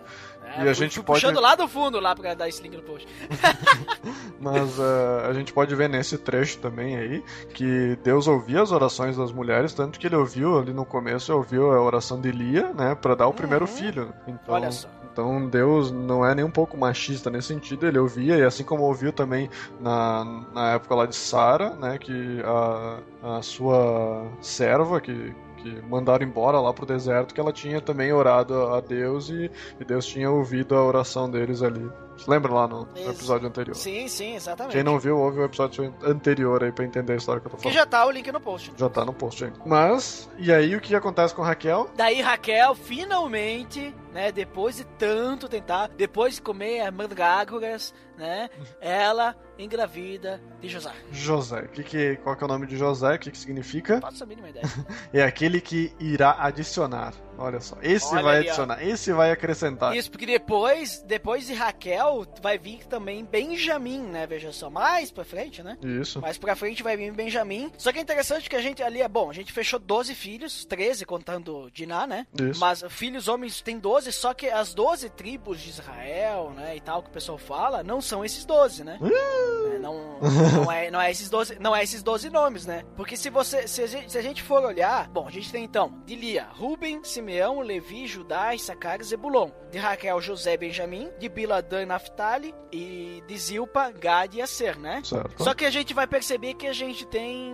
É, 0.57 0.65
e 0.65 0.69
a 0.69 0.73
gente 0.73 1.01
pode... 1.01 1.21
puxando 1.21 1.39
lá 1.39 1.55
do 1.55 1.67
fundo 1.67 1.99
lá 1.99 2.15
pra 2.15 2.33
dar 2.33 2.47
esse 2.47 2.61
link 2.61 2.75
no 2.75 2.83
post. 2.83 3.07
Mas 4.39 4.77
uh, 4.77 5.27
a 5.29 5.33
gente 5.33 5.53
pode 5.53 5.73
ver 5.75 5.89
nesse 5.89 6.17
trecho 6.17 6.59
também 6.59 6.97
aí 6.97 7.23
que 7.53 7.97
Deus 8.03 8.27
ouvia 8.27 8.61
as 8.61 8.71
orações 8.71 9.17
das 9.17 9.31
mulheres, 9.31 9.73
tanto 9.73 9.99
que 9.99 10.07
ele 10.07 10.15
ouviu 10.15 10.57
ali 10.57 10.73
no 10.73 10.85
começo, 10.85 11.33
ouviu 11.33 11.71
a 11.71 11.81
oração 11.81 12.19
de 12.19 12.31
Lia, 12.31 12.73
né, 12.73 12.95
para 12.95 13.15
dar 13.15 13.25
o 13.25 13.29
uhum. 13.29 13.35
primeiro 13.35 13.67
filho. 13.67 14.13
Então, 14.27 14.55
Olha 14.55 14.71
só. 14.71 14.87
Então 15.11 15.47
Deus 15.47 15.91
não 15.91 16.25
é 16.25 16.35
nem 16.35 16.43
um 16.43 16.51
pouco 16.51 16.75
machista 16.75 17.29
nesse 17.29 17.47
sentido, 17.47 17.87
ele 17.87 17.97
ouvia, 17.97 18.35
e 18.35 18.43
assim 18.43 18.65
como 18.65 18.83
ouviu 18.83 19.13
também 19.13 19.49
na, 19.79 20.43
na 20.53 20.73
época 20.73 20.93
lá 20.93 21.05
de 21.05 21.15
Sara, 21.15 21.69
né, 21.69 21.97
que 21.97 22.41
a, 22.43 23.37
a 23.37 23.41
sua 23.41 24.27
serva, 24.41 24.99
que, 24.99 25.33
que 25.65 25.81
mandaram 25.87 26.25
embora 26.25 26.59
lá 26.59 26.71
pro 26.71 26.85
deserto, 26.85 27.33
que 27.33 27.39
ela 27.39 27.51
tinha 27.51 27.81
também 27.81 28.13
orado 28.13 28.53
a 28.73 28.79
Deus 28.79 29.29
e, 29.29 29.49
e 29.79 29.85
Deus 29.85 30.05
tinha 30.05 30.29
ouvido 30.29 30.75
a 30.75 30.83
oração 30.83 31.29
deles 31.29 31.63
ali. 31.63 31.89
Você 32.15 32.29
lembra 32.31 32.53
lá 32.53 32.67
no, 32.67 32.85
no, 32.85 33.09
episódio 33.09 33.47
anterior? 33.47 33.75
Sim, 33.75 34.07
sim, 34.07 34.35
exatamente. 34.35 34.73
Quem 34.73 34.83
não 34.83 34.97
viu, 34.99 35.17
ouve 35.17 35.39
o 35.39 35.43
episódio 35.43 35.93
anterior 36.03 36.63
aí 36.63 36.71
pra 36.71 36.85
entender 36.85 37.13
a 37.13 37.15
história 37.17 37.41
que 37.41 37.47
eu 37.47 37.51
tô 37.51 37.57
falando. 37.57 37.73
Que 37.73 37.77
já 37.77 37.85
tá 37.85 38.05
o 38.05 38.11
link 38.11 38.31
no 38.31 38.39
post. 38.39 38.71
Já 38.77 38.89
tá 38.89 39.03
no 39.03 39.11
post 39.11 39.43
aí. 39.43 39.51
Mas, 39.65 40.29
e 40.37 40.53
aí 40.53 40.75
o 40.75 40.81
que 40.81 40.95
acontece 40.95 41.33
com 41.33 41.41
Raquel? 41.41 41.89
Daí 41.95 42.21
Raquel 42.21 42.73
finalmente 42.75 43.93
né? 44.15 44.31
Depois 44.31 44.77
de 44.77 44.85
tanto 44.85 45.49
tentar, 45.49 45.89
depois 45.89 46.35
de 46.35 46.41
comer 46.41 46.89
mandrágoras, 46.89 47.93
né? 48.17 48.49
Ela 48.79 49.35
engravida 49.57 50.41
de 50.61 50.67
José. 50.67 50.91
José. 51.11 51.67
Que 51.73 51.83
que, 51.83 52.15
qual 52.17 52.35
que 52.35 52.43
é 52.43 52.45
o 52.45 52.47
nome 52.47 52.67
de 52.67 52.77
José? 52.77 53.15
O 53.15 53.19
que, 53.19 53.31
que 53.31 53.37
significa? 53.37 54.01
Faço 54.01 54.23
a 54.23 54.27
mínima 54.27 54.49
ideia. 54.49 54.65
é 55.13 55.23
aquele 55.23 55.61
que 55.61 55.93
irá 55.99 56.35
adicionar. 56.39 57.13
Olha 57.37 57.59
só. 57.59 57.77
Esse 57.81 58.13
Olha 58.13 58.23
vai 58.23 58.37
adicionar. 58.39 58.77
Ó. 58.79 58.81
Esse 58.81 59.11
vai 59.11 59.31
acrescentar. 59.31 59.95
Isso, 59.95 60.09
porque 60.09 60.25
depois, 60.25 61.01
depois 61.05 61.45
de 61.45 61.53
Raquel, 61.53 62.25
vai 62.41 62.57
vir 62.57 62.85
também 62.85 63.25
Benjamim, 63.25 64.01
né? 64.01 64.25
Veja 64.25 64.51
só. 64.51 64.69
Mais 64.69 65.11
pra 65.11 65.25
frente, 65.25 65.61
né? 65.61 65.77
Isso. 65.81 66.21
Mais 66.21 66.37
pra 66.37 66.55
frente 66.55 66.81
vai 66.81 66.95
vir 66.95 67.11
Benjamim. 67.11 67.71
Só 67.77 67.91
que 67.91 67.99
é 67.99 68.01
interessante 68.01 68.49
que 68.49 68.55
a 68.55 68.61
gente 68.61 68.81
ali 68.81 69.01
é 69.01 69.07
bom. 69.07 69.29
A 69.29 69.33
gente 69.33 69.51
fechou 69.51 69.79
12 69.79 70.15
filhos, 70.15 70.65
13 70.65 71.05
contando 71.05 71.69
Diná, 71.71 72.07
né? 72.07 72.25
Isso. 72.39 72.59
Mas 72.59 72.83
filhos 72.89 73.27
homens 73.27 73.61
tem 73.61 73.79
12, 73.79 74.11
só 74.11 74.33
que 74.33 74.47
as 74.47 74.73
12 74.73 75.09
tribos 75.09 75.59
de 75.59 75.69
Israel, 75.69 76.53
né? 76.55 76.75
E 76.75 76.79
tal, 76.79 77.03
que 77.03 77.09
o 77.09 77.13
pessoal 77.13 77.37
fala, 77.37 77.83
não 77.83 78.01
são 78.05 78.23
esses 78.23 78.45
12, 78.45 78.83
né? 78.83 78.97
Uh! 79.01 79.79
Não, 79.79 80.19
não, 80.19 80.71
é, 80.71 80.89
não, 80.89 81.01
é 81.01 81.11
esses 81.11 81.29
12, 81.29 81.59
não 81.59 81.75
é 81.75 81.83
esses 81.83 82.01
12 82.01 82.29
nomes, 82.29 82.65
né? 82.65 82.83
Porque 82.95 83.15
se 83.15 83.29
você. 83.29 83.67
Se 83.67 83.83
a, 83.83 83.87
gente, 83.87 84.11
se 84.11 84.17
a 84.17 84.21
gente 84.21 84.41
for 84.41 84.63
olhar. 84.63 85.07
Bom, 85.09 85.27
a 85.27 85.31
gente 85.31 85.51
tem 85.51 85.63
então 85.63 86.01
de 86.05 86.15
Lia, 86.15 86.47
Ruben, 86.53 87.03
Simeão, 87.03 87.59
Levi, 87.59 88.07
Judá, 88.07 88.55
Issacar 88.55 88.99
e 88.99 89.03
Zebulon. 89.03 89.51
De 89.71 89.77
Raquel, 89.77 90.19
José 90.21 90.57
Benjamim. 90.57 91.09
De 91.19 91.29
Biladã, 91.29 91.85
Naftali. 91.85 92.53
E 92.71 93.23
de 93.27 93.37
Zilpa, 93.37 93.91
Gad 93.91 94.33
e 94.33 94.41
Aser, 94.41 94.79
né? 94.79 95.01
Certo. 95.03 95.43
Só 95.43 95.53
que 95.53 95.65
a 95.65 95.69
gente 95.69 95.93
vai 95.93 96.07
perceber 96.07 96.55
que 96.55 96.67
a 96.67 96.73
gente 96.73 97.05
tem 97.05 97.53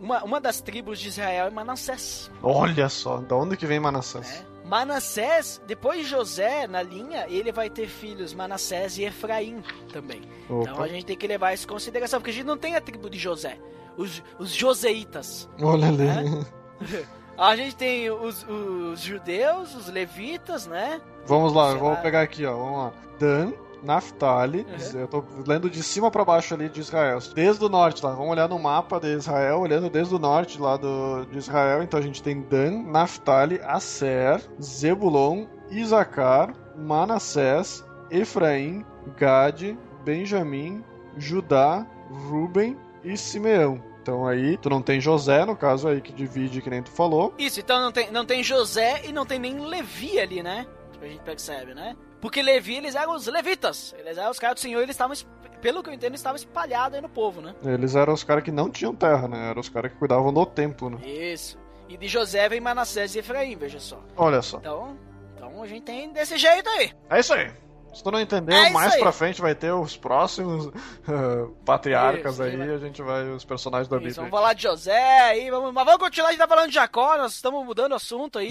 uma, 0.00 0.22
uma 0.22 0.40
das 0.40 0.60
tribos 0.60 0.98
de 0.98 1.08
Israel 1.08 1.46
é 1.46 1.50
Manassés. 1.50 2.30
Olha 2.42 2.88
só, 2.88 3.18
de 3.18 3.34
onde 3.34 3.56
que 3.56 3.66
vem 3.66 3.80
Manassés? 3.80 4.44
Manassés, 4.68 5.60
depois 5.66 6.00
de 6.00 6.04
José 6.04 6.66
na 6.66 6.82
linha, 6.82 7.26
ele 7.28 7.50
vai 7.50 7.70
ter 7.70 7.88
filhos 7.88 8.34
Manassés 8.34 8.98
e 8.98 9.04
Efraim 9.04 9.62
também. 9.92 10.22
Opa. 10.48 10.70
Então 10.70 10.82
a 10.82 10.88
gente 10.88 11.06
tem 11.06 11.16
que 11.16 11.26
levar 11.26 11.54
isso 11.54 11.64
em 11.64 11.68
consideração, 11.68 12.20
porque 12.20 12.30
a 12.30 12.34
gente 12.34 12.46
não 12.46 12.58
tem 12.58 12.76
a 12.76 12.80
tribo 12.80 13.08
de 13.08 13.18
José. 13.18 13.58
Os, 13.96 14.22
os 14.38 14.52
Joseitas. 14.52 15.48
Olha 15.60 15.88
ali. 15.88 16.04
né? 16.04 16.46
A 17.38 17.54
gente 17.54 17.76
tem 17.76 18.10
os, 18.10 18.44
os 18.48 19.00
judeus, 19.00 19.72
os 19.72 19.86
levitas, 19.86 20.66
né? 20.66 21.00
Vamos 21.24 21.52
lá, 21.52 21.72
vamos 21.72 22.00
pegar 22.00 22.22
aqui, 22.22 22.44
ó. 22.44 22.52
Vamos 22.56 22.78
lá. 22.78 22.92
Dan, 23.20 23.52
Naphtali, 23.82 24.66
Uhum. 24.94 25.00
eu 25.00 25.08
tô 25.08 25.24
lendo 25.46 25.68
de 25.70 25.82
cima 25.82 26.10
pra 26.10 26.24
baixo 26.24 26.54
ali 26.54 26.68
de 26.68 26.80
Israel. 26.80 27.18
Desde 27.34 27.64
o 27.64 27.68
norte 27.68 28.04
lá, 28.04 28.12
vamos 28.12 28.30
olhar 28.30 28.48
no 28.48 28.58
mapa 28.58 28.98
de 29.00 29.08
Israel, 29.14 29.60
olhando 29.60 29.88
desde 29.88 30.14
o 30.14 30.18
norte 30.18 30.60
lá 30.60 30.76
do, 30.76 31.24
de 31.26 31.38
Israel. 31.38 31.82
Então 31.82 31.98
a 31.98 32.02
gente 32.02 32.22
tem 32.22 32.40
Dan, 32.42 32.82
Naphtali, 32.90 33.60
Aser, 33.62 34.40
Zebulon, 34.60 35.46
Isacar, 35.70 36.52
Manassés, 36.76 37.84
Efraim, 38.10 38.84
Gade, 39.16 39.78
Benjamim, 40.04 40.82
Judá, 41.16 41.86
Ruben 42.28 42.76
e 43.04 43.16
Simeão. 43.16 43.82
Então 44.02 44.26
aí, 44.26 44.56
tu 44.56 44.70
não 44.70 44.80
tem 44.80 45.00
José, 45.00 45.44
no 45.44 45.54
caso 45.54 45.86
aí 45.86 46.00
que 46.00 46.12
divide, 46.12 46.62
que 46.62 46.70
nem 46.70 46.82
tu 46.82 46.90
falou. 46.90 47.34
Isso, 47.38 47.60
então 47.60 47.80
não 47.80 47.92
tem, 47.92 48.10
não 48.10 48.24
tem 48.24 48.42
José 48.42 49.02
e 49.04 49.12
não 49.12 49.26
tem 49.26 49.38
nem 49.38 49.58
Levi 49.60 50.18
ali, 50.18 50.42
né? 50.42 50.66
A 51.00 51.04
gente 51.06 51.20
percebe, 51.20 51.74
né? 51.74 51.94
Porque 52.20 52.42
Levi, 52.42 52.76
eles 52.76 52.94
eram 52.94 53.14
os 53.14 53.26
levitas. 53.26 53.94
Eles 53.98 54.18
eram 54.18 54.30
os 54.30 54.38
caras 54.38 54.56
do 54.56 54.60
Senhor, 54.60 54.80
eles 54.82 54.94
estavam, 54.94 55.12
es- 55.12 55.26
pelo 55.60 55.82
que 55.82 55.90
eu 55.90 55.94
entendo, 55.94 56.14
estavam 56.14 56.36
espalhados 56.36 56.94
aí 56.96 57.00
no 57.00 57.08
povo, 57.08 57.40
né? 57.40 57.54
Eles 57.64 57.94
eram 57.94 58.12
os 58.12 58.24
caras 58.24 58.42
que 58.44 58.50
não 58.52 58.70
tinham 58.70 58.94
terra, 58.94 59.26
né? 59.28 59.50
Eram 59.50 59.60
os 59.60 59.68
caras 59.68 59.92
que 59.92 59.98
cuidavam 59.98 60.32
do 60.32 60.44
templo, 60.46 60.90
né? 60.90 60.98
Isso. 61.06 61.58
E 61.88 61.96
de 61.96 62.06
José 62.08 62.48
vem 62.48 62.60
Manassés 62.60 63.14
e 63.14 63.20
Efraim, 63.20 63.56
veja 63.56 63.80
só. 63.80 63.98
Olha 64.16 64.42
só. 64.42 64.58
Então, 64.58 64.96
então 65.36 65.62
a 65.62 65.66
gente 65.66 65.82
tem 65.84 66.12
desse 66.12 66.36
jeito 66.36 66.68
aí. 66.70 66.92
É 67.08 67.20
isso 67.20 67.32
aí. 67.32 67.50
Se 67.92 68.02
tu 68.04 68.10
não 68.10 68.20
entendeu, 68.20 68.54
É 68.56 68.70
mais 68.70 68.92
aí. 68.94 69.00
pra 69.00 69.10
frente 69.10 69.40
vai 69.40 69.54
ter 69.54 69.72
os 69.72 69.96
próximos 69.96 70.66
uh, 70.66 71.48
patriarcas 71.64 72.34
Isso, 72.34 72.42
aí, 72.42 72.60
a 72.60 72.78
gente 72.78 73.02
vai, 73.02 73.28
os 73.30 73.44
personagens 73.44 73.88
da 73.88 73.96
Isso, 73.96 74.04
Bíblia. 74.06 74.16
vamos 74.16 74.30
falar 74.30 74.52
de 74.52 74.62
José 74.62 75.20
aí, 75.20 75.50
vamos, 75.50 75.72
mas 75.72 75.84
vamos 75.84 76.00
continuar, 76.00 76.28
a 76.28 76.30
gente 76.32 76.40
tá 76.40 76.46
falando 76.46 76.68
de 76.68 76.74
Jacó, 76.74 77.16
nós 77.16 77.32
estamos 77.34 77.64
mudando 77.64 77.92
o 77.92 77.94
assunto 77.96 78.38
aí. 78.38 78.50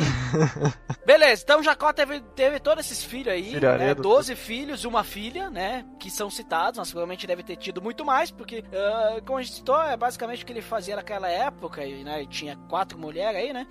Beleza, 1.05 1.43
então 1.43 1.63
Jacó 1.63 1.93
teve, 1.93 2.19
teve 2.35 2.59
todos 2.59 2.85
esses 2.85 3.03
filhos 3.03 3.31
aí, 3.33 3.51
né, 3.53 3.59
Filharedo. 3.59 4.01
12 4.01 4.35
filhos 4.35 4.83
e 4.83 4.87
uma 4.87 5.03
filha, 5.03 5.49
né, 5.49 5.85
que 5.99 6.09
são 6.11 6.29
citados, 6.29 6.77
mas 6.79 6.89
provavelmente 6.91 7.25
deve 7.25 7.43
ter 7.43 7.55
tido 7.55 7.81
muito 7.81 8.03
mais, 8.03 8.29
porque, 8.29 8.63
ah, 8.73 9.21
como 9.25 9.39
a 9.39 9.41
gente 9.43 9.55
citou, 9.55 9.81
é 9.81 9.95
basicamente 9.95 10.43
o 10.43 10.45
que 10.45 10.51
ele 10.51 10.61
fazia 10.61 10.95
naquela 10.97 11.29
época, 11.29 11.85
e, 11.85 12.03
né, 12.03 12.25
tinha 12.29 12.57
quatro 12.67 12.97
mulheres 12.97 13.37
aí, 13.39 13.53
né, 13.53 13.65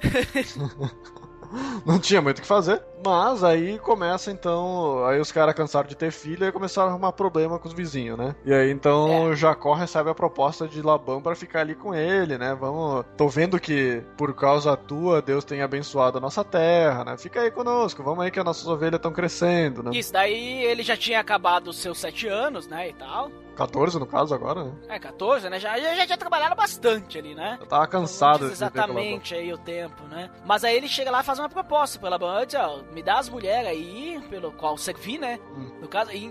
Não 1.84 1.98
tinha 1.98 2.22
muito 2.22 2.38
o 2.38 2.42
que 2.42 2.46
fazer. 2.46 2.82
Mas 3.04 3.42
aí 3.44 3.78
começa 3.78 4.30
então. 4.30 5.04
Aí 5.06 5.20
os 5.20 5.32
caras 5.32 5.54
cansaram 5.54 5.88
de 5.88 5.96
ter 5.96 6.10
filho 6.10 6.46
e 6.46 6.52
começaram 6.52 6.88
a 6.88 6.90
arrumar 6.92 7.12
problema 7.12 7.58
com 7.58 7.68
os 7.68 7.74
vizinhos, 7.74 8.18
né? 8.18 8.34
E 8.44 8.52
aí 8.52 8.70
então 8.70 9.32
É. 9.32 9.36
Jacó 9.36 9.74
recebe 9.74 10.10
a 10.10 10.14
proposta 10.14 10.66
de 10.68 10.82
Labão 10.82 11.20
pra 11.22 11.34
ficar 11.34 11.60
ali 11.60 11.74
com 11.74 11.94
ele, 11.94 12.36
né? 12.38 12.54
Vamos. 12.54 13.04
Tô 13.16 13.28
vendo 13.28 13.58
que 13.58 14.02
por 14.16 14.34
causa 14.34 14.76
tua 14.76 15.22
Deus 15.22 15.44
tem 15.44 15.62
abençoado 15.62 16.18
a 16.18 16.20
nossa 16.20 16.44
terra, 16.44 17.04
né? 17.04 17.16
Fica 17.16 17.40
aí 17.40 17.50
conosco, 17.50 18.02
vamos 18.02 18.24
aí 18.24 18.30
que 18.30 18.38
as 18.38 18.44
nossas 18.44 18.66
ovelhas 18.66 18.96
estão 18.96 19.12
crescendo, 19.12 19.82
né? 19.82 19.90
isso, 19.94 20.12
daí 20.12 20.62
ele 20.64 20.82
já 20.82 20.96
tinha 20.96 21.20
acabado 21.20 21.68
os 21.68 21.78
seus 21.78 21.98
sete 21.98 22.26
anos, 22.28 22.66
né, 22.66 22.88
e 22.88 22.92
tal, 22.94 23.30
14 23.56 23.98
no 23.98 24.06
caso 24.06 24.34
agora, 24.34 24.64
né? 24.64 24.72
é, 24.88 24.98
14, 24.98 25.48
né, 25.50 25.58
já, 25.58 25.78
já, 25.78 25.94
já 25.94 26.06
tinha 26.06 26.16
trabalhado 26.18 26.54
bastante 26.54 27.18
ali, 27.18 27.34
né, 27.34 27.58
Eu 27.60 27.66
tava 27.66 27.86
cansado 27.86 28.40
Labão. 28.40 28.52
exatamente 28.52 29.34
aí 29.34 29.52
o 29.52 29.58
tempo, 29.58 30.02
né? 30.04 30.30
Mas 30.44 30.64
aí 30.64 30.76
ele 30.76 30.88
chega 30.88 31.10
lá 31.10 31.20
e 31.20 31.24
faz 31.24 31.38
uma 31.38 31.48
proposta 31.48 31.98
pra 31.98 32.08
Labão. 32.08 32.30
Ó, 32.30 32.80
me 32.92 33.02
dá 33.02 33.18
as 33.18 33.28
mulheres 33.28 33.68
aí, 33.68 34.20
pelo 34.28 34.52
qual 34.52 34.76
servi, 34.76 35.18
né? 35.18 35.38
Hum. 35.56 35.78
No 35.80 35.88
caso, 35.88 36.10
e 36.12 36.24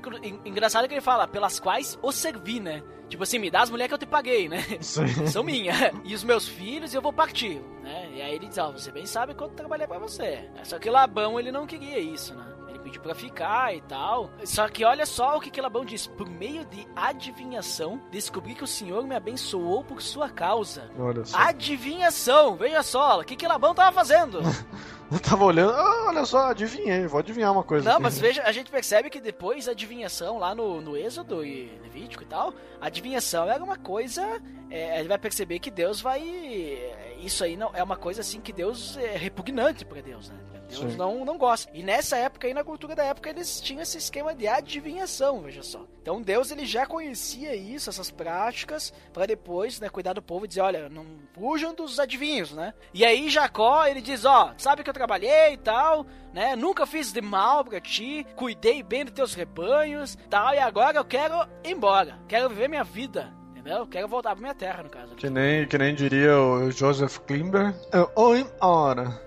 engraçado 0.46 0.88
que 0.88 0.94
ele 0.94 1.02
fala, 1.02 1.28
pelas 1.28 1.60
quais 1.60 1.98
o 2.02 2.12
servi, 2.12 2.60
né? 2.60 2.84
Tipo 3.08 3.24
assim, 3.24 3.40
me 3.40 3.50
dá 3.50 3.62
as 3.62 3.70
mulheres 3.70 3.90
que 3.90 3.94
eu 3.96 4.00
te 4.00 4.06
paguei, 4.06 4.48
né? 4.48 4.62
Sim. 4.82 5.08
São 5.28 5.44
minhas. 5.44 5.76
E 6.04 6.14
os 6.14 6.24
meus 6.24 6.48
filhos 6.48 6.94
eu 6.94 7.02
vou 7.02 7.12
partir, 7.12 7.60
né? 7.82 8.10
E 8.14 8.22
aí 8.22 8.36
ele 8.36 8.48
diz, 8.48 8.58
ó, 8.60 8.72
você 8.72 8.92
bem 8.92 9.06
sabe 9.06 9.34
quanto 9.34 9.56
trabalhei 9.56 9.88
pra 9.88 9.98
você. 9.98 10.48
Só 10.64 10.78
que 10.78 10.90
Labão, 10.90 11.40
ele 11.40 11.52
não 11.52 11.66
queria 11.66 11.98
isso, 11.98 12.36
né? 12.36 12.49
Pediu 12.90 13.02
pra 13.04 13.14
ficar 13.14 13.76
e 13.76 13.82
tal. 13.82 14.32
Só 14.44 14.68
que 14.68 14.84
olha 14.84 15.06
só 15.06 15.38
o 15.38 15.40
que, 15.40 15.52
que 15.52 15.62
Labão 15.62 15.86
diz. 15.86 16.08
Por 16.08 16.28
meio 16.28 16.66
de 16.66 16.88
adivinhação, 16.96 18.02
descobri 18.10 18.56
que 18.56 18.64
o 18.64 18.68
Senhor 18.68 19.06
me 19.06 19.16
abençoou 19.16 19.84
por 19.84 20.02
sua 20.02 20.28
causa. 20.28 20.90
Olha 20.98 21.24
só. 21.24 21.38
Adivinhação, 21.38 22.56
veja 22.56 22.82
só, 22.82 23.20
o 23.20 23.24
que 23.24 23.36
que 23.36 23.48
Labão 23.48 23.76
tava 23.76 23.92
fazendo? 23.92 24.40
Eu 25.12 25.20
tava 25.20 25.44
olhando, 25.44 25.72
ah, 25.74 26.06
olha 26.10 26.24
só, 26.24 26.50
adivinhei, 26.50 27.08
vou 27.08 27.20
adivinhar 27.20 27.52
uma 27.52 27.64
coisa. 27.64 27.84
Não, 27.84 27.94
aqui. 27.94 28.04
mas 28.04 28.20
veja, 28.20 28.44
a 28.44 28.52
gente 28.52 28.70
percebe 28.70 29.10
que 29.10 29.20
depois 29.20 29.68
a 29.68 29.72
adivinhação 29.72 30.38
lá 30.38 30.54
no, 30.54 30.82
no 30.82 30.96
Êxodo 30.96 31.44
e 31.44 31.66
Levítico 31.82 32.22
e 32.22 32.28
tal, 32.28 32.54
a 32.80 32.86
adivinhação 32.88 33.50
era 33.50 33.64
uma 33.64 33.76
coisa. 33.76 34.40
é, 34.70 35.00
ele 35.00 35.08
vai 35.08 35.18
perceber 35.18 35.58
que 35.60 35.72
Deus 35.72 36.00
vai. 36.00 36.22
é, 36.22 37.16
Isso 37.22 37.44
aí 37.44 37.58
não 37.58 37.72
é 37.74 37.82
uma 37.84 37.98
coisa 37.98 38.22
assim 38.22 38.40
que 38.40 38.54
Deus 38.54 38.98
é 38.98 39.16
repugnante 39.18 39.84
pra 39.84 40.00
Deus, 40.00 40.30
né? 40.30 40.38
Deus 40.70 40.92
Sim. 40.92 40.98
não, 40.98 41.26
não 41.26 41.38
gosta. 41.38 41.70
E 41.74 41.82
nessa 41.82 42.16
época 42.18 42.48
aí, 42.48 42.54
na 42.54 42.64
cultura 42.64 42.96
da 42.96 43.04
época, 43.04 43.30
eles 43.30 43.60
tinham 43.60 43.82
esse 43.82 43.98
esquema 43.98 44.36
de 44.36 44.48
adivinhação, 44.48 45.42
veja 45.42 45.64
só. 45.64 45.86
Então 46.02 46.22
Deus 46.22 46.52
ele 46.52 46.66
já 46.66 46.86
conhecia 46.86 47.56
isso, 47.56 47.90
essas 47.90 48.12
práticas, 48.12 48.94
pra 49.12 49.26
depois, 49.26 49.80
né, 49.80 49.90
cuidar 49.90 50.14
do 50.14 50.22
povo 50.22 50.46
e 50.46 50.48
dizer, 50.48 50.62
olha, 50.62 50.90
não 50.90 51.06
fujam 51.34 51.74
dos 51.74 52.00
adivinhos, 52.00 52.52
né? 52.52 52.74
E 52.94 53.04
aí 53.04 53.30
Jacó, 53.30 53.86
ele 53.86 54.02
diz, 54.02 54.26
ó, 54.26 54.54
sabe 54.58 54.84
que 54.84 54.90
eu 54.90 54.94
trabalhei 54.94 55.54
e 55.54 55.58
tal, 55.58 56.06
né? 56.34 56.56
Nunca 56.56 56.86
fiz 56.86 57.12
de 57.12 57.22
mal 57.22 57.66
pra 57.66 57.82
ti, 57.82 58.26
cuidei 58.36 58.84
bem 58.84 59.06
dos 59.06 59.14
teus 59.14 59.34
rebanhos, 59.34 60.18
tal, 60.30 60.54
e 60.54 60.60
agora 60.60 60.98
eu 60.98 61.06
quero 61.06 61.36
ir 61.64 61.72
embora. 61.72 62.20
Quero 62.28 62.50
viver 62.50 62.70
minha 62.70 62.84
vida, 62.84 63.34
entendeu? 63.60 63.88
Quero 63.88 64.08
voltar 64.08 64.32
pra 64.32 64.42
minha 64.42 64.56
terra, 64.56 64.84
no 64.84 64.90
caso. 64.90 65.16
Que 65.16 65.30
nem, 65.30 65.68
que 65.68 65.78
nem 65.78 65.94
diria 65.94 66.38
o 66.38 66.72
Joseph 66.72 67.18
Klimber. 67.20 67.74
Eu, 67.92 68.10
Oi, 68.16 68.46
hora. 68.60 69.22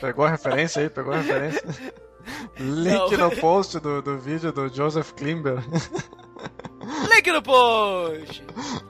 Pegou 0.00 0.24
a 0.24 0.30
referência 0.30 0.82
aí? 0.82 0.90
Pegou 0.90 1.12
a 1.12 1.18
referência? 1.18 1.62
Link 2.58 3.16
Não. 3.16 3.28
no 3.28 3.36
post 3.36 3.78
do, 3.80 4.00
do 4.00 4.18
vídeo 4.18 4.50
do 4.52 4.68
Joseph 4.68 5.12
Klimber. 5.12 5.58
No 7.34 7.42
post! 7.42 8.44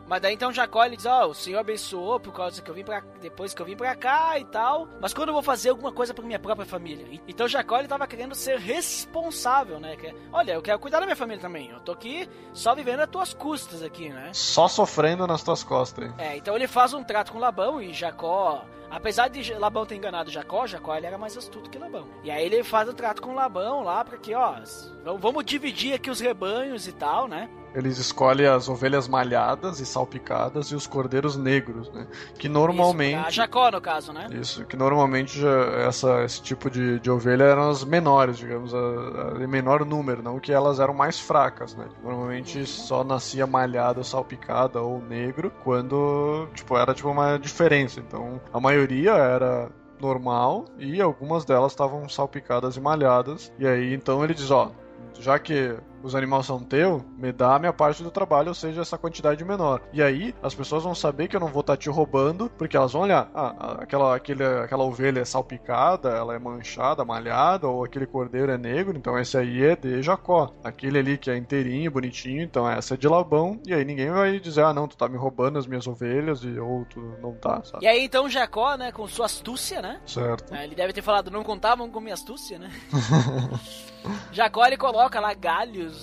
Mas 0.07 0.21
daí 0.21 0.35
então 0.35 0.53
Jacó 0.53 0.85
ele 0.85 0.97
diz, 0.97 1.07
ó, 1.07 1.27
o 1.29 1.35
Senhor 1.35 1.59
abençoou 1.61 2.21
por 2.21 2.31
causa 2.33 2.61
que 2.61 2.71
eu 2.71 2.75
vim 2.75 2.85
pra, 2.85 3.01
depois 3.23 3.55
que 3.55 3.63
eu 3.63 3.65
vim 3.65 3.75
pra 3.75 3.97
cá 3.97 4.39
e 4.39 4.45
tal. 4.45 4.87
Mas 5.01 5.15
quando 5.15 5.29
eu 5.31 5.35
vou 5.35 5.43
fazer 5.43 5.71
alguma 5.71 5.91
coisa 5.91 6.13
pra 6.13 6.23
minha 6.25 6.39
própria 6.39 6.67
família? 6.67 7.07
E- 7.11 7.21
Então 7.27 7.49
Jacó 7.49 7.79
ele 7.79 7.89
tava 7.89 8.07
querendo 8.07 8.35
ser 8.35 8.59
responsável, 8.59 9.81
né? 9.81 9.97
Que, 9.97 10.15
olha, 10.31 10.53
eu 10.53 10.61
quero 10.63 10.79
cuidar 10.79 11.01
da 11.01 11.07
minha 11.07 11.17
família 11.17 11.41
também. 11.41 11.71
Eu 11.71 11.81
tô 11.81 11.93
aqui 11.93 12.29
só 12.53 12.75
vivendo 12.75 13.01
as 13.01 13.09
tuas 13.09 13.33
custas 13.33 13.83
aqui, 13.83 14.11
né? 14.11 14.29
Só 14.35 14.69
sofrendo 14.69 15.27
nas 15.27 15.43
tuas 15.43 15.65
costas. 15.65 16.05
hein? 16.05 16.15
É, 16.19 16.37
então 16.37 16.55
ele 16.55 16.67
faz 16.69 16.93
um 16.93 17.03
trato 17.03 17.33
com 17.33 17.39
Labão 17.39 17.81
e 17.81 17.95
Jacó, 17.95 18.65
apesar 18.91 19.29
de 19.29 19.55
Labão 19.55 19.87
ter 19.87 19.97
enganado 19.97 20.31
Jacó, 20.31 20.67
Jacó 20.67 20.95
ele 20.95 21.07
era 21.07 21.17
mais 21.17 21.35
astuto 21.37 21.71
que 21.71 21.79
Labão. 21.79 22.07
E 22.23 22.31
aí 22.31 22.45
ele 22.45 22.63
faz 22.63 22.89
o 22.89 22.93
trato 22.93 23.23
com 23.23 23.35
Labão 23.35 23.83
lá 23.83 24.05
pra 24.05 24.19
que, 24.19 24.35
ó, 24.35 24.55
vamos 25.19 25.45
dividir 25.47 25.95
aqui 25.95 26.11
os 26.11 26.21
rebanhos 26.21 26.87
e 26.87 26.93
tal, 26.93 27.27
né? 27.27 27.49
Eles 27.75 27.99
escolhem 27.99 28.47
as 28.47 28.69
ovelhas 28.69 29.09
malhadas 29.09 29.81
e 29.81 29.87
salpicadas 29.87 30.69
e 30.69 30.77
os 30.77 30.87
cordeiros 30.87 31.37
negros, 31.37 31.91
né? 31.93 32.07
Que 32.39 32.47
Isso, 32.47 32.55
normalmente. 32.55 33.21
pra 33.21 33.31
Jacó, 33.31 33.71
no 33.71 33.81
caso, 33.81 34.13
né? 34.13 34.29
Isso, 34.33 34.65
que 34.65 34.77
normalmente 34.77 35.41
já 35.41 35.51
essa, 35.87 36.23
esse 36.23 36.41
tipo 36.41 36.71
de, 36.71 37.01
de 37.01 37.11
ovelha 37.11 37.43
eram 37.45 37.71
as 37.71 37.85
menores, 37.85 38.39
digamos, 38.39 38.73
a, 38.73 38.79
a- 38.79 39.47
menor 39.49 39.85
número, 39.85 40.23
não 40.23 40.39
que 40.39 40.53
elas 40.53 40.79
eram 40.79 40.95
mais 40.95 41.19
fracas, 41.19 41.75
né? 41.75 41.87
Normalmente 42.03 42.65
só 42.65 43.03
nascia 43.03 43.47
malhada, 43.47 44.05
salpicada 44.05 44.81
ou 44.81 45.01
negro 45.01 45.51
quando, 45.65 46.49
tipo, 46.55 46.77
era 46.77 46.95
tipo 46.95 47.09
uma 47.11 47.37
diferença. 47.39 47.99
Então, 48.01 48.41
a 48.53 48.61
maioria 48.61 49.13
era 49.13 49.69
normal 50.01 50.67
e 50.79 51.01
algumas 51.01 51.45
delas 51.45 51.73
estavam 51.73 52.09
salpicadas 52.09 52.77
e 52.77 52.81
malhadas. 52.81 53.53
E 53.59 53.67
aí, 53.67 53.95
então 53.95 54.23
ele 54.23 54.35
diz, 54.35 54.51
ó, 54.51 54.71
já 55.19 55.39
que 55.39 55.75
os 56.05 56.15
animais 56.15 56.47
são 56.47 56.61
teu, 56.63 57.05
me 57.17 57.33
dá 57.33 57.57
a 57.57 57.59
minha 57.59 57.73
parte 57.73 58.03
do 58.03 58.11
trabalho, 58.11 58.49
ou 58.49 58.55
seja, 58.55 58.83
essa 58.83 58.99
quantidade 58.99 59.45
menor. 59.45 59.81
E 59.93 60.03
aí, 60.03 60.35
as 60.43 60.55
pessoas 60.55 60.85
vão 60.85 60.95
saber 60.95 61.29
que 61.29 61.35
eu 61.35 61.41
não 61.41 61.49
vou 61.49 61.63
estar 61.63 61.77
te 61.77 61.89
roubando, 61.89 62.51
porque 62.59 62.77
elas 62.77 62.93
vão 62.93 63.03
olhar, 63.03 63.31
ah, 63.35 63.55
a- 63.59 63.83
aquela, 63.83 64.15
aquele, 64.15 64.45
aquela 64.45 64.85
ovelha 64.85 65.21
é 65.21 65.25
salpicada, 65.25 66.11
ela 66.11 66.35
é 66.35 66.39
manchada, 66.39 67.05
malhada, 67.05 67.67
ou 67.67 67.85
aquele 67.85 68.07
cordeiro 68.07 68.53
é 68.53 68.59
negro, 68.59 68.97
então 68.97 69.19
esse 69.19 69.37
aí 69.37 69.65
é 69.65 69.75
de 69.77 70.03
Jacó. 70.03 70.53
Aquele 70.63 70.99
ali 70.99 71.17
que 71.19 71.31
é 71.31 71.37
inteirinho, 71.37 71.91
bonitinho, 71.91 72.43
então 72.43 72.69
essa 72.69 72.95
é 72.95 72.97
de 72.97 73.09
Labão. 73.09 73.59
E 73.67 73.73
aí 73.73 73.85
ninguém 73.85 74.11
vai 74.11 74.39
dizer, 74.39 74.63
ah, 74.65 74.75
não, 74.75 74.87
tu 74.87 74.97
tá 74.97 75.09
me 75.09 75.17
roubando 75.17 75.59
as 75.59 75.67
minhas 75.67 75.87
ovelhas, 75.87 76.43
e, 76.45 76.59
ou 76.59 76.85
tu 76.85 77.01
não 77.23 77.33
tá, 77.33 77.63
sabe? 77.65 77.85
E 77.85 77.89
aí 77.89 78.05
então 78.05 78.29
Jacó, 78.29 78.77
né, 78.77 78.93
com 78.93 79.07
sua 79.09 79.27
astúcia, 79.27 79.81
né? 79.81 80.01
Certo. 80.07 80.55
Ele 80.55 80.75
deve 80.75 80.93
ter 80.93 81.03
falado, 81.03 81.31
não 81.31 81.43
contavam 81.43 81.89
com 81.91 82.01
minha 82.01 82.15
astúcia, 82.15 82.59
né? 82.59 82.71
Jacó 84.33 84.67
ele 84.67 84.77
coloca 84.77 85.19
lá 85.19 85.33
galhos 85.33 85.94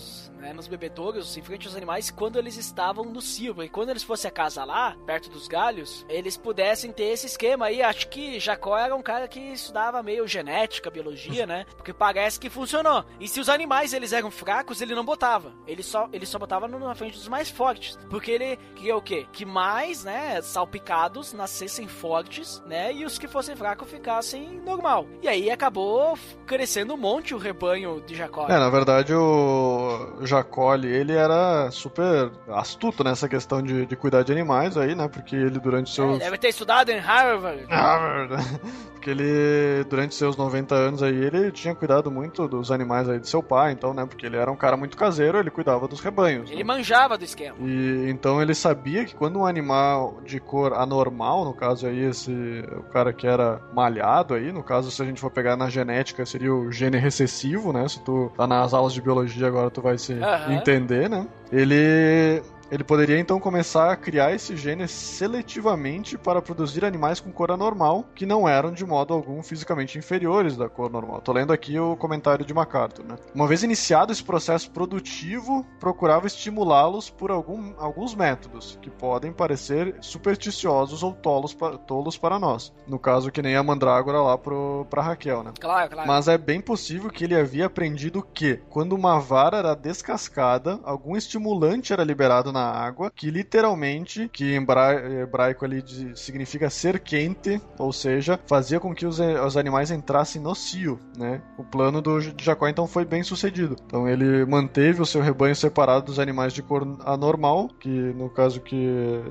né, 0.42 0.52
nos 0.54 0.68
bebedouros, 0.68 1.38
em 1.38 1.42
frente 1.42 1.68
aos 1.68 1.76
animais, 1.76 2.10
quando 2.10 2.38
eles 2.38 2.58
estavam 2.58 3.06
no 3.06 3.22
cio. 3.22 3.54
Porque 3.54 3.70
quando 3.70 3.90
eles 3.90 4.04
fossem 4.04 4.28
acasalar, 4.28 4.98
perto 5.06 5.30
dos 5.30 5.48
galhos, 5.48 6.06
eles 6.10 6.36
pudessem 6.36 6.92
ter 6.92 7.06
esse 7.06 7.28
esquema 7.28 7.68
aí. 7.68 7.82
Acho 7.82 8.10
que 8.10 8.40
Jacó 8.40 8.78
era 8.78 8.96
um 8.96 9.02
cara 9.02 9.28
que 9.28 9.40
estudava 9.40 10.02
meio 10.02 10.28
genética, 10.28 10.90
biologia, 10.90 11.46
né? 11.46 11.66
Porque 11.78 11.94
parece 11.94 12.40
que 12.40 12.50
funcionou. 12.50 13.06
E 13.20 13.28
se 13.28 13.40
os 13.40 13.50
animais 13.50 13.94
eles 13.94 14.12
eram 14.12 14.32
fracos, 14.32 14.82
ele 14.82 14.96
não 14.96 15.06
botava. 15.06 15.54
Ele 15.68 15.84
só, 15.84 16.10
ele 16.12 16.26
só 16.26 16.40
botava 16.40 16.68
na 16.68 16.96
frente 16.96 17.18
dos 17.18 17.28
mais 17.28 17.50
fortes. 17.50 17.98
Porque 18.10 18.32
ele 18.32 18.58
queria 18.76 18.98
o 18.98 19.02
quê? 19.02 19.28
Que 19.32 19.46
mais, 19.46 20.04
né, 20.04 20.42
salpicados 20.42 21.34
nascessem 21.34 21.88
fortes, 21.88 22.62
né? 22.66 22.92
E 22.92 23.06
os 23.06 23.18
que 23.20 23.28
fossem 23.28 23.56
fracos 23.56 23.90
ficassem 23.90 24.60
normal. 24.62 25.06
E 25.22 25.28
aí 25.28 25.52
acabou 25.52 26.18
crescendo 26.48 26.96
um 26.96 26.98
monte 26.98 27.36
o 27.36 27.38
rebanho 27.38 28.02
de 28.02 28.16
Jacó. 28.16 28.48
É, 28.48 28.58
na 28.58 28.70
verdade 28.70 29.14
o 29.14 30.18
Jacó 30.32 30.72
ali, 30.72 30.88
ele 30.88 31.14
era 31.14 31.70
super 31.72 32.32
astuto 32.50 33.04
nessa 33.04 33.28
questão 33.28 33.62
de, 33.62 33.86
de 33.86 33.96
cuidar 33.96 34.24
de 34.24 34.32
animais 34.32 34.78
aí, 34.78 34.96
né? 34.96 35.08
Porque 35.08 35.36
ele 35.36 35.60
durante 35.60 35.92
É, 35.92 35.96
seus... 35.96 36.20
deve 36.20 36.38
ter 36.38 36.50
estudado 36.50 36.90
em 36.90 37.00
Harvard. 37.00 37.66
Porque 39.02 39.10
ele, 39.10 39.84
durante 39.90 40.14
seus 40.14 40.38
90 40.38 40.76
anos 40.76 41.02
aí, 41.02 41.16
ele 41.16 41.52
tinha 41.52 41.74
cuidado 41.74 42.12
muito 42.12 42.48
dos 42.48 42.72
animais 42.72 43.10
aí 43.10 43.20
de 43.20 43.28
seu 43.28 43.42
pai, 43.42 43.72
então, 43.72 43.96
né? 43.96 44.06
Porque 44.06 44.28
ele 44.28 44.38
era 44.38 44.52
um 44.52 44.56
cara 44.56 44.78
muito 44.78 44.96
caseiro, 44.96 45.40
ele 45.40 45.50
cuidava 45.50 45.88
dos 45.88 46.00
rebanhos. 46.02 46.52
Ele 46.52 46.64
né? 46.64 46.64
manjava 46.64 47.18
do 47.18 47.24
esquema. 47.26 47.56
E 47.60 48.08
então 48.12 48.40
ele 48.40 48.54
sabia 48.54 49.04
que 49.04 49.16
quando 49.16 49.40
um 49.40 49.46
animal 49.46 50.20
de 50.24 50.40
cor 50.40 50.74
anormal, 50.74 51.44
no 51.44 51.54
caso 51.54 51.88
aí 51.88 52.00
esse 52.06 52.32
o 52.78 52.84
cara 52.94 53.12
que 53.12 53.26
era 53.26 53.60
malhado 53.74 54.36
aí, 54.36 54.52
no 54.52 54.62
caso 54.62 54.92
se 54.92 55.02
a 55.02 55.06
gente 55.06 55.20
for 55.20 55.32
pegar 55.32 55.58
na 55.58 55.68
genética 55.68 56.24
seria 56.24 56.54
o 56.54 56.72
gene 56.72 56.98
recessivo, 57.00 57.74
né? 57.74 57.88
Se 57.88 58.00
tu 58.04 58.32
tá 58.38 58.46
nas 58.46 58.72
aulas 58.72 58.94
de 58.94 59.02
biologia 59.02 59.48
agora 59.48 59.72
tu 59.72 59.82
vai 59.82 59.98
se 59.98 60.14
Aham. 60.24 60.54
entender, 60.54 61.10
né? 61.10 61.28
Ele 61.52 62.42
ele 62.72 62.84
poderia 62.84 63.20
então 63.20 63.40
começar 63.40 63.92
a 63.92 63.96
criar 63.98 64.34
esse 64.34 64.56
gene 64.56 64.88
seletivamente 64.88 66.18
para 66.18 66.42
produzir 66.42 66.86
animais 66.86 67.20
com 67.20 67.32
cor 67.32 67.52
anormal, 67.52 68.06
que 68.16 68.26
não 68.26 68.48
eram 68.48 68.72
de 68.72 68.86
modo 68.86 69.14
algum 69.14 69.44
fisicamente 69.44 69.98
inferiores 69.98 70.56
da 70.56 70.70
cor 70.70 70.90
normal. 70.90 71.22
Tô 71.22 71.34
lendo 71.34 71.52
aqui 71.52 71.78
o 71.78 71.96
comentário 71.98 72.46
de 72.46 72.54
MacArthur, 72.54 73.04
né? 73.06 73.16
Uma 73.36 73.48
vez 73.48 73.62
iniciado 73.64 74.12
esse 74.12 74.24
processo 74.24 74.72
produtivo, 74.72 75.66
procurava 75.80 76.28
estimulá-los 76.28 77.10
por 77.10 77.30
algum, 77.30 77.74
alguns 77.78 78.16
métodos, 78.16 78.80
que 78.82 78.90
podem 78.90 79.34
parecer 79.34 79.96
supersticiosos 80.02 81.04
ou 81.04 81.14
tolos, 81.14 81.54
pa- 81.54 81.78
tolos 81.78 82.18
para 82.18 82.40
nós. 82.40 82.74
No 82.88 82.98
caso, 82.98 83.32
que 83.32 83.42
nem 83.42 83.56
a 83.56 83.64
mandrágora 83.64 84.22
lá 84.22 84.38
pro, 84.38 84.86
pra 84.90 85.02
Raquel, 85.02 85.44
né? 85.44 85.52
Claro, 85.60 85.90
claro. 85.92 86.08
Mas 86.08 86.28
é 86.28 86.38
bem 86.38 86.62
possível 86.62 87.10
que 87.10 87.26
ele 87.26 87.36
havia 87.36 87.66
aprendido 87.66 88.26
que, 88.34 88.62
quando 88.70 88.94
uma 88.94 89.20
vara 89.20 89.58
era 89.58 89.76
descascada, 89.76 90.80
algum 90.84 91.18
estimulante 91.18 91.92
era 91.92 92.04
liberado 92.04 92.52
na 92.52 92.61
água, 92.62 93.12
que 93.12 93.30
literalmente, 93.32 94.30
que 94.30 94.56
em 94.56 94.64
bra- 94.64 94.94
hebraico 94.94 95.66
ali 95.66 95.82
de- 95.82 96.18
significa 96.20 96.70
ser 96.70 97.00
quente, 97.00 97.62
ou 97.78 97.92
seja, 97.92 98.40
fazia 98.48 98.80
com 98.80 98.94
que 98.94 99.06
os, 99.06 99.20
os 99.20 99.58
animais 99.58 99.92
entrassem 99.92 100.42
no 100.42 100.54
cio, 100.56 101.00
né? 101.18 101.42
O 101.58 101.64
plano 101.64 102.02
do 102.02 102.20
de 102.22 102.44
Jacó 102.44 102.68
então 102.68 102.88
foi 102.88 103.06
bem 103.06 103.24
sucedido. 103.24 103.76
Então 103.86 104.08
ele 104.08 104.46
manteve 104.46 105.02
o 105.02 105.06
seu 105.06 105.22
rebanho 105.22 105.56
separado 105.56 106.06
dos 106.06 106.20
animais 106.20 106.54
de 106.54 106.62
cor 106.62 106.86
anormal, 107.06 107.70
que 107.80 107.90
no 107.90 108.30
caso 108.30 108.60
que 108.62 109.22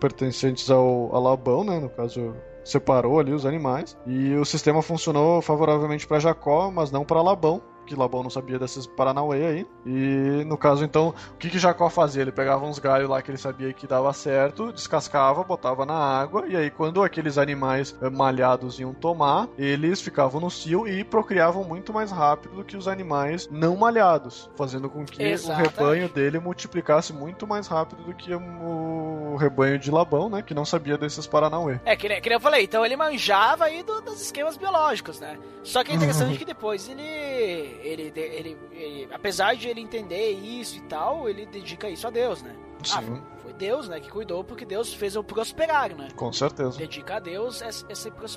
pertencentes 0.00 0.70
ao 0.70 1.14
a 1.14 1.18
Labão, 1.18 1.64
né? 1.64 1.78
No 1.78 1.88
caso 1.88 2.34
separou 2.64 3.20
ali 3.20 3.32
os 3.32 3.46
animais 3.46 3.96
e 4.06 4.34
o 4.34 4.44
sistema 4.44 4.82
funcionou 4.82 5.40
favoravelmente 5.40 6.06
para 6.06 6.18
Jacó, 6.18 6.70
mas 6.70 6.90
não 6.90 7.04
para 7.04 7.22
Labão, 7.22 7.62
que 7.86 7.94
Labão 7.94 8.22
não 8.22 8.30
sabia 8.30 8.58
desses 8.58 8.86
Paranauê 8.86 9.46
aí. 9.46 9.66
E 9.86 10.44
no 10.44 10.58
caso 10.58 10.84
então, 10.84 11.14
o 11.32 11.36
que 11.38 11.48
que 11.48 11.58
Jacó 11.58 11.88
fazia? 11.88 12.22
Ele 12.22 12.32
pegava 12.32 12.64
uns 12.66 12.78
galhos 12.78 13.08
lá 13.08 13.22
que 13.22 13.30
ele 13.30 13.38
sabia 13.38 13.72
que 13.72 13.86
dava 13.86 14.12
certo, 14.12 14.72
descascava, 14.72 15.42
botava 15.44 15.86
na 15.86 15.94
água 15.94 16.44
e 16.48 16.56
aí 16.56 16.70
quando 16.70 17.02
aqueles 17.02 17.38
animais 17.38 17.96
eh, 18.02 18.10
malhados 18.10 18.78
iam 18.80 18.92
tomar, 18.92 19.48
eles 19.56 20.00
ficavam 20.00 20.40
no 20.40 20.50
cio 20.50 20.86
e 20.86 21.04
procriavam 21.04 21.64
muito 21.64 21.92
mais 21.92 22.10
rápido 22.10 22.56
do 22.56 22.64
que 22.64 22.76
os 22.76 22.88
animais 22.88 23.48
não 23.50 23.76
malhados, 23.76 24.50
fazendo 24.56 24.90
com 24.90 25.04
que 25.04 25.22
Exatamente. 25.22 25.68
o 25.68 25.70
rebanho 25.80 26.08
dele 26.08 26.38
multiplicasse 26.40 27.12
muito 27.12 27.46
mais 27.46 27.66
rápido 27.68 28.02
do 28.02 28.12
que 28.14 28.34
o 28.34 29.36
rebanho 29.38 29.78
de 29.78 29.90
Labão, 29.90 30.28
né, 30.28 30.42
que 30.42 30.54
não 30.54 30.64
sabia 30.64 30.98
desses 30.98 31.26
Paranauê. 31.26 31.78
É, 31.84 31.94
que 31.96 32.08
nem, 32.08 32.20
que 32.20 32.28
nem 32.28 32.36
eu 32.36 32.40
falei, 32.40 32.64
então 32.64 32.84
ele 32.84 32.96
manjava 32.96 33.64
aí 33.66 33.82
do- 33.82 34.00
dos 34.00 34.20
esquemas 34.20 34.56
biológicos, 34.56 35.20
né? 35.20 35.38
Só 35.62 35.84
que 35.84 35.92
é 35.92 35.94
interessante 35.94 36.36
que 36.38 36.44
depois 36.44 36.88
ele, 36.88 37.75
ele, 37.82 38.12
ele, 38.14 38.58
ele- 38.72 39.08
Apesar 39.12 39.54
de 39.56 39.68
ele 39.68 39.80
entender 39.80 40.30
isso 40.32 40.76
e 40.76 40.80
tal, 40.82 41.28
ele 41.28 41.46
dedica 41.46 41.88
isso 41.88 42.06
a 42.06 42.10
Deus, 42.10 42.42
né? 42.42 42.54
Sim, 42.84 42.98
Ah, 42.98 43.22
foi 43.42 43.52
Deus, 43.54 43.88
né, 43.88 43.98
que 44.00 44.10
cuidou, 44.10 44.44
porque 44.44 44.64
Deus 44.66 44.92
fez 44.92 45.14
eu 45.14 45.24
prosperar, 45.24 45.94
né? 45.96 46.08
com 46.14 46.30
certeza. 46.32 46.76
Dedica 46.78 47.16
a 47.16 47.18
Deus 47.18 47.62
essa, 47.62 47.86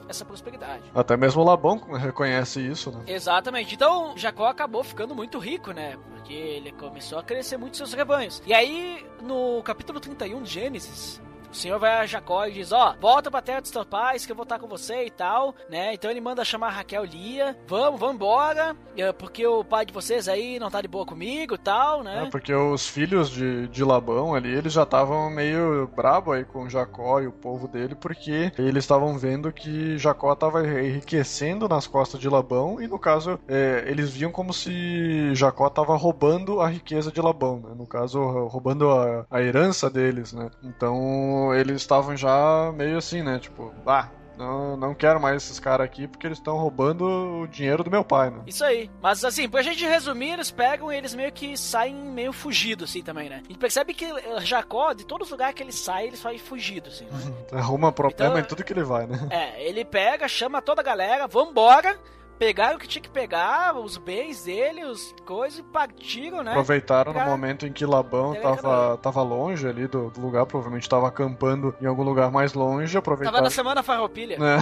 essa 0.08 0.24
prosperidade. 0.26 0.84
Até 0.96 1.18
mesmo 1.18 1.44
Labão 1.44 1.78
reconhece 1.94 2.62
isso, 2.66 2.90
né? 2.92 3.04
Exatamente. 3.06 3.76
Então, 3.76 4.14
Jacó 4.18 4.46
acabou 4.48 4.82
ficando 4.84 5.14
muito 5.14 5.38
rico, 5.40 5.72
né? 5.72 5.98
Porque 6.12 6.34
ele 6.34 6.72
começou 6.72 7.20
a 7.20 7.24
crescer 7.24 7.58
muito 7.58 7.76
seus 7.76 7.92
rebanhos. 7.94 8.42
E 8.46 8.54
aí, 8.54 9.06
no 9.22 9.62
capítulo 9.64 10.00
31 10.00 10.42
de 10.42 10.50
Gênesis, 10.50 11.22
o 11.52 11.56
Senhor 11.56 11.80
vai 11.80 12.00
a 12.00 12.06
Jacó 12.06 12.46
e 12.46 12.52
diz: 12.52 12.72
Ó, 12.72 12.96
volta 13.00 13.32
pra 13.32 13.42
terra 13.42 13.62
dos 13.62 13.72
teus 13.72 13.86
pais 13.86 14.26
que 14.26 14.32
eu 14.32 14.36
vou 14.36 14.44
estar 14.44 14.60
com 14.60 14.68
você 14.68 15.06
e 15.06 15.10
tal, 15.10 15.56
né? 15.70 15.94
Então 15.94 16.10
ele 16.10 16.22
manda 16.22 16.46
chamar 16.46 16.70
Raquel 16.70 17.04
Lia: 17.04 17.58
Vamos, 17.68 18.00
vamos 18.00 18.16
embora, 18.16 18.76
eh, 18.96 19.12
porque 19.12 19.46
o 19.46 19.64
pai 19.64 19.86
de 19.86 19.94
vocês 19.94 20.28
aí 20.28 20.60
não 20.60 20.70
tá 20.70 20.82
de 20.82 20.88
boa 20.88 21.06
comigo 21.06 21.56
e 21.56 21.58
tal, 21.58 22.04
né? 22.04 22.26
É, 22.26 22.30
porque 22.30 22.54
os 22.54 22.88
filhos 22.88 23.30
de, 23.30 23.68
de 23.68 23.84
Labão 23.84 24.36
ali, 24.36 24.54
eles 24.54 24.74
já 24.74 24.84
estavam 24.84 25.30
meio 25.30 25.88
brabo 25.96 26.32
aí 26.32 26.46
com 26.46 26.70
Jacó 26.70 27.20
e 27.20 27.28
o 27.28 27.32
povo 27.32 27.68
dele, 27.68 27.96
porque 27.96 28.52
eles 28.58 28.84
estavam 28.84 29.18
vendo 29.18 29.52
que 29.52 29.98
Jacó 29.98 30.34
estava 30.34 30.66
enriquecendo 30.66 31.68
nas 31.68 31.88
costas 31.88 32.20
de 32.20 32.30
Labão, 32.30 32.82
e 32.82 32.88
no 32.88 33.00
caso, 33.00 33.40
é, 33.48 33.84
eles 33.88 34.10
viam 34.10 34.32
como 34.32 34.54
se 34.54 35.34
Jacó 35.34 35.68
estava 35.68 35.96
roubando 35.96 36.62
a 36.62 36.68
riqueza 36.68 37.12
de 37.12 37.22
Labão, 37.22 37.60
né? 37.60 37.76
No 37.76 37.88
caso, 37.88 38.22
roubando 38.48 38.90
a, 38.90 39.26
a 39.30 39.42
herança 39.42 39.90
deles, 39.90 40.34
né? 40.34 40.50
Então, 40.64 41.39
eles 41.54 41.78
estavam 41.82 42.16
já 42.16 42.72
meio 42.76 42.98
assim, 42.98 43.22
né? 43.22 43.40
Tipo, 43.40 43.74
ah, 43.86 44.08
não, 44.38 44.78
não 44.78 44.96
quero 44.96 45.20
mais 45.20 45.44
esses 45.44 45.60
caras 45.60 45.86
aqui 45.86 46.08
porque 46.08 46.26
eles 46.26 46.38
estão 46.38 46.56
roubando 46.58 47.04
o 47.42 47.48
dinheiro 47.48 47.84
do 47.84 47.92
meu 47.92 48.06
pai, 48.06 48.30
né? 48.30 48.40
Isso 48.48 48.64
aí. 48.64 48.90
Mas 49.02 49.26
assim, 49.26 49.50
pra 49.50 49.62
gente 49.62 49.86
resumir, 49.86 50.32
eles 50.32 50.50
pegam 50.50 50.92
e 50.92 50.96
eles 50.96 51.14
meio 51.14 51.32
que 51.32 51.58
saem 51.58 51.94
meio 51.94 52.32
fugidos, 52.32 52.90
assim, 52.90 53.04
também, 53.04 53.28
né? 53.30 53.42
A 53.44 53.48
gente 53.48 53.58
percebe 53.58 53.94
que 53.94 54.06
eh, 54.06 54.40
Jacó, 54.42 54.94
de 54.94 55.06
todos 55.06 55.28
os 55.28 55.32
lugares 55.32 55.54
que 55.56 55.62
ele 55.62 55.74
sai, 55.74 56.08
ele 56.08 56.16
sai 56.16 56.38
fugido, 56.38 56.88
assim, 56.88 57.06
né? 57.06 57.34
Arruma 57.60 57.92
problema 57.92 58.36
Então, 58.36 58.40
em 58.40 58.48
tudo 58.48 58.64
que 58.64 58.72
ele 58.72 58.84
vai, 58.84 59.06
né? 59.06 59.28
É, 59.30 59.62
ele 59.68 59.84
pega, 59.84 60.26
chama 60.28 60.62
toda 60.62 60.80
a 60.80 60.86
galera, 60.86 61.28
vambora, 61.28 62.00
pegaram 62.40 62.78
o 62.78 62.80
que 62.80 62.88
tinha 62.88 63.02
que 63.02 63.10
pegar, 63.10 63.76
os 63.76 63.98
bens 63.98 64.46
dele, 64.46 64.86
os 64.86 65.14
coisas, 65.26 65.60
e 65.60 65.64
partiram, 65.64 66.42
né? 66.42 66.52
Aproveitaram 66.52 67.12
no 67.12 67.20
Cara, 67.20 67.30
momento 67.30 67.68
em 67.68 67.74
que 67.74 67.86
Labão 67.86 68.34
tava, 68.34 68.98
tava 68.98 69.22
longe 69.22 69.68
ali 69.68 69.86
do, 69.88 70.10
do 70.10 70.22
lugar, 70.22 70.46
provavelmente 70.46 70.88
tava 70.88 71.10
acampando 71.10 71.76
em 71.82 71.86
algum 71.86 72.02
lugar 72.04 72.32
mais 72.32 72.54
longe, 72.54 72.94
Tava 72.94 73.00
aproveitaram. 73.00 73.44
na 73.44 73.50
semana 73.50 73.84
farroupilha. 73.84 74.40
né? 74.40 74.58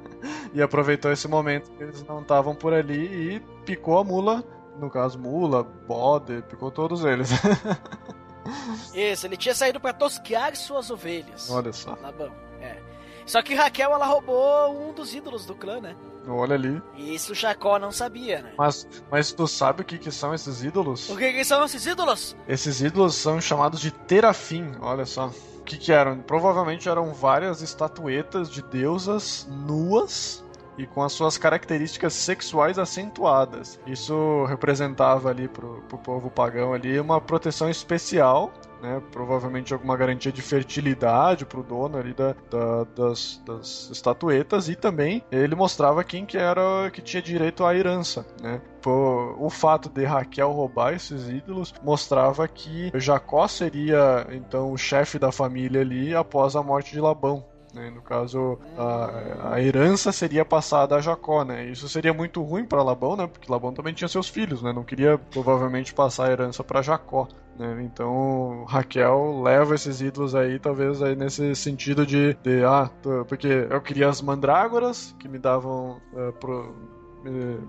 e 0.54 0.62
aproveitou 0.62 1.12
esse 1.12 1.28
momento 1.28 1.70
que 1.72 1.82
eles 1.82 2.02
não 2.04 2.22
estavam 2.22 2.54
por 2.54 2.72
ali 2.72 3.36
e 3.36 3.40
picou 3.64 3.98
a 3.98 4.04
mula. 4.04 4.42
No 4.78 4.88
caso, 4.88 5.18
mula, 5.18 5.62
bode, 5.62 6.40
picou 6.48 6.70
todos 6.70 7.04
eles. 7.04 7.30
Isso, 8.94 9.26
ele 9.26 9.36
tinha 9.36 9.54
saído 9.54 9.78
pra 9.78 9.92
tosquear 9.92 10.56
suas 10.56 10.90
ovelhas. 10.90 11.50
Olha 11.50 11.72
só, 11.72 11.96
Labão, 12.00 12.32
é. 12.60 12.78
Só 13.26 13.42
que 13.42 13.54
Raquel, 13.54 13.92
ela 13.92 14.06
roubou 14.06 14.88
um 14.88 14.94
dos 14.94 15.14
ídolos 15.14 15.44
do 15.44 15.54
clã, 15.54 15.80
né? 15.80 15.94
Olha 16.30 16.54
ali. 16.54 16.82
Isso 16.96 17.34
Jacó 17.34 17.78
não 17.78 17.92
sabia, 17.92 18.42
né? 18.42 18.52
Mas, 18.56 18.86
mas 19.10 19.32
tu 19.32 19.46
sabe 19.46 19.82
o 19.82 19.84
que, 19.84 19.98
que 19.98 20.10
são 20.10 20.34
esses 20.34 20.62
ídolos? 20.62 21.08
O 21.08 21.16
que, 21.16 21.32
que 21.32 21.44
são 21.44 21.64
esses 21.64 21.86
ídolos? 21.86 22.36
Esses 22.46 22.80
ídolos 22.80 23.14
são 23.14 23.40
chamados 23.40 23.80
de 23.80 23.90
terafim, 23.90 24.72
olha 24.80 25.06
só. 25.06 25.28
O 25.58 25.62
que, 25.62 25.76
que 25.76 25.92
eram? 25.92 26.20
Provavelmente 26.20 26.88
eram 26.88 27.12
várias 27.12 27.60
estatuetas 27.60 28.50
de 28.50 28.62
deusas 28.62 29.46
nuas 29.50 30.42
e 30.78 30.86
com 30.86 31.02
as 31.02 31.12
suas 31.12 31.36
características 31.36 32.14
sexuais 32.14 32.78
acentuadas. 32.78 33.78
Isso 33.86 34.44
representava 34.44 35.28
ali 35.28 35.48
pro, 35.48 35.82
pro 35.88 35.98
povo 35.98 36.30
pagão 36.30 36.72
ali 36.72 36.98
uma 37.00 37.20
proteção 37.20 37.68
especial. 37.68 38.52
Né, 38.80 39.02
provavelmente 39.10 39.72
alguma 39.74 39.96
garantia 39.96 40.30
de 40.30 40.40
fertilidade 40.40 41.44
pro 41.44 41.64
dono 41.64 41.98
ali 41.98 42.14
da, 42.14 42.32
da- 42.48 42.84
das, 42.94 43.42
das 43.44 43.90
estatuetas 43.90 44.68
e 44.68 44.76
também 44.76 45.20
ele 45.32 45.56
mostrava 45.56 46.04
quem 46.04 46.24
que 46.24 46.38
era 46.38 46.88
que 46.92 47.02
tinha 47.02 47.20
direito 47.20 47.64
à 47.64 47.74
herança, 47.74 48.24
né? 48.40 48.60
O 48.86 49.50
fato 49.50 49.88
de 49.88 50.04
Raquel 50.04 50.52
roubar 50.52 50.94
esses 50.94 51.28
ídolos 51.28 51.74
mostrava 51.82 52.46
que 52.46 52.90
Jacó 52.94 53.48
seria 53.48 54.26
então 54.30 54.70
o 54.72 54.78
chefe 54.78 55.18
da 55.18 55.32
família 55.32 55.80
ali 55.80 56.14
após 56.14 56.54
a 56.54 56.62
morte 56.62 56.92
de 56.92 57.00
Labão. 57.00 57.44
Né? 57.74 57.90
No 57.90 58.00
caso, 58.00 58.58
a, 58.78 59.54
a 59.54 59.60
herança 59.62 60.10
seria 60.10 60.42
passada 60.44 60.96
a 60.96 61.00
Jacó, 61.02 61.44
né? 61.44 61.66
Isso 61.66 61.86
seria 61.88 62.14
muito 62.14 62.42
ruim 62.42 62.64
para 62.64 62.82
Labão, 62.82 63.14
né? 63.14 63.26
Porque 63.26 63.50
Labão 63.52 63.74
também 63.74 63.92
tinha 63.92 64.08
seus 64.08 64.26
filhos, 64.28 64.62
né? 64.62 64.72
Não 64.72 64.84
queria 64.84 65.18
provavelmente 65.18 65.92
passar 65.92 66.28
a 66.28 66.32
herança 66.32 66.64
para 66.64 66.80
Jacó. 66.80 67.28
Né? 67.58 67.82
Então 67.82 68.64
Raquel 68.64 69.42
leva 69.42 69.74
esses 69.74 70.00
ídolos 70.00 70.34
aí, 70.34 70.58
talvez 70.58 71.02
aí 71.02 71.16
nesse 71.16 71.54
sentido 71.56 72.06
de, 72.06 72.34
de 72.34 72.64
ah, 72.64 72.88
porque 73.26 73.48
eu 73.68 73.80
queria 73.80 74.08
as 74.08 74.22
mandrágoras 74.22 75.14
que 75.18 75.28
me 75.28 75.38
davam 75.38 76.00
uh, 76.12 76.32
pro, 76.34 76.74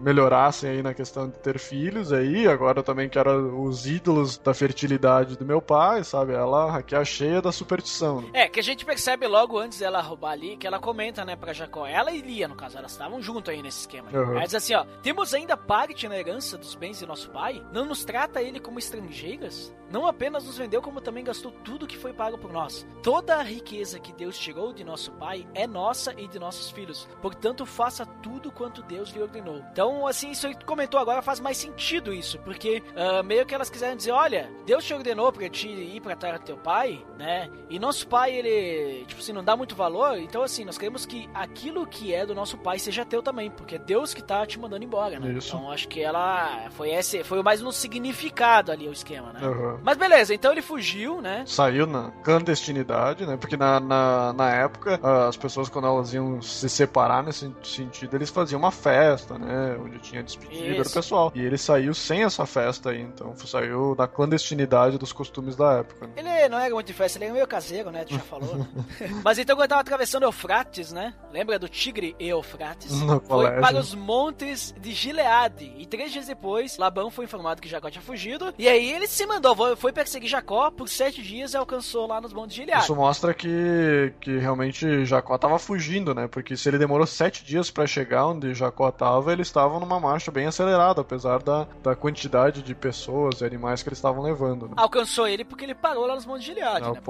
melhorassem 0.01 0.69
aí 0.69 0.83
na 0.83 0.93
questão 0.93 1.27
de 1.27 1.37
ter 1.39 1.59
filhos 1.59 2.13
aí, 2.13 2.47
agora 2.47 2.79
eu 2.79 2.83
também 2.83 3.09
quero 3.09 3.61
os 3.61 3.85
ídolos 3.85 4.37
da 4.37 4.53
fertilidade 4.53 5.37
do 5.37 5.45
meu 5.45 5.61
pai, 5.61 6.03
sabe? 6.03 6.33
Ela 6.33 6.77
aqui 6.77 6.95
é 6.95 7.03
cheia 7.05 7.41
da 7.41 7.51
superstição. 7.51 8.21
Né? 8.21 8.29
É, 8.33 8.47
que 8.47 8.59
a 8.59 8.63
gente 8.63 8.85
percebe 8.85 9.27
logo 9.27 9.57
antes 9.57 9.79
dela 9.79 10.01
roubar 10.01 10.31
ali, 10.31 10.57
que 10.57 10.67
ela 10.67 10.79
comenta, 10.79 11.25
né, 11.25 11.35
pra 11.35 11.53
Jacó, 11.53 11.85
ela 11.85 12.11
e 12.11 12.21
Lia, 12.21 12.47
no 12.47 12.55
caso, 12.55 12.77
elas 12.77 12.91
estavam 12.91 13.21
junto 13.21 13.51
aí 13.51 13.61
nesse 13.61 13.81
esquema. 13.81 14.09
Uhum. 14.11 14.37
Ela 14.37 14.45
diz 14.45 14.55
assim, 14.55 14.73
ó, 14.73 14.85
temos 15.01 15.33
ainda 15.33 15.57
parte 15.57 16.07
na 16.07 16.17
herança 16.17 16.57
dos 16.57 16.75
bens 16.75 16.99
de 16.99 17.05
nosso 17.05 17.29
pai? 17.31 17.63
Não 17.71 17.85
nos 17.85 18.05
trata 18.05 18.41
ele 18.41 18.59
como 18.59 18.79
estrangeiras? 18.79 19.73
Não 19.91 20.05
apenas 20.05 20.45
nos 20.45 20.57
vendeu, 20.57 20.81
como 20.81 21.01
também 21.01 21.23
gastou 21.23 21.51
tudo 21.63 21.87
que 21.87 21.97
foi 21.97 22.13
pago 22.13 22.37
por 22.37 22.53
nós. 22.53 22.85
Toda 23.01 23.37
a 23.37 23.41
riqueza 23.41 23.99
que 23.99 24.13
Deus 24.13 24.37
tirou 24.37 24.71
de 24.71 24.83
nosso 24.83 25.11
pai 25.13 25.47
é 25.55 25.65
nossa 25.65 26.13
e 26.15 26.27
de 26.27 26.37
nossos 26.37 26.69
filhos. 26.69 27.07
Portanto, 27.21 27.65
faça 27.65 28.05
tudo 28.05 28.51
quanto 28.51 28.83
Deus 28.83 29.09
lhe 29.09 29.21
ordenou 29.21 29.48
Então, 29.57 30.05
assim, 30.07 30.31
isso 30.31 30.49
que 30.49 30.65
comentou 30.65 30.99
agora 30.99 31.21
faz 31.21 31.39
mais 31.39 31.57
sentido 31.57 32.13
isso, 32.13 32.39
porque 32.39 32.83
uh, 32.95 33.23
meio 33.23 33.45
que 33.45 33.53
elas 33.53 33.69
quiseram 33.69 33.95
dizer, 33.95 34.11
olha, 34.11 34.49
Deus 34.65 34.83
te 34.83 34.93
ordenou 34.93 35.31
pra 35.31 35.49
te 35.49 35.67
ir 35.67 36.01
pra 36.01 36.15
terra 36.15 36.37
do 36.37 36.45
teu 36.45 36.57
pai, 36.57 37.03
né? 37.17 37.49
E 37.69 37.79
nosso 37.79 38.07
pai, 38.07 38.33
ele, 38.33 39.05
tipo 39.05 39.21
assim, 39.21 39.33
não 39.33 39.43
dá 39.43 39.55
muito 39.55 39.75
valor, 39.75 40.17
então 40.17 40.43
assim, 40.43 40.65
nós 40.65 40.77
queremos 40.77 41.05
que 41.05 41.29
aquilo 41.33 41.85
que 41.85 42.13
é 42.13 42.25
do 42.25 42.35
nosso 42.35 42.57
pai 42.57 42.79
seja 42.79 43.05
teu 43.05 43.21
também, 43.21 43.49
porque 43.49 43.75
é 43.75 43.79
Deus 43.79 44.13
que 44.13 44.23
tá 44.23 44.45
te 44.45 44.59
mandando 44.59 44.83
embora, 44.83 45.19
né? 45.19 45.31
Isso. 45.33 45.55
Então, 45.55 45.71
acho 45.71 45.87
que 45.87 46.01
ela 46.01 46.69
foi 46.71 46.91
esse, 46.91 47.23
foi 47.23 47.41
mais 47.41 47.61
no 47.61 47.71
significado 47.71 48.71
ali 48.71 48.87
o 48.87 48.91
esquema, 48.91 49.33
né? 49.33 49.39
Uhum. 49.47 49.79
Mas 49.83 49.97
beleza, 49.97 50.33
então 50.33 50.51
ele 50.51 50.61
fugiu, 50.61 51.21
né? 51.21 51.43
Saiu 51.45 51.85
na 51.85 52.11
clandestinidade, 52.23 53.25
né? 53.25 53.37
Porque 53.37 53.57
na, 53.57 53.79
na, 53.79 54.33
na 54.33 54.49
época, 54.51 54.99
as 55.27 55.37
pessoas 55.37 55.69
quando 55.69 55.87
elas 55.87 56.13
iam 56.13 56.41
se 56.41 56.69
separar 56.69 57.23
nesse 57.23 57.51
sentido, 57.63 58.15
eles 58.15 58.29
faziam 58.29 58.59
uma 58.59 58.71
festa, 58.71 59.28
né? 59.37 59.77
Onde 59.79 59.99
tinha 59.99 60.23
despedida 60.23 60.83
do 60.83 60.89
pessoal. 60.89 61.31
E 61.35 61.41
ele 61.41 61.57
saiu 61.57 61.93
sem 61.93 62.23
essa 62.23 62.45
festa 62.45 62.91
aí, 62.91 63.01
então 63.01 63.35
saiu 63.37 63.95
da 63.95 64.07
clandestinidade 64.07 64.97
dos 64.97 65.11
costumes 65.11 65.55
da 65.55 65.79
época. 65.79 66.07
Né? 66.07 66.13
Ele 66.17 66.49
não 66.49 66.59
era 66.59 66.73
muito 66.73 66.87
de 66.87 66.93
festa, 66.93 67.17
ele 67.17 67.25
era 67.25 67.33
meio 67.33 67.47
caseiro, 67.47 67.91
né? 67.91 68.03
Tu 68.05 68.13
já 68.13 68.19
falou. 68.19 68.55
Né? 68.55 68.67
Mas 69.23 69.37
então 69.37 69.55
quando 69.55 69.69
tava 69.69 69.81
atravessando 69.81 70.23
Eufrates, 70.23 70.91
né? 70.91 71.13
Lembra 71.31 71.59
do 71.59 71.67
tigre 71.67 72.15
Eufrates? 72.19 72.91
No 73.01 73.19
foi 73.19 73.19
colégio. 73.19 73.61
para 73.61 73.77
os 73.77 73.93
montes 73.95 74.73
de 74.79 74.91
Gileade. 74.91 75.73
E 75.77 75.85
três 75.85 76.11
dias 76.11 76.27
depois, 76.27 76.77
Labão 76.77 77.09
foi 77.09 77.25
informado 77.25 77.61
que 77.61 77.67
Jacó 77.67 77.89
tinha 77.89 78.01
fugido. 78.01 78.53
E 78.57 78.67
aí 78.67 78.91
ele 78.91 79.07
se 79.07 79.25
mandou, 79.25 79.75
foi 79.75 79.91
perseguir 79.91 80.29
Jacó 80.29 80.71
por 80.71 80.87
sete 80.87 81.21
dias 81.21 81.53
e 81.53 81.57
alcançou 81.57 82.07
lá 82.07 82.21
nos 82.21 82.33
montes 82.33 82.55
de 82.55 82.61
Gileade. 82.61 82.83
Isso 82.83 82.95
mostra 82.95 83.33
que, 83.33 84.13
que 84.21 84.37
realmente 84.37 85.05
Jacó 85.05 85.37
tava 85.37 85.59
fugindo, 85.59 86.13
né? 86.13 86.27
Porque 86.27 86.55
se 86.55 86.69
ele 86.69 86.77
demorou 86.77 87.05
sete 87.05 87.43
dias 87.43 87.69
para 87.69 87.85
chegar 87.87 88.27
onde 88.27 88.53
Jacó 88.53 88.91
tava, 88.91 89.18
eles 89.27 89.47
estavam 89.47 89.79
numa 89.79 89.99
marcha 89.99 90.31
bem 90.31 90.45
acelerada, 90.45 91.01
apesar 91.01 91.41
da, 91.41 91.67
da 91.83 91.95
quantidade 91.95 92.61
de 92.61 92.75
pessoas 92.75 93.41
e 93.41 93.45
animais 93.45 93.83
que 93.83 93.89
eles 93.89 93.97
estavam 93.97 94.23
levando. 94.23 94.67
Né? 94.67 94.73
Alcançou 94.77 95.27
ele 95.27 95.43
porque 95.43 95.65
ele 95.65 95.75
parou 95.75 96.05
lá 96.05 96.15
nos 96.15 96.25
Montes 96.25 96.45
de 96.45 96.53
Gileade, 96.53 96.91
né? 96.91 97.01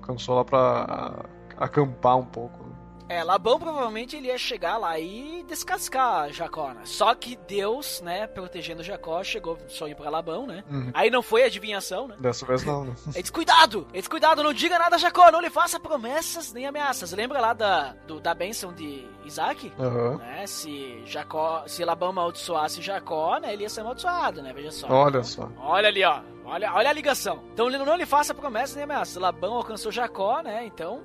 Alcançou 0.00 0.36
lá 0.36 0.44
pra 0.44 1.24
acampar 1.56 2.16
um 2.16 2.24
pouco. 2.24 2.77
É, 3.08 3.24
Labão 3.24 3.58
provavelmente 3.58 4.16
ele 4.16 4.28
ia 4.28 4.36
chegar 4.36 4.76
lá 4.76 4.98
e 4.98 5.44
descascar 5.48 6.30
Jacó, 6.32 6.70
né? 6.70 6.82
Só 6.84 7.14
que 7.14 7.36
Deus, 7.48 8.00
né, 8.02 8.26
protegendo 8.26 8.82
Jacó, 8.82 9.24
chegou 9.24 9.58
ir 9.88 9.94
pra 9.94 10.10
Labão, 10.10 10.46
né? 10.46 10.62
Uhum. 10.70 10.90
Aí 10.92 11.10
não 11.10 11.22
foi 11.22 11.42
adivinhação, 11.42 12.08
né? 12.08 12.16
Dessa 12.18 12.44
vez 12.44 12.64
não, 12.64 12.84
né? 12.84 12.94
Ele 13.08 13.22
disse, 13.22 13.32
cuidado! 13.32 13.86
Ele 13.90 13.98
disse, 13.98 14.10
cuidado, 14.10 14.42
não 14.42 14.52
diga 14.52 14.78
nada 14.78 14.96
a 14.96 14.98
Jacó, 14.98 15.30
não 15.30 15.40
lhe 15.40 15.48
faça 15.48 15.80
promessas 15.80 16.52
nem 16.52 16.66
ameaças. 16.66 17.12
Lembra 17.12 17.40
lá 17.40 17.52
da, 17.54 17.94
do, 18.06 18.20
da 18.20 18.34
bênção 18.34 18.72
de 18.72 19.06
Isaac? 19.24 19.72
Uhum. 19.78 20.18
Né? 20.18 20.46
Se 20.46 21.02
Jacó, 21.06 21.64
se 21.66 21.84
Labão 21.84 22.10
amaldiçoasse 22.10 22.82
Jacó, 22.82 23.38
né, 23.38 23.52
ele 23.52 23.62
ia 23.62 23.68
ser 23.70 23.80
amaldiçoado, 23.80 24.42
né? 24.42 24.52
Veja 24.52 24.70
só. 24.70 24.86
Olha 24.88 25.22
só. 25.22 25.48
Olha 25.58 25.88
ali, 25.88 26.04
ó. 26.04 26.20
Olha, 26.44 26.72
olha 26.72 26.88
a 26.88 26.92
ligação. 26.92 27.44
Então 27.52 27.68
não 27.68 27.96
lhe 27.96 28.06
faça 28.06 28.34
promessas 28.34 28.74
nem 28.74 28.84
ameaças. 28.84 29.16
Labão 29.16 29.54
alcançou 29.54 29.92
Jacó, 29.92 30.40
né? 30.40 30.64
Então 30.64 31.02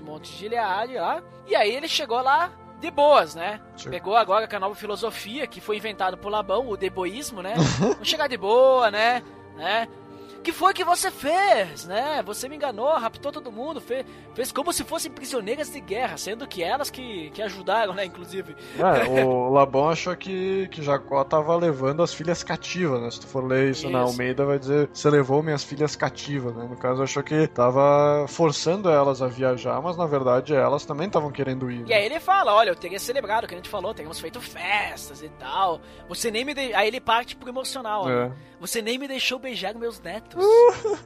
Um 0.00 0.04
monte 0.04 0.30
de 0.30 0.38
Gilead 0.38 0.94
lá. 0.94 1.22
E 1.46 1.54
aí 1.56 1.74
ele 1.74 1.88
chegou 1.88 2.20
lá 2.20 2.50
de 2.80 2.90
boas, 2.90 3.34
né? 3.34 3.60
Sim. 3.76 3.90
Pegou 3.90 4.16
agora 4.16 4.48
com 4.48 4.56
a 4.56 4.60
nova 4.60 4.74
filosofia 4.74 5.46
que 5.46 5.60
foi 5.60 5.76
inventada 5.76 6.16
por 6.16 6.30
Labão, 6.30 6.68
o 6.68 6.76
deboísmo, 6.76 7.42
né? 7.42 7.54
Vamos 7.78 8.08
chegar 8.08 8.28
de 8.28 8.36
boa, 8.36 8.90
né? 8.90 9.22
né? 9.56 9.88
Que 10.42 10.52
foi 10.52 10.74
que 10.74 10.84
você 10.84 11.10
fez, 11.10 11.86
né? 11.86 12.22
Você 12.24 12.48
me 12.48 12.56
enganou, 12.56 12.92
raptou 12.98 13.30
todo 13.32 13.52
mundo, 13.52 13.80
fez, 13.80 14.04
fez 14.34 14.52
como 14.52 14.72
se 14.72 14.84
fossem 14.84 15.10
prisioneiras 15.10 15.70
de 15.70 15.80
guerra, 15.80 16.16
sendo 16.16 16.46
que 16.46 16.62
elas 16.62 16.90
que, 16.90 17.30
que 17.30 17.40
ajudaram, 17.40 17.94
né, 17.94 18.04
inclusive. 18.04 18.54
É, 18.78 19.06
o 19.24 19.48
Labão 19.48 19.88
achou 19.88 20.14
que, 20.16 20.68
que 20.68 20.82
Jacó 20.82 21.22
tava 21.24 21.56
levando 21.56 22.02
as 22.02 22.12
filhas 22.12 22.42
cativas, 22.42 23.00
né? 23.00 23.10
Se 23.10 23.20
tu 23.20 23.26
for 23.26 23.44
ler 23.44 23.70
isso, 23.70 23.86
isso. 23.86 23.90
na 23.90 24.00
Almeida, 24.00 24.44
vai 24.44 24.58
dizer, 24.58 24.90
você 24.92 25.08
levou 25.08 25.42
minhas 25.42 25.62
filhas 25.62 25.94
cativas, 25.94 26.54
né? 26.54 26.66
No 26.68 26.76
caso, 26.76 27.02
achou 27.02 27.22
que 27.22 27.46
tava 27.46 28.26
forçando 28.28 28.90
elas 28.90 29.22
a 29.22 29.28
viajar, 29.28 29.80
mas 29.80 29.96
na 29.96 30.06
verdade 30.06 30.54
elas 30.54 30.84
também 30.84 31.06
estavam 31.06 31.30
querendo 31.30 31.70
ir. 31.70 31.80
E 31.80 31.84
né? 31.84 31.94
aí 31.94 32.04
ele 32.06 32.20
fala, 32.20 32.54
olha, 32.54 32.70
eu 32.70 32.76
teria 32.76 32.98
celebrado, 32.98 33.44
o 33.44 33.48
que 33.48 33.54
a 33.54 33.58
gente 33.58 33.70
falou, 33.70 33.94
teríamos 33.94 34.18
feito 34.18 34.40
festas 34.40 35.22
e 35.22 35.28
tal. 35.28 35.80
Você 36.08 36.30
nem 36.30 36.44
me... 36.44 36.52
De... 36.52 36.74
Aí 36.74 36.88
ele 36.88 37.00
parte 37.00 37.36
pro 37.36 37.48
emocional, 37.48 38.08
é. 38.08 38.28
né? 38.28 38.32
Você 38.60 38.80
nem 38.80 38.98
me 38.98 39.08
deixou 39.08 39.38
beijar 39.38 39.74
meus 39.74 40.00
netos 40.00 40.31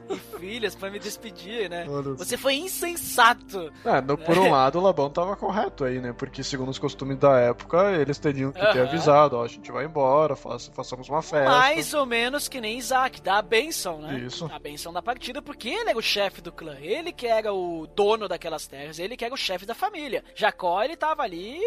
e 0.09 0.17
filhas 0.39 0.75
para 0.75 0.89
me 0.89 0.99
despedir, 0.99 1.69
né? 1.69 1.85
Você 2.17 2.37
foi 2.37 2.55
insensato. 2.55 3.71
É, 3.83 4.01
no, 4.01 4.17
por 4.17 4.37
um 4.37 4.51
lado, 4.51 4.79
o 4.79 4.81
Labão 4.81 5.09
tava 5.09 5.35
correto 5.35 5.83
aí, 5.83 5.99
né? 5.99 6.13
Porque 6.13 6.43
segundo 6.43 6.69
os 6.69 6.79
costumes 6.79 7.17
da 7.17 7.39
época, 7.39 7.93
eles 7.93 8.17
teriam 8.17 8.51
que 8.51 8.59
ter 8.59 8.81
avisado, 8.81 9.37
ó, 9.37 9.43
a 9.43 9.47
gente 9.47 9.71
vai 9.71 9.85
embora, 9.85 10.35
faça, 10.35 10.71
façamos 10.71 11.09
uma 11.09 11.21
festa. 11.21 11.49
Mais 11.49 11.93
ou 11.93 12.05
menos 12.05 12.47
que 12.47 12.61
nem 12.61 12.77
Isaac, 12.77 13.21
dá 13.21 13.37
a 13.37 13.41
benção, 13.41 13.99
né? 14.01 14.19
Isso. 14.19 14.49
A 14.53 14.59
benção 14.59 14.93
da 14.93 15.01
partida, 15.01 15.41
porque 15.41 15.69
ele 15.69 15.89
era 15.89 15.97
o 15.97 16.01
chefe 16.01 16.41
do 16.41 16.51
clã, 16.51 16.77
ele 16.79 17.11
que 17.11 17.27
era 17.27 17.53
o 17.53 17.87
dono 17.87 18.27
daquelas 18.27 18.67
terras, 18.67 18.99
ele 18.99 19.17
que 19.17 19.25
era 19.25 19.33
o 19.33 19.37
chefe 19.37 19.65
da 19.65 19.75
família. 19.75 20.23
Jacó, 20.35 20.81
ele 20.83 20.95
tava 20.95 21.23
ali, 21.23 21.59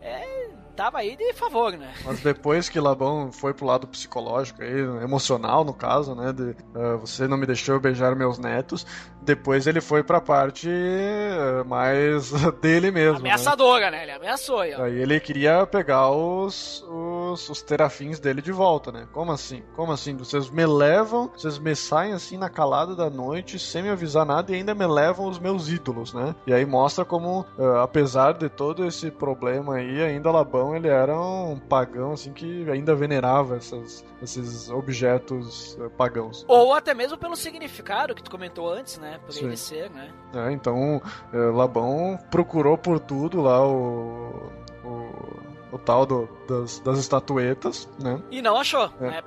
é, 0.00 0.48
tava 0.76 0.98
aí 0.98 1.16
de 1.16 1.32
favor, 1.32 1.72
né? 1.72 1.92
Mas 2.04 2.20
depois 2.20 2.68
que 2.68 2.78
Labão 2.78 3.32
foi 3.32 3.54
pro 3.54 3.66
lado 3.66 3.86
psicológico 3.86 4.62
aí, 4.62 4.78
emocional 5.02 5.64
no 5.64 5.72
caso, 5.72 6.14
né? 6.14 6.32
De, 6.32 6.50
uh, 6.78 6.98
você 7.00 7.26
não 7.26 7.36
me 7.36 7.46
deixou 7.46 7.80
beijar 7.80 8.14
meus 8.14 8.38
netos. 8.38 8.86
Depois 9.26 9.66
ele 9.66 9.80
foi 9.80 10.04
pra 10.04 10.20
parte 10.20 10.68
uh, 10.68 11.68
mais 11.68 12.30
dele 12.62 12.92
mesmo. 12.92 13.18
Ameaçadora, 13.18 13.90
né? 13.90 13.98
né? 13.98 14.02
Ele 14.04 14.12
ameaçou 14.12 14.58
ó. 14.58 14.82
Aí 14.84 15.02
ele 15.02 15.18
queria 15.18 15.66
pegar 15.66 16.10
os, 16.10 16.84
os, 16.88 17.50
os 17.50 17.62
terafins 17.62 18.20
dele 18.20 18.40
de 18.40 18.52
volta, 18.52 18.92
né? 18.92 19.08
Como 19.12 19.32
assim? 19.32 19.64
Como 19.74 19.90
assim? 19.90 20.16
Vocês 20.16 20.48
me 20.48 20.64
levam, 20.64 21.28
vocês 21.36 21.58
me 21.58 21.74
saem 21.74 22.12
assim 22.12 22.38
na 22.38 22.48
calada 22.48 22.94
da 22.94 23.10
noite, 23.10 23.58
sem 23.58 23.82
me 23.82 23.88
avisar 23.88 24.24
nada, 24.24 24.52
e 24.52 24.54
ainda 24.54 24.76
me 24.76 24.86
levam 24.86 25.26
os 25.26 25.40
meus 25.40 25.68
ídolos, 25.68 26.14
né? 26.14 26.34
E 26.46 26.54
aí 26.54 26.64
mostra 26.64 27.04
como, 27.04 27.40
uh, 27.58 27.78
apesar 27.82 28.34
de 28.34 28.48
todo 28.48 28.86
esse 28.86 29.10
problema 29.10 29.76
aí, 29.76 30.02
ainda 30.02 30.30
Labão 30.30 30.76
ele 30.76 30.88
era 30.88 31.18
um 31.18 31.58
pagão 31.58 32.12
assim 32.12 32.32
que 32.32 32.70
ainda 32.70 32.94
venerava 32.94 33.56
essas, 33.56 34.04
esses 34.22 34.70
objetos 34.70 35.74
uh, 35.80 35.90
pagãos. 35.90 36.44
Ou 36.46 36.72
até 36.72 36.94
mesmo 36.94 37.18
pelo 37.18 37.34
significado 37.34 38.14
que 38.14 38.22
tu 38.22 38.30
comentou 38.30 38.72
antes, 38.72 38.98
né? 38.98 39.15
Por 39.18 39.32
Sim. 39.32 39.46
ele 39.46 39.56
ser, 39.56 39.90
né? 39.90 40.10
É, 40.34 40.52
então 40.52 41.00
uh, 41.32 41.52
Labão 41.52 42.18
procurou 42.30 42.76
por 42.76 42.98
tudo 42.98 43.40
lá 43.40 43.66
o, 43.66 44.50
o 44.84 45.46
o 45.76 45.78
tal 45.78 46.06
do, 46.06 46.28
das, 46.48 46.80
das 46.80 46.98
estatuetas, 46.98 47.88
né? 47.98 48.20
E 48.30 48.40
não 48.40 48.56
achou, 48.56 48.90
é. 49.00 49.10
né? 49.10 49.22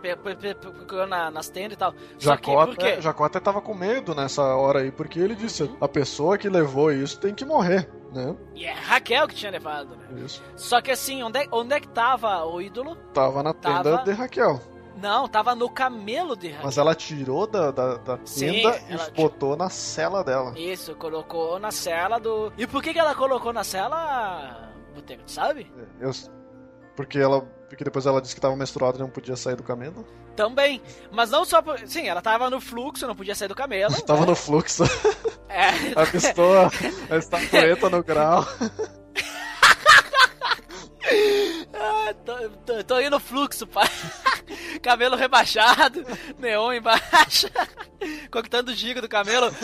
Procurou 0.56 1.08
na, 1.08 1.30
nas 1.30 1.50
tendas 1.50 1.74
e 1.74 1.78
tal. 1.78 1.94
Jacó, 2.18 2.62
até, 2.62 3.02
Jacó 3.02 3.26
até 3.26 3.40
tava 3.40 3.62
com 3.62 3.74
medo 3.74 4.16
nessa 4.16 4.44
hora 4.56 4.80
aí, 4.80 4.92
porque 4.92 5.20
ele 5.20 5.36
disse, 5.36 5.64
uhum. 5.64 5.78
a 5.80 5.88
pessoa 5.88 6.38
que 6.38 6.50
levou 6.50 6.92
isso 6.92 7.20
tem 7.20 7.34
que 7.34 7.46
morrer. 7.46 7.90
Né? 8.12 8.36
E 8.56 8.66
é 8.66 8.74
Raquel 8.74 9.28
que 9.28 9.36
tinha 9.36 9.52
levado, 9.52 9.96
né? 9.96 10.24
Isso. 10.26 10.42
Só 10.56 10.82
que 10.82 10.90
assim, 10.90 11.22
onde 11.22 11.40
é, 11.40 11.48
onde 11.52 11.76
é 11.76 11.80
que 11.80 11.88
tava 11.88 12.44
o 12.46 12.60
ídolo? 12.60 12.96
Tava 13.14 13.44
na 13.44 13.54
tenda 13.54 13.84
tava... 13.84 14.04
de 14.04 14.12
Raquel. 14.12 14.60
Não, 15.02 15.28
tava 15.28 15.56
no 15.56 15.70
camelo 15.70 16.36
de 16.36 16.48
Raquel. 16.48 16.66
Mas 16.66 16.78
ela 16.78 16.94
tirou 16.96 17.48
da, 17.48 17.72
da, 17.72 17.98
da 17.98 18.18
tenda 18.18 18.80
e 18.90 19.12
botou 19.16 19.56
na 19.56 19.70
cela 19.70 20.24
dela. 20.24 20.54
Isso, 20.58 20.96
colocou 20.96 21.60
na 21.60 21.72
cela 21.72 22.20
do. 22.20 22.52
E 22.58 22.68
por 22.68 22.84
que, 22.84 22.94
que 22.94 23.00
ela 23.00 23.16
colocou 23.16 23.54
na 23.54 23.64
cela, 23.64 24.72
Boteco, 24.94 25.24
sabe? 25.26 25.72
Eu, 26.00 26.12
porque 26.96 27.18
ela 27.18 27.48
porque 27.70 27.84
depois 27.84 28.08
ela 28.08 28.20
disse 28.20 28.34
que 28.34 28.42
tava 28.42 28.56
menstruada 28.56 28.98
e 28.98 29.00
não 29.00 29.10
podia 29.10 29.36
sair 29.36 29.56
do 29.56 29.64
camelo. 29.64 30.06
Também. 30.36 30.82
Mas 31.12 31.30
não 31.30 31.46
só 31.46 31.62
por... 31.62 31.78
Sim, 31.88 32.08
ela 32.08 32.22
tava 32.22 32.50
no 32.50 32.60
fluxo, 32.60 33.06
não 33.06 33.16
podia 33.16 33.36
sair 33.36 33.48
do 33.48 33.56
camelo. 33.56 33.94
tava 34.02 34.22
né? 34.22 34.26
no 34.26 34.36
fluxo. 34.36 34.84
É. 35.48 35.70
Avistou 35.96 36.58
a, 36.58 36.72
a 37.12 37.18
estatueta 37.18 37.90
no 37.90 38.04
grau. 38.04 38.44
Ah, 41.74 42.14
tô, 42.26 42.50
tô, 42.66 42.84
tô 42.84 43.00
indo 43.00 43.12
no 43.12 43.20
fluxo, 43.20 43.66
pai. 43.68 43.88
Cabelo 44.82 45.16
rebaixado, 45.16 46.06
neon 46.38 46.74
embaixo, 46.74 47.48
coquetando 48.32 48.72
o 48.72 48.76
giga 48.76 49.02
do 49.02 49.10
camelo. 49.10 49.52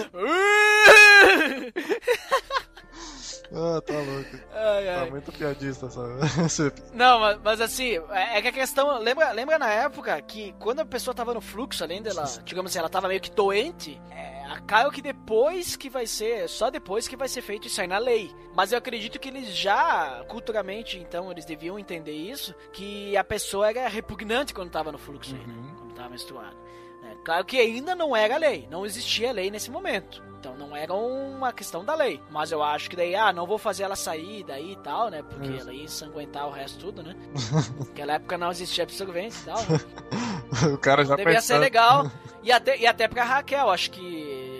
Ah, 3.53 3.79
tá 3.79 3.93
louco. 3.93 4.37
Ai, 4.53 4.85
Tá 4.85 5.01
ai. 5.03 5.09
muito 5.11 5.31
piadista 5.31 5.85
essa. 5.85 6.73
Não, 6.93 7.19
mas, 7.19 7.39
mas 7.43 7.61
assim, 7.61 7.99
é 8.09 8.37
é 8.39 8.41
que 8.41 8.47
a 8.47 8.51
questão. 8.51 8.97
Lembra, 8.99 9.31
lembra 9.31 9.59
na 9.59 9.69
época 9.69 10.19
que 10.23 10.53
quando 10.59 10.79
a 10.79 10.85
pessoa 10.85 11.13
tava 11.13 11.33
no 11.33 11.39
fluxo, 11.39 11.83
além 11.83 12.01
dela, 12.01 12.25
digamos 12.43 12.71
assim, 12.71 12.79
ela 12.79 12.89
tava 12.89 13.07
meio 13.07 13.21
que 13.21 13.29
doente, 13.31 14.01
é, 14.11 14.34
acaba 14.49 14.91
que 14.91 15.01
depois 15.01 15.75
que 15.75 15.89
vai 15.89 16.05
ser, 16.07 16.47
só 16.47 16.69
depois 16.69 17.07
que 17.07 17.15
vai 17.15 17.27
ser 17.27 17.41
feito 17.41 17.67
isso 17.67 17.81
aí 17.81 17.87
na 17.87 17.97
lei. 17.97 18.33
Mas 18.55 18.71
eu 18.71 18.77
acredito 18.77 19.19
que 19.19 19.29
eles 19.29 19.55
já, 19.55 20.23
culturalmente, 20.27 20.97
então, 20.97 21.31
eles 21.31 21.45
deviam 21.45 21.77
entender 21.79 22.13
isso, 22.13 22.53
que 22.71 23.15
a 23.17 23.23
pessoa 23.23 23.69
era 23.69 23.87
repugnante 23.87 24.53
quando 24.53 24.71
tava 24.71 24.91
no 24.91 24.97
fluxo 24.97 25.35
ainda, 25.35 25.75
quando 25.77 25.93
tava 25.93 26.09
menstruada. 26.09 26.55
né? 27.01 27.15
Claro 27.23 27.45
que 27.45 27.57
ainda 27.57 27.95
não 27.95 28.15
era 28.15 28.37
lei, 28.37 28.67
não 28.69 28.85
existia 28.85 29.31
lei 29.31 29.49
nesse 29.51 29.69
momento. 29.71 30.23
Então 30.45 30.55
não 30.55 30.75
era 30.75 30.93
uma 30.93 31.51
questão 31.51 31.83
da 31.83 31.95
lei. 31.95 32.21
Mas 32.29 32.51
eu 32.51 32.61
acho 32.61 32.87
que 32.87 32.95
daí, 32.95 33.15
ah, 33.15 33.33
não 33.33 33.47
vou 33.47 33.57
fazer 33.57 33.81
ela 33.81 33.95
sair 33.95 34.43
daí 34.43 34.73
e 34.73 34.75
tal, 34.77 35.09
né? 35.09 35.23
Porque 35.23 35.49
Isso. 35.49 35.61
ela 35.61 35.73
ia 35.73 35.83
ensanguentar 35.83 36.47
o 36.47 36.51
resto 36.51 36.77
tudo, 36.77 37.01
né? 37.01 37.15
Naquela 37.79 38.13
época 38.13 38.37
não 38.37 38.51
existia 38.51 38.83
absorvente 38.83 39.35
e 39.41 39.45
tal. 39.45 39.57
Né? 39.57 40.69
o 40.71 40.77
cara 40.77 41.03
já 41.03 41.15
Devia 41.15 41.41
ser 41.41 41.53
pensando- 41.55 41.61
legal. 41.61 42.11
E 42.45 42.51
até, 42.51 42.77
e 42.77 42.85
até 42.85 43.07
pra 43.07 43.23
Raquel, 43.23 43.71
acho 43.71 43.89
que 43.89 44.05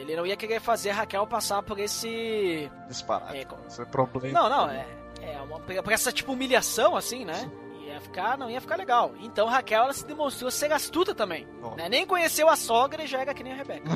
ele 0.02 0.16
não 0.16 0.26
ia 0.26 0.36
querer 0.36 0.60
fazer 0.60 0.90
a 0.90 0.96
Raquel 0.96 1.28
passar 1.28 1.62
por 1.62 1.78
esse. 1.78 2.68
Disparado. 2.88 3.36
É, 3.36 3.46
Isso 3.68 3.80
é 3.80 3.86
problema. 3.86 4.40
Não, 4.42 4.50
não, 4.50 4.70
é. 4.72 4.88
É 5.22 5.40
uma, 5.42 5.60
por 5.60 5.94
essa 5.94 6.12
tipo 6.12 6.34
humilhação, 6.34 6.96
assim, 6.98 7.24
né? 7.24 7.48
Ia 7.86 8.02
ficar, 8.02 8.40
não 8.40 8.50
ia 8.50 8.60
ficar 8.60 8.76
legal. 8.76 9.14
Então 9.20 9.46
Raquel 9.48 9.84
ela 9.84 9.94
se 9.94 10.04
demonstrou 10.04 10.50
ser 10.50 10.72
astuta 10.74 11.14
também. 11.14 11.48
Né? 11.78 11.88
Nem 11.88 12.08
conheceu 12.08 12.50
a 12.50 12.56
sogra 12.56 13.04
e 13.04 13.08
já 13.08 13.20
era 13.22 13.36
que 13.36 13.44
nem 13.44 13.54
a 13.54 13.56
Rebeca. 13.56 13.88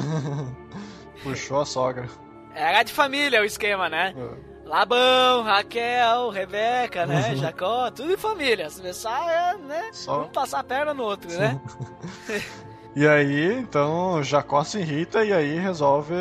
Puxou 1.24 1.62
a 1.62 1.66
sogra. 1.66 2.08
Era 2.54 2.84
de 2.84 2.92
família 2.94 3.42
o 3.42 3.46
esquema, 3.46 3.90
né? 3.90 4.14
É. 4.18 4.50
Labão, 4.68 5.44
Raquel, 5.44 6.30
Rebeca, 6.30 7.06
né? 7.08 7.36
Jacó, 7.36 7.90
tudo 7.92 8.14
em 8.14 8.18
família. 8.18 8.70
Se 8.70 8.82
pensar, 8.82 9.20
é, 9.32 9.58
né? 9.58 9.90
Só- 9.92 10.24
Um 10.24 10.28
passar 10.30 10.60
a 10.60 10.64
perna 10.64 10.94
no 10.94 11.04
outro, 11.04 11.30
né? 11.32 11.60
E 13.00 13.08
aí, 13.08 13.54
então, 13.54 14.22
Jacó 14.22 14.62
se 14.62 14.78
irrita 14.80 15.24
e 15.24 15.32
aí 15.32 15.58
resolve 15.58 16.14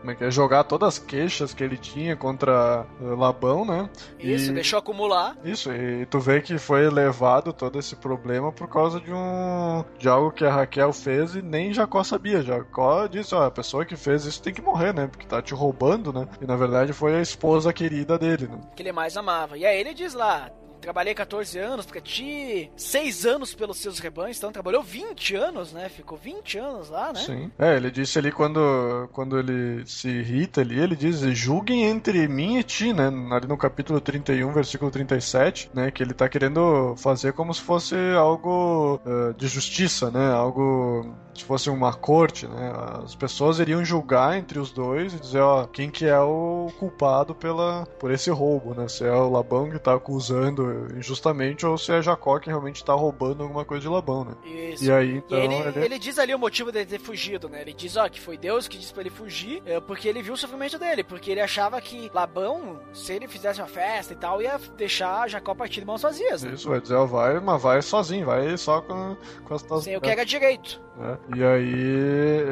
como 0.00 0.10
é 0.12 0.14
que 0.14 0.24
é, 0.24 0.30
jogar 0.30 0.64
todas 0.64 0.94
as 0.94 0.98
queixas 0.98 1.52
que 1.52 1.62
ele 1.62 1.76
tinha 1.76 2.16
contra 2.16 2.86
eh, 3.02 3.04
Labão, 3.14 3.66
né? 3.66 3.90
Isso, 4.18 4.50
E- 4.50 4.54
deixou 4.54 4.78
acumular. 4.78 5.36
Isso, 5.44 5.70
e 5.70 6.06
tu 6.06 6.18
vê 6.18 6.40
que 6.40 6.56
foi 6.56 6.88
levado 6.88 7.52
todo 7.52 7.78
esse 7.78 7.94
problema 7.96 8.50
por 8.50 8.66
causa 8.66 8.98
de 8.98 9.12
um 9.12 9.84
de 9.98 10.08
algo 10.08 10.30
que 10.30 10.42
a 10.46 10.50
Raquel 10.50 10.90
fez 10.90 11.34
e 11.34 11.42
nem 11.42 11.74
Jacó 11.74 12.02
sabia. 12.02 12.40
Jacó 12.40 13.06
disse, 13.06 13.34
ó, 13.34 13.44
a 13.44 13.50
pessoa 13.50 13.84
que 13.84 13.94
fez 13.94 14.24
isso 14.24 14.40
tem 14.42 14.54
que 14.54 14.62
morrer, 14.62 14.94
né? 14.94 15.08
Porque 15.08 15.26
tá 15.26 15.42
te 15.42 15.52
roubando, 15.52 16.14
né? 16.14 16.26
E 16.40 16.46
na 16.46 16.56
verdade 16.56 16.94
foi 16.94 17.14
a 17.16 17.20
esposa 17.20 17.74
querida 17.74 18.18
dele, 18.18 18.46
né? 18.48 18.58
que 18.74 18.82
ele 18.82 18.92
mais 18.92 19.18
amava. 19.18 19.58
E 19.58 19.66
aí 19.66 19.78
ele 19.78 19.92
diz 19.92 20.14
lá: 20.14 20.48
trabalhei 20.80 21.14
14 21.14 21.58
anos 21.58 21.86
pra 21.86 22.00
ti, 22.00 22.70
6 22.76 23.26
anos 23.26 23.54
pelos 23.54 23.78
seus 23.78 23.98
rebanhos, 23.98 24.36
então 24.36 24.52
trabalhou 24.52 24.82
20 24.82 25.34
anos, 25.34 25.72
né? 25.72 25.88
Ficou 25.88 26.16
20 26.16 26.58
anos 26.58 26.88
lá, 26.90 27.12
né? 27.12 27.20
Sim. 27.20 27.50
É, 27.58 27.76
ele 27.76 27.90
disse 27.90 28.18
ali 28.18 28.30
quando, 28.32 29.08
quando 29.12 29.38
ele 29.38 29.84
se 29.86 30.08
irrita 30.08 30.60
ali, 30.60 30.78
ele 30.78 30.96
diz, 30.96 31.20
julguem 31.36 31.84
entre 31.84 32.26
mim 32.28 32.58
e 32.58 32.62
ti, 32.62 32.92
né? 32.92 33.06
Ali 33.30 33.46
no 33.46 33.56
capítulo 33.56 34.00
31, 34.00 34.52
versículo 34.52 34.90
37, 34.90 35.70
né? 35.74 35.90
Que 35.90 36.02
ele 36.02 36.14
tá 36.14 36.28
querendo 36.28 36.94
fazer 36.96 37.32
como 37.32 37.52
se 37.52 37.60
fosse 37.60 37.94
algo 38.16 39.00
eh, 39.04 39.34
de 39.36 39.48
justiça, 39.48 40.10
né? 40.10 40.32
Algo 40.32 41.14
se 41.34 41.44
fosse 41.44 41.70
uma 41.70 41.92
corte, 41.92 42.46
né? 42.46 42.72
As 43.04 43.14
pessoas 43.14 43.58
iriam 43.58 43.84
julgar 43.84 44.36
entre 44.36 44.58
os 44.58 44.72
dois 44.72 45.12
e 45.12 45.20
dizer, 45.20 45.40
ó, 45.40 45.66
quem 45.66 45.90
que 45.90 46.06
é 46.06 46.18
o 46.18 46.68
culpado 46.78 47.34
pela, 47.34 47.86
por 47.98 48.10
esse 48.10 48.30
roubo, 48.30 48.74
né? 48.74 48.88
Se 48.88 49.04
é 49.04 49.12
o 49.12 49.30
Labão 49.30 49.70
que 49.70 49.78
tá 49.78 49.94
acusando 49.94 50.65
injustamente 50.96 51.64
ou 51.66 51.76
se 51.78 51.92
é 51.92 52.02
Jacó 52.02 52.38
que 52.38 52.48
realmente 52.48 52.84
tá 52.84 52.92
roubando 52.92 53.42
alguma 53.42 53.64
coisa 53.64 53.82
de 53.82 53.88
Labão, 53.88 54.24
né? 54.24 54.34
Isso. 54.44 54.84
E 54.84 54.92
aí, 54.92 55.10
E 55.12 55.16
então, 55.16 55.38
ele, 55.38 55.54
ele... 55.54 55.84
ele 55.84 55.98
diz 55.98 56.18
ali 56.18 56.34
o 56.34 56.38
motivo 56.38 56.70
dele 56.72 56.86
ter 56.86 57.00
fugido, 57.00 57.48
né? 57.48 57.62
Ele 57.62 57.72
diz, 57.72 57.96
ó, 57.96 58.08
que 58.08 58.20
foi 58.20 58.36
Deus 58.36 58.68
que 58.68 58.78
disse 58.78 58.92
pra 58.92 59.02
ele 59.02 59.10
fugir, 59.10 59.62
é, 59.66 59.80
porque 59.80 60.08
ele 60.08 60.22
viu 60.22 60.34
o 60.34 60.36
sofrimento 60.36 60.78
dele, 60.78 61.02
porque 61.04 61.30
ele 61.30 61.40
achava 61.40 61.80
que 61.80 62.10
Labão, 62.14 62.80
se 62.92 63.12
ele 63.12 63.28
fizesse 63.28 63.60
uma 63.60 63.68
festa 63.68 64.12
e 64.12 64.16
tal, 64.16 64.40
ia 64.42 64.58
deixar 64.76 65.28
Jacó 65.28 65.54
partir 65.54 65.80
de 65.80 65.86
mãos 65.86 66.02
vazias, 66.02 66.42
né? 66.42 66.52
Isso, 66.52 66.68
vai 66.68 66.80
dizer, 66.80 66.94
ó, 66.94 67.06
vai, 67.06 67.40
mas 67.40 67.62
vai 67.62 67.82
sozinho, 67.82 68.26
vai 68.26 68.56
só 68.56 68.80
com, 68.80 69.16
com 69.44 69.54
as 69.54 69.62
tuas. 69.62 69.84
Sem 69.84 69.96
o 69.96 70.00
que 70.00 70.10
era 70.10 70.24
direito. 70.24 70.80
né? 70.96 71.18
E 71.36 71.44
aí 71.44 71.72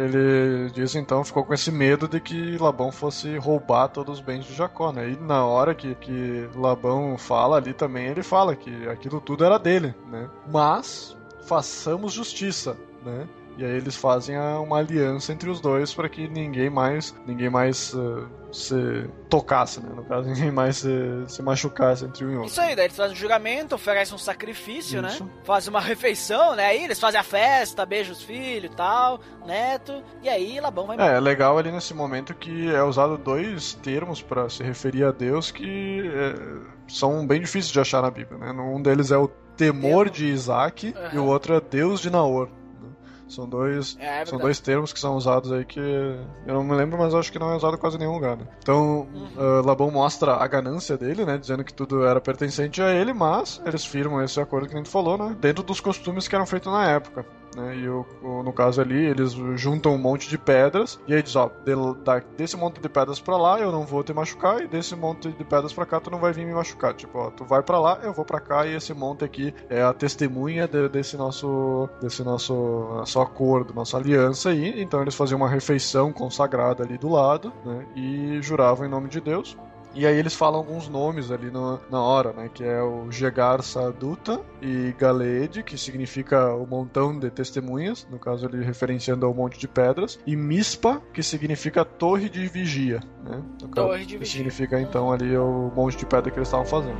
ele 0.04 0.70
diz 0.72 0.94
então, 0.94 1.24
ficou 1.24 1.44
com 1.44 1.54
esse 1.54 1.70
medo 1.70 2.08
de 2.08 2.20
que 2.20 2.56
Labão 2.58 2.90
fosse 2.92 3.36
roubar 3.38 3.88
todos 3.88 4.18
os 4.18 4.24
bens 4.24 4.44
de 4.44 4.54
Jacó, 4.54 4.92
né? 4.92 5.10
E 5.10 5.16
na 5.16 5.44
hora 5.44 5.74
que, 5.74 5.94
que 5.96 6.48
Labão 6.54 7.16
fala 7.18 7.56
ali 7.56 7.72
também, 7.72 8.03
ele 8.11 8.22
fala 8.22 8.55
que 8.57 8.88
aquilo 8.88 9.20
tudo 9.20 9.44
era 9.44 9.59
dele, 9.59 9.94
né? 10.11 10.28
Mas 10.50 11.16
façamos 11.46 12.12
justiça, 12.12 12.76
né? 13.05 13.26
E 13.57 13.64
aí 13.64 13.70
eles 13.70 13.94
fazem 13.94 14.34
a- 14.34 14.59
uma 14.59 14.78
aliança 14.78 15.32
entre 15.32 15.48
os 15.48 15.61
dois 15.61 15.94
para 15.94 16.09
que 16.09 16.26
ninguém 16.26 16.68
mais, 16.68 17.14
ninguém 17.24 17.48
mais 17.48 17.94
eh, 17.94 18.24
se 18.50 19.09
tocasse, 19.30 19.78
né? 19.80 19.90
No 19.94 20.02
caso, 20.02 20.26
ninguém 20.28 20.50
mais 20.50 20.78
se, 20.78 20.88
se 21.28 21.40
machucasse 21.40 22.05
entre 22.05 22.24
um 22.24 22.32
e 22.32 22.34
outro. 22.34 22.50
Isso 22.50 22.61
aí, 22.61 22.74
daí 22.74 22.86
eles 22.86 22.96
fazem 22.96 23.12
um 23.12 23.16
juramento, 23.16 23.76
oferecem 23.76 24.12
um 24.12 24.18
sacrifício, 24.18 25.07
Isso. 25.07 25.22
né? 25.22 25.30
Fazem 25.44 25.70
uma 25.70 25.80
refeição, 25.80 26.57
né? 26.57 26.66
Aí 26.66 26.82
eles 26.82 26.98
fazem 26.98 27.20
a 27.20 27.22
festa, 27.22 27.86
beijam 27.86 28.12
os 28.12 28.22
filhos 28.22 28.72
e 28.72 28.74
tal, 28.74 29.20
neto. 29.46 30.02
E 30.20 30.28
aí 30.28 30.59
Labão 30.59 30.88
vai 30.88 30.96
embora. 30.96 31.12
É, 31.12 31.16
é 31.16 31.20
legal 31.20 31.57
ali 31.57 31.70
nesse 31.70 31.94
momento 31.94 32.34
que 32.34 32.74
é 32.74 32.82
usado 32.82 33.16
dois 33.16 33.74
termos 33.74 34.20
para 34.20 34.48
se 34.48 34.64
referir 34.64 35.05
a 35.05 35.12
Deus 35.12 35.52
que 35.52 36.02
é, 36.12 36.73
são 36.89 37.26
bem 37.26 37.41
difíceis 37.41 37.72
de 37.72 37.80
achar 37.80 38.03
na 38.03 38.11
Bíblia, 38.11 38.39
né? 38.39 38.51
Um 38.53 38.80
deles 38.82 39.11
é 39.11 39.16
o 39.18 39.28
temor 39.57 40.11
de 40.11 40.26
Isaac 40.26 40.95
e 41.12 41.18
o 41.18 41.24
outro 41.26 41.55
é 41.55 41.61
Deus 41.61 42.01
de 42.01 42.11
Naor. 42.11 42.49
né? 42.49 42.89
São 43.28 43.49
dois, 43.49 43.97
É, 44.01 44.22
é 44.22 44.26
são 44.26 44.39
dois 44.39 44.61
termos 44.61 44.93
que 44.93 44.99
são 45.01 45.16
usados 45.16 45.51
aí 45.53 45.64
que 45.64 45.78
eu 45.80 46.55
não 46.55 46.62
me 46.64 46.74
lembro, 46.74 46.99
mas 46.99 47.14
acho 47.14 47.32
que 47.32 47.39
não 47.39 47.51
é 47.53 47.57
usado 47.57 47.74
em 47.76 47.78
quase 47.78 47.97
nenhum 47.99 48.12
lugar. 48.14 48.37
Né? 48.37 48.47
Então, 48.59 49.09
Uhum. 49.14 49.28
ah, 49.39 49.62
Labão 49.64 49.91
mostra 49.91 50.35
a 50.35 50.47
ganância 50.47 50.97
dele, 50.99 51.24
né? 51.24 51.39
Dizendo 51.39 51.64
que 51.64 51.72
tudo 51.72 52.05
era 52.05 52.20
pertencente 52.20 52.82
a 52.82 52.91
ele, 52.93 53.12
mas 53.12 53.62
eles 53.64 53.85
firmam 53.85 54.22
esse 54.22 54.41
acordo 54.41 54.68
que 54.68 54.74
a 54.74 54.78
gente 54.78 54.91
falou, 54.91 55.16
né? 55.16 55.37
Dentro 55.41 55.62
dos 55.64 55.80
costumes 55.80 56.28
que 56.28 56.35
eram 56.35 56.47
feitos 56.47 56.70
na 56.72 56.89
época. 56.91 57.24
Né? 57.55 57.76
E 57.76 57.88
o, 57.88 58.05
no 58.42 58.52
caso 58.52 58.80
ali, 58.80 58.96
eles 59.07 59.32
juntam 59.57 59.94
um 59.94 59.98
monte 59.98 60.28
de 60.28 60.36
pedras 60.38 60.98
e 61.07 61.14
aí 61.14 61.22
diz, 61.22 61.36
ó, 61.36 61.50
de- 61.64 62.02
da- 62.02 62.22
desse 62.36 62.57
monte 62.57 62.80
de 62.80 62.88
pedras 62.88 63.20
pra 63.20 63.36
lá 63.36 63.61
eu 63.61 63.70
não 63.70 63.84
vou 63.86 64.02
te 64.02 64.12
machucar 64.12 64.61
e 64.62 64.66
desse 64.66 64.96
monte 64.96 65.30
de 65.32 65.44
pedras 65.44 65.72
pra 65.72 65.86
cá 65.86 66.00
tu 66.00 66.11
não 66.11 66.18
vai 66.18 66.32
vir 66.32 66.44
me 66.46 66.52
machucar. 66.55 66.94
Tipo, 66.94 67.18
ó, 67.18 67.30
tu 67.30 67.44
vai 67.44 67.62
pra 67.62 67.78
lá, 67.78 67.98
eu 68.02 68.12
vou 68.12 68.24
pra 68.24 68.40
cá 68.40 68.66
e 68.66 68.74
esse 68.74 68.92
monte 68.92 69.24
aqui 69.24 69.55
é 69.68 69.82
a 69.82 69.92
testemunha 69.92 70.66
de- 70.66 70.88
desse 70.88 71.16
nosso 71.16 71.88
desse 72.00 72.22
nosso, 72.24 72.55
nosso 72.55 73.20
acordo, 73.20 73.72
nossa 73.74 73.96
aliança 73.96 74.50
aí. 74.50 74.80
Então 74.82 75.00
eles 75.02 75.14
faziam 75.14 75.36
uma 75.38 75.48
refeição 75.48 76.12
consagrada 76.12 76.82
ali 76.82 76.98
do 76.98 77.09
lado, 77.09 77.52
né? 77.64 77.86
E 77.94 78.38
juravam 78.42 78.86
em 78.86 78.90
nome 78.90 79.09
de 79.09 79.20
Deus. 79.20 79.57
E 79.97 80.05
aí 80.07 80.16
eles 80.18 80.34
falam 80.34 80.59
alguns 80.59 80.88
nomes 80.88 81.30
ali 81.30 81.51
no- 81.53 81.78
na 81.88 82.03
hora, 82.03 82.32
né? 82.32 82.51
Que 82.53 82.64
é 82.64 82.82
o 82.82 83.11
Gegar 83.12 83.62
Saduta 83.62 84.40
e 84.61 84.92
Galeed, 84.99 85.62
que 85.62 85.78
significa 85.78 86.53
o 86.53 86.66
montão 86.66 87.16
de 87.16 87.30
testemunhas, 87.30 88.05
no 88.11 88.18
caso 88.18 88.47
ele 88.47 88.64
referenciando 88.64 89.24
ao 89.24 89.32
monte 89.32 89.57
de 89.57 89.68
pedras, 89.68 90.18
e 90.26 90.34
Mispa, 90.34 91.01
que 91.12 91.22
significa 91.22 91.84
torre 91.84 92.28
de 92.28 92.47
vigia, 92.49 92.99
né? 93.24 93.40
No 93.62 93.68
caso, 93.68 93.86
Torre 93.88 94.01
de 94.01 94.07
que 94.14 94.18
vigia. 94.18 94.32
significa 94.38 94.80
então 94.80 95.12
ali 95.12 95.36
o 95.36 95.70
monte 95.76 95.97
de 95.97 96.07
pedra 96.07 96.28
que 96.30 96.38
eles 96.38 96.49
estavam 96.49 96.66
fazendo. 96.66 96.99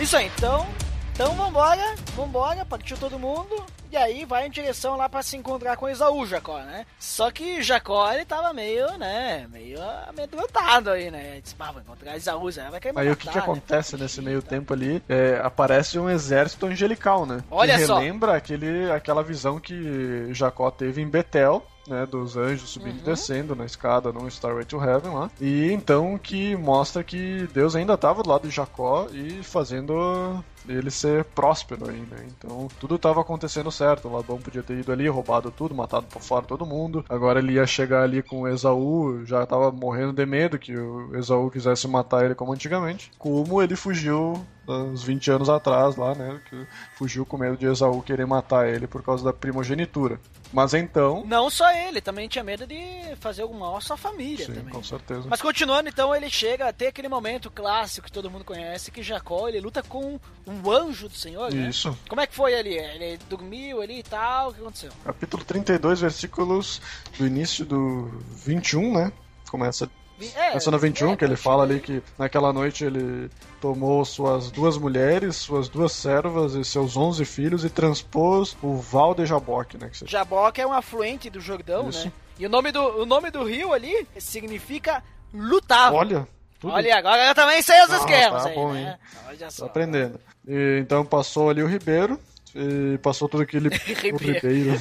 Isso 0.00 0.16
aí, 0.16 0.30
então. 0.36 0.66
Então 1.14 1.32
vambora, 1.36 1.94
vambora, 2.16 2.64
partiu 2.64 2.96
todo 2.96 3.18
mundo. 3.20 3.64
E 3.92 3.96
aí 3.96 4.24
vai 4.24 4.48
em 4.48 4.50
direção 4.50 4.96
lá 4.96 5.08
pra 5.08 5.22
se 5.22 5.36
encontrar 5.36 5.76
com 5.76 5.88
Esaú, 5.88 6.26
Jacó, 6.26 6.58
né? 6.58 6.84
Só 6.98 7.30
que 7.30 7.62
Jacó, 7.62 8.10
ele 8.12 8.24
tava 8.24 8.52
meio, 8.52 8.98
né? 8.98 9.46
Meio 9.52 9.78
amedrontado 10.08 10.90
aí, 10.90 11.12
né? 11.12 11.38
Disse, 11.40 11.54
pá, 11.54 11.70
vou 11.70 11.80
encontrar 11.80 12.16
Esaú, 12.16 12.50
Zé, 12.50 12.68
vai 12.68 12.80
querer 12.80 12.92
me 12.92 13.00
Aí 13.02 13.06
o 13.06 13.10
matar, 13.10 13.20
que, 13.22 13.28
que 13.28 13.36
né? 13.36 13.42
acontece 13.42 13.96
nesse 13.96 14.20
meio 14.20 14.42
tempo 14.42 14.74
ali? 14.74 15.00
É, 15.08 15.40
aparece 15.44 15.96
um 16.00 16.10
exército 16.10 16.66
angelical, 16.66 17.24
né? 17.24 17.44
Olha 17.48 17.78
que 17.78 17.86
só. 17.86 17.98
relembra 17.98 18.34
aquele, 18.36 18.90
aquela 18.90 19.22
visão 19.22 19.60
que 19.60 20.34
Jacó 20.34 20.68
teve 20.72 21.00
em 21.00 21.06
Betel, 21.08 21.64
né, 21.86 22.04
dos 22.06 22.36
anjos 22.36 22.70
subindo 22.70 22.94
Uhum. 22.96 23.02
e 23.02 23.04
descendo 23.04 23.54
na 23.54 23.64
escada 23.66 24.10
no 24.12 24.26
Starway 24.26 24.64
to 24.64 24.82
Heaven 24.82 25.12
lá. 25.14 25.30
E 25.40 25.70
então 25.70 26.18
que 26.18 26.56
mostra 26.56 27.04
que 27.04 27.46
Deus 27.52 27.76
ainda 27.76 27.94
estava 27.94 28.24
do 28.24 28.28
lado 28.30 28.48
de 28.48 28.54
Jacó 28.54 29.06
e 29.12 29.40
fazendo 29.44 30.42
ele 30.68 30.90
ser 30.90 31.24
próspero 31.24 31.90
ainda. 31.90 32.16
Então 32.26 32.68
tudo 32.78 32.94
estava 32.96 33.20
acontecendo 33.20 33.70
certo. 33.72 34.08
O 34.08 34.12
Labão 34.12 34.38
podia 34.38 34.62
ter 34.62 34.78
ido 34.78 34.92
ali, 34.92 35.08
roubado 35.08 35.50
tudo, 35.50 35.74
matado 35.74 36.06
por 36.06 36.22
fora 36.22 36.46
todo 36.46 36.64
mundo. 36.64 37.04
Agora 37.08 37.40
ele 37.40 37.54
ia 37.54 37.66
chegar 37.66 38.02
ali 38.02 38.22
com 38.22 38.48
Esaú, 38.48 39.24
já 39.24 39.42
estava 39.42 39.70
morrendo 39.70 40.12
de 40.12 40.24
medo 40.24 40.58
que 40.58 40.76
o 40.76 41.16
Esaú 41.16 41.50
quisesse 41.50 41.88
matar 41.88 42.24
ele 42.24 42.34
como 42.34 42.52
antigamente. 42.52 43.10
Como 43.18 43.60
ele 43.60 43.76
fugiu 43.76 44.44
uns 44.66 45.02
20 45.02 45.30
anos 45.30 45.48
atrás 45.50 45.96
lá, 45.96 46.14
né? 46.14 46.40
Que 46.48 46.66
fugiu 46.96 47.26
com 47.26 47.36
medo 47.36 47.56
de 47.56 47.66
Esaú 47.66 48.02
querer 48.02 48.26
matar 48.26 48.68
ele 48.68 48.86
por 48.86 49.02
causa 49.02 49.24
da 49.24 49.32
primogenitura. 49.32 50.18
Mas 50.52 50.72
então. 50.72 51.24
Não 51.26 51.50
só 51.50 51.70
ele, 51.72 52.00
também 52.00 52.28
tinha 52.28 52.44
medo 52.44 52.66
de 52.66 53.16
fazer 53.16 53.42
alguma 53.42 53.64
mal 53.64 53.76
à 53.76 53.80
sua 53.80 53.96
família 53.96 54.44
Sim, 54.44 54.52
também. 54.52 54.72
com 54.72 54.82
certeza. 54.82 55.26
Mas 55.28 55.40
continuando, 55.40 55.88
então, 55.88 56.14
ele 56.14 56.28
chega 56.28 56.68
a 56.68 56.72
ter 56.72 56.88
aquele 56.88 57.08
momento 57.08 57.50
clássico 57.50 58.06
que 58.06 58.12
todo 58.12 58.30
mundo 58.30 58.44
conhece, 58.44 58.90
que 58.90 59.02
Jacó, 59.02 59.48
ele 59.48 59.60
luta 59.60 59.82
com 59.82 60.20
um 60.46 60.53
anjo 60.70 61.08
do 61.08 61.14
Senhor, 61.16 61.52
né? 61.52 61.68
Isso. 61.68 61.96
Como 62.08 62.20
é 62.20 62.26
que 62.26 62.34
foi 62.34 62.54
ali? 62.54 62.76
Ele 62.76 63.18
dormiu 63.28 63.80
ali 63.80 63.98
e 63.98 64.02
tal, 64.02 64.50
o 64.50 64.54
que 64.54 64.60
aconteceu? 64.60 64.90
Capítulo 65.04 65.44
32, 65.44 66.00
versículos 66.00 66.80
do 67.18 67.26
início 67.26 67.64
do 67.64 68.10
21, 68.44 68.92
né? 68.94 69.12
Começa 69.50 69.88
É, 70.36 70.56
Essa 70.56 70.70
no 70.70 70.78
21, 70.78 71.12
é, 71.12 71.16
que 71.16 71.24
ele 71.24 71.36
fala 71.36 71.64
ali 71.64 71.80
que 71.80 72.02
naquela 72.18 72.52
noite 72.52 72.84
ele 72.84 73.28
tomou 73.60 74.04
suas 74.04 74.50
duas 74.50 74.76
mulheres, 74.78 75.36
suas 75.36 75.68
duas 75.68 75.92
servas 75.92 76.54
e 76.54 76.64
seus 76.64 76.96
11 76.96 77.24
filhos 77.24 77.64
e 77.64 77.70
transpôs 77.70 78.56
o 78.62 78.76
Val 78.76 79.14
de 79.14 79.26
Jaboque, 79.26 79.76
né? 79.76 79.90
Que. 79.90 80.06
Jaboque 80.08 80.60
é 80.60 80.66
um 80.66 80.72
afluente 80.72 81.28
do 81.30 81.40
Jordão, 81.40 81.88
Isso. 81.88 82.06
né? 82.06 82.12
E 82.38 82.46
o 82.46 82.48
nome, 82.48 82.72
do, 82.72 82.80
o 83.02 83.06
nome 83.06 83.30
do 83.30 83.44
rio 83.44 83.72
ali 83.72 84.06
significa 84.18 85.02
lutável. 85.32 85.98
Olha, 85.98 86.28
tudo 86.60 86.72
Olha, 86.72 86.96
agora 86.96 87.26
eu 87.28 87.34
também 87.34 87.60
sei 87.62 87.82
os 87.84 87.90
Ah, 87.90 87.96
esquemas 87.98 88.42
tá 88.42 88.48
aí, 88.48 88.54
bom, 88.54 88.72
né? 88.72 88.98
Olha 89.28 89.38
tô 89.46 89.50
só. 89.50 89.66
aprendendo. 89.66 90.20
E, 90.46 90.78
então 90.80 91.04
passou 91.04 91.50
ali 91.50 91.62
o 91.62 91.66
Ribeiro, 91.66 92.18
e 92.54 92.98
passou 92.98 93.28
tudo 93.28 93.42
aquele... 93.42 93.68
o 94.12 94.16
Ribeiro. 94.16 94.48
Ribeiro. 94.48 94.80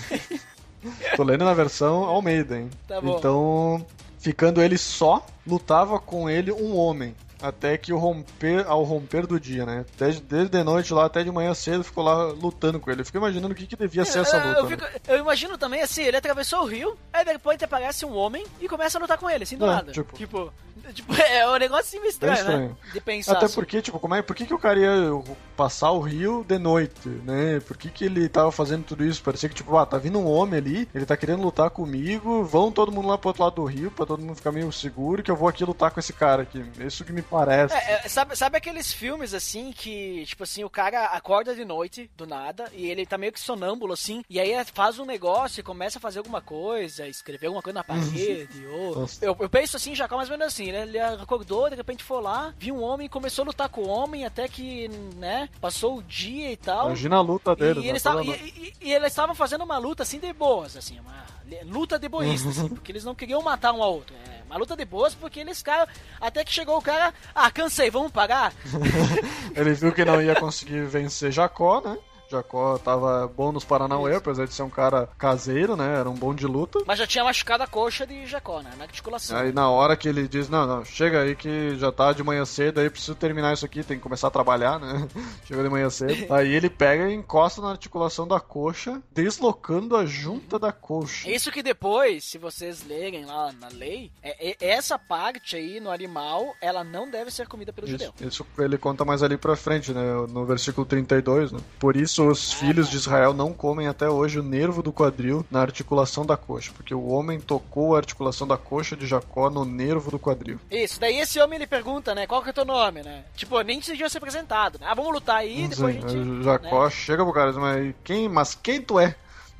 Tô 1.15 1.23
lendo 1.23 1.45
na 1.45 1.53
versão 1.53 2.03
Almeida, 2.03 2.57
hein? 2.57 2.69
Tá 2.87 2.99
bom. 2.99 3.17
Então, 3.17 3.85
ficando 4.19 4.61
ele 4.61 4.77
só, 4.77 5.25
lutava 5.47 5.99
com 5.99 6.29
ele 6.29 6.51
um 6.51 6.75
homem. 6.75 7.15
Até 7.41 7.77
que 7.77 7.91
o 7.91 7.97
romper, 7.97 8.65
ao 8.67 8.83
romper 8.83 9.27
do 9.27 9.37
dia, 9.37 9.65
né? 9.65 9.85
Desde, 9.99 10.21
desde 10.21 10.49
de 10.49 10.63
noite 10.63 10.93
lá 10.93 11.05
até 11.05 11.25
de 11.25 11.29
manhã 11.31 11.53
cedo 11.53 11.83
ficou 11.83 12.01
lá 12.01 12.27
lutando 12.27 12.79
com 12.79 12.89
ele. 12.89 13.01
Eu 13.01 13.05
fico 13.05 13.17
imaginando 13.17 13.53
o 13.53 13.55
que, 13.55 13.67
que 13.67 13.75
devia 13.75 14.05
ser 14.05 14.19
essa 14.19 14.37
Eu- 14.37 14.47
luta. 14.47 14.59
eu, 14.59 14.63
né? 14.63 14.69
fico- 14.77 15.01
eu 15.11 15.17
imagino 15.19 15.57
também 15.57 15.81
assim, 15.81 16.03
ele 16.03 16.15
atravessou 16.15 16.61
o 16.61 16.65
rio, 16.65 16.97
aí 17.11 17.25
depois 17.25 17.61
aparece 17.61 18.05
um 18.05 18.15
homem 18.15 18.45
e 18.61 18.67
começa 18.69 18.97
a 18.97 19.01
lutar 19.01 19.17
com 19.17 19.29
ele, 19.29 19.43
assim 19.43 19.57
do 19.57 19.65
É, 19.65 19.67
nada. 19.67 19.91
tipo- 19.91 20.15
tipo, 20.15 20.53
tipo, 20.93 21.13
é 21.15 21.47
um 21.49 21.57
negócio 21.57 21.85
assim 21.85 21.99
meio 21.99 22.09
estranho, 22.09 22.37
estranho. 22.37 22.69
né? 22.69 22.75
De 22.93 23.01
pensar. 23.01 23.33
Até 23.33 23.45
assim. 23.45 23.55
porque, 23.55 23.81
tipo, 23.81 23.99
como 23.99 24.15
é, 24.15 24.21
por 24.21 24.35
que, 24.35 24.45
que 24.45 24.53
o 24.53 24.59
cara 24.59 24.79
ia 24.79 25.23
passar 25.55 25.91
o 25.91 25.99
rio 25.99 26.43
de 26.47 26.57
noite, 26.57 27.07
né? 27.07 27.59
Por 27.61 27.77
que, 27.77 27.89
que 27.89 28.05
ele 28.05 28.27
tava 28.27 28.51
fazendo 28.51 28.83
tudo 28.83 29.05
isso? 29.05 29.23
Parecia 29.23 29.47
que, 29.47 29.55
tipo, 29.55 29.75
ah, 29.77 29.85
tá 29.85 29.97
vindo 29.97 30.19
um 30.19 30.27
homem 30.27 30.59
ali, 30.59 30.89
ele 30.93 31.05
tá 31.05 31.15
querendo 31.15 31.41
lutar 31.41 31.69
comigo, 31.69 32.43
vão 32.43 32.71
todo 32.71 32.91
mundo 32.91 33.07
lá 33.07 33.17
pro 33.17 33.29
outro 33.29 33.43
lado 33.43 33.55
do 33.55 33.65
rio, 33.65 33.91
pra 33.91 34.05
todo 34.05 34.21
mundo 34.21 34.35
ficar 34.35 34.51
meio 34.51 34.71
seguro, 34.71 35.23
que 35.23 35.31
eu 35.31 35.35
vou 35.35 35.47
aqui 35.47 35.63
lutar 35.63 35.91
com 35.91 35.99
esse 35.99 36.11
cara 36.11 36.43
aqui. 36.43 36.63
Isso 36.79 37.05
que 37.05 37.13
me 37.13 37.21
parece. 37.21 37.75
É, 37.75 38.01
é, 38.05 38.09
sabe, 38.09 38.35
sabe 38.35 38.57
aqueles 38.57 38.91
filmes 38.91 39.33
assim 39.33 39.71
que, 39.71 40.25
tipo 40.25 40.43
assim, 40.43 40.63
o 40.63 40.69
cara 40.69 41.05
acorda 41.05 41.55
de 41.55 41.63
noite, 41.63 42.09
do 42.17 42.27
nada, 42.27 42.69
e 42.73 42.89
ele 42.89 43.05
tá 43.05 43.17
meio 43.17 43.31
que 43.31 43.39
sonâmbulo 43.39 43.93
assim, 43.93 44.23
e 44.29 44.39
aí 44.39 44.53
faz 44.73 44.99
um 44.99 45.05
negócio 45.05 45.59
e 45.59 45.63
começa 45.63 45.97
a 45.97 46.01
fazer 46.01 46.19
alguma 46.19 46.41
coisa, 46.41 47.07
escrever 47.07 47.47
alguma 47.47 47.61
coisa 47.61 47.79
na 47.79 47.83
parede, 47.83 48.65
ou. 48.67 49.07
Eu, 49.21 49.37
eu 49.39 49.49
penso 49.49 49.77
assim, 49.77 49.95
já 49.95 50.07
mais 50.07 50.29
ou 50.29 50.37
menos 50.37 50.53
assim? 50.53 50.72
Ele 50.75 50.99
acordou, 50.99 51.69
de 51.69 51.75
repente 51.75 52.03
foi 52.03 52.21
lá, 52.21 52.53
viu 52.57 52.75
um 52.75 52.81
homem, 52.83 53.07
começou 53.07 53.43
a 53.43 53.45
lutar 53.47 53.69
com 53.69 53.81
o 53.81 53.87
homem, 53.87 54.25
até 54.25 54.47
que, 54.47 54.87
né, 55.15 55.49
passou 55.61 55.97
o 55.97 56.03
dia 56.03 56.51
e 56.51 56.57
tal. 56.57 56.87
Imagina 56.87 57.17
a 57.17 57.21
luta 57.21 57.55
dele, 57.55 57.79
E, 57.79 57.83
né? 57.83 57.89
eles 57.89 58.03
e, 58.05 58.29
e- 58.31 58.73
e 58.89 58.93
eles 58.93 59.07
estavam 59.09 59.35
fazendo 59.35 59.63
uma 59.63 59.77
luta 59.77 60.03
assim 60.03 60.19
de 60.19 60.31
boas, 60.33 60.75
assim, 60.75 60.99
uma 60.99 61.23
luta 61.65 61.99
de 61.99 62.09
boístas, 62.09 62.57
assim, 62.57 62.69
porque 62.73 62.91
eles 62.91 63.03
não 63.03 63.13
queriam 63.15 63.41
matar 63.41 63.71
um 63.73 63.83
ao 63.83 63.93
outro. 63.93 64.15
É, 64.15 64.43
uma 64.45 64.57
luta 64.57 64.75
de 64.75 64.85
boas 64.85 65.13
porque 65.15 65.39
eles 65.39 65.61
caras. 65.61 65.89
Até 66.21 66.43
que 66.43 66.51
chegou 66.53 66.77
o 66.77 66.81
cara, 66.81 67.13
ah, 67.33 67.49
cansei, 67.51 67.89
vamos 67.89 68.11
parar? 68.11 68.53
Ele 69.55 69.73
viu 69.73 69.91
que 69.93 70.05
não 70.05 70.21
ia 70.21 70.35
conseguir 70.35 70.85
vencer 70.85 71.31
Jacó, 71.31 71.81
né? 71.81 71.97
Jacó 72.37 72.77
tava 72.77 73.27
bom 73.27 73.51
nos 73.51 73.63
Paranauê, 73.63 74.15
apesar 74.15 74.45
de 74.45 74.53
ser 74.53 74.63
um 74.63 74.69
cara 74.69 75.07
caseiro, 75.17 75.75
né? 75.75 75.99
Era 75.99 76.09
um 76.09 76.13
bom 76.15 76.33
de 76.33 76.45
luta. 76.47 76.79
Mas 76.85 76.99
já 76.99 77.07
tinha 77.07 77.23
machucado 77.23 77.63
a 77.63 77.67
coxa 77.67 78.05
de 78.05 78.25
Jacó, 78.25 78.61
né? 78.61 78.71
Na 78.77 78.83
articulação. 78.85 79.37
Aí 79.37 79.51
na 79.51 79.69
hora 79.69 79.95
que 79.95 80.07
ele 80.07 80.27
diz, 80.27 80.49
não, 80.49 80.65
não, 80.65 80.83
chega 80.85 81.21
aí 81.21 81.35
que 81.35 81.75
já 81.77 81.91
tá 81.91 82.11
de 82.11 82.23
manhã 82.23 82.45
cedo, 82.45 82.79
aí 82.79 82.89
preciso 82.89 83.15
terminar 83.15 83.53
isso 83.53 83.65
aqui, 83.65 83.83
tem 83.83 83.97
que 83.97 84.03
começar 84.03 84.27
a 84.27 84.31
trabalhar, 84.31 84.79
né? 84.79 85.07
Chega 85.45 85.63
de 85.63 85.69
manhã 85.69 85.89
cedo. 85.89 86.13
Aí 86.33 86.53
ele 86.53 86.69
pega 86.69 87.09
e 87.09 87.13
encosta 87.13 87.61
na 87.61 87.69
articulação 87.71 88.27
da 88.27 88.39
coxa, 88.39 89.01
deslocando 89.11 89.95
a 89.95 90.05
junta 90.05 90.57
da 90.57 90.71
coxa. 90.71 91.29
Isso 91.29 91.51
que 91.51 91.61
depois, 91.63 92.23
se 92.23 92.37
vocês 92.37 92.85
lerem 92.87 93.25
lá 93.25 93.51
na 93.59 93.67
lei, 93.69 94.11
é, 94.21 94.51
é- 94.51 94.57
essa 94.59 94.97
parte 94.97 95.55
aí 95.55 95.79
no 95.79 95.91
animal, 95.91 96.53
ela 96.61 96.83
não 96.83 97.09
deve 97.09 97.29
ser 97.31 97.47
comida 97.47 97.71
pelo 97.73 97.87
Isso, 97.87 97.97
judeu. 97.97 98.27
isso 98.27 98.45
ele 98.57 98.77
conta 98.77 99.03
mais 99.05 99.21
ali 99.23 99.37
pra 99.37 99.55
frente, 99.55 99.91
né? 99.93 100.01
No 100.29 100.45
versículo 100.45 100.85
32, 100.85 101.51
né? 101.51 101.59
Por 101.79 101.95
isso 101.95 102.22
os 102.27 102.53
filhos 102.53 102.89
de 102.89 102.97
Israel 102.97 103.33
não 103.33 103.53
comem 103.53 103.87
até 103.87 104.09
hoje 104.09 104.39
o 104.39 104.43
nervo 104.43 104.81
do 104.81 104.91
quadril 104.91 105.45
na 105.49 105.61
articulação 105.61 106.25
da 106.25 106.37
coxa, 106.37 106.71
porque 106.75 106.93
o 106.93 107.07
homem 107.07 107.39
tocou 107.39 107.95
a 107.95 107.97
articulação 107.97 108.47
da 108.47 108.57
coxa 108.57 108.95
de 108.95 109.05
Jacó 109.05 109.49
no 109.49 109.65
nervo 109.65 110.11
do 110.11 110.19
quadril. 110.19 110.59
Isso, 110.69 110.99
daí 110.99 111.19
esse 111.19 111.39
homem 111.39 111.57
ele 111.57 111.67
pergunta, 111.67 112.13
né? 112.15 112.27
Qual 112.27 112.41
que 112.41 112.49
é 112.49 112.51
o 112.51 112.53
teu 112.53 112.65
nome, 112.65 113.03
né? 113.03 113.23
Tipo, 113.35 113.61
nem 113.61 113.79
decidiu 113.79 114.09
ser 114.09 114.17
apresentado, 114.17 114.79
né? 114.79 114.87
Ah, 114.89 114.93
vamos 114.93 115.13
lutar 115.13 115.37
aí, 115.37 115.67
depois 115.67 115.95
Sim, 115.95 116.03
a 116.03 116.09
gente. 116.09 116.43
Jacó 116.43 116.85
né? 116.85 116.89
chega 116.89 117.23
pro 117.23 117.33
cara 117.33 117.51
e 117.51 117.53
mas 117.55 117.95
quem, 118.03 118.29
mas 118.29 118.55
quem 118.55 118.81
tu 118.81 118.99
é? 118.99 119.15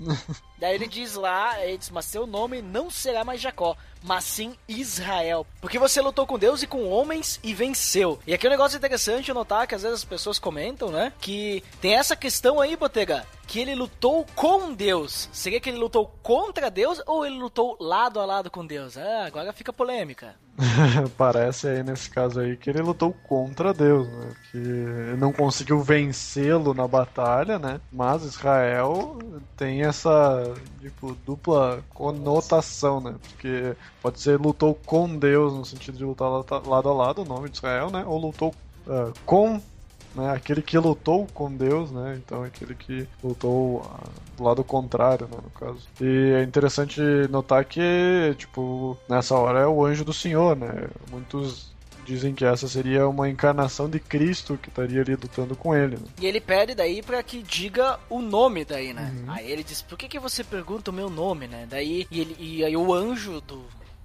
Daí 0.58 0.76
ele 0.76 0.88
diz 0.88 1.16
lá, 1.16 1.64
ele 1.64 1.78
diz, 1.78 1.89
mas 1.89 2.06
seu 2.06 2.26
nome 2.26 2.62
não 2.62 2.89
será 2.89 3.24
mais 3.24 3.41
Jacó, 3.41 3.76
mas 4.04 4.24
sim 4.24 4.56
Israel. 4.68 5.45
Porque 5.60 5.80
você 5.80 6.01
lutou 6.01 6.26
com 6.26 6.39
Deus 6.39 6.64
e 6.64 6.68
com 6.68 6.89
homens 6.89 7.39
e 7.43 7.54
venceu. 7.54 8.20
E 8.26 8.34
aqui 8.34 8.45
é 8.45 8.49
um 8.49 8.51
negócio 8.51 8.78
interessante 8.78 9.34
notar 9.34 9.68
que 9.68 9.76
às 9.76 9.84
vezes 9.84 9.99
as 9.99 10.06
pessoas 10.06 10.39
comentam, 10.39 10.89
né? 10.89 11.12
Que 11.20 11.64
tem 11.82 11.95
essa 11.95 12.16
questão 12.16 12.60
aí, 12.60 12.76
Botega, 12.76 13.26
que 13.47 13.60
ele 13.60 13.76
lutou 13.76 14.26
com 14.36 14.74
Deus. 14.74 15.30
Seria 15.32 15.60
que 15.60 15.70
ele 15.70 15.78
lutou 15.78 16.08
contra 16.22 16.72
Deus 16.72 17.01
ou 17.06 17.26
ele 17.26 17.38
lutou 17.38 17.78
lado 17.80 18.20
a 18.20 18.26
lado 18.26 18.49
com 18.49 18.66
Deus? 18.66 18.97
Ah, 18.97 19.26
agora 19.26 19.51
fica 19.54 19.74
polêmica. 19.74 20.36
Parece 21.18 21.68
aí 21.68 21.84
nesse 21.84 22.10
caso 22.10 22.39
aí 22.39 22.56
que 22.56 22.70
ele 22.70 22.82
lutou 22.82 23.12
contra 23.12 23.74
Deus, 23.74 24.08
né? 24.08 24.32
Que 24.51 24.58
não 25.18 25.34
conseguiu 25.34 25.82
vencê-lo 25.82 26.74
na 26.74 26.88
batalha, 26.88 27.58
né? 27.58 27.82
Mas 27.91 28.24
Israel 28.24 29.18
tem 29.58 29.84
essa 29.84 30.54
tipo, 30.80 31.16
dupla 31.26 31.84
conotação, 31.89 32.99
né? 33.01 33.16
Porque 33.22 33.76
pode 34.01 34.20
ser 34.20 34.39
lutou 34.39 34.76
com 34.86 35.18
Deus 35.18 35.54
no 35.54 35.66
sentido 35.66 35.97
de 35.97 36.06
lutar 36.06 36.30
lado 36.30 36.89
a 36.89 36.93
lado, 36.93 37.22
o 37.24 37.26
nome 37.26 37.49
de 37.49 37.58
Israel, 37.58 37.89
né? 37.89 38.04
Ou 38.06 38.20
lutou 38.20 38.54
ah, 38.88 39.12
com 39.26 39.60
né, 40.16 40.32
aquele 40.32 40.61
que 40.61 40.78
lutou 40.78 41.28
com 41.34 41.51
Deus, 41.51 41.91
né? 41.91 42.20
Então 42.24 42.43
aquele 42.43 42.76
que 42.76 43.07
lutou 43.24 43.82
ah, 43.86 44.07
do 44.38 44.43
lado 44.43 44.64
contrário, 44.64 45.28
né, 45.28 45.38
no 45.43 45.49
caso. 45.51 45.80
E 46.01 46.34
é 46.36 46.43
interessante 46.43 47.01
notar 47.30 47.66
que, 47.66 48.36
tipo, 48.38 48.97
nessa 49.09 49.36
hora 49.36 49.59
é 49.59 49.68
o 49.68 49.86
anjo 49.86 50.03
do 50.03 50.14
Senhor, 50.14 50.55
né? 50.55 50.88
Muitos 51.11 51.74
dizem 52.05 52.34
que 52.34 52.45
essa 52.45 52.68
seria 52.68 53.07
uma 53.07 53.30
encarnação 53.30 53.89
de 53.89 53.99
Cristo 53.99 54.57
que 54.61 54.70
estaria 54.70 55.01
ali 55.01 55.16
lutando 55.16 55.55
com 55.55 55.76
ele. 55.76 55.95
Né? 55.95 56.03
E 56.20 56.26
ele 56.26 56.39
pede 56.39 56.76
daí 56.76 57.01
pra 57.01 57.24
que 57.24 57.41
diga 57.41 57.99
o 58.09 58.22
nome 58.22 58.66
daí, 58.66 58.93
né? 58.93 59.14
Aí 59.28 59.49
ele 59.49 59.64
diz, 59.64 59.82
por 59.82 59.97
que, 59.97 60.07
que 60.07 60.20
você 60.20 60.43
pergunta 60.43 60.91
o 60.91 60.93
meu 60.93 61.09
nome, 61.09 61.47
né? 61.47 61.66
Daí, 61.70 62.05
e, 62.11 62.22
ele, 62.22 62.36
e 62.39 62.64
aí 62.64 62.76
o 62.76 62.93
anjo 62.93 63.41
do... 63.41 63.64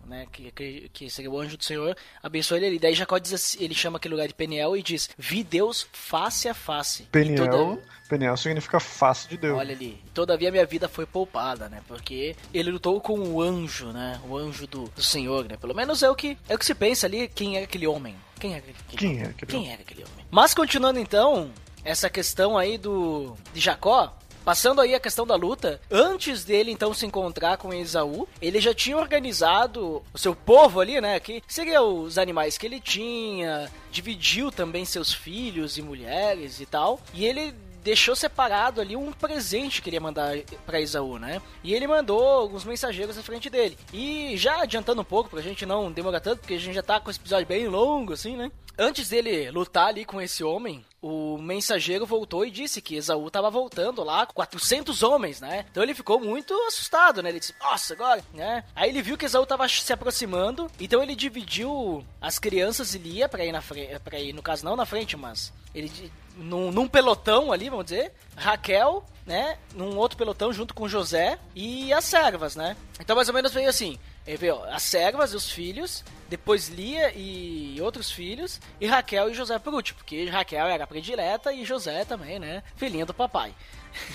Né, 0.09 0.27
que, 0.33 0.51
que, 0.53 0.89
que 0.93 1.11
seria 1.11 1.31
o 1.31 1.39
anjo 1.39 1.57
do 1.59 1.63
Senhor, 1.65 1.95
abençoa 2.23 2.57
ele 2.57 2.67
ali. 2.67 2.79
Daí 2.79 2.95
Jacó 2.95 3.19
diz 3.19 3.35
assim, 3.35 3.63
ele 3.63 3.75
chama 3.75 3.99
aquele 3.99 4.15
lugar 4.15 4.27
de 4.27 4.33
Peniel 4.35 4.75
e 4.77 4.83
diz: 4.83 5.11
Vi 5.19 5.45
Deus 5.45 5.87
face 5.93 6.49
a 6.49 6.55
face. 6.55 7.03
Peniel, 7.13 7.49
toda- 7.49 7.83
Peniel 8.09 8.37
significa 8.39 8.81
face 8.81 9.29
de 9.29 9.37
Deus. 9.37 9.59
Olha 9.59 9.75
ali, 9.75 10.03
todavia 10.15 10.51
minha 10.51 10.65
vida 10.65 10.89
foi 10.89 11.05
poupada, 11.05 11.69
né? 11.69 11.83
Porque 11.87 12.35
ele 12.55 12.71
lutou 12.71 12.99
com 13.03 13.19
o 13.19 13.43
anjo, 13.43 13.93
né? 13.93 14.19
O 14.27 14.35
anjo 14.37 14.67
do, 14.67 14.85
do 14.85 15.03
Senhor, 15.03 15.45
né? 15.47 15.59
Pelo 15.59 15.75
menos 15.75 16.03
é 16.03 16.09
o 16.09 16.15
que 16.15 16.39
é 16.49 16.55
o 16.55 16.59
que 16.59 16.65
se 16.65 16.75
pensa 16.75 17.07
ali, 17.07 17.29
quem 17.29 17.57
era 17.57 17.65
aquele 17.67 17.87
homem? 17.87 18.17
Quem 18.41 18.53
era 18.55 18.61
aquele 18.61 18.79
Quem 18.97 19.21
é 19.21 19.25
aquele 19.27 19.51
Quem 19.53 19.71
era 19.73 19.83
aquele 19.83 20.05
homem? 20.05 20.25
Mas 20.31 20.55
continuando 20.55 20.99
então, 20.99 21.51
essa 21.85 22.09
questão 22.09 22.57
aí 22.57 22.79
do 22.79 23.37
de 23.53 23.61
Jacó, 23.61 24.17
passando 24.49 24.81
aí 24.81 24.95
a 24.95 25.01
questão 25.01 25.27
da 25.27 25.35
luta, 25.35 25.79
antes 25.91 26.43
dele 26.43 26.71
então 26.71 26.95
se 26.95 27.05
encontrar 27.05 27.59
com 27.59 27.71
Esaú, 27.71 28.27
ele 28.41 28.63
já 28.63 28.73
tinha 28.73 28.97
organizado 28.97 30.03
o 30.11 30.17
seu 30.17 30.35
povo 30.35 30.81
ali, 30.81 31.03
né, 31.03 31.21
que 31.21 31.43
seria 31.47 31.83
os 31.83 32.17
animais 32.17 32.57
que 32.57 32.65
ele 32.65 32.81
tinha, 32.81 33.71
dividiu 33.93 34.51
também 34.51 34.87
seus 34.87 35.13
filhos 35.13 35.77
e 35.77 35.83
mulheres 35.83 36.61
e 36.61 36.65
tal, 36.65 36.99
e 37.13 37.27
ele 37.27 37.55
deixou 37.85 38.17
separado 38.17 38.81
ali 38.81 38.97
um 38.97 39.13
presente 39.13 39.83
que 39.83 39.91
ele 39.91 39.97
ia 39.97 40.01
mandar 40.01 40.35
para 40.65 40.81
Esaú, 40.81 41.19
né? 41.19 41.43
E 41.63 41.75
ele 41.75 41.87
mandou 41.87 42.23
alguns 42.23 42.65
mensageiros 42.65 43.17
na 43.17 43.23
frente 43.23 43.49
dele. 43.49 43.79
E 43.93 44.35
já 44.37 44.63
adiantando 44.63 45.01
um 45.01 45.05
pouco, 45.05 45.31
pra 45.31 45.41
gente 45.41 45.65
não 45.65 45.93
demorar 45.93 46.21
tanto, 46.21 46.41
porque 46.41 46.55
a 46.55 46.59
gente 46.59 46.75
já 46.75 46.83
tá 46.83 46.99
com 46.99 47.11
esse 47.11 47.21
episódio 47.21 47.47
bem 47.47 47.69
longo, 47.69 48.15
assim, 48.15 48.37
né? 48.37 48.51
Antes 48.79 49.09
dele 49.09 49.51
lutar 49.51 49.89
ali 49.89 50.05
com 50.05 50.21
esse 50.21 50.45
homem, 50.45 50.85
o 51.01 51.39
mensageiro 51.39 52.05
voltou 52.05 52.45
e 52.45 52.51
disse 52.51 52.83
que 52.83 52.97
Esaú 52.97 53.29
estava 53.29 53.51
voltando 53.51 54.03
lá 54.03 54.27
com 54.27 54.35
400 54.35 55.03
homens, 55.03 55.41
né? 55.41 55.65
Então 55.71 55.83
ele 55.83 55.95
ficou 55.95 56.19
muito 56.19 56.53
assustado, 56.67 57.23
né? 57.23 57.29
Ele 57.31 57.41
disse, 57.41 57.55
nossa, 57.61 57.95
agora, 57.95 58.23
né? 58.35 58.65
Aí 58.75 58.91
ele 58.91 59.03
viu 59.03 59.17
que 59.17 59.25
Esaú 59.25 59.45
estava 59.45 59.69
se 59.69 59.93
aproximando, 59.93 60.71
então 60.81 61.03
ele 61.03 61.15
dividiu 61.15 62.05
as 62.21 62.39
crianças 62.39 62.95
e 62.95 62.99
Lia 62.99 63.29
para 63.29 63.45
ir 63.45 63.53
na 63.53 63.61
frente, 63.61 63.99
para 64.01 64.19
ir 64.19 64.33
no 64.33 64.43
caso 64.43 64.65
não 64.65 64.75
na 64.75 64.85
frente, 64.87 65.17
mas 65.17 65.53
ele 65.75 66.11
num, 66.37 66.71
num 66.71 66.89
pelotão 66.89 67.53
ali, 67.53 67.69
vamos 67.69 67.87
dizer, 67.87 68.13
Raquel, 68.37 69.05
né, 69.27 69.59
num 69.75 69.97
outro 69.97 70.17
pelotão 70.17 70.53
junto 70.53 70.73
com 70.73 70.89
José 70.89 71.39
e 71.55 71.93
as 71.93 72.05
servas, 72.05 72.57
né? 72.57 72.77
Então 73.01 73.15
mais 73.15 73.29
ou 73.29 73.35
menos 73.35 73.53
veio 73.53 73.69
assim, 73.69 73.99
ele 74.29 74.37
veio 74.37 74.63
as 74.65 74.83
servas 74.83 75.33
e 75.33 75.37
os 75.37 75.51
filhos, 75.51 76.05
depois 76.29 76.69
Lia 76.69 77.15
e 77.17 77.81
outros 77.81 78.11
filhos, 78.11 78.61
e 78.79 78.87
Raquel 78.87 79.31
e 79.31 79.35
José 79.35 79.59
por 79.59 79.73
último, 79.73 79.97
porque 79.97 80.27
Raquel 80.27 80.67
era 80.67 80.85
a 80.85 80.87
predileta 80.87 81.51
e 81.51 81.65
José 81.65 82.05
também, 82.05 82.39
né? 82.39 82.63
Filhinha 82.77 83.07
do 83.07 83.15
papai. 83.15 83.55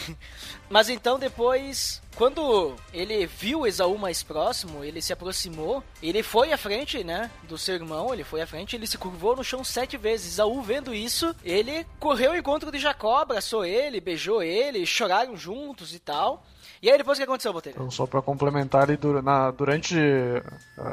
Mas 0.70 0.88
então 0.88 1.18
depois, 1.18 2.00
quando 2.16 2.76
ele 2.94 3.26
viu 3.26 3.66
Esaú 3.66 3.98
mais 3.98 4.22
próximo, 4.22 4.84
ele 4.84 5.02
se 5.02 5.12
aproximou, 5.12 5.84
ele 6.00 6.22
foi 6.22 6.54
à 6.54 6.58
frente, 6.60 7.04
né, 7.04 7.32
do 7.50 7.58
seu 7.58 7.74
irmão, 7.74 8.14
ele 8.14 8.24
foi 8.24 8.42
à 8.42 8.46
frente, 8.46 8.76
ele 8.76 8.86
se 8.86 9.00
curvou 9.00 9.36
no 9.36 9.44
chão 9.44 9.64
sete 9.64 9.98
vezes. 9.98 10.34
Esaú 10.34 10.62
vendo 10.62 10.94
isso, 10.94 11.36
ele 11.44 11.88
correu 12.00 12.34
ao 12.34 12.38
encontro 12.38 12.72
de 12.72 12.78
Jacó, 12.78 13.18
abraçou 13.18 13.66
ele, 13.66 14.00
beijou 14.00 14.44
ele, 14.44 14.86
choraram 14.86 15.36
juntos 15.36 15.96
e 15.96 15.98
tal. 15.98 16.46
E 16.84 16.92
aí 16.92 16.98
depois 16.98 17.18
o 17.18 17.22
que 17.22 17.24
aconteceu, 17.24 17.54
Botelho? 17.54 17.76
Então, 17.78 17.90
só 17.90 18.06
para 18.06 18.22
complementar, 18.22 18.90
ele, 18.90 19.00
na, 19.22 19.52
durante 19.52 19.98
eh, 19.98 20.44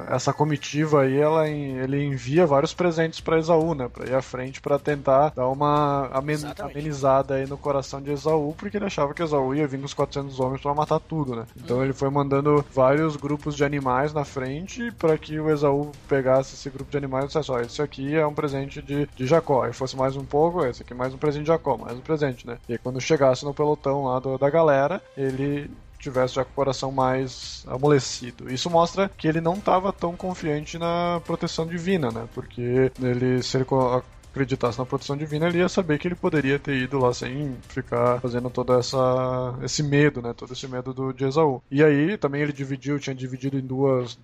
essa 0.09 0.33
comitiva 0.33 1.03
aí, 1.03 1.19
ela, 1.19 1.49
ele 1.49 2.05
envia 2.05 2.47
vários 2.47 2.73
presentes 2.73 3.21
para 3.21 3.41
Esaú, 3.41 3.75
né? 3.75 3.89
Pra 3.89 4.07
ir 4.07 4.15
à 4.15 4.23
frente 4.23 4.61
para 4.61 4.79
tentar 4.79 5.31
dar 5.31 5.49
uma 5.49 6.09
amen, 6.13 6.37
amenizada 6.61 7.35
aí 7.35 7.45
no 7.45 7.59
coração 7.59 8.01
de 8.01 8.13
Esaú, 8.13 8.55
porque 8.57 8.77
ele 8.77 8.85
achava 8.85 9.13
que 9.13 9.21
Esaú 9.21 9.53
ia 9.53 9.67
vir 9.67 9.81
com 9.81 9.87
os 9.87 9.93
400 9.93 10.39
homens 10.39 10.63
para 10.63 10.73
matar 10.73 11.01
tudo, 11.01 11.35
né? 11.35 11.45
Então 11.57 11.79
hum. 11.79 11.83
ele 11.83 11.93
foi 11.93 12.09
mandando 12.09 12.65
vários 12.73 13.17
grupos 13.17 13.57
de 13.57 13.65
animais 13.65 14.13
na 14.13 14.25
frente 14.25 14.93
para 14.93 15.19
que 15.19 15.41
o 15.41 15.51
Esaú 15.51 15.91
pegasse 16.09 16.55
esse 16.55 16.71
grupo 16.71 16.89
de 16.89 16.99
animais 16.99 17.25
e 17.25 17.27
dissesse, 17.27 17.51
ó, 17.51 17.59
esse 17.59 17.83
aqui 17.83 18.15
é 18.15 18.25
um 18.25 18.33
presente 18.33 18.81
de, 18.81 19.09
de 19.09 19.27
Jacó. 19.27 19.67
E 19.67 19.73
fosse 19.73 19.97
mais 19.97 20.15
um 20.15 20.25
pouco, 20.25 20.65
esse 20.65 20.85
aqui 20.85 20.95
mais 20.95 21.13
um 21.13 21.19
presente 21.19 21.43
de 21.43 21.49
Jacó, 21.49 21.77
mais 21.77 21.99
um 21.99 22.01
presente, 22.01 22.47
né? 22.47 22.59
E 22.69 22.75
aí, 22.75 22.79
quando 22.79 23.01
chegasse 23.01 23.45
no 23.45 23.53
pelotão 23.53 24.05
lá 24.05 24.21
do, 24.21 24.39
da 24.39 24.49
galera, 24.49 25.03
ele 25.17 25.69
tivesse 26.01 26.35
já 26.35 26.45
com 26.45 26.51
o 26.51 26.55
coração 26.55 26.91
mais 26.91 27.65
amolecido. 27.67 28.53
Isso 28.53 28.71
mostra 28.71 29.09
que 29.09 29.29
ele 29.29 29.41
não 29.41 29.55
estava 29.55 29.93
tão 29.93 30.17
confiante 30.17 30.79
na 30.79 31.21
proteção 31.25 31.67
divina, 31.67 32.11
né? 32.11 32.29
Porque 32.35 32.91
ele, 33.01 33.43
se 33.43 33.57
ele 33.57 33.67
acreditasse 34.31 34.79
na 34.79 34.87
proteção 34.87 35.17
divina, 35.17 35.49
ele 35.49 35.59
ia 35.59 35.69
saber 35.69 35.99
que 35.99 36.09
ele 36.09 36.15
poderia 36.15 36.59
ter 36.59 36.77
ido 36.77 36.99
lá 36.99 37.13
sem 37.13 37.57
ficar 37.69 38.21
fazendo 38.21 38.51
todo 38.51 38.75
essa, 38.75 39.55
esse 39.63 39.83
medo, 39.83 40.23
né? 40.23 40.33
Todo 40.37 40.53
esse 40.53 40.67
medo 40.69 40.93
do, 40.93 41.13
de 41.13 41.25
Esaú. 41.25 41.63
E 41.71 41.83
aí 41.83 42.17
também 42.17 42.43
ele 42.43 42.53
dividiu, 42.53 42.99
tinha 42.99 43.15
dividido 43.15 43.59
em 43.59 43.63
duas, 43.63 44.19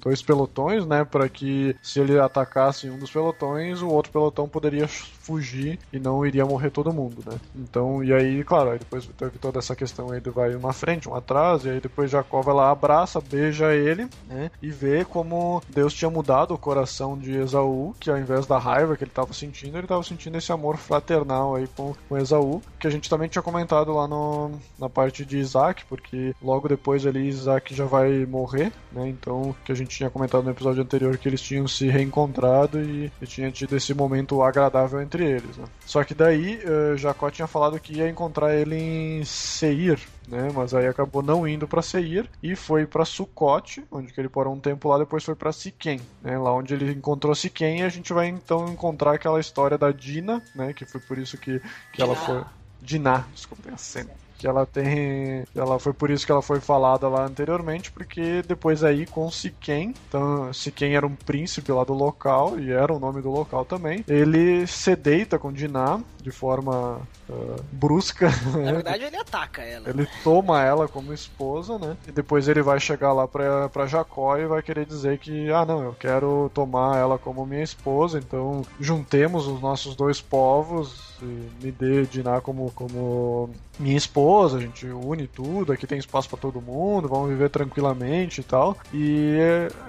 dois 0.00 0.22
pelotões, 0.22 0.86
né? 0.86 1.04
Para 1.04 1.28
que 1.28 1.76
se 1.82 2.00
ele 2.00 2.18
atacasse 2.18 2.88
um 2.88 2.98
dos 2.98 3.10
pelotões, 3.10 3.82
o 3.82 3.88
outro 3.88 4.12
pelotão 4.12 4.48
poderia 4.48 4.88
fugir 4.88 5.78
e 5.92 5.98
não 5.98 6.24
iria 6.24 6.46
morrer 6.46 6.70
todo 6.70 6.92
mundo, 6.92 7.22
né? 7.26 7.38
Então, 7.54 8.02
e 8.02 8.12
aí, 8.14 8.42
claro, 8.42 8.70
aí 8.70 8.78
depois 8.78 9.06
teve 9.06 9.38
toda 9.38 9.58
essa 9.58 9.76
questão 9.76 10.10
aí 10.10 10.20
do 10.20 10.32
vai 10.32 10.54
um 10.54 10.60
na 10.60 10.72
frente, 10.72 11.08
um 11.08 11.14
atrás, 11.14 11.64
e 11.64 11.70
aí 11.70 11.80
depois 11.80 12.10
Jacó 12.10 12.40
vai 12.40 12.54
lá, 12.54 12.70
abraça, 12.70 13.20
beija 13.20 13.74
ele, 13.74 14.08
né? 14.26 14.50
E 14.62 14.70
vê 14.70 15.04
como 15.04 15.62
Deus 15.68 15.92
tinha 15.92 16.10
mudado 16.10 16.54
o 16.54 16.58
coração 16.58 17.18
de 17.18 17.36
Esaú, 17.36 17.94
que 17.98 18.10
ao 18.10 18.18
invés 18.18 18.46
da 18.46 18.58
raiva 18.58 18.96
que 18.96 19.04
ele 19.04 19.10
estava 19.10 19.27
sentindo, 19.32 19.76
ele 19.76 19.84
estava 19.84 20.02
sentindo 20.02 20.38
esse 20.38 20.52
amor 20.52 20.76
fraternal 20.76 21.54
aí 21.54 21.68
com, 21.76 21.94
com 22.08 22.18
Esaú, 22.18 22.62
que 22.78 22.86
a 22.86 22.90
gente 22.90 23.08
também 23.08 23.28
tinha 23.28 23.42
comentado 23.42 23.92
lá 23.92 24.06
no, 24.06 24.52
na 24.78 24.88
parte 24.88 25.24
de 25.24 25.38
Isaac, 25.38 25.84
porque 25.88 26.34
logo 26.42 26.68
depois 26.68 27.06
ali 27.06 27.28
Isaac 27.28 27.74
já 27.74 27.84
vai 27.84 28.26
morrer, 28.26 28.72
né? 28.92 29.08
Então, 29.08 29.54
que 29.64 29.72
a 29.72 29.74
gente 29.74 29.96
tinha 29.96 30.10
comentado 30.10 30.44
no 30.44 30.50
episódio 30.50 30.82
anterior 30.82 31.16
que 31.16 31.28
eles 31.28 31.40
tinham 31.40 31.66
se 31.68 31.88
reencontrado 31.88 32.80
e, 32.80 33.12
e 33.20 33.26
tinha 33.26 33.50
tido 33.50 33.76
esse 33.76 33.94
momento 33.94 34.42
agradável 34.42 35.00
entre 35.00 35.24
eles, 35.24 35.56
né? 35.56 35.64
Só 35.84 36.04
que 36.04 36.14
daí 36.14 36.60
uh, 36.64 36.96
Jacó 36.96 37.30
tinha 37.30 37.46
falado 37.46 37.80
que 37.80 37.94
ia 37.94 38.08
encontrar 38.08 38.54
ele 38.54 38.76
em 38.76 39.24
Seir, 39.24 39.98
né? 40.28 40.50
Mas 40.54 40.74
aí 40.74 40.86
acabou 40.86 41.22
não 41.22 41.46
indo 41.46 41.66
para 41.66 41.82
Seir 41.82 42.28
e 42.42 42.54
foi 42.54 42.86
para 42.86 43.04
Sucote, 43.04 43.84
onde 43.90 44.12
que 44.12 44.20
ele 44.20 44.28
parou 44.28 44.54
um 44.54 44.60
tempo 44.60 44.88
lá, 44.88 44.98
depois 44.98 45.24
foi 45.24 45.34
para 45.34 45.52
Siquém, 45.52 46.00
né? 46.22 46.38
Lá 46.38 46.52
onde 46.52 46.74
ele 46.74 46.92
encontrou 46.92 47.34
Siquém, 47.34 47.80
e 47.80 47.82
a 47.82 47.88
gente 47.88 48.12
vai 48.12 48.28
então 48.28 48.68
encontrar 48.68 49.14
aquela 49.14 49.40
história 49.40 49.78
da 49.78 49.90
Dina, 49.90 50.42
né? 50.54 50.72
Que 50.72 50.84
foi 50.84 51.00
por 51.00 51.18
isso 51.18 51.36
que, 51.38 51.60
que 51.92 52.02
ela 52.02 52.14
foi 52.14 52.44
Diná, 52.80 53.24
desculpem 53.34 53.72
a 53.72 53.76
cena 53.76 54.27
que 54.38 54.46
ela 54.46 54.64
tem. 54.64 55.44
Ela 55.54 55.78
foi 55.78 55.92
por 55.92 56.10
isso 56.10 56.24
que 56.24 56.32
ela 56.32 56.40
foi 56.40 56.60
falada 56.60 57.08
lá 57.08 57.26
anteriormente, 57.26 57.90
porque 57.90 58.42
depois 58.46 58.84
aí 58.84 59.04
com 59.04 59.30
Siquem, 59.30 59.92
então 60.08 60.52
Siquem 60.52 60.94
era 60.94 61.06
um 61.06 61.14
príncipe 61.14 61.72
lá 61.72 61.84
do 61.84 61.92
local, 61.92 62.58
e 62.58 62.70
era 62.70 62.92
o 62.92 63.00
nome 63.00 63.20
do 63.20 63.30
local 63.30 63.64
também, 63.64 64.04
ele 64.06 64.66
se 64.66 64.94
deita 64.94 65.38
com 65.38 65.52
Diná 65.52 66.00
de 66.22 66.30
forma 66.30 67.00
uh, 67.28 67.62
brusca. 67.72 68.28
Na 68.54 68.72
verdade, 68.72 69.04
ele 69.04 69.16
ataca 69.16 69.62
ela. 69.62 69.88
Ele 69.88 70.06
toma 70.22 70.62
ela 70.62 70.86
como 70.86 71.12
esposa, 71.12 71.78
né? 71.78 71.96
E 72.06 72.12
depois 72.12 72.48
ele 72.48 72.62
vai 72.62 72.78
chegar 72.78 73.12
lá 73.12 73.26
pra, 73.26 73.68
pra 73.68 73.86
Jacó 73.86 74.36
e 74.36 74.46
vai 74.46 74.62
querer 74.62 74.84
dizer 74.84 75.18
que, 75.18 75.50
ah, 75.50 75.64
não, 75.64 75.82
eu 75.82 75.94
quero 75.94 76.50
tomar 76.52 76.98
ela 76.98 77.18
como 77.18 77.46
minha 77.46 77.62
esposa, 77.62 78.18
então 78.18 78.62
juntemos 78.78 79.46
os 79.46 79.60
nossos 79.60 79.96
dois 79.96 80.20
povos 80.20 81.17
me 81.24 81.72
dê 81.72 82.02
Diná 82.06 82.40
como, 82.40 82.70
como 82.72 83.50
minha 83.78 83.96
esposa, 83.96 84.58
a 84.58 84.60
gente 84.60 84.86
une 84.86 85.26
tudo, 85.26 85.72
aqui 85.72 85.86
tem 85.86 85.98
espaço 85.98 86.28
para 86.28 86.38
todo 86.38 86.60
mundo, 86.60 87.08
vamos 87.08 87.28
viver 87.28 87.50
tranquilamente 87.50 88.40
e 88.40 88.44
tal. 88.44 88.76
E 88.92 89.36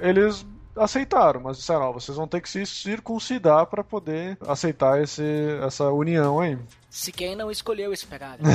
eles 0.02 0.46
aceitaram, 0.76 1.42
mas 1.42 1.58
disseram, 1.58 1.82
ó, 1.82 1.92
vocês 1.92 2.18
vão 2.18 2.28
ter 2.28 2.42
que 2.42 2.50
se 2.50 2.66
circuncidar 2.66 3.66
para 3.66 3.84
poder 3.84 4.38
aceitar 4.48 5.02
esse, 5.02 5.24
essa 5.62 5.92
união 5.92 6.40
aí. 6.40 6.58
Se 6.90 7.12
quem 7.12 7.36
não 7.36 7.52
escolheu 7.52 7.94
esperar. 7.94 8.38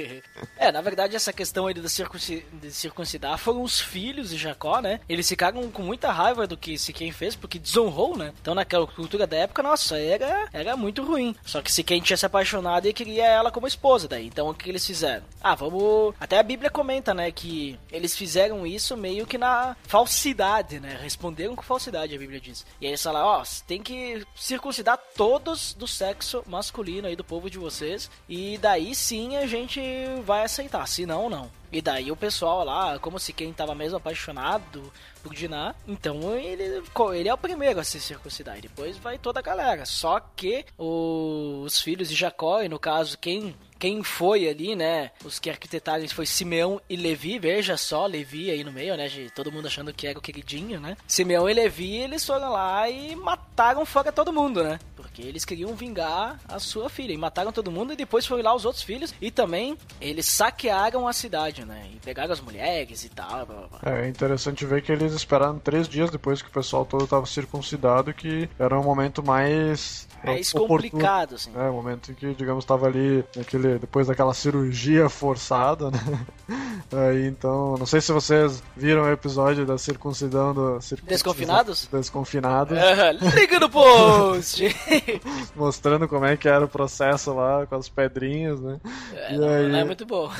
é, 0.56 0.70
na 0.72 0.80
verdade, 0.80 1.16
essa 1.16 1.32
questão 1.32 1.66
aí 1.66 1.74
de, 1.74 1.80
de 1.80 2.70
circuncidar 2.72 3.38
foram 3.38 3.62
os 3.62 3.80
filhos 3.80 4.30
de 4.30 4.36
Jacó, 4.36 4.80
né? 4.80 5.00
Eles 5.08 5.28
ficaram 5.28 5.70
com 5.70 5.82
muita 5.82 6.10
raiva 6.12 6.46
do 6.46 6.56
que 6.56 6.78
Siquém 6.78 7.12
fez, 7.12 7.34
porque 7.34 7.58
desonrou, 7.58 8.16
né? 8.16 8.32
Então, 8.40 8.54
naquela 8.54 8.86
cultura 8.86 9.26
da 9.26 9.36
época, 9.36 9.62
nossa, 9.62 9.98
era, 9.98 10.48
era 10.52 10.76
muito 10.76 11.02
ruim. 11.02 11.34
Só 11.44 11.60
que 11.60 11.72
Siquém 11.72 12.00
tinha 12.00 12.16
se 12.16 12.26
apaixonado 12.26 12.86
e 12.86 12.92
queria 12.92 13.26
ela 13.26 13.50
como 13.50 13.66
esposa 13.66 14.08
daí. 14.08 14.26
Então, 14.26 14.48
o 14.48 14.54
que 14.54 14.68
eles 14.68 14.86
fizeram? 14.86 15.24
Ah, 15.40 15.54
vamos. 15.54 16.14
Até 16.20 16.38
a 16.38 16.42
Bíblia 16.42 16.70
comenta, 16.70 17.12
né? 17.14 17.30
Que 17.30 17.78
eles 17.90 18.16
fizeram 18.16 18.66
isso 18.66 18.96
meio 18.96 19.26
que 19.26 19.38
na 19.38 19.76
falsidade, 19.84 20.80
né? 20.80 20.98
Responderam 21.00 21.56
com 21.56 21.62
falsidade, 21.62 22.14
a 22.14 22.18
Bíblia 22.18 22.40
diz. 22.40 22.64
E 22.80 22.86
aí 22.86 22.92
eles 22.92 23.02
falaram: 23.02 23.26
ó, 23.26 23.42
oh, 23.42 23.64
tem 23.66 23.82
que 23.82 24.24
circuncidar 24.34 24.98
todos 25.16 25.74
do 25.74 25.86
sexo 25.86 26.42
masculino 26.46 27.08
aí 27.08 27.16
do 27.16 27.24
povo 27.24 27.39
de 27.48 27.58
vocês. 27.58 28.10
E 28.28 28.58
daí 28.58 28.94
sim 28.94 29.36
a 29.36 29.46
gente 29.46 29.80
vai 30.24 30.44
aceitar, 30.44 30.86
se 30.86 31.06
não, 31.06 31.30
não. 31.30 31.50
E 31.72 31.80
daí 31.80 32.10
o 32.10 32.16
pessoal 32.16 32.64
lá, 32.64 32.98
como 32.98 33.18
se 33.18 33.32
quem 33.32 33.52
tava 33.52 33.74
mesmo 33.74 33.96
apaixonado 33.96 34.92
por 35.22 35.32
Diná, 35.34 35.74
então 35.86 36.34
ele, 36.34 36.82
ele 37.14 37.28
é 37.28 37.34
o 37.34 37.38
primeiro 37.38 37.78
a 37.78 37.84
se 37.84 38.00
circuncidar. 38.00 38.58
E 38.58 38.62
depois 38.62 38.96
vai 38.96 39.18
toda 39.18 39.38
a 39.38 39.42
galera. 39.42 39.84
Só 39.86 40.18
que 40.18 40.64
os 40.76 41.80
filhos 41.80 42.08
de 42.08 42.16
Jacó, 42.16 42.62
e 42.62 42.68
no 42.68 42.78
caso, 42.78 43.16
quem 43.16 43.54
quem 43.80 44.02
foi 44.02 44.46
ali, 44.46 44.76
né? 44.76 45.10
Os 45.24 45.38
que 45.38 45.48
arquitetaram 45.48 46.06
foi 46.08 46.26
Simeão 46.26 46.82
e 46.86 46.96
Levi, 46.96 47.38
veja 47.38 47.78
só, 47.78 48.04
Levi 48.04 48.50
aí 48.50 48.62
no 48.62 48.70
meio, 48.70 48.94
né? 48.94 49.08
De 49.08 49.30
todo 49.30 49.50
mundo 49.50 49.66
achando 49.66 49.92
que 49.92 50.06
era 50.06 50.18
o 50.18 50.22
queridinho, 50.22 50.78
né? 50.78 50.98
Simeão 51.06 51.48
e 51.48 51.54
Levi, 51.54 51.96
eles 51.96 52.24
foram 52.24 52.50
lá 52.50 52.88
e 52.90 53.16
mataram 53.16 53.86
fora 53.86 54.12
todo 54.12 54.34
mundo, 54.34 54.62
né? 54.62 54.78
Porque 55.10 55.22
eles 55.22 55.44
queriam 55.44 55.74
vingar 55.74 56.38
a 56.48 56.60
sua 56.60 56.88
filha. 56.88 57.12
E 57.12 57.16
mataram 57.16 57.50
todo 57.50 57.70
mundo 57.70 57.92
e 57.92 57.96
depois 57.96 58.24
foram 58.26 58.44
lá 58.44 58.54
os 58.54 58.64
outros 58.64 58.84
filhos. 58.84 59.12
E 59.20 59.30
também 59.30 59.76
eles 60.00 60.26
saquearam 60.26 61.06
a 61.08 61.12
cidade, 61.12 61.64
né? 61.64 61.88
E 61.92 61.96
pegaram 61.96 62.32
as 62.32 62.40
mulheres 62.40 63.04
e 63.04 63.08
tal. 63.08 63.44
Blá, 63.44 63.66
blá. 63.66 63.80
É 63.82 64.08
interessante 64.08 64.64
ver 64.64 64.82
que 64.82 64.92
eles 64.92 65.12
esperaram 65.12 65.58
três 65.58 65.88
dias 65.88 66.10
depois 66.10 66.40
que 66.40 66.48
o 66.48 66.52
pessoal 66.52 66.86
todo 66.86 67.04
estava 67.04 67.26
circuncidado, 67.26 68.14
que 68.14 68.48
era 68.58 68.78
um 68.78 68.84
momento 68.84 69.22
mais 69.22 70.06
mais 70.24 70.52
complicado, 70.52 71.34
assim. 71.34 71.50
É, 71.54 71.68
o 71.68 71.72
momento 71.72 72.12
em 72.12 72.14
que, 72.14 72.34
digamos, 72.34 72.64
estava 72.64 72.86
ali 72.86 73.24
naquele, 73.34 73.78
depois 73.78 74.06
daquela 74.06 74.34
cirurgia 74.34 75.08
forçada, 75.08 75.90
né? 75.90 76.26
Aí, 76.92 77.26
então, 77.26 77.76
não 77.78 77.86
sei 77.86 78.00
se 78.00 78.12
vocês 78.12 78.62
viram 78.76 79.02
o 79.02 79.12
episódio 79.12 79.64
da 79.64 79.78
circuncidão 79.78 80.52
do... 80.52 80.78
Desconfinados? 81.04 81.88
Desconfinados. 81.90 82.76
Uh, 82.76 83.38
liga 83.38 83.60
no 83.60 83.70
post! 83.70 84.64
Mostrando 85.54 86.08
como 86.08 86.24
é 86.24 86.36
que 86.36 86.48
era 86.48 86.64
o 86.64 86.68
processo 86.68 87.32
lá 87.32 87.64
com 87.66 87.76
as 87.76 87.88
pedrinhas, 87.88 88.60
né? 88.60 88.80
É, 89.14 89.36
não, 89.36 89.48
aí... 89.48 89.68
não, 89.68 89.78
é 89.78 89.84
muito 89.84 90.04
bom. 90.04 90.30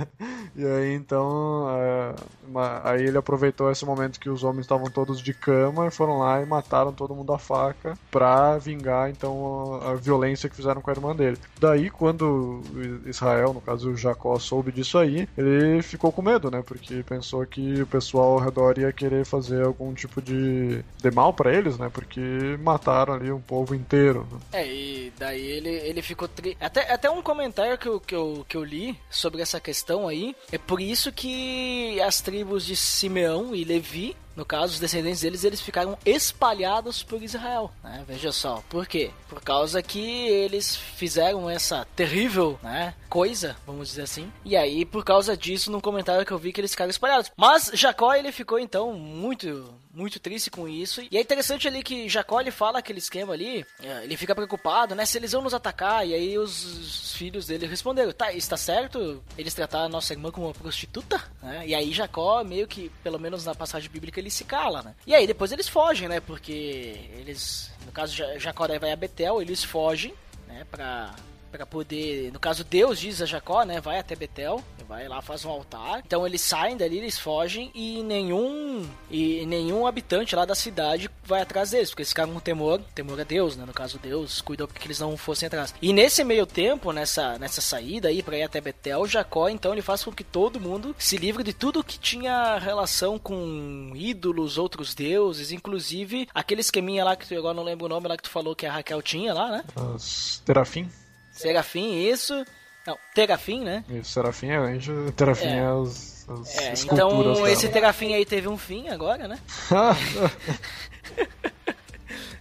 e 0.56 0.66
aí 0.66 0.94
então. 0.94 1.66
É, 1.70 2.14
uma... 2.48 2.80
aí 2.84 3.04
ele 3.04 3.18
aproveitou 3.18 3.70
esse 3.70 3.84
momento 3.84 4.18
que 4.18 4.28
os 4.28 4.42
homens 4.42 4.62
estavam 4.62 4.90
todos 4.90 5.20
de 5.20 5.32
cama 5.32 5.86
e 5.86 5.90
foram 5.90 6.18
lá 6.18 6.40
e 6.42 6.46
mataram 6.46 6.92
todo 6.92 7.14
mundo 7.14 7.32
a 7.32 7.38
faca 7.38 7.96
pra 8.10 8.58
vingar 8.58 9.10
então 9.10 9.21
a, 9.26 9.92
a 9.92 9.94
violência 9.94 10.48
que 10.48 10.56
fizeram 10.56 10.80
com 10.80 10.90
a 10.90 10.94
irmã 10.94 11.14
dele. 11.14 11.38
Daí, 11.60 11.90
quando 11.90 12.62
Israel, 13.06 13.52
no 13.52 13.60
caso 13.60 13.96
Jacó, 13.96 14.38
soube 14.38 14.72
disso 14.72 14.98
aí, 14.98 15.28
ele 15.36 15.82
ficou 15.82 16.12
com 16.12 16.22
medo, 16.22 16.50
né? 16.50 16.62
Porque 16.64 17.02
pensou 17.02 17.44
que 17.46 17.82
o 17.82 17.86
pessoal 17.86 18.32
ao 18.32 18.38
redor 18.38 18.78
ia 18.78 18.92
querer 18.92 19.24
fazer 19.24 19.64
algum 19.64 19.92
tipo 19.94 20.20
de, 20.20 20.82
de 20.98 21.10
mal 21.10 21.32
para 21.32 21.52
eles, 21.54 21.78
né? 21.78 21.90
Porque 21.92 22.20
mataram 22.62 23.14
ali 23.14 23.30
um 23.30 23.40
povo 23.40 23.74
inteiro. 23.74 24.26
Né? 24.30 24.38
É, 24.52 24.66
e 24.66 25.12
daí 25.18 25.44
ele, 25.44 25.68
ele 25.68 26.02
ficou. 26.02 26.28
Tri... 26.28 26.56
Até, 26.60 26.92
até 26.92 27.10
um 27.10 27.22
comentário 27.22 27.78
que 27.78 27.88
eu, 27.88 28.00
que, 28.00 28.14
eu, 28.14 28.44
que 28.48 28.56
eu 28.56 28.64
li 28.64 28.98
sobre 29.10 29.42
essa 29.42 29.60
questão 29.60 30.08
aí. 30.08 30.34
É 30.50 30.58
por 30.58 30.80
isso 30.80 31.12
que 31.12 32.00
as 32.00 32.20
tribos 32.20 32.64
de 32.64 32.76
Simeão 32.76 33.54
e 33.54 33.64
Levi 33.64 34.16
no 34.36 34.44
caso, 34.44 34.74
os 34.74 34.80
descendentes 34.80 35.20
deles, 35.20 35.44
eles 35.44 35.60
ficaram 35.60 35.98
espalhados 36.04 37.02
por 37.02 37.22
Israel, 37.22 37.70
né? 37.82 38.04
Veja 38.06 38.32
só, 38.32 38.62
por 38.68 38.86
quê? 38.86 39.10
Por 39.28 39.40
causa 39.42 39.82
que 39.82 40.28
eles 40.28 40.76
fizeram 40.76 41.48
essa 41.48 41.86
terrível, 41.96 42.58
né, 42.62 42.94
coisa, 43.08 43.56
vamos 43.66 43.88
dizer 43.88 44.02
assim. 44.02 44.32
E 44.44 44.56
aí, 44.56 44.84
por 44.84 45.04
causa 45.04 45.36
disso, 45.36 45.70
num 45.70 45.80
comentário 45.80 46.24
que 46.24 46.32
eu 46.32 46.38
vi 46.38 46.52
que 46.52 46.60
eles 46.60 46.70
ficaram 46.70 46.90
espalhados. 46.90 47.30
Mas 47.36 47.70
Jacó, 47.74 48.14
ele 48.14 48.32
ficou 48.32 48.58
então 48.58 48.92
muito 48.94 49.74
muito 49.92 50.18
triste 50.18 50.50
com 50.50 50.68
isso. 50.68 51.02
E 51.10 51.16
é 51.16 51.20
interessante 51.20 51.68
ali 51.68 51.82
que 51.82 52.08
Jacó 52.08 52.40
ele 52.40 52.50
fala 52.50 52.78
aquele 52.78 52.98
esquema 52.98 53.32
ali, 53.32 53.64
é, 53.82 54.04
ele 54.04 54.16
fica 54.16 54.34
preocupado, 54.34 54.94
né? 54.94 55.04
Se 55.04 55.18
eles 55.18 55.32
vão 55.32 55.42
nos 55.42 55.54
atacar. 55.54 56.06
E 56.06 56.14
aí 56.14 56.38
os, 56.38 56.64
os 56.64 57.12
filhos 57.14 57.46
dele 57.46 57.66
responderam: 57.66 58.12
Tá, 58.12 58.32
está 58.32 58.56
certo 58.56 59.22
eles 59.36 59.54
tratar 59.54 59.84
a 59.84 59.88
nossa 59.88 60.12
irmã 60.12 60.30
como 60.30 60.46
uma 60.46 60.54
prostituta? 60.54 61.22
Né? 61.42 61.68
E 61.68 61.74
aí 61.74 61.92
Jacó, 61.92 62.42
meio 62.42 62.66
que, 62.66 62.90
pelo 63.02 63.18
menos 63.18 63.44
na 63.44 63.54
passagem 63.54 63.90
bíblica, 63.90 64.18
ele 64.18 64.30
se 64.30 64.44
cala, 64.44 64.82
né? 64.82 64.94
E 65.06 65.14
aí 65.14 65.26
depois 65.26 65.52
eles 65.52 65.68
fogem, 65.68 66.08
né? 66.08 66.20
Porque 66.20 67.10
eles, 67.16 67.70
no 67.84 67.92
caso, 67.92 68.14
Jacó 68.38 68.66
vai 68.78 68.92
a 68.92 68.96
Betel, 68.96 69.42
eles 69.42 69.62
fogem, 69.62 70.14
né? 70.46 70.64
Pra 70.70 71.14
para 71.52 71.66
poder, 71.66 72.32
no 72.32 72.40
caso 72.40 72.64
Deus 72.64 72.98
diz 72.98 73.20
a 73.20 73.26
Jacó, 73.26 73.62
né, 73.64 73.78
vai 73.78 73.98
até 73.98 74.16
Betel, 74.16 74.64
vai 74.88 75.06
lá 75.06 75.20
faz 75.20 75.44
um 75.44 75.50
altar. 75.50 76.02
Então 76.04 76.26
eles 76.26 76.40
saem 76.40 76.76
dali, 76.78 76.96
eles 76.96 77.18
fogem 77.18 77.70
e 77.74 78.02
nenhum 78.02 78.88
e 79.10 79.44
nenhum 79.44 79.86
habitante 79.86 80.34
lá 80.34 80.46
da 80.46 80.54
cidade 80.54 81.10
vai 81.22 81.42
atrás 81.42 81.70
deles, 81.70 81.90
porque 81.90 82.00
eles 82.02 82.08
ficaram 82.08 82.32
com 82.32 82.40
temor, 82.40 82.80
temor 82.94 83.20
a 83.20 83.24
Deus, 83.24 83.54
né, 83.54 83.66
no 83.66 83.74
caso 83.74 83.98
Deus 83.98 84.40
cuidou 84.40 84.66
que 84.66 84.86
eles 84.86 84.98
não 84.98 85.16
fossem 85.16 85.46
atrás. 85.46 85.74
E 85.82 85.92
nesse 85.92 86.24
meio 86.24 86.46
tempo, 86.46 86.90
nessa 86.90 87.38
nessa 87.38 87.60
saída 87.60 88.08
aí 88.08 88.22
para 88.22 88.38
ir 88.38 88.42
até 88.42 88.60
Betel, 88.60 89.06
Jacó 89.06 89.48
então 89.48 89.72
ele 89.72 89.82
faz 89.82 90.02
com 90.02 90.10
que 90.10 90.24
todo 90.24 90.58
mundo 90.58 90.96
se 90.98 91.18
livre 91.18 91.44
de 91.44 91.52
tudo 91.52 91.84
que 91.84 91.98
tinha 91.98 92.58
relação 92.58 93.18
com 93.18 93.92
ídolos, 93.94 94.56
outros 94.56 94.94
deuses, 94.94 95.52
inclusive 95.52 96.26
aquele 96.34 96.62
esqueminha 96.62 97.04
lá 97.04 97.14
que 97.14 97.28
tu 97.28 97.36
agora 97.36 97.54
não 97.54 97.62
lembro 97.62 97.84
o 97.84 97.88
nome 97.88 98.08
lá 98.08 98.16
que 98.16 98.22
tu 98.22 98.30
falou 98.30 98.56
que 98.56 98.64
a 98.64 98.72
Raquel 98.72 99.02
tinha 99.02 99.34
lá, 99.34 99.50
né? 99.50 99.64
As 99.76 100.40
terafim. 100.44 100.88
Serafim, 101.32 102.06
isso. 102.06 102.44
Não, 102.86 102.98
Terafim, 103.14 103.62
né? 103.62 103.84
Isso, 103.88 104.12
Serafim 104.12 104.48
é 104.48 104.56
anjo, 104.56 105.12
Terafim 105.12 105.46
é, 105.46 105.58
é 105.58 105.66
as, 105.66 106.28
as 106.28 106.58
é, 106.58 106.74
Então, 106.84 107.34
dela. 107.34 107.50
esse 107.50 107.68
Terafim 107.68 108.14
aí 108.14 108.24
teve 108.24 108.48
um 108.48 108.58
fim 108.58 108.88
agora, 108.88 109.28
né? 109.28 109.38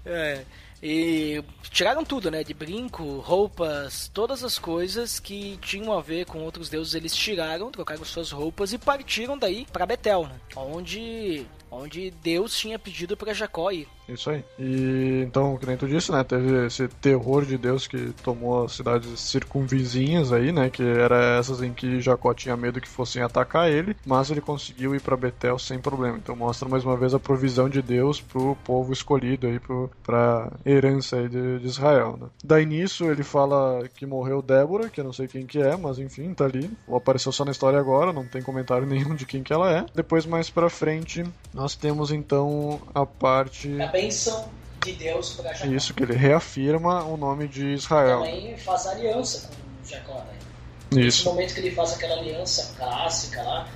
é. 0.06 0.42
E 0.84 1.44
tiraram 1.70 2.04
tudo, 2.04 2.32
né? 2.32 2.44
De 2.44 2.56
brinco, 2.56 3.20
roupas, 3.20 4.10
todas 4.12 4.44
as 4.44 4.58
coisas 4.58 5.20
que 5.20 5.60
tinham 5.62 5.94
a 5.94 6.02
ver 6.02 6.26
com 6.26 6.40
outros 6.40 6.70
deuses, 6.70 6.96
eles 6.96 7.16
tiraram, 7.16 7.70
trocaram 7.70 8.04
suas 8.04 8.32
roupas 8.32 8.74
e 8.74 8.80
partiram 8.80 9.38
daí 9.38 9.68
para 9.72 9.86
Betel, 9.86 10.26
né? 10.26 10.36
Onde 10.56 11.46
onde 11.70 12.12
Deus 12.12 12.58
tinha 12.58 12.78
pedido 12.78 13.16
para 13.16 13.34
Jacó 13.34 13.72
ir. 13.72 13.88
Isso 14.08 14.30
aí. 14.30 14.44
E 14.60 15.24
então, 15.26 15.58
que 15.58 15.66
nem 15.66 15.78
tu 15.78 15.88
disse, 15.88 16.12
né? 16.12 16.24
Teve 16.24 16.66
esse 16.66 16.88
terror 16.88 17.46
de 17.46 17.58
Deus 17.58 17.88
que 17.88 18.12
tomou 18.24 18.66
as 18.66 18.74
cidades 18.74 19.20
circunvizinhas 19.20 20.32
aí, 20.32 20.52
né? 20.52 20.70
Que 20.70 20.84
era 20.84 21.38
essas 21.38 21.62
em 21.62 21.74
que 21.74 22.02
Jacó 22.02 22.34
tinha 22.34 22.58
medo 22.58 22.82
que 22.82 22.88
fossem 22.88 23.22
atacar 23.22 23.70
ele, 23.70 23.96
mas 24.06 24.30
ele 24.30 24.42
conseguiu 24.42 24.96
ir 24.96 25.02
para 25.02 25.18
Betel 25.18 25.58
sem 25.58 25.80
problema. 25.80 26.18
Então 26.18 26.36
mostra 26.36 26.68
mais 26.68 26.84
uma 26.84 26.98
vez 26.98 27.14
a 27.14 27.20
provisão 27.20 27.70
de 27.70 27.82
Deus 27.82 28.20
pro 28.20 28.58
povo 28.64 28.92
escolhido 28.92 29.48
aí, 29.48 29.60
pro, 29.60 29.90
pra 30.04 30.52
herança 30.66 31.18
aí 31.18 31.30
de, 31.30 31.60
de 31.60 31.68
Israel, 31.68 32.18
né? 32.20 32.28
Daí 32.44 32.66
nisso 32.66 33.06
ele 33.06 33.24
fala 33.24 33.88
que 33.96 34.06
morreu 34.06 34.42
Débora, 34.42 34.90
que 34.90 35.00
eu 35.00 35.06
não 35.06 35.14
sei 35.14 35.28
quem 35.28 35.46
que 35.46 35.60
é, 35.62 35.76
mas 35.78 36.00
enfim, 36.00 36.34
tá 36.34 36.46
ali. 36.46 36.70
Apareceu 36.92 37.32
só 37.32 37.46
na 37.46 37.52
história 37.52 37.80
agora, 37.80 38.14
não 38.14 38.26
tem 38.26 38.42
comentário 38.42 38.86
nenhum 38.88 39.16
de 39.16 39.26
quem 39.26 39.44
que 39.44 39.54
ela 39.54 39.72
é. 39.72 39.86
Depois 39.94 40.26
mais 40.26 40.50
pra 40.50 40.70
frente 40.70 41.24
nós 41.54 41.76
temos 41.76 42.12
então 42.12 42.82
a 42.94 43.06
parte. 43.06 43.70
Bênção 43.92 44.50
de 44.84 44.94
Deus 44.94 45.34
para 45.34 45.54
Jacó. 45.54 45.72
Isso, 45.72 45.94
que 45.94 46.04
ele 46.04 46.16
reafirma 46.16 47.04
o 47.04 47.18
nome 47.18 47.48
de 47.48 47.74
Israel. 47.74 48.20
Também 48.20 48.58
faz 48.58 48.88
aliança 48.88 49.48
com 49.48 49.90
Jacó, 49.90 50.16
né? 50.16 50.38
Isso. 50.92 51.00
Nesse 51.00 51.26
momento 51.26 51.54
que 51.54 51.60
ele 51.62 51.72
faz 51.72 51.94
aquela 51.94 52.16
aliança 52.16 52.74
clássica 52.78 53.42
lá, 53.44 53.68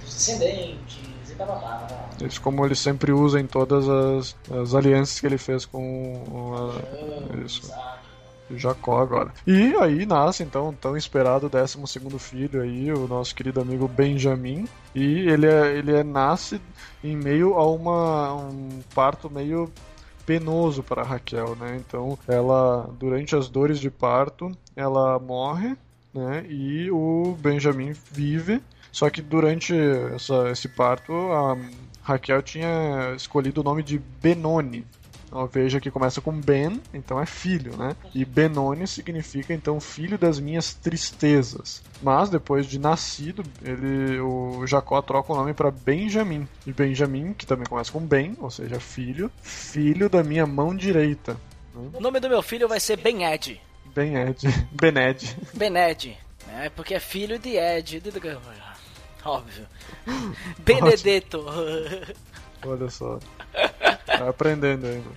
dos 0.00 0.14
descendentes 0.14 0.98
e 1.30 1.34
blá 1.34 1.46
blá 1.46 1.56
blá. 1.56 2.26
Isso, 2.26 2.40
como 2.40 2.64
ele 2.64 2.74
sempre 2.74 3.12
usa 3.12 3.40
em 3.40 3.46
todas 3.46 3.88
as, 3.88 4.36
as 4.50 4.74
alianças 4.74 5.20
que 5.20 5.26
ele 5.26 5.38
fez 5.38 5.66
com. 5.66 6.54
A... 6.56 7.44
Isso. 7.44 7.62
Exato. 7.64 8.07
Jacó 8.56 9.00
agora. 9.00 9.32
E 9.46 9.74
aí 9.76 10.06
nasce 10.06 10.42
então 10.42 10.72
tão 10.72 10.96
esperado 10.96 11.48
12 11.48 11.78
filho 12.18 12.62
aí, 12.62 12.92
o 12.92 13.06
nosso 13.06 13.34
querido 13.34 13.60
amigo 13.60 13.88
Benjamin. 13.88 14.66
E 14.94 15.28
ele 15.28 15.46
é, 15.46 15.76
ele 15.76 15.94
é, 15.94 16.02
nasce 16.02 16.60
em 17.02 17.16
meio 17.16 17.54
a 17.54 17.66
uma, 17.70 18.34
um 18.34 18.80
parto 18.94 19.30
meio 19.30 19.70
penoso 20.24 20.82
para 20.82 21.02
Raquel, 21.02 21.56
né? 21.56 21.76
Então, 21.76 22.18
ela 22.28 22.90
durante 22.98 23.34
as 23.34 23.48
dores 23.48 23.78
de 23.78 23.90
parto, 23.90 24.52
ela 24.76 25.18
morre, 25.18 25.76
né? 26.12 26.44
E 26.48 26.90
o 26.90 27.36
Benjamin 27.40 27.92
vive. 28.12 28.62
Só 28.92 29.08
que 29.08 29.22
durante 29.22 29.74
essa, 30.14 30.50
esse 30.50 30.68
parto, 30.68 31.12
a 31.12 31.56
Raquel 32.02 32.42
tinha 32.42 33.14
escolhido 33.14 33.60
o 33.60 33.64
nome 33.64 33.82
de 33.82 33.98
Benoni, 33.98 34.84
veja 35.50 35.80
que 35.80 35.90
começa 35.90 36.20
com 36.20 36.32
Ben, 36.32 36.80
então 36.92 37.20
é 37.20 37.26
filho, 37.26 37.76
né? 37.76 37.94
E 38.14 38.24
Benoni 38.24 38.86
significa 38.86 39.52
então 39.52 39.80
filho 39.80 40.16
das 40.16 40.40
minhas 40.40 40.74
tristezas. 40.74 41.82
Mas 42.02 42.30
depois 42.30 42.66
de 42.66 42.78
nascido, 42.78 43.42
ele, 43.62 44.20
o 44.20 44.66
Jacó 44.66 45.00
troca 45.02 45.32
o 45.32 45.36
nome 45.36 45.52
para 45.52 45.70
Benjamim. 45.70 46.48
E 46.66 46.72
Benjamim, 46.72 47.32
que 47.32 47.46
também 47.46 47.66
começa 47.66 47.92
com 47.92 48.00
Ben, 48.00 48.36
ou 48.40 48.50
seja, 48.50 48.80
filho, 48.80 49.30
filho 49.42 50.08
da 50.08 50.22
minha 50.22 50.46
mão 50.46 50.74
direita. 50.74 51.36
O 51.94 52.00
nome 52.00 52.18
do 52.20 52.28
meu 52.28 52.42
filho 52.42 52.66
vai 52.66 52.80
ser 52.80 52.96
Ben 52.96 53.24
Ed. 53.24 53.60
Ben 53.94 54.16
Ed. 54.16 54.46
Bened. 54.72 55.36
Bened. 55.54 56.18
É, 56.50 56.70
porque 56.70 56.94
é 56.94 56.98
filho 56.98 57.38
de 57.38 57.58
Ed. 57.58 58.02
Óbvio. 59.22 59.66
Benedetto. 60.60 61.44
Olha 62.64 62.88
só. 62.88 63.18
Tá 64.08 64.28
aprendendo 64.28 64.86
ainda. 64.86 65.10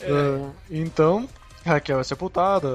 É. 0.00 0.12
Uh, 0.12 0.50
então, 0.70 1.28
Raquel 1.64 2.00
é 2.00 2.04
sepultada, 2.04 2.68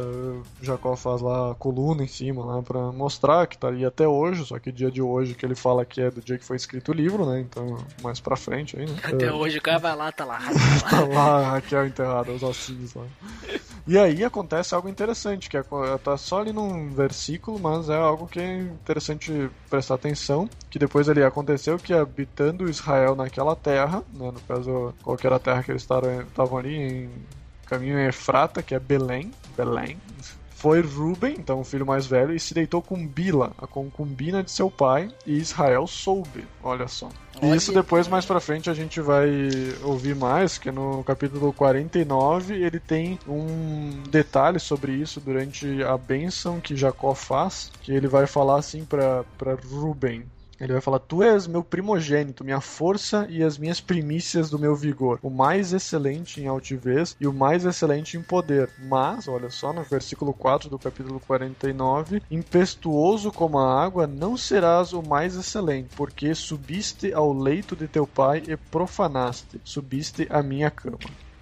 Jacó 0.61 0.95
faz 0.95 1.21
lá 1.21 1.51
a 1.51 1.55
coluna 1.55 2.03
em 2.03 2.07
cima 2.07 2.45
lá 2.45 2.61
para 2.61 2.79
mostrar 2.93 3.45
que 3.45 3.57
tá 3.57 3.67
ali 3.67 3.85
até 3.85 4.07
hoje, 4.07 4.45
só 4.45 4.57
que 4.59 4.71
dia 4.71 4.89
de 4.89 5.01
hoje 5.01 5.35
que 5.35 5.45
ele 5.45 5.55
fala 5.55 5.85
que 5.85 6.01
é 6.01 6.09
do 6.09 6.21
dia 6.21 6.37
que 6.37 6.45
foi 6.45 6.55
escrito 6.55 6.91
o 6.91 6.95
livro, 6.95 7.25
né? 7.25 7.41
Então, 7.41 7.77
mais 8.01 8.19
pra 8.19 8.37
frente 8.37 8.79
aí, 8.79 8.85
né? 8.85 8.95
Até 9.03 9.25
é. 9.25 9.31
hoje 9.31 9.57
o 9.57 9.61
cara 9.61 9.77
vai 9.77 9.95
lá, 9.95 10.11
tá 10.11 10.23
lá. 10.23 10.39
tá 10.89 11.01
lá, 11.01 11.51
Raquel 11.51 11.87
enterrada, 11.87 12.31
os 12.31 12.43
ossinhos 12.43 12.93
lá. 12.93 13.03
E 13.87 13.97
aí 13.97 14.21
acontece 14.25 14.75
algo 14.75 14.89
interessante, 14.89 15.49
que 15.49 15.55
é, 15.55 15.63
tá 16.03 16.17
só 16.17 16.41
ali 16.41 16.51
num 16.51 16.89
versículo, 16.89 17.57
mas 17.57 17.87
é 17.87 17.95
algo 17.95 18.27
que 18.27 18.37
é 18.37 18.59
interessante 18.59 19.49
prestar 19.69 19.95
atenção, 19.95 20.49
que 20.69 20.77
depois 20.77 21.07
ali 21.07 21.23
aconteceu 21.23 21.77
que 21.77 21.93
habitando 21.93 22.69
Israel 22.69 23.15
naquela 23.15 23.55
terra, 23.55 24.03
né, 24.13 24.29
no 24.29 24.41
caso, 24.41 24.93
qual 25.01 25.17
era 25.23 25.37
a 25.37 25.39
terra 25.39 25.63
que 25.63 25.71
eles 25.71 25.83
estavam 25.83 26.57
ali 26.57 26.75
em 26.75 27.09
caminho 27.65 27.97
em 27.97 28.07
Efrata, 28.07 28.61
que 28.61 28.75
é 28.75 28.79
Belém, 28.79 29.31
Belém, 29.55 29.97
foi 30.49 30.81
Ruben, 30.81 31.35
então 31.37 31.61
o 31.61 31.63
filho 31.63 31.85
mais 31.85 32.05
velho, 32.05 32.33
e 32.33 32.39
se 32.39 32.53
deitou 32.53 32.81
com 32.81 33.07
Bila, 33.07 33.53
a 33.57 33.67
concubina 33.67 34.43
de 34.43 34.51
seu 34.51 34.69
pai, 34.69 35.09
e 35.25 35.37
Israel 35.37 35.87
soube. 35.87 36.45
Olha 36.61 36.89
só. 36.89 37.09
E 37.41 37.55
isso 37.55 37.71
depois, 37.71 38.07
mais 38.07 38.25
pra 38.25 38.39
frente, 38.39 38.69
a 38.69 38.73
gente 38.73 38.99
vai 38.99 39.29
ouvir 39.83 40.15
mais, 40.15 40.57
que 40.57 40.71
no 40.71 41.03
capítulo 41.03 41.53
49 41.53 42.55
ele 42.55 42.79
tem 42.79 43.19
um 43.27 44.01
detalhe 44.09 44.59
sobre 44.59 44.93
isso 44.93 45.21
durante 45.21 45.83
a 45.83 45.97
bênção 45.97 46.59
que 46.59 46.75
Jacó 46.75 47.13
faz, 47.13 47.71
que 47.81 47.91
ele 47.91 48.07
vai 48.07 48.25
falar 48.25 48.57
assim 48.57 48.85
para 48.85 49.25
Ruben. 49.69 50.25
Ele 50.59 50.73
vai 50.73 50.81
falar: 50.81 50.99
Tu 50.99 51.23
és 51.23 51.47
meu 51.47 51.63
primogênito, 51.63 52.43
minha 52.43 52.59
força 52.61 53.27
e 53.29 53.43
as 53.43 53.57
minhas 53.57 53.79
primícias 53.79 54.49
do 54.49 54.59
meu 54.59 54.75
vigor, 54.75 55.19
o 55.21 55.29
mais 55.29 55.73
excelente 55.73 56.41
em 56.41 56.47
altivez 56.47 57.15
e 57.19 57.27
o 57.27 57.33
mais 57.33 57.65
excelente 57.65 58.17
em 58.17 58.21
poder. 58.21 58.69
Mas, 58.79 59.27
olha 59.27 59.49
só, 59.49 59.71
no 59.71 59.83
versículo 59.83 60.33
4 60.33 60.69
do 60.69 60.79
capítulo 60.79 61.19
49, 61.19 62.21
impetuoso 62.29 63.31
como 63.31 63.59
a 63.59 63.83
água, 63.83 64.07
não 64.07 64.35
serás 64.35 64.93
o 64.93 65.01
mais 65.01 65.35
excelente, 65.35 65.89
porque 65.95 66.33
subiste 66.33 67.13
ao 67.13 67.33
leito 67.33 67.75
de 67.75 67.87
teu 67.87 68.07
pai 68.07 68.43
e 68.47 68.57
profanaste, 68.57 69.61
subiste 69.63 70.27
a 70.29 70.41
minha 70.41 70.71
cama. 70.71 70.97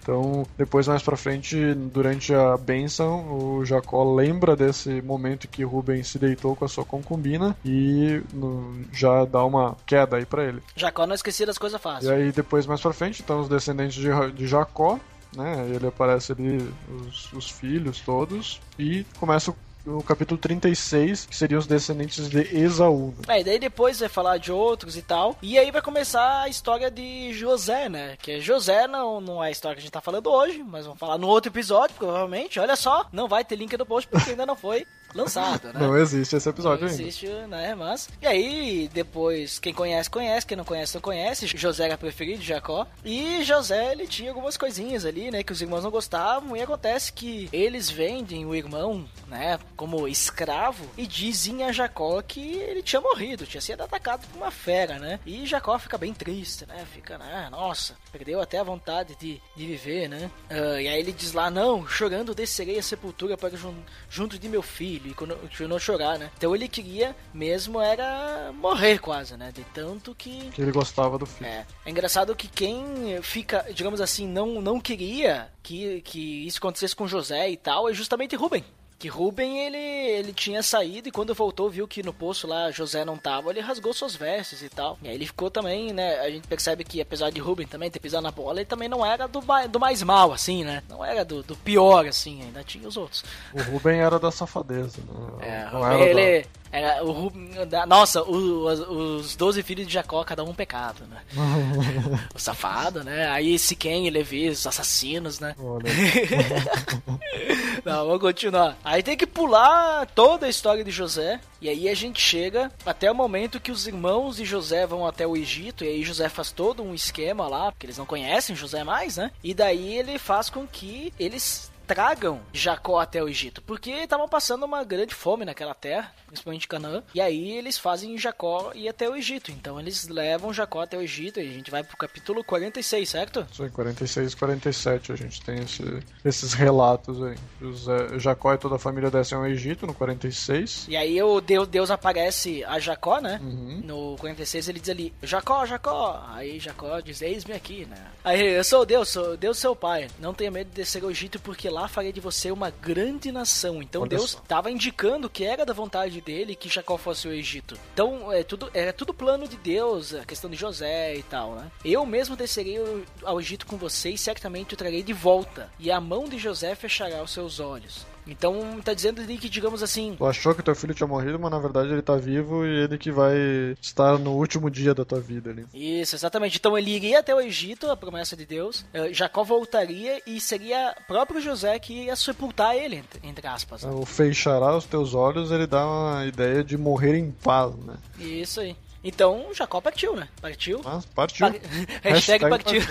Então, 0.06 0.46
depois 0.56 0.86
mais 0.86 1.02
pra 1.02 1.16
frente, 1.16 1.74
durante 1.74 2.32
a 2.32 2.56
bênção, 2.56 3.26
o 3.58 3.64
Jacó 3.64 4.04
lembra 4.14 4.54
desse 4.54 5.02
momento 5.02 5.48
que 5.48 5.64
Rubem 5.64 6.04
se 6.04 6.16
deitou 6.16 6.54
com 6.54 6.64
a 6.64 6.68
sua 6.68 6.84
concubina 6.84 7.56
e 7.64 8.22
no, 8.32 8.84
já 8.92 9.24
dá 9.24 9.44
uma 9.44 9.76
queda 9.84 10.16
aí 10.16 10.24
pra 10.24 10.44
ele. 10.44 10.62
Jacó 10.76 11.08
não 11.08 11.14
esquecia 11.16 11.44
das 11.44 11.58
coisas 11.58 11.80
E 11.80 11.82
fáceis. 11.82 12.08
aí 12.08 12.30
depois 12.30 12.66
mais 12.66 12.80
pra 12.80 12.92
frente, 12.92 13.20
então 13.20 13.40
os 13.40 13.48
descendentes 13.48 13.96
de, 13.96 14.08
de 14.32 14.46
Jacó, 14.46 15.00
né? 15.36 15.68
Ele 15.74 15.88
aparece 15.88 16.30
ali 16.30 16.72
os, 16.88 17.32
os 17.32 17.50
filhos 17.50 17.98
todos 18.00 18.60
e 18.78 19.04
começa 19.18 19.52
o, 19.86 20.02
capítulo 20.02 20.38
36, 20.38 21.26
que 21.26 21.36
seriam 21.36 21.58
os 21.58 21.66
descendentes 21.66 22.28
de 22.28 22.40
Esaú. 22.56 23.14
É, 23.28 23.40
e 23.40 23.44
daí 23.44 23.58
depois 23.58 24.00
vai 24.00 24.08
falar 24.08 24.38
de 24.38 24.52
outros 24.52 24.96
e 24.96 25.02
tal. 25.02 25.36
E 25.40 25.58
aí 25.58 25.70
vai 25.70 25.82
começar 25.82 26.42
a 26.42 26.48
história 26.48 26.90
de 26.90 27.32
José, 27.32 27.88
né? 27.88 28.16
Que 28.20 28.40
José 28.40 28.86
não, 28.86 29.20
não 29.20 29.42
é 29.42 29.48
a 29.48 29.50
história 29.50 29.76
que 29.76 29.80
a 29.80 29.82
gente 29.82 29.92
tá 29.92 30.00
falando 30.00 30.30
hoje, 30.30 30.62
mas 30.62 30.84
vamos 30.84 30.98
falar 30.98 31.18
no 31.18 31.28
outro 31.28 31.50
episódio, 31.50 31.96
provavelmente. 31.96 32.58
Olha 32.58 32.76
só, 32.76 33.06
não 33.12 33.28
vai 33.28 33.44
ter 33.44 33.56
link 33.56 33.76
no 33.76 33.86
post 33.86 34.08
porque 34.08 34.30
ainda 34.30 34.46
não 34.46 34.56
foi 34.56 34.86
lançado, 35.16 35.72
né? 35.72 35.80
Não 35.80 35.96
existe 35.96 36.36
esse 36.36 36.48
episódio 36.48 36.84
Não 36.84 36.90
ainda. 36.90 37.02
existe, 37.02 37.26
né? 37.26 37.74
Mas. 37.74 38.08
E 38.20 38.26
aí, 38.26 38.90
depois, 38.92 39.58
quem 39.58 39.72
conhece, 39.72 40.08
conhece, 40.10 40.46
quem 40.46 40.56
não 40.56 40.64
conhece, 40.64 40.94
não 40.94 41.00
conhece. 41.00 41.46
José 41.56 41.84
era 41.86 41.98
preferido 41.98 42.40
de 42.40 42.46
Jacó. 42.46 42.86
E 43.04 43.42
José, 43.44 43.92
ele 43.92 44.06
tinha 44.06 44.30
algumas 44.30 44.56
coisinhas 44.56 45.04
ali, 45.04 45.30
né? 45.30 45.42
Que 45.42 45.52
os 45.52 45.60
irmãos 45.62 45.82
não 45.82 45.90
gostavam. 45.90 46.56
E 46.56 46.62
acontece 46.62 47.12
que 47.12 47.48
eles 47.52 47.90
vendem 47.90 48.44
o 48.46 48.54
irmão, 48.54 49.08
né? 49.28 49.58
Como 49.76 50.06
escravo. 50.06 50.84
E 50.96 51.06
dizem 51.06 51.64
a 51.64 51.72
Jacó 51.72 52.20
que 52.22 52.40
ele 52.56 52.82
tinha 52.82 53.00
morrido, 53.00 53.46
tinha 53.46 53.60
sido 53.60 53.82
atacado 53.82 54.26
por 54.28 54.36
uma 54.36 54.50
fera, 54.50 54.98
né? 54.98 55.18
E 55.24 55.46
Jacó 55.46 55.78
fica 55.78 55.96
bem 55.98 56.12
triste, 56.12 56.66
né? 56.66 56.84
Fica, 56.92 57.16
né? 57.18 57.48
Nossa, 57.50 57.94
perdeu 58.12 58.40
até 58.40 58.58
a 58.58 58.62
vontade 58.64 59.14
de, 59.16 59.40
de 59.56 59.66
viver, 59.66 60.08
né? 60.08 60.30
Ah, 60.50 60.80
e 60.80 60.88
aí 60.88 60.98
ele 61.00 61.12
diz 61.12 61.32
lá: 61.32 61.50
Não, 61.50 61.86
chorando 61.86 62.34
descerei 62.34 62.78
a 62.78 62.82
sepultura 62.82 63.36
para 63.36 63.56
jun- 63.56 63.82
junto 64.10 64.38
de 64.38 64.48
meu 64.48 64.62
filho. 64.62 65.05
E 65.06 65.14
quando 65.14 65.38
eu 65.58 65.68
não 65.68 65.78
chorar, 65.78 66.18
né? 66.18 66.30
Então 66.36 66.54
ele 66.54 66.68
queria 66.68 67.14
mesmo 67.32 67.80
era 67.80 68.52
morrer 68.52 68.98
quase, 68.98 69.36
né? 69.36 69.52
De 69.52 69.64
tanto 69.64 70.14
que. 70.14 70.50
Que 70.50 70.62
ele 70.62 70.72
gostava 70.72 71.18
do 71.18 71.26
filho. 71.26 71.48
É. 71.48 71.66
é 71.84 71.90
engraçado 71.90 72.34
que 72.34 72.48
quem 72.48 73.20
fica, 73.22 73.64
digamos 73.72 74.00
assim, 74.00 74.26
não, 74.26 74.60
não 74.60 74.80
queria 74.80 75.48
que, 75.62 76.00
que 76.02 76.46
isso 76.46 76.58
acontecesse 76.58 76.94
com 76.94 77.06
José 77.06 77.50
e 77.50 77.56
tal 77.56 77.88
é 77.88 77.94
justamente 77.94 78.36
Rubem. 78.36 78.64
Que 78.98 79.08
Rubem, 79.08 79.58
ele, 79.66 79.76
ele 79.76 80.32
tinha 80.32 80.62
saído 80.62 81.08
e 81.08 81.12
quando 81.12 81.34
voltou 81.34 81.68
viu 81.68 81.86
que 81.86 82.02
no 82.02 82.14
poço 82.14 82.46
lá 82.46 82.70
José 82.70 83.04
não 83.04 83.18
tava, 83.18 83.50
ele 83.50 83.60
rasgou 83.60 83.92
suas 83.92 84.16
vestes 84.16 84.62
e 84.62 84.70
tal. 84.70 84.98
E 85.02 85.08
aí 85.08 85.14
ele 85.14 85.26
ficou 85.26 85.50
também, 85.50 85.92
né? 85.92 86.18
A 86.20 86.30
gente 86.30 86.48
percebe 86.48 86.82
que 86.82 86.98
apesar 87.00 87.28
de 87.30 87.38
Rubem 87.38 87.66
também 87.66 87.90
ter 87.90 88.00
pisado 88.00 88.22
na 88.22 88.30
bola, 88.30 88.60
ele 88.60 88.64
também 88.64 88.88
não 88.88 89.04
era 89.04 89.28
do, 89.28 89.42
do 89.70 89.78
mais 89.78 90.02
mal, 90.02 90.32
assim, 90.32 90.64
né? 90.64 90.82
Não 90.88 91.04
era 91.04 91.26
do, 91.26 91.42
do 91.42 91.54
pior, 91.56 92.06
assim, 92.06 92.40
ainda 92.42 92.64
tinha 92.64 92.88
os 92.88 92.96
outros. 92.96 93.22
O 93.52 93.60
Rubem 93.70 94.00
era 94.00 94.18
da 94.18 94.30
safadeza, 94.30 94.98
né? 95.06 95.46
É, 95.46 95.70
Não 95.70 95.86
era 95.86 96.00
ele. 96.02 96.46
Era 96.72 97.04
o 97.04 97.12
Rubem. 97.12 97.50
da- 97.68 97.86
Nossa, 97.86 98.22
o- 98.22 98.66
os, 98.66 98.80
os 98.80 99.36
12 99.36 99.62
filhos 99.62 99.86
de 99.86 99.92
Jacó, 99.92 100.24
cada 100.24 100.42
um 100.42 100.54
pecado, 100.54 101.04
né? 101.06 101.20
o 102.34 102.38
safado, 102.38 103.04
né? 103.04 103.28
Aí 103.28 103.58
Siquém 103.58 104.06
e 104.06 104.10
Levi, 104.10 104.48
os 104.48 104.66
assassinos, 104.66 105.38
né? 105.38 105.54
da... 105.56 105.62
Olha, 105.64 105.84
Não, 107.84 108.06
vamos 108.06 108.20
continuar. 108.20 108.76
Aí 108.86 109.02
tem 109.02 109.16
que 109.16 109.26
pular 109.26 110.06
toda 110.06 110.46
a 110.46 110.48
história 110.48 110.84
de 110.84 110.92
José. 110.92 111.40
E 111.60 111.68
aí 111.68 111.88
a 111.88 111.94
gente 111.96 112.20
chega 112.20 112.70
até 112.86 113.10
o 113.10 113.14
momento 113.16 113.58
que 113.58 113.72
os 113.72 113.88
irmãos 113.88 114.36
de 114.36 114.44
José 114.44 114.86
vão 114.86 115.04
até 115.04 115.26
o 115.26 115.36
Egito. 115.36 115.84
E 115.84 115.88
aí 115.88 116.04
José 116.04 116.28
faz 116.28 116.52
todo 116.52 116.84
um 116.84 116.94
esquema 116.94 117.48
lá, 117.48 117.72
porque 117.72 117.84
eles 117.84 117.98
não 117.98 118.06
conhecem 118.06 118.54
José 118.54 118.84
mais, 118.84 119.16
né? 119.16 119.32
E 119.42 119.52
daí 119.52 119.98
ele 119.98 120.20
faz 120.20 120.48
com 120.48 120.64
que 120.68 121.12
eles 121.18 121.68
tragam 121.86 122.40
Jacó 122.52 122.98
até 122.98 123.22
o 123.22 123.28
Egito, 123.28 123.62
porque 123.62 123.90
estavam 123.90 124.28
passando 124.28 124.64
uma 124.64 124.82
grande 124.84 125.14
fome 125.14 125.44
naquela 125.44 125.74
terra, 125.74 126.12
principalmente 126.26 126.66
Canaã, 126.68 127.02
e 127.14 127.20
aí 127.20 127.52
eles 127.52 127.78
fazem 127.78 128.16
Jacó 128.18 128.72
ir 128.74 128.88
até 128.88 129.08
o 129.08 129.16
Egito. 129.16 129.50
Então 129.50 129.78
eles 129.78 130.08
levam 130.08 130.52
Jacó 130.52 130.82
até 130.82 130.96
o 130.96 131.02
Egito 131.02 131.38
e 131.40 131.48
a 131.48 131.52
gente 131.52 131.70
vai 131.70 131.82
pro 131.84 131.96
capítulo 131.96 132.42
46, 132.44 133.08
certo? 133.08 133.46
Aí, 133.60 133.70
46 133.70 134.32
e 134.32 134.36
47 134.36 135.12
a 135.12 135.16
gente 135.16 135.40
tem 135.42 135.58
esse- 135.60 136.02
esses 136.24 136.52
relatos 136.52 137.22
aí. 137.22 137.36
José, 137.60 138.18
Jacó 138.18 138.52
e 138.54 138.58
toda 138.58 138.76
a 138.76 138.78
família 138.78 139.10
descem 139.10 139.36
ao 139.38 139.46
Egito 139.46 139.86
no 139.86 139.94
46. 139.94 140.86
E 140.88 140.96
aí 140.96 141.22
o 141.22 141.40
Deus, 141.40 141.68
Deus 141.68 141.90
aparece 141.90 142.64
a 142.64 142.78
Jacó, 142.78 143.20
né? 143.20 143.38
Uhum. 143.42 143.80
No 143.84 144.16
46 144.18 144.68
ele 144.68 144.80
diz 144.80 144.88
ali, 144.88 145.14
Jacó, 145.22 145.64
Jacó. 145.66 146.24
Aí 146.28 146.58
Jacó 146.58 147.00
diz, 147.00 147.22
eis-me 147.22 147.54
aqui, 147.54 147.86
né? 147.86 147.96
Aí 148.24 148.40
eu 148.56 148.64
sou 148.64 148.84
Deus, 148.84 149.08
sou 149.08 149.36
Deus 149.36 149.58
seu 149.58 149.74
pai. 149.76 150.08
Não 150.18 150.34
tenha 150.34 150.50
medo 150.50 150.68
de 150.68 150.74
descer 150.76 151.02
ao 151.04 151.10
Egito, 151.10 151.38
porque 151.40 151.68
lá 151.76 151.88
farei 151.88 152.10
de 152.12 152.20
você 152.20 152.50
uma 152.50 152.70
grande 152.70 153.30
nação. 153.30 153.82
Então 153.82 154.02
Olha 154.02 154.08
Deus 154.08 154.30
estava 154.32 154.70
indicando 154.70 155.28
que 155.28 155.44
era 155.44 155.64
da 155.66 155.74
vontade 155.74 156.20
dele 156.22 156.54
que 156.56 156.68
Jacó 156.70 156.96
fosse 156.96 157.28
o 157.28 157.32
Egito. 157.32 157.78
Então 157.92 158.32
é 158.32 158.42
tudo, 158.42 158.70
é 158.72 158.92
tudo 158.92 159.12
plano 159.12 159.46
de 159.46 159.56
Deus, 159.58 160.14
a 160.14 160.24
questão 160.24 160.48
de 160.48 160.56
José 160.56 161.16
e 161.16 161.22
tal, 161.22 161.54
né? 161.54 161.70
Eu 161.84 162.06
mesmo 162.06 162.34
descerei 162.34 162.78
ao- 162.78 163.32
ao 163.32 163.40
Egito 163.40 163.66
com 163.66 163.76
você 163.76 164.10
e 164.10 164.18
certamente 164.18 164.72
o 164.72 164.76
trarei 164.76 165.02
de 165.02 165.12
volta. 165.12 165.70
E 165.78 165.90
a 165.90 166.00
mão 166.00 166.24
de 166.28 166.38
José 166.38 166.74
fechará 166.74 167.22
os 167.22 167.30
seus 167.30 167.60
olhos. 167.60 168.06
Então 168.26 168.80
tá 168.84 168.92
dizendo 168.92 169.20
ali 169.20 169.38
que, 169.38 169.48
digamos 169.48 169.82
assim, 169.82 170.16
Tu 170.18 170.26
achou 170.26 170.54
que 170.54 170.62
teu 170.62 170.74
filho 170.74 170.92
tinha 170.92 171.06
morrido, 171.06 171.38
mas 171.38 171.50
na 171.50 171.58
verdade 171.60 171.92
ele 171.92 172.02
tá 172.02 172.16
vivo 172.16 172.66
e 172.66 172.84
ele 172.84 172.98
que 172.98 173.12
vai 173.12 173.34
estar 173.80 174.18
no 174.18 174.32
último 174.32 174.68
dia 174.68 174.92
da 174.92 175.04
tua 175.04 175.20
vida 175.20 175.50
ali. 175.50 175.64
Isso, 175.72 176.16
exatamente. 176.16 176.58
Então 176.58 176.76
ele 176.76 176.90
iria 176.90 177.20
até 177.20 177.32
o 177.34 177.40
Egito, 177.40 177.88
a 177.90 177.96
promessa 177.96 178.36
de 178.36 178.44
Deus. 178.44 178.84
Eh, 178.92 179.12
Jacó 179.12 179.44
voltaria 179.44 180.20
e 180.26 180.40
seria 180.40 180.94
próprio 181.06 181.40
José 181.40 181.78
que 181.78 182.04
ia 182.06 182.16
sepultar 182.16 182.74
ele, 182.74 183.04
entre, 183.22 183.46
aspas. 183.46 183.84
né? 183.84 183.90
O 183.92 184.04
fechará 184.04 184.76
os 184.76 184.84
teus 184.86 185.14
olhos, 185.14 185.52
ele 185.52 185.66
dá 185.66 185.86
uma 185.86 186.26
ideia 186.26 186.64
de 186.64 186.76
morrer 186.76 187.16
em 187.18 187.30
paz, 187.30 187.72
né? 187.76 187.94
Isso 188.18 188.60
aí. 188.60 188.76
Então 189.04 189.46
Jacó 189.54 189.80
partiu, 189.80 190.16
né? 190.16 190.28
Partiu. 190.42 190.80
Mas 190.84 191.06
partiu. 191.06 191.46
Pa- 191.48 191.58
Hashtag 192.02 192.48
partiu. 192.50 192.82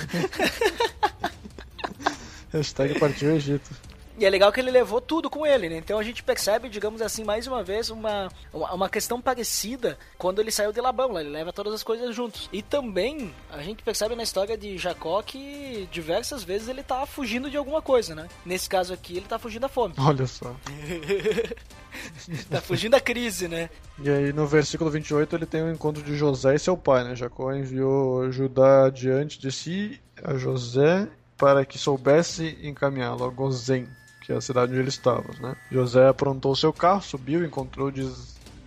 Hashtag 2.54 3.00
partiu 3.00 3.36
Egito. 3.36 3.70
E 4.18 4.26
é 4.26 4.30
legal 4.30 4.52
que 4.52 4.60
ele 4.60 4.72
levou 4.72 5.02
tudo 5.02 5.30
com 5.30 5.46
ele, 5.46 5.68
né? 5.68 5.78
Então 5.78 6.00
a 6.00 6.04
gente 6.04 6.24
percebe, 6.24 6.70
digamos 6.70 7.02
assim, 7.02 7.24
mais 7.24 7.48
uma 7.48 7.64
vez, 7.64 7.90
uma, 7.90 8.30
uma, 8.54 8.88
questão 8.88 9.20
parecida 9.22 9.98
quando 10.18 10.40
ele 10.40 10.52
saiu 10.52 10.72
de 10.72 10.80
Labão, 10.80 11.12
lá 11.12 11.22
ele 11.22 11.30
leva 11.30 11.52
todas 11.52 11.74
as 11.74 11.84
coisas 11.84 12.16
juntos. 12.16 12.50
E 12.54 12.62
também 12.62 13.34
a 13.52 13.62
gente 13.62 13.84
percebe 13.84 14.16
na 14.16 14.24
história 14.24 14.58
de 14.58 14.78
Jacó 14.78 15.22
que 15.22 15.88
diversas 15.92 16.44
vezes 16.44 16.70
ele 16.70 16.82
tá 16.82 17.06
fugindo 17.06 17.50
de 17.50 17.58
alguma 17.58 17.82
coisa, 17.82 18.16
né? 18.16 18.28
Nesse 18.46 18.70
caso 18.70 18.94
aqui, 18.94 19.18
ele 19.18 19.26
tá 19.26 19.38
fugindo 19.38 19.64
da 19.64 19.70
fome. 19.70 19.94
Olha 19.98 20.26
só. 20.28 20.56
tá 22.50 22.62
fugindo 22.62 22.92
da 22.92 23.02
crise, 23.02 23.50
né? 23.50 23.70
E 24.00 24.10
aí 24.10 24.32
no 24.32 24.48
versículo 24.48 24.90
28 24.90 25.36
ele 25.36 25.46
tem 25.46 25.62
o 25.62 25.72
encontro 25.72 26.02
de 26.02 26.16
José 26.16 26.56
e 26.56 26.60
seu 26.60 26.78
pai, 26.78 27.04
né? 27.04 27.16
Jacó 27.16 27.54
enviou 27.54 28.32
Judá 28.32 28.90
diante 28.90 29.40
de 29.40 29.52
si 29.52 30.02
a 30.24 30.36
José 30.36 31.10
para 31.38 31.66
que 31.66 31.78
soubesse 31.78 32.58
encaminhá-lo 32.64 33.26
a 33.26 33.30
Gozém, 33.30 33.88
que 34.26 34.34
é 34.34 34.36
a 34.36 34.42
cidade 34.42 34.72
onde 34.72 34.82
ele 34.82 34.90
estava, 34.90 35.30
né? 35.40 35.56
José 35.72 36.08
aprontou 36.08 36.56
seu 36.56 36.74
carro, 36.74 37.02
subiu, 37.02 37.46
encontrou 37.46 37.92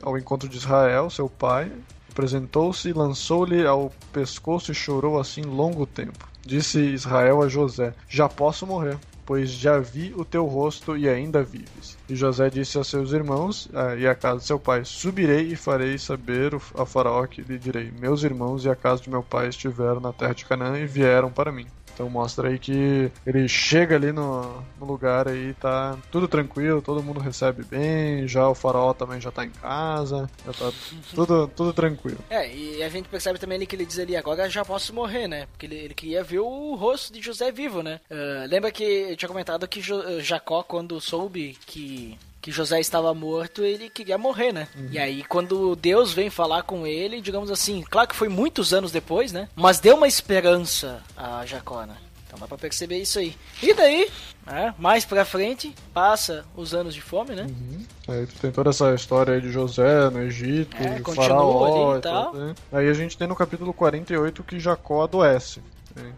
ao 0.02 0.16
encontro 0.16 0.48
de 0.48 0.56
Israel, 0.56 1.10
seu 1.10 1.28
pai, 1.28 1.72
apresentou-se, 2.10 2.92
lançou-lhe 2.92 3.66
ao 3.66 3.92
pescoço 4.12 4.70
e 4.70 4.74
chorou 4.74 5.18
assim 5.18 5.42
longo 5.42 5.84
tempo. 5.84 6.28
Disse 6.46 6.80
Israel 6.80 7.42
a 7.42 7.48
José: 7.48 7.92
Já 8.08 8.28
posso 8.28 8.66
morrer, 8.66 8.96
pois 9.26 9.50
já 9.50 9.80
vi 9.80 10.14
o 10.16 10.24
teu 10.24 10.46
rosto 10.46 10.96
e 10.96 11.08
ainda 11.08 11.42
vives. 11.42 11.98
E 12.08 12.14
José 12.14 12.48
disse 12.48 12.78
a 12.78 12.84
seus 12.84 13.12
irmãos 13.12 13.68
ah, 13.74 13.96
e 13.96 14.06
à 14.06 14.14
casa 14.14 14.38
de 14.38 14.46
seu 14.46 14.60
pai: 14.60 14.84
Subirei 14.84 15.52
e 15.52 15.56
farei 15.56 15.98
saber 15.98 16.54
a 16.76 16.86
Faraó 16.86 17.26
que 17.26 17.42
lhe 17.42 17.58
direi: 17.58 17.90
Meus 17.90 18.22
irmãos 18.22 18.64
e 18.64 18.70
a 18.70 18.76
casa 18.76 19.02
de 19.02 19.10
meu 19.10 19.24
pai 19.24 19.48
estiveram 19.48 20.00
na 20.00 20.12
terra 20.12 20.34
de 20.34 20.44
Canaã 20.44 20.78
e 20.78 20.86
vieram 20.86 21.32
para 21.32 21.50
mim. 21.50 21.66
Então 21.98 22.08
mostra 22.08 22.48
aí 22.48 22.60
que 22.60 23.10
ele 23.26 23.48
chega 23.48 23.96
ali 23.96 24.12
no, 24.12 24.64
no 24.78 24.86
lugar 24.86 25.26
aí, 25.26 25.52
tá 25.54 25.98
tudo 26.12 26.28
tranquilo, 26.28 26.80
todo 26.80 27.02
mundo 27.02 27.18
recebe 27.18 27.64
bem, 27.64 28.24
já 28.28 28.48
o 28.48 28.54
faraó 28.54 28.94
também 28.94 29.20
já 29.20 29.32
tá 29.32 29.44
em 29.44 29.50
casa, 29.50 30.30
já 30.46 30.52
tá 30.52 30.72
tudo, 31.12 31.48
tudo 31.48 31.72
tranquilo. 31.72 32.18
É, 32.30 32.54
e 32.54 32.84
a 32.84 32.88
gente 32.88 33.08
percebe 33.08 33.36
também 33.40 33.56
ali 33.56 33.66
que 33.66 33.74
ele 33.74 33.84
diz 33.84 33.98
ali, 33.98 34.14
agora 34.14 34.48
já 34.48 34.64
posso 34.64 34.94
morrer, 34.94 35.26
né? 35.26 35.46
Porque 35.46 35.66
ele, 35.66 35.74
ele 35.74 35.94
queria 35.94 36.22
ver 36.22 36.38
o 36.38 36.76
rosto 36.76 37.12
de 37.12 37.20
José 37.20 37.50
vivo, 37.50 37.82
né? 37.82 38.00
Uh, 38.08 38.48
lembra 38.48 38.70
que 38.70 38.84
eu 38.84 39.16
tinha 39.16 39.28
comentado 39.28 39.66
que 39.66 39.80
jo 39.80 40.00
eh, 40.00 40.20
Jacó, 40.20 40.62
quando 40.62 41.00
soube 41.00 41.58
que 41.66 42.16
que 42.48 42.52
José 42.52 42.80
estava 42.80 43.12
morto, 43.12 43.62
ele 43.62 43.90
queria 43.90 44.16
morrer, 44.16 44.52
né? 44.52 44.68
Uhum. 44.74 44.88
E 44.90 44.98
aí, 44.98 45.22
quando 45.22 45.76
Deus 45.76 46.14
vem 46.14 46.30
falar 46.30 46.62
com 46.62 46.86
ele, 46.86 47.20
digamos 47.20 47.50
assim, 47.50 47.84
claro 47.90 48.08
que 48.08 48.16
foi 48.16 48.30
muitos 48.30 48.72
anos 48.72 48.90
depois, 48.90 49.32
né? 49.32 49.50
Mas 49.54 49.80
deu 49.80 49.96
uma 49.96 50.08
esperança 50.08 51.02
a 51.14 51.44
Jacó, 51.44 51.84
né? 51.84 51.94
Então 52.26 52.38
dá 52.38 52.48
pra 52.48 52.56
perceber 52.56 52.96
isso 52.96 53.18
aí. 53.18 53.36
E 53.62 53.74
daí, 53.74 54.10
né, 54.46 54.74
mais 54.78 55.04
pra 55.04 55.26
frente, 55.26 55.74
passa 55.92 56.46
os 56.56 56.72
anos 56.72 56.94
de 56.94 57.02
fome, 57.02 57.34
né? 57.34 57.42
Uhum. 57.42 57.84
Aí 58.08 58.26
tem 58.40 58.50
toda 58.50 58.70
essa 58.70 58.94
história 58.94 59.34
aí 59.34 59.42
de 59.42 59.52
José 59.52 60.08
no 60.08 60.22
Egito, 60.22 60.74
é, 60.78 61.02
faraó 61.14 61.98
e 61.98 62.00
tal. 62.00 62.32
Né? 62.32 62.54
Aí 62.72 62.88
a 62.88 62.94
gente 62.94 63.18
tem 63.18 63.28
no 63.28 63.36
capítulo 63.36 63.74
48 63.74 64.42
que 64.42 64.58
Jacó 64.58 65.02
adoece. 65.02 65.60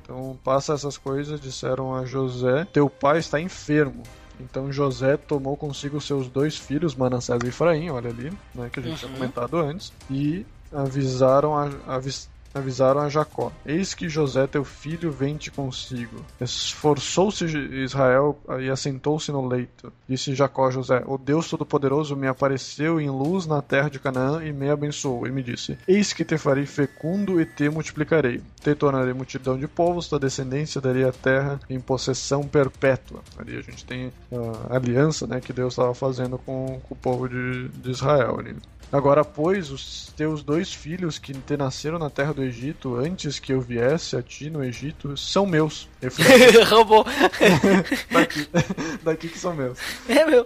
Então 0.02 0.39
passa 0.44 0.74
essas 0.74 0.97
coisas, 0.97 1.40
disseram 1.40 1.94
a 1.94 2.05
José, 2.05 2.66
teu 2.73 2.89
pai 2.89 3.19
está 3.19 3.40
enfermo. 3.40 4.05
Então 4.40 4.72
José 4.72 5.16
tomou 5.16 5.56
consigo 5.56 6.00
seus 6.00 6.28
dois 6.28 6.56
filhos, 6.56 6.94
Manassés 6.94 7.40
e 7.44 7.48
Efraim, 7.48 7.90
olha 7.90 8.10
ali, 8.10 8.32
né, 8.54 8.70
que 8.72 8.80
a 8.80 8.82
gente 8.82 8.92
uhum. 8.92 8.98
tinha 8.98 9.12
comentado 9.12 9.56
antes, 9.58 9.92
e 10.10 10.46
avisaram 10.72 11.56
a, 11.56 11.68
avis, 11.86 12.30
avisaram 12.55 13.01
a 13.01 13.09
Jacó: 13.09 13.52
Eis 13.64 13.94
que 13.94 14.09
José 14.09 14.47
teu 14.47 14.64
filho 14.64 15.10
vem-te 15.10 15.51
consigo. 15.51 16.24
Esforçou-se 16.40 17.44
Israel 17.44 18.39
e 18.60 18.68
assentou-se 18.68 19.31
no 19.32 19.47
leito. 19.47 19.93
Disse 20.09 20.35
Jacó 20.35 20.68
a 20.68 20.70
José: 20.70 21.02
O 21.06 21.16
Deus 21.16 21.48
Todo-Poderoso 21.48 22.16
me 22.16 22.27
apareceu 22.27 23.01
em 23.01 23.10
luz 23.10 23.47
na 23.47 23.62
terra 23.62 23.89
de 23.89 23.98
Canaã 23.98 24.44
e 24.44 24.52
me 24.52 24.70
abençoou. 24.70 25.27
E 25.27 25.31
me 25.31 25.43
disse: 25.43 25.78
Eis 25.86 26.12
que 26.12 26.24
te 26.24 26.36
farei 26.39 26.66
fecundo 26.66 27.40
e 27.40 27.47
te 27.47 27.68
multiplicarei. 27.68 28.40
Te 28.62 28.74
tornarei 28.74 29.12
multidão 29.12 29.59
de 29.59 29.66
povos, 29.66 30.09
tua 30.09 30.18
descendência 30.18 30.81
darei 30.81 31.05
a 31.05 31.12
terra 31.12 31.60
em 31.68 31.81
possessão 31.81 32.43
perpétua. 32.43 33.20
Ali 33.39 33.56
a 33.56 33.62
gente 33.62 33.85
tem 33.85 34.12
a 34.68 34.77
aliança 34.77 35.27
né, 35.27 35.40
que 35.40 35.52
Deus 35.52 35.72
estava 35.72 35.94
fazendo 35.94 36.39
com, 36.39 36.81
com, 36.89 36.94
o 36.94 36.97
povo 36.97 37.28
de, 37.28 37.68
de 37.68 37.90
Israel. 37.90 38.39
Ali. 38.39 38.56
Agora, 38.92 39.24
pois, 39.24 39.70
os 39.70 40.12
teus 40.16 40.42
dois 40.42 40.72
filhos 40.72 41.18
que 41.18 41.32
te 41.32 41.56
nasceram 41.56 41.98
na 41.98 42.10
terra 42.10 42.34
do 42.34 42.42
Egito, 42.42 42.96
antes 42.96 43.38
que 43.38 43.52
eu 43.52 43.60
viesse 43.60 44.16
a 44.16 44.22
ti 44.22 44.50
no 44.50 44.64
Egito, 44.64 45.16
são 45.16 45.46
meus. 45.46 45.88
Roubou. 46.68 47.04
daqui, 48.10 48.48
daqui 49.02 49.28
que 49.28 49.38
são 49.38 49.54
meus. 49.54 49.78
É 50.08 50.24
meu. 50.24 50.44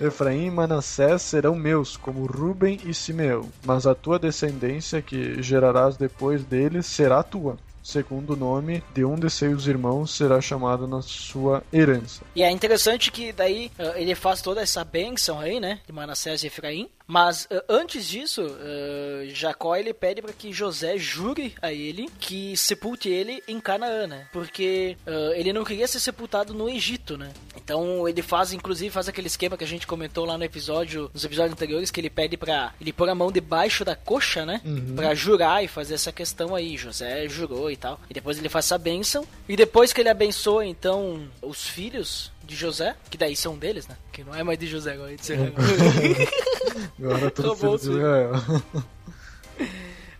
Efraim 0.00 0.46
e 0.46 0.50
Manassés 0.50 1.22
serão 1.22 1.56
meus, 1.56 1.96
como 1.96 2.26
Ruben 2.26 2.78
e 2.84 2.94
Simeão. 2.94 3.48
Mas 3.64 3.86
a 3.86 3.94
tua 3.94 4.18
descendência, 4.18 5.02
que 5.02 5.42
gerarás 5.42 5.96
depois 5.96 6.44
deles, 6.44 6.86
será 6.86 7.22
tua 7.22 7.56
segundo 7.88 8.34
o 8.34 8.36
nome 8.36 8.84
de 8.92 9.02
um 9.02 9.14
de 9.14 9.30
seus 9.30 9.66
irmãos 9.66 10.14
será 10.14 10.42
chamado 10.42 10.86
na 10.86 11.00
sua 11.00 11.62
herança. 11.72 12.22
E 12.36 12.42
é 12.42 12.50
interessante 12.50 13.10
que 13.10 13.32
daí 13.32 13.72
eh, 13.78 14.02
ele 14.02 14.14
faz 14.14 14.42
toda 14.42 14.60
essa 14.60 14.84
bênção 14.84 15.40
aí, 15.40 15.58
né, 15.58 15.80
de 15.86 15.92
Manassés 15.92 16.44
e 16.44 16.48
Efraim, 16.48 16.90
mas 17.08 17.46
uh, 17.46 17.62
antes 17.70 18.06
disso, 18.06 18.42
uh, 18.42 19.30
Jacó 19.30 19.74
ele 19.74 19.94
pede 19.94 20.20
para 20.20 20.30
que 20.30 20.52
José 20.52 20.98
jure 20.98 21.54
a 21.62 21.72
ele 21.72 22.06
que 22.20 22.54
sepulte 22.54 23.08
ele 23.08 23.42
em 23.48 23.58
Canaã, 23.58 24.06
né? 24.06 24.28
Porque 24.30 24.94
uh, 25.06 25.32
ele 25.32 25.54
não 25.54 25.64
queria 25.64 25.88
ser 25.88 26.00
sepultado 26.00 26.52
no 26.52 26.68
Egito, 26.68 27.16
né? 27.16 27.32
Então 27.68 28.08
ele 28.08 28.22
faz, 28.22 28.54
inclusive, 28.54 28.90
faz 28.90 29.10
aquele 29.10 29.26
esquema 29.26 29.54
que 29.54 29.62
a 29.62 29.66
gente 29.66 29.86
comentou 29.86 30.24
lá 30.24 30.38
no 30.38 30.44
episódio, 30.44 31.10
nos 31.12 31.22
episódios 31.22 31.52
anteriores, 31.52 31.90
que 31.90 32.00
ele 32.00 32.08
pede 32.08 32.34
para 32.34 32.72
ele 32.80 32.94
pôr 32.94 33.06
a 33.10 33.14
mão 33.14 33.30
debaixo 33.30 33.84
da 33.84 33.94
coxa, 33.94 34.46
né? 34.46 34.62
Uhum. 34.64 34.94
Para 34.96 35.14
jurar 35.14 35.62
e 35.62 35.68
fazer 35.68 35.92
essa 35.92 36.10
questão 36.10 36.54
aí. 36.54 36.78
José 36.78 37.28
jurou 37.28 37.70
e 37.70 37.76
tal. 37.76 38.00
E 38.08 38.14
depois 38.14 38.38
ele 38.38 38.48
faz 38.48 38.64
essa 38.64 38.78
bênção. 38.78 39.22
E 39.46 39.54
depois 39.54 39.92
que 39.92 40.00
ele 40.00 40.08
abençoa, 40.08 40.64
então, 40.64 41.28
os 41.42 41.68
filhos 41.68 42.32
de 42.42 42.56
José, 42.56 42.96
que 43.10 43.18
daí 43.18 43.36
são 43.36 43.58
deles, 43.58 43.86
né? 43.86 43.98
Que 44.10 44.24
não 44.24 44.34
é 44.34 44.42
mais 44.42 44.58
de 44.58 44.66
José, 44.66 44.94
agora 44.94 45.12
é 45.12 45.16
de 45.16 45.20
Israel. 45.20 45.52
agora 46.98 47.26
é 47.26 47.30
tudo 47.30 47.54
filho 47.54 47.78
de 47.78 47.90
Israel. 47.90 48.32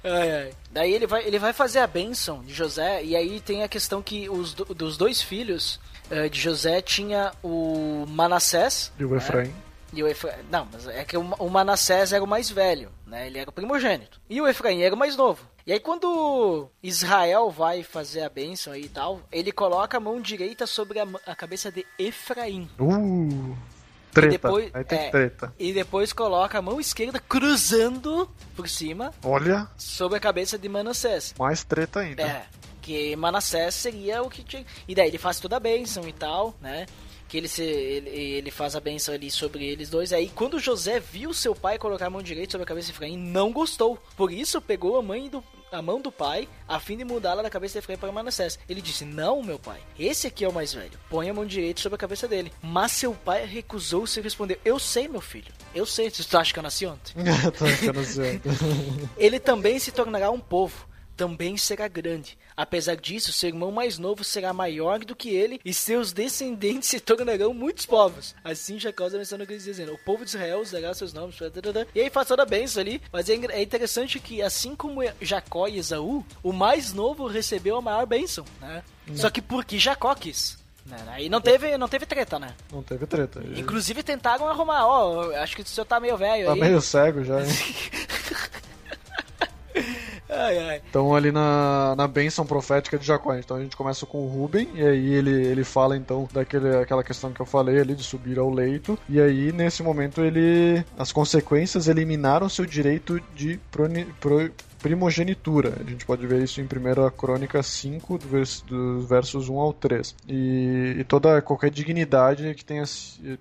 Ai, 0.04 0.30
ai. 0.30 0.50
Daí 0.70 0.92
ele 0.92 1.06
vai, 1.06 1.26
ele 1.26 1.38
vai 1.38 1.54
fazer 1.54 1.78
a 1.78 1.86
bênção 1.86 2.44
de 2.44 2.52
José, 2.52 3.02
e 3.02 3.16
aí 3.16 3.40
tem 3.40 3.62
a 3.62 3.68
questão 3.68 4.02
que 4.02 4.28
os 4.28 4.52
dos 4.52 4.96
dois 4.96 5.22
filhos 5.22 5.80
de 6.30 6.40
José 6.40 6.80
tinha 6.80 7.32
o 7.42 8.04
Manassés. 8.08 8.92
E 8.98 9.04
o 9.04 9.16
Efraim. 9.16 9.48
Né? 9.48 9.54
E 9.92 10.02
o 10.02 10.08
Efraim. 10.08 10.42
Não, 10.50 10.68
mas 10.72 10.86
é 10.86 11.04
que 11.04 11.16
o 11.16 11.48
Manassés 11.48 12.12
era 12.12 12.22
o 12.22 12.26
mais 12.26 12.50
velho, 12.50 12.90
né? 13.06 13.26
Ele 13.26 13.38
era 13.38 13.48
o 13.48 13.52
primogênito. 13.52 14.20
E 14.28 14.40
o 14.40 14.46
Efraim 14.46 14.82
era 14.82 14.94
o 14.94 14.98
mais 14.98 15.16
novo. 15.16 15.46
E 15.66 15.72
aí 15.72 15.80
quando 15.80 16.68
Israel 16.82 17.50
vai 17.50 17.82
fazer 17.82 18.22
a 18.22 18.28
bênção 18.28 18.72
aí 18.72 18.84
e 18.84 18.88
tal, 18.88 19.20
ele 19.30 19.52
coloca 19.52 19.96
a 19.96 20.00
mão 20.00 20.20
direita 20.20 20.66
sobre 20.66 20.98
a, 20.98 21.06
a 21.26 21.34
cabeça 21.34 21.70
de 21.70 21.86
Efraim. 21.98 22.68
Uh! 22.78 23.56
Treta. 24.12 24.26
E 24.26 24.30
depois, 24.30 24.70
aí 24.74 24.84
tem 24.84 24.98
é, 24.98 25.10
treta. 25.10 25.52
E 25.58 25.72
depois 25.72 26.12
coloca 26.12 26.58
a 26.58 26.62
mão 26.62 26.80
esquerda 26.80 27.20
cruzando 27.20 28.28
por 28.56 28.68
cima. 28.68 29.12
Olha. 29.22 29.68
Sobre 29.76 30.16
a 30.16 30.20
cabeça 30.20 30.58
de 30.58 30.68
Manassés. 30.68 31.34
Mais 31.38 31.62
treta 31.62 32.00
ainda. 32.00 32.22
É. 32.22 32.46
Que 32.88 33.14
Manassés 33.16 33.74
seria 33.74 34.22
o 34.22 34.30
que 34.30 34.42
tinha. 34.42 34.64
E 34.88 34.94
daí 34.94 35.08
ele 35.08 35.18
faz 35.18 35.38
toda 35.38 35.58
a 35.58 35.60
bênção 35.60 36.08
e 36.08 36.12
tal, 36.14 36.54
né? 36.58 36.86
que 37.28 37.36
ele, 37.36 37.46
se, 37.46 37.62
ele, 37.62 38.08
ele 38.08 38.50
faz 38.50 38.74
a 38.74 38.80
benção 38.80 39.14
ali 39.14 39.30
sobre 39.30 39.66
eles 39.66 39.90
dois. 39.90 40.10
Aí 40.10 40.30
quando 40.34 40.58
José 40.58 40.98
viu 40.98 41.34
seu 41.34 41.54
pai 41.54 41.76
colocar 41.76 42.06
a 42.06 42.10
mão 42.10 42.22
direita 42.22 42.52
sobre 42.52 42.62
a 42.62 42.66
cabeça 42.66 42.86
de 42.86 42.92
Efraim, 42.92 43.18
não 43.18 43.52
gostou. 43.52 43.98
Por 44.16 44.32
isso 44.32 44.58
pegou 44.58 44.96
a 44.96 45.02
mãe 45.02 45.28
do 45.28 45.44
a 45.70 45.82
mão 45.82 46.00
do 46.00 46.10
pai 46.10 46.48
a 46.66 46.80
fim 46.80 46.96
de 46.96 47.04
mudá-la 47.04 47.42
da 47.42 47.50
cabeça 47.50 47.74
de 47.74 47.80
Efraim 47.80 47.98
para 47.98 48.10
Manassés. 48.10 48.58
Ele 48.66 48.80
disse: 48.80 49.04
Não, 49.04 49.42
meu 49.42 49.58
pai, 49.58 49.82
esse 49.98 50.26
aqui 50.26 50.42
é 50.42 50.48
o 50.48 50.52
mais 50.54 50.72
velho. 50.72 50.98
Põe 51.10 51.28
a 51.28 51.34
mão 51.34 51.44
direita 51.44 51.82
sobre 51.82 51.96
a 51.96 51.98
cabeça 51.98 52.26
dele. 52.26 52.50
Mas 52.62 52.92
seu 52.92 53.12
pai 53.12 53.44
recusou-se 53.44 54.18
e 54.18 54.22
respondeu: 54.22 54.58
Eu 54.64 54.78
sei, 54.78 55.06
meu 55.08 55.20
filho. 55.20 55.52
Eu 55.74 55.84
sei. 55.84 56.08
Você 56.08 56.34
acha 56.34 56.54
que 56.54 56.58
eu 56.58 56.62
nasci 56.62 56.86
ontem? 56.86 57.12
eu 57.86 57.92
nasci 57.92 58.18
ontem. 58.18 58.40
Ele 59.18 59.38
também 59.38 59.78
se 59.78 59.92
tornará 59.92 60.30
um 60.30 60.40
povo 60.40 60.88
também 61.18 61.56
será 61.56 61.88
grande. 61.88 62.38
Apesar 62.58 62.96
disso, 62.96 63.32
seu 63.32 63.50
irmão 63.50 63.70
mais 63.70 63.98
novo 63.98 64.24
será 64.24 64.52
maior 64.52 64.98
do 64.98 65.14
que 65.14 65.28
ele, 65.28 65.60
e 65.64 65.72
seus 65.72 66.12
descendentes 66.12 66.88
se 66.90 66.98
tornarão 66.98 67.54
muitos 67.54 67.86
povos. 67.86 68.34
Assim 68.42 68.80
Jacó 68.80 69.08
mencionou 69.10 69.46
que 69.46 69.52
eles 69.52 69.62
dizendo: 69.62 69.94
O 69.94 69.98
povo 69.98 70.24
de 70.24 70.30
Israel 70.30 70.60
usará 70.60 70.92
seus 70.92 71.12
nomes. 71.12 71.36
E 71.94 72.00
aí 72.00 72.10
faz 72.10 72.26
toda 72.26 72.42
a 72.42 72.46
benção 72.46 72.80
ali. 72.80 73.00
Mas 73.12 73.28
é, 73.28 73.34
é 73.34 73.62
interessante 73.62 74.18
que, 74.18 74.42
assim 74.42 74.74
como 74.74 75.02
Jacó 75.20 75.68
e 75.68 75.78
Esaú, 75.78 76.26
o 76.42 76.52
mais 76.52 76.92
novo 76.92 77.28
recebeu 77.28 77.76
a 77.76 77.80
maior 77.80 78.04
bênção, 78.06 78.44
né? 78.60 78.82
Hum. 79.08 79.16
Só 79.16 79.30
que 79.30 79.40
porque 79.40 79.78
Jacó 79.78 80.12
quis. 80.16 80.58
Né? 80.84 80.96
Aí 81.08 81.28
não 81.28 81.40
teve, 81.40 81.78
não 81.78 81.86
teve 81.86 82.06
treta, 82.06 82.40
né? 82.40 82.54
Não 82.72 82.82
teve 82.82 83.06
treta. 83.06 83.40
Inclusive 83.54 84.02
tentaram 84.02 84.48
arrumar, 84.48 84.84
ó, 84.84 85.28
oh, 85.28 85.36
acho 85.36 85.54
que 85.54 85.62
o 85.62 85.66
senhor 85.66 85.84
tá 85.84 86.00
meio 86.00 86.16
velho 86.16 86.46
tá 86.46 86.52
aí. 86.54 86.58
Tá 86.58 86.66
meio 86.66 86.80
cego 86.80 87.22
já, 87.22 87.40
hein? 87.40 87.48
Ai, 90.28 90.58
ai. 90.58 90.82
Então 90.88 91.14
ali 91.14 91.32
na, 91.32 91.94
na 91.96 92.06
bênção 92.06 92.46
profética 92.46 92.98
de 92.98 93.06
Jacó. 93.06 93.34
Então 93.34 93.56
a 93.56 93.60
gente 93.60 93.76
começa 93.76 94.04
com 94.04 94.24
o 94.24 94.28
Ruben, 94.28 94.68
e 94.74 94.82
aí 94.82 95.14
ele, 95.14 95.30
ele 95.30 95.64
fala 95.64 95.96
então 95.96 96.28
daquele, 96.32 96.76
aquela 96.76 97.02
questão 97.02 97.32
que 97.32 97.40
eu 97.40 97.46
falei 97.46 97.80
ali 97.80 97.94
de 97.94 98.02
subir 98.02 98.38
ao 98.38 98.50
leito. 98.50 98.98
E 99.08 99.20
aí 99.20 99.52
nesse 99.52 99.82
momento 99.82 100.22
ele. 100.22 100.84
As 100.98 101.12
consequências 101.12 101.88
eliminaram 101.88 102.48
seu 102.48 102.66
direito 102.66 103.20
de 103.34 103.58
pro, 103.70 103.88
primogenitura. 104.78 105.74
A 105.80 105.88
gente 105.88 106.04
pode 106.04 106.26
ver 106.26 106.42
isso 106.42 106.60
em 106.60 106.64
1 106.64 107.10
Crônica 107.16 107.62
5, 107.62 108.18
dos 108.18 108.64
versos 109.08 109.48
1 109.48 109.58
ao 109.58 109.72
3. 109.72 110.14
E, 110.28 110.96
e 110.98 111.04
toda 111.04 111.42
qualquer 111.42 111.70
dignidade 111.70 112.54
que 112.54 112.64
tenha, 112.64 112.84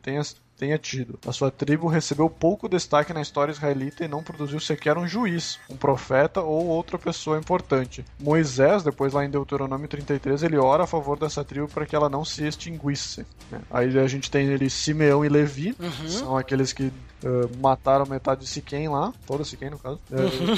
tenha 0.01 0.21
tenha 0.57 0.77
tido. 0.77 1.19
A 1.25 1.31
sua 1.31 1.51
tribo 1.51 1.87
recebeu 1.87 2.29
pouco 2.29 2.67
destaque 2.67 3.13
na 3.13 3.21
história 3.21 3.51
israelita 3.51 4.03
e 4.03 4.07
não 4.07 4.23
produziu 4.23 4.59
sequer 4.59 4.97
um 4.97 5.07
juiz, 5.07 5.59
um 5.69 5.77
profeta 5.77 6.41
ou 6.41 6.67
outra 6.67 6.97
pessoa 6.97 7.37
importante. 7.37 8.03
Moisés, 8.19 8.83
depois 8.83 9.13
lá 9.13 9.23
em 9.23 9.29
Deuteronômio 9.29 9.87
33, 9.87 10.43
ele 10.43 10.57
ora 10.57 10.83
a 10.83 10.87
favor 10.87 11.17
dessa 11.17 11.43
tribo 11.43 11.67
para 11.67 11.85
que 11.85 11.95
ela 11.95 12.09
não 12.09 12.25
se 12.25 12.45
extinguisse. 12.45 13.25
Né? 13.51 13.61
Aí 13.69 13.97
a 13.97 14.07
gente 14.07 14.31
tem 14.31 14.47
ele 14.47 14.69
Simeão 14.69 15.23
e 15.23 15.29
Levi, 15.29 15.75
uhum. 15.79 16.09
são 16.09 16.37
aqueles 16.37 16.73
que 16.73 16.91
Uh, 17.17 17.49
mataram 17.57 18.05
metade 18.05 18.41
de 18.41 18.47
Siquém 18.47 18.87
lá, 18.87 19.11
toda 19.25 19.43
Siquém 19.43 19.71
no 19.71 19.79
caso. 19.79 19.99
Uhum. 20.11 20.53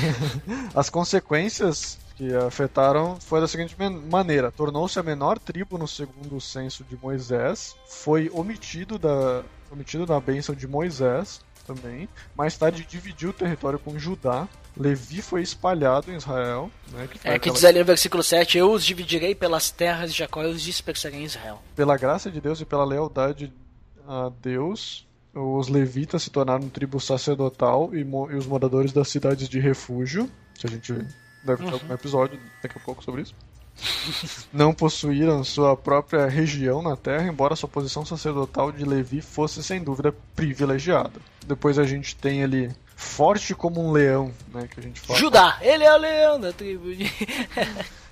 As 0.74 0.88
consequências 0.88 1.98
que 2.20 2.34
afetaram 2.34 3.16
foi 3.18 3.40
da 3.40 3.48
seguinte 3.48 3.74
maneira: 4.10 4.52
tornou-se 4.52 4.98
a 4.98 5.02
menor 5.02 5.38
tribo 5.38 5.78
no 5.78 5.88
segundo 5.88 6.38
censo 6.38 6.84
de 6.84 6.94
Moisés, 6.94 7.74
foi 7.88 8.30
omitido 8.34 8.98
da 8.98 9.42
omitido 9.70 10.04
da 10.04 10.20
bênção 10.20 10.54
de 10.54 10.66
Moisés 10.66 11.40
também. 11.66 12.06
Mais 12.36 12.58
tarde 12.58 12.84
dividiu 12.86 13.30
o 13.30 13.32
território 13.32 13.78
com 13.78 13.98
Judá. 13.98 14.46
Levi 14.76 15.22
foi 15.22 15.40
espalhado 15.40 16.12
em 16.12 16.16
Israel. 16.16 16.70
Né, 16.92 17.08
que 17.10 17.18
é, 17.18 17.20
que 17.20 17.28
aquela... 17.28 17.54
diz 17.54 17.64
ali 17.64 17.78
no 17.78 17.84
versículo 17.84 18.22
7, 18.22 18.58
eu 18.58 18.70
os 18.70 18.84
dividirei 18.84 19.34
pelas 19.34 19.70
terras 19.70 20.12
de 20.12 20.18
Jacó 20.18 20.42
e 20.42 20.50
os 20.50 20.60
dispersarei 20.60 21.20
em 21.20 21.24
Israel. 21.24 21.62
Pela 21.74 21.96
graça 21.96 22.30
de 22.30 22.40
Deus 22.40 22.60
e 22.60 22.64
pela 22.64 22.84
lealdade 22.84 23.52
a 24.06 24.30
Deus, 24.42 25.06
os 25.32 25.68
levitas 25.68 26.22
se 26.22 26.30
tornaram 26.30 26.68
tribo 26.68 27.00
sacerdotal 27.00 27.90
e, 27.94 28.00
e 28.00 28.36
os 28.36 28.46
moradores 28.46 28.92
das 28.92 29.08
cidades 29.08 29.48
de 29.48 29.58
refúgio, 29.58 30.30
que 30.54 30.66
a 30.66 30.70
gente 30.70 30.92
Deve 31.42 31.64
ter 31.64 31.72
algum 31.72 31.94
episódio 31.94 32.38
daqui 32.62 32.78
a 32.78 32.80
pouco 32.84 33.02
sobre 33.02 33.22
isso. 33.22 33.34
Não 34.52 34.74
possuíram 34.74 35.42
sua 35.42 35.76
própria 35.76 36.26
região 36.26 36.82
na 36.82 36.96
terra, 36.96 37.26
embora 37.26 37.56
sua 37.56 37.68
posição 37.68 38.04
sacerdotal 38.04 38.70
de 38.70 38.84
Levi 38.84 39.22
fosse 39.22 39.62
sem 39.62 39.82
dúvida 39.82 40.14
privilegiada. 40.34 41.20
Depois 41.46 41.78
a 41.78 41.84
gente 41.84 42.14
tem 42.14 42.42
ali 42.42 42.70
forte 42.94 43.54
como 43.54 43.82
um 43.82 43.90
leão, 43.90 44.32
né, 44.52 44.68
que 44.70 44.78
a 44.78 44.82
gente 44.82 45.00
fala. 45.00 45.18
Judá, 45.18 45.58
ele 45.62 45.84
é 45.84 45.94
o 45.94 45.98
leão 45.98 46.40
da 46.40 46.52
tribo 46.52 46.94
de... 46.94 47.10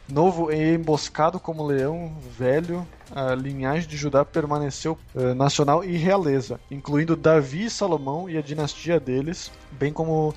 Novo 0.09 0.51
e 0.51 0.75
emboscado 0.75 1.39
como 1.39 1.67
leão 1.67 2.17
velho, 2.39 2.87
a 3.15 3.35
linhagem 3.35 3.87
de 3.87 3.95
Judá 3.95 4.25
permaneceu 4.25 4.99
eh, 5.15 5.35
nacional 5.35 5.85
e 5.85 5.99
realeza, 5.99 6.59
incluindo 6.71 7.15
Davi 7.15 7.67
e 7.67 7.71
Salomão 7.71 8.29
e 8.29 8.39
a 8.39 8.41
dinastia 8.41 8.99
deles, 8.99 9.53
bem 9.71 9.93
como 9.93 10.35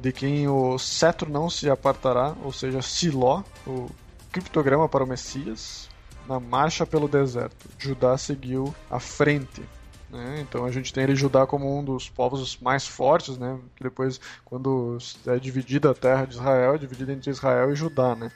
de 0.00 0.12
quem 0.12 0.48
o 0.48 0.78
cetro 0.78 1.30
não 1.30 1.48
se 1.48 1.70
apartará, 1.70 2.34
ou 2.42 2.52
seja, 2.52 2.82
Siló, 2.82 3.42
o 3.66 3.88
criptograma 4.32 4.88
para 4.88 5.04
o 5.04 5.06
Messias, 5.06 5.88
na 6.28 6.38
marcha 6.38 6.84
pelo 6.84 7.08
deserto. 7.08 7.68
Judá 7.78 8.18
seguiu 8.18 8.74
à 8.90 9.00
frente. 9.00 9.62
Né? 10.10 10.40
Então 10.40 10.64
a 10.64 10.70
gente 10.70 10.92
tem 10.92 11.04
ele 11.04 11.14
Judá 11.14 11.46
como 11.46 11.78
um 11.78 11.84
dos 11.84 12.08
povos 12.08 12.58
mais 12.58 12.86
fortes, 12.86 13.36
né? 13.36 13.58
Que 13.76 13.84
depois, 13.84 14.20
quando 14.44 14.98
é 15.26 15.38
dividida 15.38 15.90
a 15.90 15.94
terra 15.94 16.24
de 16.24 16.34
Israel, 16.34 16.74
é 16.74 16.78
dividida 16.78 17.12
entre 17.12 17.30
Israel 17.30 17.72
e 17.72 17.76
Judá, 17.76 18.14
né? 18.14 18.30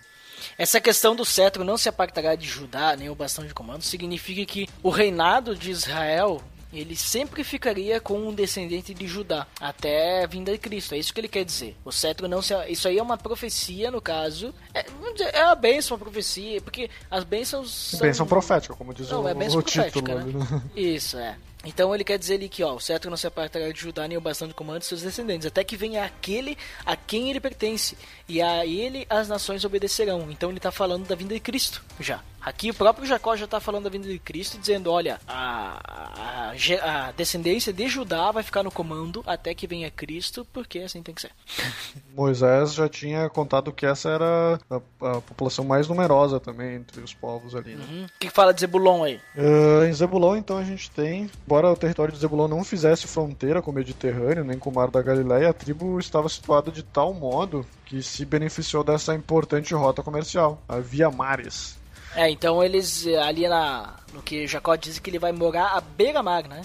Essa 0.59 0.81
questão 0.81 1.15
do 1.15 1.25
cetro 1.25 1.65
não 1.65 1.79
se 1.79 1.89
apartará 1.89 2.35
de 2.35 2.47
Judá, 2.47 2.97
nem 2.97 3.09
o 3.09 3.15
bastão 3.15 3.47
de 3.47 3.55
comando, 3.55 3.83
significa 3.83 4.45
que 4.45 4.69
o 4.83 4.91
reinado 4.91 5.55
de 5.55 5.71
Israel 5.71 6.43
ele 6.73 6.97
sempre 6.97 7.45
ficaria 7.45 8.01
com 8.01 8.19
um 8.19 8.35
descendente 8.35 8.95
de 8.95 9.07
Judá 9.07 9.47
até 9.61 10.25
a 10.25 10.27
vinda 10.27 10.53
de 10.53 10.59
Cristo. 10.59 10.95
É 10.95 10.99
isso 10.99 11.13
que 11.13 11.21
ele 11.21 11.29
quer 11.29 11.45
dizer. 11.45 11.77
O 11.85 11.93
cetro 11.93 12.27
não 12.27 12.41
se. 12.41 12.55
Isso 12.69 12.89
aí 12.89 12.99
é 12.99 13.03
uma 13.03 13.19
profecia, 13.19 13.91
no 13.91 14.01
caso. 14.01 14.55
É, 14.73 14.85
é 15.33 15.43
a 15.43 15.55
bênção, 15.55 15.97
a 15.97 15.99
profecia, 15.99 16.61
porque 16.61 16.89
as 17.11 17.25
bênçãos. 17.25 17.71
São... 17.73 18.01
Bênção 18.01 18.27
profética, 18.27 18.75
como 18.75 18.95
diz 18.95 19.11
não, 19.11 19.25
o, 19.25 19.29
é 19.29 19.35
bênção 19.35 19.59
o 19.61 19.63
título. 19.63 20.09
né? 20.09 20.25
né? 20.25 20.63
Isso, 20.75 21.19
é. 21.19 21.37
Então 21.65 21.95
ele 21.95 22.03
quer 22.03 22.19
dizer 22.19 22.35
ali 22.35 22.49
que 22.49 22.63
ó, 22.65 22.75
o 22.75 22.81
cetro 22.81 23.09
não 23.09 23.17
se 23.17 23.27
apartará 23.27 23.71
de 23.71 23.81
Judá 23.81 24.09
nem 24.09 24.19
o 24.19 24.21
bastão 24.21 24.49
de 24.49 24.55
comando 24.55 24.81
de 24.81 24.87
seus 24.87 25.03
descendentes, 25.03 25.47
até 25.47 25.63
que 25.63 25.77
venha 25.77 26.05
aquele 26.05 26.59
a 26.85 26.97
quem 26.97 27.31
ele 27.31 27.39
pertence, 27.39 27.97
e 28.29 28.41
a 28.41 28.65
ele 28.67 29.07
as 29.09 29.29
nações 29.29 29.65
obedecerão. 29.65 30.31
Então 30.31 30.51
ele 30.51 30.59
está 30.59 30.71
falando 30.71 31.07
da 31.07 31.15
vinda 31.15 31.35
de 31.35 31.41
Cristo 31.41 31.83
já. 32.01 32.21
Aqui 32.45 32.71
o 32.71 32.75
próprio 32.75 33.07
Jacó 33.07 33.37
já 33.37 33.45
está 33.45 33.61
falando 33.61 33.85
da 33.85 33.91
vinda 33.91 34.09
de 34.09 34.19
Cristo, 34.19 34.59
dizendo: 34.59 34.91
olha, 34.91 35.21
a, 35.29 36.51
a, 36.51 37.07
a 37.07 37.13
descendência 37.13 37.73
de 37.73 37.87
Judá 37.87 38.33
vai 38.33 38.43
ficar 38.43 38.65
no 38.65 38.71
comando 38.71 39.23
até 39.25 39.55
que 39.55 39.67
venha 39.67 39.91
Cristo, 39.93 40.45
porque 40.53 40.81
assim 40.81 41.03
tem 41.03 41.15
que 41.15 41.21
ser. 41.21 41.31
Moisés 42.13 42.75
já 42.75 42.89
tinha 42.89 43.29
contado 43.31 43.73
que 43.73 43.87
essa 43.87 44.11
era 44.11 44.59
a, 44.69 44.77
a 44.77 45.21
população 45.21 45.65
mais 45.65 45.87
numerosa 45.87 46.41
também 46.41 46.75
entre 46.75 47.01
os 47.01 47.15
povos 47.15 47.55
ali. 47.55 47.77
Né? 47.77 47.85
Uhum. 47.89 48.05
O 48.07 48.19
que, 48.19 48.29
fala 48.29 48.53
de 48.53 48.61
Zebulon 48.61 49.05
aí? 49.05 49.21
Ah, 49.37 49.87
em 49.87 49.93
Zebulon, 49.93 50.37
então, 50.37 50.59
a 50.59 50.65
gente 50.65 50.91
tem, 50.91 51.31
embora 51.47 51.71
o 51.71 51.77
território 51.77 52.13
de 52.13 52.19
Zebulon 52.19 52.49
não 52.49 52.65
fizesse 52.65 53.07
fronteira 53.07 53.63
com 53.63 53.71
o 53.71 53.75
Mediterrâneo, 53.75 54.45
nem 54.45 54.59
com 54.59 54.69
o 54.69 54.75
Mar 54.75 54.91
da 54.91 55.01
Galileia, 55.01 55.51
a 55.51 55.55
tribo 55.55 55.99
estava 56.01 56.29
situada 56.29 56.73
de 56.73 56.83
tal 56.83 57.15
modo 57.15 57.65
que 57.87 58.03
se 58.03 58.22
beneficiou 58.25 58.85
dessa 58.85 59.15
importante 59.15 59.75
rota 59.75 60.03
comercial, 60.03 60.63
a 60.69 60.79
Via 60.79 61.11
Mares. 61.11 61.77
É, 62.15 62.29
então 62.31 62.63
eles 62.63 63.07
eh, 63.07 63.17
ali 63.17 63.49
na 63.49 63.95
no 64.13 64.23
que 64.23 64.47
Jacó 64.47 64.77
diz 64.77 64.99
que 64.99 65.09
ele 65.09 65.19
vai 65.19 65.33
morar 65.33 65.77
à 65.77 65.81
beira-mar, 65.81 66.47
né? 66.47 66.63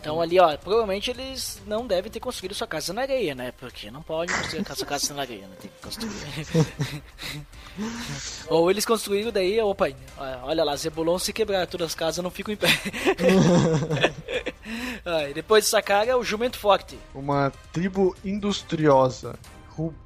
Então 0.00 0.20
ali, 0.20 0.40
ó, 0.40 0.56
provavelmente 0.56 1.10
eles 1.10 1.60
não 1.66 1.86
devem 1.86 2.10
ter 2.10 2.20
construído 2.20 2.54
sua 2.54 2.66
casa 2.66 2.92
na 2.92 3.02
areia, 3.02 3.34
né? 3.34 3.52
Porque 3.52 3.90
não 3.90 4.02
pode 4.02 4.32
construir 4.32 4.64
a 4.68 4.74
sua 4.74 4.86
casa 4.86 5.12
na 5.12 5.20
areia, 5.20 5.46
né? 5.46 5.54
Tem 5.60 5.70
que 5.70 5.82
construir. 5.82 7.44
Ou 8.48 8.70
eles 8.70 8.86
construíram 8.86 9.30
daí, 9.30 9.60
opa, 9.60 9.90
olha 10.42 10.64
lá, 10.64 10.74
Zebulon 10.74 11.18
se 11.18 11.32
quebrar, 11.34 11.66
todas 11.66 11.88
as 11.88 11.94
casas 11.94 12.24
não 12.24 12.30
ficam 12.30 12.54
em 12.54 12.56
pé. 12.56 12.68
Ah, 15.04 15.32
depois 15.34 15.64
dessa 15.64 15.82
cara 15.82 16.10
é 16.10 16.16
o 16.16 16.22
jumento 16.22 16.58
forte. 16.58 16.98
Uma 17.14 17.52
tribo 17.72 18.14
industriosa, 18.24 19.38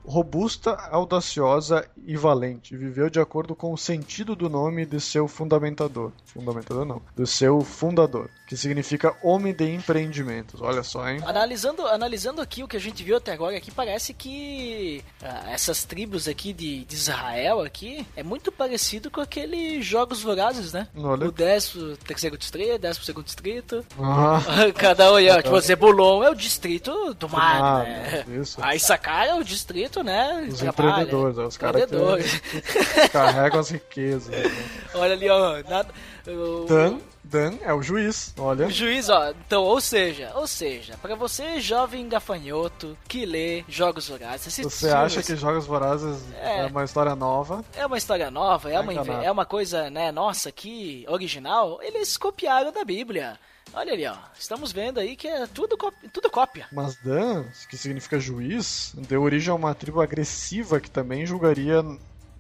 robusta, 0.05 0.75
audaciosa 0.91 1.89
e 2.07 2.17
valente. 2.17 2.77
Viveu 2.77 3.11
de 3.11 3.21
acordo 3.21 3.55
com 3.55 3.73
o 3.73 3.79
sentido 3.79 4.37
do 4.37 4.49
nome 4.49 4.87
de 4.87 5.01
seu 5.01 5.27
fundamentador. 5.27 6.13
Fundamentador 6.25 6.85
não, 6.85 7.03
do 7.17 7.27
seu 7.27 7.61
fundador, 7.63 8.31
que 8.55 8.61
significa 8.61 9.17
homem 9.21 9.53
de 9.53 9.69
empreendimentos. 9.75 10.61
Olha 10.63 10.85
só, 10.85 11.09
hein? 11.09 11.21
Analisando, 11.27 11.85
analisando 11.89 12.41
aqui 12.41 12.63
o 12.63 12.69
que 12.69 12.77
a 12.77 12.81
gente 12.81 13.03
viu 13.03 13.17
até 13.17 13.33
agora 13.33 13.57
aqui, 13.57 13.71
parece 13.73 14.15
que 14.15 15.03
ah, 15.21 15.51
essas 15.51 15.85
tribos 15.85 16.29
aqui 16.29 16.53
de, 16.53 16.85
de 16.85 16.95
Israel 16.95 17.61
aqui 17.63 18.07
é 18.17 18.23
muito 18.23 18.53
parecido 18.53 19.11
com 19.11 19.21
aqueles 19.21 19.85
jogos 19.85 20.23
vorazes, 20.23 20.73
né? 20.73 20.87
Olha. 20.97 21.27
O 21.27 21.33
10 21.33 21.77
terceiro 22.07 22.39
distrito, 22.39 22.79
10 22.79 22.97
segundo 22.99 23.25
distrito. 23.25 23.85
Ah, 24.01 24.41
Cada 24.79 25.13
um, 25.13 25.19
é, 25.19 25.43
tipo, 25.43 25.61
Zebulon 25.61 26.23
é 26.23 26.31
o 26.31 26.35
distrito 26.35 27.13
do 27.15 27.29
mar, 27.29 27.61
mar, 27.61 27.85
né? 27.85 28.25
isso. 28.41 28.59
Aí 28.63 28.79
Sacar 28.79 29.27
é 29.27 29.35
o 29.35 29.43
distrito, 29.43 30.03
né? 30.05 30.47
os 30.49 30.59
trabalha. 30.61 31.03
empreendedores, 31.03 31.39
é 31.39 31.43
os 31.43 31.57
caras 31.57 31.85
que 31.87 33.09
carregam 33.09 33.59
as 33.61 33.71
riquezas. 33.71 34.29
né? 34.29 34.43
Olha 34.95 35.13
ali, 35.15 35.29
ó. 35.29 35.61
Nada, 35.69 35.89
o- 36.29 36.67
Dan, 36.69 36.99
Dan 37.35 37.55
é 37.63 37.75
o 37.75 37.83
juiz, 37.83 38.33
olha. 38.39 38.67
O 38.69 38.71
juiz, 38.71 39.09
ó, 39.09 39.31
então, 39.31 39.65
ou 39.65 39.81
seja, 39.81 40.31
ou 40.37 40.47
seja, 40.47 40.97
pra 41.03 41.17
você 41.17 41.61
jovem 41.61 42.09
gafanhoto 42.09 42.97
que 43.09 43.27
lê 43.27 43.65
jogos 43.69 44.09
vorazes, 44.09 44.57
Você 44.57 44.89
acha 44.89 45.21
que 45.21 45.35
Jogos 45.35 45.67
Vorazes 45.67 46.17
É. 46.41 46.61
é, 46.61 46.67
uma 46.67 46.85
história 46.85 47.17
nova? 47.17 47.65
É 47.77 47.85
uma 47.85 47.99
história 47.99 48.31
nova, 48.31 48.71
é 48.71 48.75
Tá 48.75 48.81
uma, 48.83 48.93
enganado. 48.93 49.25
é 49.25 49.31
uma 49.33 49.45
coisa, 49.45 49.91
né, 49.91 50.13
nossa, 50.13 50.53
que 50.53 51.05
original. 51.09 51.81
Eles 51.83 52.17
copiaram 52.17 52.71
da 52.71 52.85
Bíblia. 52.85 53.37
Olha 53.73 53.93
ali, 53.93 54.07
ó. 54.07 54.15
Estamos 54.39 54.71
vendo 54.71 55.01
aí 55.01 55.17
que 55.17 55.27
é 55.27 55.45
tudo, 55.49 55.77
cópia- 55.77 56.09
tudo 56.13 56.31
cópia. 56.31 56.69
Mas 56.71 56.95
Dan, 57.03 57.45
que 57.69 57.77
significa 57.77 58.21
juiz, 58.21 58.93
deu 59.09 59.23
origem 59.23 59.51
a 59.51 59.55
uma 59.57 59.75
tribo 59.75 60.01
agressiva 60.01 60.79
que 60.79 60.89
também 60.89 61.27
julgaria, 61.27 61.85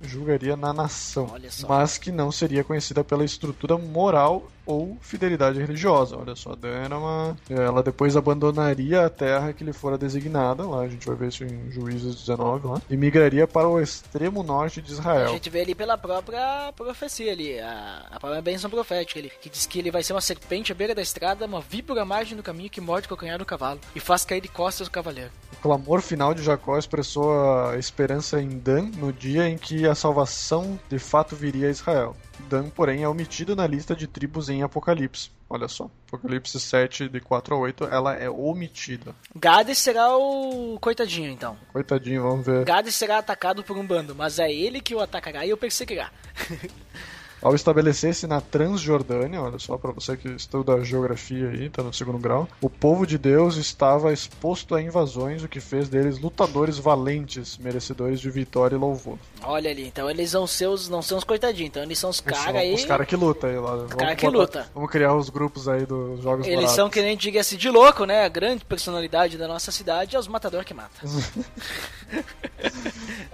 julgaria 0.01 0.57
na 0.57 0.73
nação, 0.73 1.35
mas 1.69 1.99
que 1.99 2.13
não 2.13 2.31
seria 2.31 2.63
conhecida 2.63 3.03
pela 3.03 3.25
estrutura 3.25 3.77
moral 3.77 4.49
ou 4.67 4.97
fidelidade 5.01 5.59
religiosa. 5.61 6.17
Olha 6.17 6.35
só, 6.35 6.55
Dan 6.55 6.69
era 6.69 6.99
uma. 6.99 7.37
Ela 7.49 7.83
depois 7.83 8.17
abandonaria 8.17 9.05
a 9.05 9.11
terra 9.11 9.53
que 9.53 9.65
lhe 9.65 9.73
fora 9.73 9.99
designada, 9.99 10.65
lá 10.67 10.83
a 10.83 10.89
gente 10.89 11.07
vai 11.07 11.17
ver 11.17 11.29
isso 11.29 11.45
em 11.45 11.71
Juízes 11.71 12.15
19 12.17 12.67
lá, 12.67 12.83
e 12.89 12.97
migraria 12.97 13.47
para 13.47 13.69
o 13.69 13.81
extremo 13.81 14.43
norte 14.43 14.81
de 14.81 14.93
A 14.93 14.95
Israel. 14.95 15.29
gente 15.29 15.51
vê 15.51 15.61
ali 15.61 15.75
pela 15.75 15.97
própria 15.99 16.73
profecia 16.77 17.33
ali, 17.33 17.59
a, 17.59 18.07
a 18.11 18.21
própria 18.21 18.43
bênção 18.43 18.71
profética 18.71 19.19
ali, 19.21 19.31
que 19.41 19.51
diz 19.51 19.67
que 19.67 19.79
ele 19.79 19.91
vai 19.91 20.03
ser 20.03 20.13
uma 20.13 20.21
serpente 20.21 20.73
à 20.73 20.75
beira 20.75 20.95
da 20.95 21.03
estrada, 21.03 21.47
uma 21.47 21.61
víbora 21.61 22.03
à 22.03 22.05
margem 22.05 22.37
do 22.37 22.43
caminho 22.43 22.71
que 22.71 22.81
morde 22.81 23.07
o 23.07 23.09
calcanhar 23.09 23.39
do 23.39 23.45
cavalo 23.45 23.81
e 23.95 24.01
faz 24.01 24.25
cair 24.25 24.41
de 24.41 24.49
costas 24.49 24.87
o 24.87 24.91
cavaleiro. 24.91 25.31
O 25.53 25.57
clamor 25.57 26.01
final 26.01 26.35
de 26.35 26.43
Jacó 26.43 26.79
expressou 26.79 27.33
a 27.69 27.79
esperança 27.79 28.41
em 28.41 28.59
Dan 28.59 28.91
no 28.97 29.13
dia 29.13 29.49
em 29.49 29.57
que 29.57 29.87
a 29.87 29.95
salvação 29.95 30.79
de 30.89 30.99
fato 30.99 31.35
viria 31.35 31.69
a 31.69 31.71
Israel. 31.71 32.17
Dan, 32.41 32.69
porém, 32.71 33.03
é 33.03 33.09
omitido 33.09 33.57
na 33.57 33.67
lista 33.67 33.95
de 33.95 34.07
tribos 34.07 34.49
em 34.49 34.63
Apocalipse. 34.63 35.31
Olha 35.49 35.69
só, 35.69 35.91
Apocalipse 36.09 36.59
7, 36.59 37.09
de 37.09 37.21
4 37.21 37.55
a 37.55 37.59
8, 37.59 37.85
ela 37.85 38.15
é 38.15 38.29
omitida. 38.29 39.15
Gades 39.35 39.79
será 39.79 40.17
o 40.17 40.79
coitadinho, 40.81 41.31
então. 41.31 41.57
Coitadinho, 41.73 42.23
vamos 42.23 42.47
ver. 42.47 42.65
Gades 42.65 42.95
será 42.95 43.19
atacado 43.19 43.63
por 43.63 43.77
um 43.77 43.87
bando, 43.87 44.15
mas 44.15 44.39
é 44.39 44.53
ele 44.53 44.81
que 44.81 44.95
o 44.95 45.01
atacará 45.01 45.47
e 45.47 45.53
o 45.53 45.57
perseguirá. 45.57 46.11
Ao 47.45 47.55
estabelecer-se 47.55 48.27
na 48.27 48.41
Transjordânia, 48.41 49.43
olha 49.43 49.59
só, 49.59 49.77
para 49.77 49.93
você 49.93 50.17
que 50.17 50.31
estuda 50.31 50.83
geografia 50.83 51.51
aí, 51.51 51.69
tá 51.69 51.83
no 51.83 51.93
segundo 51.93 52.19
grau, 52.19 52.49
o 52.59 52.71
povo 52.71 53.07
de 53.07 53.19
Deus 53.19 53.57
estava 53.57 54.15
exposto 54.15 54.75
a 54.75 54.81
invasões, 54.81 55.45
o 55.45 55.49
que 55.49 55.61
fez 55.61 55.91
deles 55.91 56.19
lutadores 56.19 56.79
valentes, 56.79 57.59
merecedores 57.59 58.19
de 58.19 58.31
vitória 58.31 58.77
e 58.77 58.79
louvor. 58.79 59.19
Olha 59.43 59.71
ali, 59.71 59.87
então 59.87 60.09
eles 60.09 60.31
são 60.31 60.47
seus, 60.47 60.89
não 60.89 61.03
são 61.03 61.19
os 61.19 61.25
coitadinhos, 61.25 61.69
então 61.69 61.83
eles 61.83 61.99
são 61.99 62.09
os 62.09 62.19
caras 62.19 62.57
aí. 62.57 62.73
Os 62.73 62.87
caras 62.87 63.07
que 63.07 63.15
lutam 63.15 63.51
aí 63.51 63.59
lá. 63.59 63.75
Os 63.75 63.93
cara 63.93 64.17
que 64.17 64.27
luta. 64.27 64.67
Vamos 64.75 64.91
criar 64.91 65.15
os 65.15 65.29
grupos 65.29 65.69
aí 65.69 65.85
dos 65.85 66.23
jogos 66.23 66.47
Eles 66.47 66.61
Vorazes. 66.61 66.77
são, 66.77 66.89
que 66.89 67.03
nem 67.03 67.15
diga-se, 67.15 67.59
de 67.59 67.69
louco, 67.69 68.07
né? 68.07 68.25
A 68.25 68.29
grande 68.29 68.65
personalidade 68.65 69.37
da 69.37 69.47
nossa 69.47 69.71
cidade 69.71 70.17
é 70.17 70.19
os 70.19 70.29
matadores 70.29 70.67
que 70.67 70.73
matam. 70.73 71.05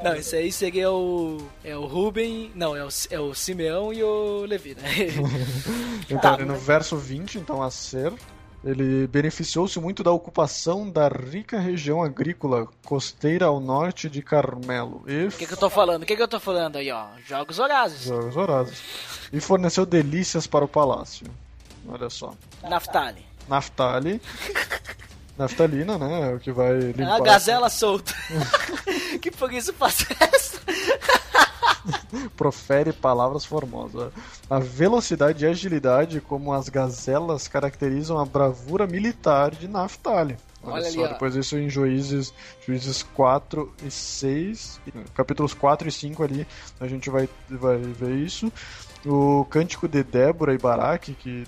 não, 0.02 0.16
esse 0.16 0.34
aí 0.34 0.50
seria 0.50 0.90
o. 0.90 1.38
É 1.62 1.76
o 1.76 1.86
Ruben. 1.86 2.50
Não, 2.56 2.74
é 2.74 2.84
o, 2.84 2.88
é 3.08 3.20
o 3.20 3.32
Simeão 3.34 3.92
e 3.92 3.99
o 4.02 4.44
Levi, 4.47 4.74
né? 4.74 4.82
Então, 6.05 6.18
Tá, 6.18 6.35
ali 6.35 6.44
no 6.44 6.56
verso 6.56 6.97
20, 6.97 7.39
então, 7.39 7.62
a 7.62 7.70
ser, 7.70 8.12
ele 8.64 9.06
beneficiou-se 9.06 9.78
muito 9.78 10.02
da 10.02 10.10
ocupação 10.10 10.90
da 10.90 11.09
rica 11.09 11.59
região 11.59 12.02
agrícola 12.02 12.66
costeira 12.85 13.47
ao 13.47 13.60
norte 13.60 14.10
de 14.10 14.20
Carmelo 14.22 15.05
e 15.06 15.27
O 15.27 15.31
que, 15.32 15.47
que 15.47 15.52
eu 15.52 15.56
tô 15.56 15.70
falando? 15.70 16.02
O 16.02 16.06
que, 16.06 16.16
que 16.16 16.22
eu 16.22 16.28
tô 16.28 16.40
falando 16.40 16.77
aí, 16.77 16.90
ó? 16.90 17.06
Jogos 17.27 17.59
Horazes. 17.59 18.02
Jogos 18.02 18.35
Vorazes. 18.35 18.82
E 19.32 19.40
forneceu 19.40 19.86
delícias 19.86 20.47
para 20.47 20.64
o 20.64 20.68
palácio. 20.68 21.27
Olha 21.89 22.10
só. 22.10 22.35
Naftali. 22.68 23.24
Naftali. 23.48 24.20
naftalina, 25.39 25.97
né? 25.97 26.32
É 26.32 26.35
o 26.35 26.40
que 26.40 26.52
vai 26.52 26.72
É 26.72 26.78
limpar. 26.93 27.05
uma 27.06 27.20
gazela 27.20 27.70
solta. 27.70 28.12
que 29.22 29.31
por 29.31 29.52
isso 29.52 29.72
faz 29.72 30.05
essa. 30.20 30.60
Profere 32.36 32.92
palavras 32.92 33.44
formosas. 33.44 34.12
A 34.48 34.58
velocidade 34.58 35.44
e 35.44 35.48
agilidade 35.48 36.20
como 36.20 36.52
as 36.52 36.68
gazelas 36.68 37.48
caracterizam 37.48 38.18
a 38.18 38.24
bravura 38.24 38.86
militar 38.86 39.50
de 39.52 39.68
Naphtali. 39.68 40.36
Olha, 40.62 40.74
Olha 40.74 40.86
ali, 40.86 40.94
só, 40.94 41.04
ó. 41.04 41.08
depois 41.08 41.34
isso 41.34 41.56
em 41.56 41.70
Juízes, 41.70 42.34
Juízes 42.66 43.02
4 43.02 43.72
e 43.82 43.90
6, 43.90 44.80
capítulos 45.14 45.54
4 45.54 45.88
e 45.88 45.92
5 45.92 46.22
ali, 46.22 46.46
a 46.78 46.86
gente 46.86 47.08
vai, 47.08 47.28
vai 47.48 47.78
ver 47.78 48.16
isso. 48.16 48.52
O 49.06 49.46
Cântico 49.46 49.88
de 49.88 50.02
Débora 50.02 50.52
e 50.52 50.58
Baraque, 50.58 51.14
que 51.14 51.44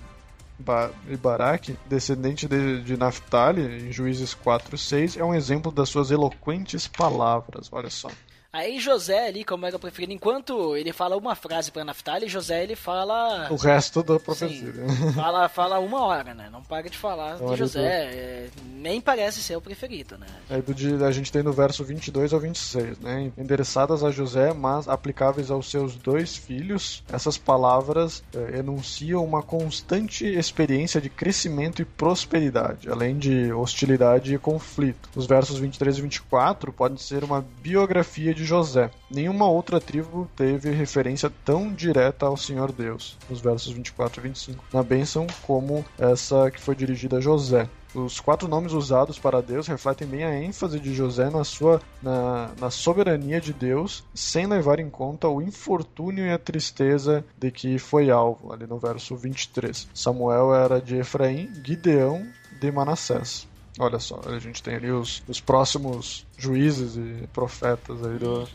e 1.08 1.16
Baraque, 1.16 1.76
descendente 1.86 2.46
de, 2.46 2.82
de 2.82 2.96
Naphtali, 2.96 3.88
em 3.88 3.92
Juízes 3.92 4.32
4 4.32 4.76
e 4.76 4.78
6, 4.78 5.16
é 5.16 5.24
um 5.24 5.34
exemplo 5.34 5.72
das 5.72 5.88
suas 5.88 6.10
eloquentes 6.10 6.86
palavras, 6.86 7.68
olha 7.72 7.90
só. 7.90 8.08
Aí 8.54 8.78
José 8.78 9.28
ali, 9.28 9.44
como 9.44 9.64
era 9.64 9.74
o 9.76 9.78
preferido, 9.78 10.12
enquanto 10.12 10.76
ele 10.76 10.92
fala 10.92 11.16
uma 11.16 11.34
frase 11.34 11.72
pra 11.72 11.86
Naftali, 11.86 12.28
José 12.28 12.62
ele 12.62 12.76
fala. 12.76 13.48
O 13.50 13.56
resto 13.56 14.02
da 14.02 14.18
Sim, 14.18 14.24
profecia. 14.24 14.72
fala, 15.14 15.48
fala 15.48 15.78
uma 15.78 16.02
hora, 16.04 16.34
né? 16.34 16.50
Não 16.52 16.60
para 16.62 16.90
de 16.90 16.98
falar 16.98 17.36
Então, 17.36 17.52
de 17.52 17.56
José. 17.56 17.80
do- 17.80 17.86
é, 17.86 18.48
nem 18.74 19.00
parece 19.00 19.40
ser 19.42 19.56
o 19.56 19.60
preferido, 19.62 20.18
né? 20.18 20.26
Aí 20.50 20.60
do 20.60 20.74
de- 20.74 21.02
a 21.02 21.10
gente 21.10 21.32
tem 21.32 21.42
no 21.42 21.50
verso 21.50 21.82
22 21.82 22.34
ao 22.34 22.40
26, 22.40 22.98
né? 22.98 23.32
Endereçadas 23.38 24.04
a 24.04 24.10
José, 24.10 24.52
mas 24.52 24.86
aplicáveis 24.86 25.50
aos 25.50 25.70
seus 25.70 25.94
dois 25.96 26.36
filhos, 26.36 27.02
essas 27.10 27.38
palavras 27.38 28.22
eh, 28.34 28.58
enunciam 28.58 29.24
uma 29.24 29.42
constante 29.42 30.26
experiência 30.26 31.00
de 31.00 31.08
crescimento 31.08 31.80
e 31.80 31.86
prosperidade, 31.86 32.90
além 32.90 33.16
de 33.18 33.50
hostilidade 33.50 34.34
e 34.34 34.38
conflito. 34.38 35.08
Os 35.16 35.24
versos 35.26 35.58
23 35.58 35.96
e 35.96 36.02
24 36.02 36.70
podem 36.70 36.98
ser 36.98 37.24
uma 37.24 37.40
biografia 37.62 38.34
de 38.34 38.41
José. 38.44 38.90
Nenhuma 39.10 39.48
outra 39.48 39.80
tribo 39.80 40.28
teve 40.36 40.70
referência 40.70 41.30
tão 41.44 41.72
direta 41.72 42.26
ao 42.26 42.36
Senhor 42.36 42.72
Deus, 42.72 43.18
nos 43.28 43.40
versos 43.40 43.72
24 43.72 44.20
e 44.20 44.22
25, 44.28 44.64
na 44.72 44.82
bênção 44.82 45.26
como 45.42 45.84
essa 45.98 46.50
que 46.50 46.60
foi 46.60 46.74
dirigida 46.74 47.18
a 47.18 47.20
José. 47.20 47.68
Os 47.94 48.20
quatro 48.20 48.48
nomes 48.48 48.72
usados 48.72 49.18
para 49.18 49.42
Deus 49.42 49.66
refletem 49.66 50.08
bem 50.08 50.24
a 50.24 50.34
ênfase 50.34 50.80
de 50.80 50.94
José 50.94 51.28
na 51.28 51.44
sua 51.44 51.80
na, 52.02 52.50
na 52.58 52.70
soberania 52.70 53.38
de 53.38 53.52
Deus, 53.52 54.02
sem 54.14 54.46
levar 54.46 54.80
em 54.80 54.88
conta 54.88 55.28
o 55.28 55.42
infortúnio 55.42 56.24
e 56.24 56.30
a 56.30 56.38
tristeza 56.38 57.22
de 57.36 57.50
que 57.50 57.78
foi 57.78 58.10
alvo, 58.10 58.50
ali 58.50 58.66
no 58.66 58.78
verso 58.78 59.14
23. 59.14 59.88
Samuel 59.92 60.54
era 60.54 60.80
de 60.80 60.96
Efraim, 60.96 61.50
Gideão 61.62 62.26
de 62.58 62.72
Manassés. 62.72 63.46
Olha 63.82 63.98
só, 63.98 64.20
a 64.26 64.38
gente 64.38 64.62
tem 64.62 64.76
ali 64.76 64.90
os, 64.90 65.22
os 65.28 65.40
próximos 65.40 66.26
juízes 66.38 66.96
e 66.96 67.26
profetas 67.32 68.04
aí 68.04 68.18
do. 68.18 68.48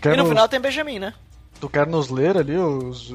Quer 0.00 0.14
e 0.14 0.16
no 0.16 0.26
final 0.26 0.48
tem 0.48 0.60
Benjamin, 0.60 0.98
né? 0.98 1.14
Tu 1.60 1.68
quer 1.68 1.86
nos 1.86 2.08
ler 2.10 2.36
ali 2.36 2.56
os, 2.58 3.12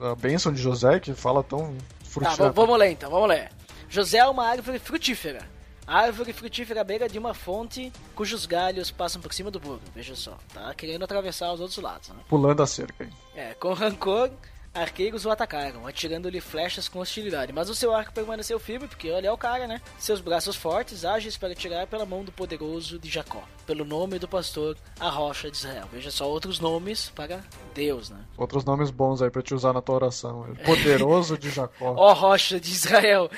a 0.00 0.14
bênção 0.14 0.52
de 0.52 0.60
José, 0.60 0.98
que 0.98 1.14
fala 1.14 1.42
tão 1.42 1.74
Tá, 1.74 2.04
frutífero? 2.22 2.48
v- 2.48 2.54
vamos 2.54 2.78
ler 2.78 2.90
então, 2.92 3.10
vamos 3.10 3.28
ler. 3.28 3.50
José 3.88 4.18
é 4.18 4.26
uma 4.26 4.46
árvore 4.46 4.78
frutífera. 4.78 5.46
Árvore 5.86 6.32
frutífera 6.32 6.80
à 6.80 6.84
beira 6.84 7.08
de 7.08 7.18
uma 7.18 7.32
fonte 7.34 7.92
cujos 8.14 8.44
galhos 8.46 8.90
passam 8.90 9.20
por 9.22 9.32
cima 9.32 9.50
do 9.50 9.60
burro. 9.60 9.80
Veja 9.94 10.16
só, 10.16 10.36
tá 10.52 10.74
querendo 10.74 11.04
atravessar 11.04 11.52
os 11.52 11.60
outros 11.60 11.78
lados, 11.78 12.08
né? 12.08 12.16
Pulando 12.28 12.62
a 12.62 12.66
cerca 12.66 13.04
aí. 13.04 13.10
É, 13.36 13.54
com 13.54 13.72
rancor, 13.74 14.30
arqueiros 14.76 15.24
o 15.24 15.30
atacaram, 15.30 15.86
atirando-lhe 15.86 16.40
flechas 16.40 16.88
com 16.88 16.98
hostilidade. 17.00 17.52
Mas 17.52 17.68
o 17.70 17.74
seu 17.74 17.94
arco 17.94 18.12
permaneceu 18.12 18.58
firme, 18.58 18.86
porque 18.88 19.10
olha 19.10 19.28
é 19.28 19.32
o 19.32 19.38
cara, 19.38 19.66
né? 19.66 19.80
Seus 19.98 20.20
braços 20.20 20.54
fortes, 20.56 21.04
ágeis 21.04 21.36
para 21.36 21.54
tirar 21.54 21.86
pela 21.86 22.04
mão 22.06 22.22
do 22.24 22.30
poderoso 22.32 22.98
de 22.98 23.08
Jacó. 23.10 23.42
Pelo 23.66 23.84
nome 23.84 24.18
do 24.18 24.28
pastor, 24.28 24.76
a 25.00 25.08
rocha 25.08 25.50
de 25.50 25.56
Israel. 25.56 25.88
Veja 25.92 26.10
só 26.10 26.28
outros 26.28 26.60
nomes 26.60 27.10
para 27.14 27.40
Deus, 27.74 28.10
né? 28.10 28.18
Outros 28.36 28.64
nomes 28.64 28.90
bons 28.90 29.20
aí 29.20 29.30
pra 29.30 29.42
te 29.42 29.54
usar 29.54 29.72
na 29.72 29.82
tua 29.82 29.96
oração. 29.96 30.46
Poderoso 30.64 31.36
de 31.36 31.50
Jacó. 31.50 31.94
Ó 31.98 32.12
rocha 32.12 32.60
de 32.60 32.70
Israel, 32.70 33.28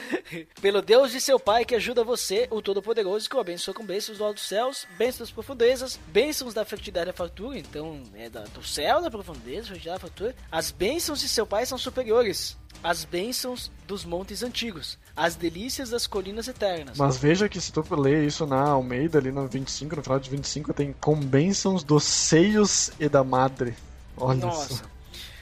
pelo 0.60 0.82
Deus 0.82 1.12
de 1.12 1.20
seu 1.20 1.39
pai 1.40 1.65
que 1.65 1.74
ajuda 1.74 2.05
você, 2.05 2.47
o 2.51 2.60
Todo-Poderoso, 2.60 3.28
que 3.28 3.36
o 3.36 3.40
abençoa 3.40 3.73
com 3.73 3.85
bênçãos 3.85 4.19
do 4.19 4.24
alto 4.24 4.35
dos 4.36 4.47
céus, 4.47 4.86
bênçãos 4.98 5.28
das 5.28 5.31
profundezas, 5.31 5.98
bênçãos 6.09 6.52
da 6.52 6.65
fertilidade 6.65 7.06
da 7.06 7.12
fartura, 7.12 7.59
então 7.59 8.02
é 8.15 8.28
da- 8.28 8.44
do 8.44 8.62
céu, 8.62 9.01
da 9.01 9.10
profundeza, 9.10 9.69
fertilidade 9.69 9.97
da 10.02 10.09
fartura. 10.09 10.36
As 10.52 10.70
bênçãos 10.70 11.20
de 11.20 11.27
seu 11.28 11.46
pai 11.46 11.66
são 11.66 11.78
superiores 11.78 12.56
às 12.82 13.05
bênçãos 13.05 13.70
dos 13.86 14.05
montes 14.05 14.42
antigos, 14.42 14.98
às 15.16 15.34
delícias 15.34 15.90
das 15.90 16.06
colinas 16.06 16.48
eternas. 16.48 16.96
Mas 16.96 17.16
veja 17.16 17.48
que 17.48 17.60
se 17.60 17.72
tu 17.72 17.84
ler 17.94 18.24
isso 18.24 18.46
na 18.46 18.60
Almeida, 18.60 19.18
ali 19.18 19.32
no 19.32 19.46
25, 19.48 19.96
no 19.96 20.02
final 20.02 20.18
de 20.18 20.30
25, 20.30 20.72
tem 20.72 20.94
com 21.00 21.16
bênçãos 21.16 21.82
dos 21.82 22.05
seios 22.05 22.90
e 23.00 23.09
da 23.09 23.24
madre. 23.24 23.74
Olha 24.16 24.46
Nossa. 24.46 24.74
só. 24.74 24.84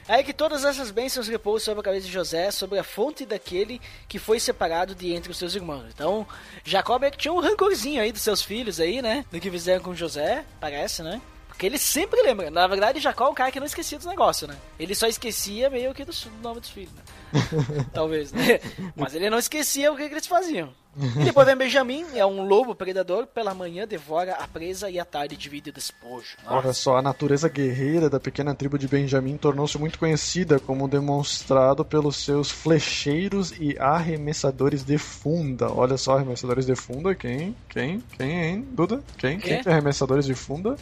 Aí 0.08 0.22
que 0.22 0.32
todas 0.32 0.64
essas 0.64 0.92
bênçãos 0.92 1.26
repousam 1.26 1.64
sobre 1.64 1.80
a 1.80 1.82
cabeça 1.82 2.06
de 2.06 2.12
José, 2.12 2.50
sobre 2.52 2.78
a 2.78 2.84
fonte 2.84 3.26
daquele 3.26 3.80
que 4.06 4.20
foi 4.20 4.38
separado 4.38 4.94
de 4.94 5.12
entre 5.12 5.32
os 5.32 5.36
seus 5.36 5.56
irmãos. 5.56 5.86
Então, 5.92 6.24
Jacob 6.64 7.02
é 7.02 7.10
que 7.10 7.18
tinha 7.18 7.34
um 7.34 7.40
rancorzinho 7.40 8.00
aí 8.00 8.12
dos 8.12 8.22
seus 8.22 8.40
filhos 8.40 8.78
aí, 8.78 9.02
né? 9.02 9.24
Do 9.32 9.40
que 9.40 9.50
fizeram 9.50 9.82
com 9.82 9.94
José, 9.94 10.44
parece, 10.60 11.02
né? 11.02 11.20
Porque 11.56 11.64
ele 11.64 11.78
sempre 11.78 12.20
lembra. 12.20 12.50
Na 12.50 12.66
verdade, 12.66 13.00
Jacó 13.00 13.28
é 13.28 13.30
um 13.30 13.34
cara 13.34 13.50
que 13.50 13.58
não 13.58 13.66
esquecia 13.66 13.96
dos 13.96 14.06
negócios, 14.06 14.46
né? 14.46 14.54
Ele 14.78 14.94
só 14.94 15.06
esquecia 15.06 15.70
meio 15.70 15.94
que 15.94 16.04
do 16.04 16.12
do 16.12 16.42
nome 16.42 16.60
dos 16.60 16.68
filhos, 16.68 16.92
né? 16.92 17.02
Talvez, 17.94 18.30
né? 18.30 18.60
Mas 18.94 19.14
ele 19.14 19.30
não 19.30 19.38
esquecia 19.38 19.90
o 19.90 19.96
que, 19.96 20.06
que 20.06 20.14
eles 20.14 20.26
faziam. 20.26 20.68
E 20.98 21.24
depois 21.24 21.46
vem 21.46 21.56
Benjamim, 21.56 22.04
é 22.14 22.24
um 22.26 22.46
lobo 22.46 22.74
predador, 22.74 23.26
pela 23.26 23.54
manhã 23.54 23.86
devora 23.86 24.34
a 24.34 24.46
presa 24.46 24.90
e 24.90 24.98
à 24.98 25.04
tarde 25.04 25.34
divide 25.34 25.70
o 25.70 25.72
despojo. 25.72 26.36
Olha 26.46 26.74
só, 26.74 26.98
a 26.98 27.02
natureza 27.02 27.48
guerreira 27.48 28.10
da 28.10 28.20
pequena 28.20 28.54
tribo 28.54 28.78
de 28.78 28.86
Benjamim 28.86 29.38
tornou-se 29.38 29.78
muito 29.78 29.98
conhecida, 29.98 30.60
como 30.60 30.86
demonstrado 30.86 31.86
pelos 31.86 32.16
seus 32.16 32.50
flecheiros 32.50 33.52
e 33.58 33.78
arremessadores 33.78 34.84
de 34.84 34.98
funda. 34.98 35.70
Olha 35.72 35.96
só, 35.96 36.16
arremessadores 36.16 36.66
de 36.66 36.74
funda, 36.74 37.14
quem? 37.14 37.56
Quem? 37.68 38.02
Quem, 38.16 38.44
hein, 38.44 38.68
Duda? 38.72 39.02
Quem? 39.16 39.38
Quê? 39.38 39.48
Quem 39.48 39.62
que 39.62 39.68
é 39.68 39.72
arremessadores 39.72 40.26
de 40.26 40.34
funda? 40.34 40.76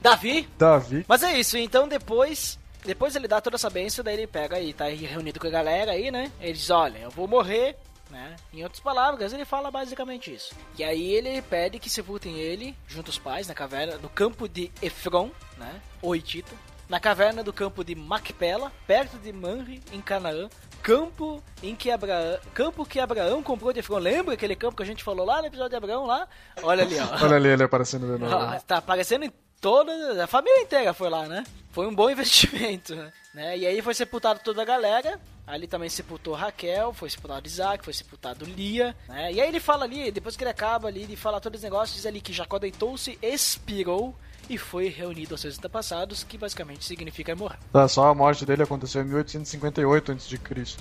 Davi, 0.00 0.48
Davi. 0.58 1.04
Mas 1.08 1.22
é 1.22 1.38
isso, 1.38 1.56
então 1.58 1.88
depois. 1.88 2.58
Depois 2.84 3.16
ele 3.16 3.26
dá 3.26 3.40
toda 3.40 3.56
essa 3.56 3.68
benção, 3.68 4.04
daí 4.04 4.14
ele 4.14 4.26
pega 4.28 4.60
e 4.60 4.72
tá 4.72 4.84
aí 4.84 4.94
reunido 4.94 5.40
com 5.40 5.48
a 5.48 5.50
galera 5.50 5.90
aí, 5.90 6.10
né? 6.10 6.30
Ele 6.40 6.52
diz, 6.52 6.70
olha, 6.70 6.98
eu 6.98 7.10
vou 7.10 7.26
morrer, 7.26 7.76
né? 8.10 8.36
Em 8.52 8.62
outras 8.62 8.80
palavras, 8.80 9.32
ele 9.32 9.44
fala 9.44 9.70
basicamente 9.70 10.32
isso. 10.32 10.54
E 10.78 10.84
aí 10.84 11.12
ele 11.12 11.42
pede 11.42 11.78
que 11.78 11.90
sepultem 11.90 12.38
ele, 12.38 12.76
junto 12.86 13.08
aos 13.08 13.18
pais, 13.18 13.48
na 13.48 13.54
caverna, 13.54 13.98
no 13.98 14.08
campo 14.08 14.48
de 14.48 14.70
Efron, 14.80 15.30
né? 15.58 15.80
O 16.00 16.14
Hitita. 16.14 16.54
Na 16.88 17.00
caverna 17.00 17.42
do 17.42 17.52
campo 17.52 17.82
de 17.82 17.96
Macpela, 17.96 18.70
perto 18.86 19.18
de 19.18 19.32
Manre, 19.32 19.82
em 19.92 20.00
Canaã. 20.00 20.48
Campo 20.80 21.42
em 21.60 21.74
que 21.74 21.90
Abraão, 21.90 22.38
campo 22.54 22.86
que 22.86 23.00
Abraão 23.00 23.42
comprou 23.42 23.72
de 23.72 23.80
Efron. 23.80 23.98
Lembra 23.98 24.34
aquele 24.34 24.54
campo 24.54 24.76
que 24.76 24.84
a 24.84 24.86
gente 24.86 25.02
falou 25.02 25.26
lá 25.26 25.40
no 25.40 25.48
episódio 25.48 25.70
de 25.70 25.76
Abraão 25.76 26.06
lá? 26.06 26.28
Olha 26.62 26.84
ali, 26.84 26.96
ó. 27.00 27.24
Olha 27.24 27.34
ali 27.34 27.48
ele 27.48 27.64
aparecendo 27.64 28.06
de 28.06 28.22
novo. 28.22 28.36
Ah, 28.36 28.60
tá 28.64 28.76
aparecendo 28.76 29.24
em 29.24 29.32
toda. 29.60 30.22
A 30.24 30.26
família 30.26 30.62
inteira 30.62 30.92
foi 30.94 31.08
lá, 31.08 31.26
né? 31.26 31.44
Foi 31.72 31.86
um 31.86 31.94
bom 31.94 32.08
investimento, 32.10 32.94
né? 33.34 33.56
E 33.58 33.66
aí 33.66 33.82
foi 33.82 33.94
sepultado 33.94 34.40
toda 34.42 34.62
a 34.62 34.64
galera. 34.64 35.20
Ali 35.46 35.68
também 35.68 35.88
sepultou 35.88 36.34
Raquel, 36.34 36.92
foi 36.92 37.08
sepultado 37.08 37.46
Isaac, 37.46 37.84
foi 37.84 37.92
sepultado 37.92 38.44
Lia, 38.44 38.96
né? 39.08 39.32
E 39.32 39.40
aí 39.40 39.46
ele 39.48 39.60
fala 39.60 39.84
ali, 39.84 40.10
depois 40.10 40.36
que 40.36 40.42
ele 40.42 40.50
acaba 40.50 40.88
ali 40.88 41.06
de 41.06 41.14
falar 41.14 41.38
todos 41.38 41.58
os 41.60 41.62
negócios, 41.62 41.94
diz 41.96 42.04
ali 42.04 42.20
que 42.20 42.32
Jacó 42.32 42.58
deitou-se, 42.58 43.16
expirou 43.22 44.12
e 44.50 44.58
foi 44.58 44.88
reunido 44.88 45.34
aos 45.34 45.40
seus 45.40 45.56
antepassados, 45.56 46.24
que 46.24 46.36
basicamente 46.36 46.84
significa 46.84 47.34
morrer. 47.36 47.58
Tá, 47.72 47.86
só 47.86 48.08
a 48.08 48.14
morte 48.14 48.44
dele 48.44 48.64
aconteceu 48.64 49.02
em 49.02 49.04
1858 49.04 50.12
a.C., 50.12 50.38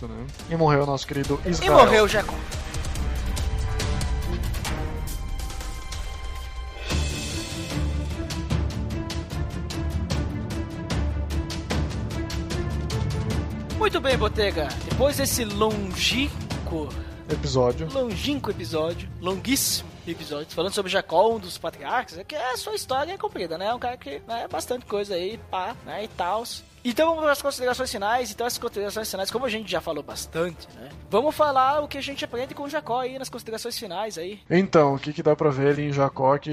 né? 0.07 0.27
E 0.49 0.55
morreu 0.55 0.81
o 0.83 0.85
nosso 0.87 1.05
querido 1.05 1.39
E 1.45 1.49
Israel. 1.49 1.73
morreu 1.73 2.07
Jacó. 2.07 2.33
Muito 13.85 14.01
bem, 14.01 14.17
Botega. 14.17 14.67
Depois 14.89 15.17
desse 15.17 15.45
longínquo, 15.45 16.89
Episódio. 17.29 17.87
longínquo 17.93 18.49
episódio, 18.49 19.07
longuíssimo 19.21 19.87
episódio, 20.07 20.47
falando 20.55 20.73
sobre 20.73 20.91
Jacó, 20.91 21.35
um 21.35 21.37
dos 21.37 21.59
patriarcas, 21.59 22.17
é 22.17 22.23
que 22.23 22.35
a 22.35 22.57
sua 22.57 22.73
história 22.73 23.11
é 23.13 23.17
comprida, 23.17 23.59
né? 23.59 23.67
É 23.67 23.73
um 23.75 23.77
cara 23.77 23.95
que 23.95 24.23
né, 24.27 24.45
é 24.45 24.47
bastante 24.47 24.87
coisa 24.87 25.13
aí, 25.13 25.39
pá, 25.51 25.75
né, 25.85 26.03
e 26.03 26.07
tal. 26.07 26.43
Então 26.87 27.07
vamos 27.07 27.23
para 27.23 27.31
as 27.31 27.41
considerações 27.41 27.91
finais. 27.91 28.31
Então, 28.31 28.45
as 28.45 28.59
considerações 28.59 29.09
finais, 29.09 29.31
como 29.31 29.43
a 29.43 29.49
gente 29.49 29.71
já 29.71 29.81
falou 29.81 30.03
bastante, 30.03 30.67
né? 30.75 30.89
Vamos 31.09 31.33
falar 31.35 31.81
o 31.81 31.87
que 31.87 31.97
a 31.97 32.01
gente 32.01 32.23
aprende 32.23 32.53
com 32.53 32.69
Jacó 32.69 32.99
aí 32.99 33.17
nas 33.17 33.27
considerações 33.27 33.77
finais 33.77 34.19
aí. 34.19 34.39
Então, 34.47 34.93
o 34.93 34.99
que, 34.99 35.11
que 35.11 35.23
dá 35.23 35.35
pra 35.35 35.49
ver 35.49 35.69
ali 35.69 35.87
em 35.87 35.91
Jacó 35.91 36.37
que, 36.37 36.51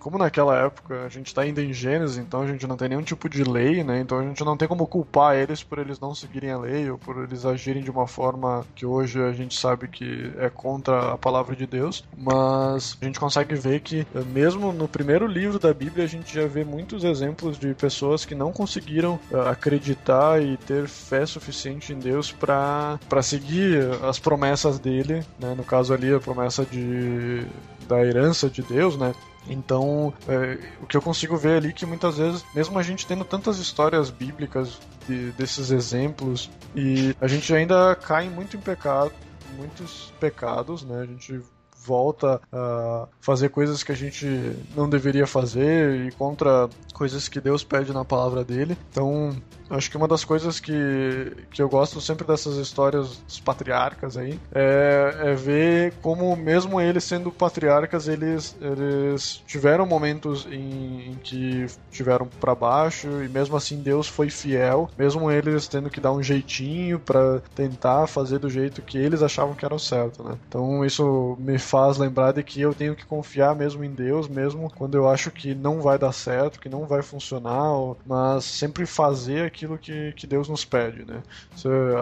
como 0.00 0.16
naquela 0.16 0.56
época 0.56 1.04
a 1.04 1.08
gente 1.10 1.34
tá 1.34 1.42
ainda 1.42 1.60
em 1.60 1.72
Gênesis, 1.72 2.16
então 2.16 2.40
a 2.40 2.46
gente 2.46 2.66
não 2.66 2.78
tem 2.78 2.88
nenhum 2.88 3.02
tipo 3.02 3.28
de 3.28 3.44
lei, 3.44 3.84
né? 3.84 4.00
Então 4.00 4.20
a 4.20 4.22
gente 4.22 4.42
não 4.42 4.56
tem 4.56 4.66
como 4.66 4.86
culpar 4.86 5.36
eles 5.36 5.62
por 5.62 5.78
eles 5.78 6.00
não 6.00 6.14
seguirem 6.14 6.50
a 6.50 6.58
lei 6.58 6.90
ou 6.90 6.96
por 6.96 7.22
eles 7.22 7.44
agirem 7.44 7.82
de 7.82 7.90
uma 7.90 8.06
forma 8.06 8.64
que 8.74 8.86
hoje 8.86 9.22
a 9.22 9.32
gente 9.32 9.58
sabe 9.58 9.88
que 9.88 10.32
é 10.38 10.48
contra 10.48 11.12
a 11.12 11.18
palavra 11.18 11.54
de 11.54 11.66
Deus, 11.66 12.04
mas 12.16 12.96
a 13.02 13.04
gente 13.04 13.20
consegue 13.20 13.54
ver 13.54 13.80
que 13.80 14.06
mesmo 14.28 14.72
no 14.72 14.88
primeiro 14.88 15.26
livro 15.26 15.58
da 15.58 15.74
Bíblia 15.74 16.04
a 16.04 16.08
gente 16.08 16.32
já 16.32 16.46
vê 16.46 16.64
muitos 16.64 17.04
exemplos 17.04 17.58
de 17.58 17.74
pessoas 17.74 18.24
que 18.24 18.34
não 18.34 18.50
conseguiram 18.50 19.18
acreditar 19.50 20.42
e 20.42 20.56
ter 20.56 20.86
fé 20.86 21.26
suficiente 21.26 21.92
em 21.92 21.98
Deus 21.98 22.30
para 22.30 23.22
seguir 23.22 23.80
as 24.04 24.18
promessas 24.18 24.78
dele, 24.78 25.24
né? 25.38 25.54
No 25.56 25.64
caso 25.64 25.92
ali 25.92 26.14
a 26.14 26.20
promessa 26.20 26.64
de 26.64 27.46
da 27.88 28.04
herança 28.04 28.50
de 28.50 28.62
Deus, 28.62 28.96
né? 28.96 29.14
Então, 29.48 30.12
é, 30.26 30.58
o 30.82 30.86
que 30.86 30.96
eu 30.96 31.02
consigo 31.02 31.36
ver 31.36 31.58
ali 31.58 31.68
é 31.68 31.72
que 31.72 31.86
muitas 31.86 32.18
vezes, 32.18 32.44
mesmo 32.54 32.78
a 32.78 32.82
gente 32.82 33.06
tendo 33.06 33.24
tantas 33.24 33.58
histórias 33.58 34.10
bíblicas 34.10 34.80
de, 35.06 35.30
desses 35.32 35.70
exemplos, 35.70 36.50
e 36.74 37.14
a 37.20 37.28
gente 37.28 37.54
ainda 37.54 37.94
cai 37.94 38.28
muito 38.28 38.56
em 38.56 38.60
pecado, 38.60 39.12
muitos 39.56 40.12
pecados, 40.18 40.82
né? 40.82 41.00
A 41.02 41.06
gente 41.06 41.40
volta 41.86 42.40
a 42.52 43.06
fazer 43.20 43.50
coisas 43.50 43.82
que 43.82 43.92
a 43.92 43.94
gente 43.94 44.26
não 44.74 44.88
deveria 44.88 45.26
fazer 45.26 46.06
e 46.06 46.12
contra 46.12 46.68
coisas 46.92 47.28
que 47.28 47.40
Deus 47.40 47.62
pede 47.62 47.92
na 47.92 48.04
palavra 48.04 48.42
dele. 48.44 48.76
Então, 48.90 49.36
acho 49.70 49.90
que 49.90 49.96
uma 49.96 50.08
das 50.08 50.24
coisas 50.24 50.60
que, 50.60 51.46
que 51.50 51.60
eu 51.62 51.68
gosto 51.68 52.00
sempre 52.00 52.26
dessas 52.26 52.56
histórias 52.56 53.18
dos 53.18 53.40
patriarcas 53.40 54.16
aí 54.16 54.38
é, 54.54 55.14
é 55.18 55.34
ver 55.34 55.94
como, 56.02 56.34
mesmo 56.36 56.80
eles 56.80 57.04
sendo 57.04 57.30
patriarcas, 57.30 58.08
eles, 58.08 58.56
eles 58.60 59.42
tiveram 59.46 59.86
momentos 59.86 60.46
em, 60.46 61.10
em 61.10 61.14
que 61.22 61.66
tiveram 61.90 62.26
para 62.40 62.54
baixo 62.54 63.08
e 63.22 63.28
mesmo 63.28 63.56
assim 63.56 63.82
Deus 63.82 64.06
foi 64.06 64.30
fiel, 64.30 64.88
mesmo 64.96 65.30
eles 65.30 65.68
tendo 65.68 65.90
que 65.90 66.00
dar 66.00 66.12
um 66.12 66.22
jeitinho 66.22 66.98
para 66.98 67.40
tentar 67.54 68.06
fazer 68.06 68.38
do 68.38 68.50
jeito 68.50 68.82
que 68.82 68.98
eles 68.98 69.22
achavam 69.22 69.54
que 69.54 69.64
era 69.64 69.74
o 69.74 69.78
certo, 69.78 70.22
né? 70.22 70.38
Então 70.48 70.84
isso 70.84 71.36
me 71.40 71.58
faz 71.58 71.98
lembrar 71.98 72.32
de 72.32 72.42
que 72.42 72.60
eu 72.60 72.74
tenho 72.74 72.94
que 72.94 73.04
confiar 73.06 73.54
mesmo 73.54 73.84
em 73.84 73.90
Deus, 73.90 74.28
mesmo 74.28 74.70
quando 74.74 74.96
eu 74.96 75.08
acho 75.08 75.30
que 75.30 75.54
não 75.54 75.80
vai 75.80 75.98
dar 75.98 76.12
certo, 76.12 76.60
que 76.60 76.68
não 76.68 76.86
vai 76.86 77.02
funcionar, 77.02 77.72
mas 78.04 78.44
sempre 78.44 78.86
fazer 78.86 79.50
aquilo 79.56 79.78
que, 79.78 80.12
que 80.12 80.26
Deus 80.26 80.48
nos 80.48 80.64
pede, 80.64 81.04
né? 81.06 81.22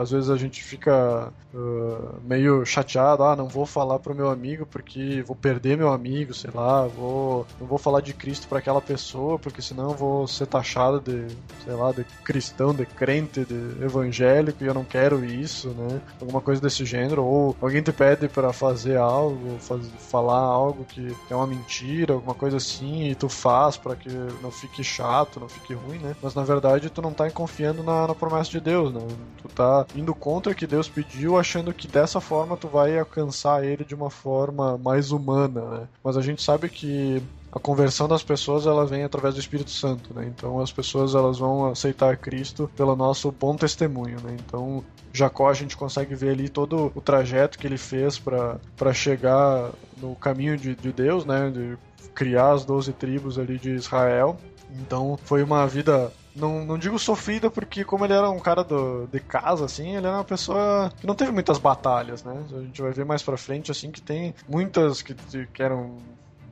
Às 0.00 0.10
vezes 0.10 0.28
a 0.28 0.36
gente 0.36 0.62
fica 0.62 1.32
uh, 1.54 2.20
meio 2.24 2.64
chateado, 2.66 3.22
ah, 3.22 3.36
não 3.36 3.46
vou 3.46 3.64
falar 3.64 4.00
pro 4.00 4.14
meu 4.14 4.28
amigo 4.28 4.66
porque 4.66 5.22
vou 5.22 5.36
perder 5.36 5.76
meu 5.76 5.92
amigo, 5.92 6.34
sei 6.34 6.50
lá, 6.52 6.86
vou, 6.86 7.46
não 7.60 7.66
vou 7.66 7.78
falar 7.78 8.00
de 8.00 8.12
Cristo 8.12 8.48
para 8.48 8.58
aquela 8.58 8.80
pessoa 8.80 9.38
porque 9.38 9.62
senão 9.62 9.90
vou 9.90 10.26
ser 10.26 10.46
taxado 10.46 11.00
de, 11.00 11.32
sei 11.64 11.74
lá, 11.74 11.92
de 11.92 12.04
cristão, 12.24 12.74
de 12.74 12.84
crente, 12.84 13.44
de 13.44 13.84
evangélico 13.84 14.64
e 14.64 14.66
eu 14.66 14.74
não 14.74 14.84
quero 14.84 15.24
isso, 15.24 15.68
né? 15.68 16.00
Alguma 16.20 16.40
coisa 16.40 16.60
desse 16.60 16.84
gênero, 16.84 17.24
ou 17.24 17.56
alguém 17.60 17.82
te 17.82 17.92
pede 17.92 18.28
para 18.28 18.52
fazer 18.52 18.96
algo, 18.96 19.58
faz, 19.60 19.86
falar 20.10 20.40
algo 20.40 20.84
que 20.84 21.14
é 21.30 21.36
uma 21.36 21.46
mentira, 21.46 22.14
alguma 22.14 22.34
coisa 22.34 22.56
assim, 22.56 23.08
e 23.08 23.14
tu 23.14 23.28
faz 23.28 23.76
para 23.76 23.94
que 23.94 24.08
não 24.42 24.50
fique 24.50 24.82
chato, 24.82 25.38
não 25.38 25.48
fique 25.48 25.72
ruim, 25.72 25.98
né? 25.98 26.16
Mas 26.20 26.34
na 26.34 26.42
verdade 26.42 26.90
tu 26.90 27.00
não 27.00 27.12
tá 27.12 27.28
confiando 27.44 27.82
na, 27.82 28.06
na 28.06 28.14
promessa 28.14 28.50
de 28.50 28.58
Deus, 28.58 28.92
né? 28.92 29.06
Tu 29.42 29.48
tá 29.48 29.84
indo 29.94 30.14
contra 30.14 30.50
o 30.50 30.54
que 30.54 30.66
Deus 30.66 30.88
pediu, 30.88 31.36
achando 31.36 31.74
que 31.74 31.86
dessa 31.86 32.18
forma 32.18 32.56
tu 32.56 32.68
vai 32.68 32.98
alcançar 32.98 33.62
ele 33.62 33.84
de 33.84 33.94
uma 33.94 34.08
forma 34.08 34.78
mais 34.78 35.12
humana, 35.12 35.60
né? 35.60 35.88
Mas 36.02 36.16
a 36.16 36.22
gente 36.22 36.42
sabe 36.42 36.70
que 36.70 37.22
a 37.52 37.60
conversão 37.60 38.08
das 38.08 38.22
pessoas 38.22 38.66
ela 38.66 38.86
vem 38.86 39.04
através 39.04 39.34
do 39.34 39.40
Espírito 39.40 39.70
Santo, 39.70 40.14
né? 40.14 40.26
Então 40.26 40.58
as 40.58 40.72
pessoas 40.72 41.14
elas 41.14 41.38
vão 41.38 41.66
aceitar 41.66 42.16
Cristo 42.16 42.70
pelo 42.74 42.96
nosso 42.96 43.30
bom 43.30 43.54
testemunho, 43.56 44.18
né? 44.22 44.34
Então 44.40 44.82
Jacó 45.12 45.50
a 45.50 45.54
gente 45.54 45.76
consegue 45.76 46.14
ver 46.14 46.30
ali 46.30 46.48
todo 46.48 46.90
o 46.94 47.00
trajeto 47.02 47.58
que 47.58 47.66
ele 47.66 47.78
fez 47.78 48.18
para 48.18 48.94
chegar 48.94 49.70
no 49.98 50.16
caminho 50.16 50.56
de, 50.56 50.74
de 50.74 50.92
Deus, 50.92 51.26
né? 51.26 51.50
De 51.50 51.76
criar 52.14 52.52
as 52.52 52.64
12 52.64 52.90
tribos 52.94 53.38
ali 53.38 53.58
de 53.58 53.72
Israel. 53.72 54.38
Então 54.80 55.18
foi 55.22 55.42
uma 55.42 55.66
vida 55.66 56.10
não, 56.34 56.64
não 56.64 56.78
digo 56.78 56.98
sofrida, 56.98 57.50
porque 57.50 57.84
como 57.84 58.04
ele 58.04 58.14
era 58.14 58.28
um 58.30 58.40
cara 58.40 58.64
do, 58.64 59.06
de 59.06 59.20
casa, 59.20 59.64
assim, 59.64 59.96
ele 59.96 60.06
era 60.06 60.16
uma 60.16 60.24
pessoa 60.24 60.92
que 60.98 61.06
não 61.06 61.14
teve 61.14 61.30
muitas 61.32 61.58
batalhas, 61.58 62.24
né? 62.24 62.44
A 62.52 62.60
gente 62.60 62.82
vai 62.82 62.92
ver 62.92 63.04
mais 63.04 63.22
pra 63.22 63.36
frente, 63.36 63.70
assim, 63.70 63.90
que 63.90 64.00
tem 64.00 64.34
muitas 64.48 65.02
que, 65.02 65.14
que 65.14 65.62
eram 65.62 65.98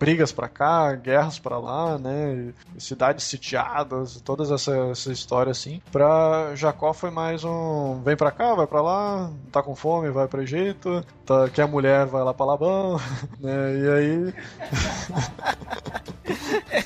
brigas 0.03 0.33
para 0.33 0.49
cá, 0.49 0.93
guerras 0.97 1.39
para 1.39 1.59
lá, 1.59 1.97
né? 1.97 2.53
Cidades 2.77 3.25
sitiadas, 3.25 4.21
todas 4.21 4.51
essa, 4.51 4.89
essa 4.91 5.13
história 5.13 5.53
assim. 5.53 5.81
Pra 5.93 6.57
Jacó 6.57 6.93
foi 6.93 7.13
mais 7.13 7.45
um 7.45 8.03
vem 8.03 8.17
para 8.17 8.33
cá, 8.33 8.53
vai 8.57 8.67
para 8.67 8.83
lá, 8.83 9.31
tá 9.53 9.63
com 9.63 9.77
fome, 9.77 10.11
vai 10.11 10.27
para 10.27 10.43
Egito, 10.43 11.05
tá, 11.25 11.49
quer 11.49 11.69
mulher, 11.69 12.05
vai 12.07 12.25
lá 12.25 12.35
para 12.35 12.47
Labão, 12.47 12.97
né? 13.39 13.77
E 13.79 13.89
aí 13.89 14.35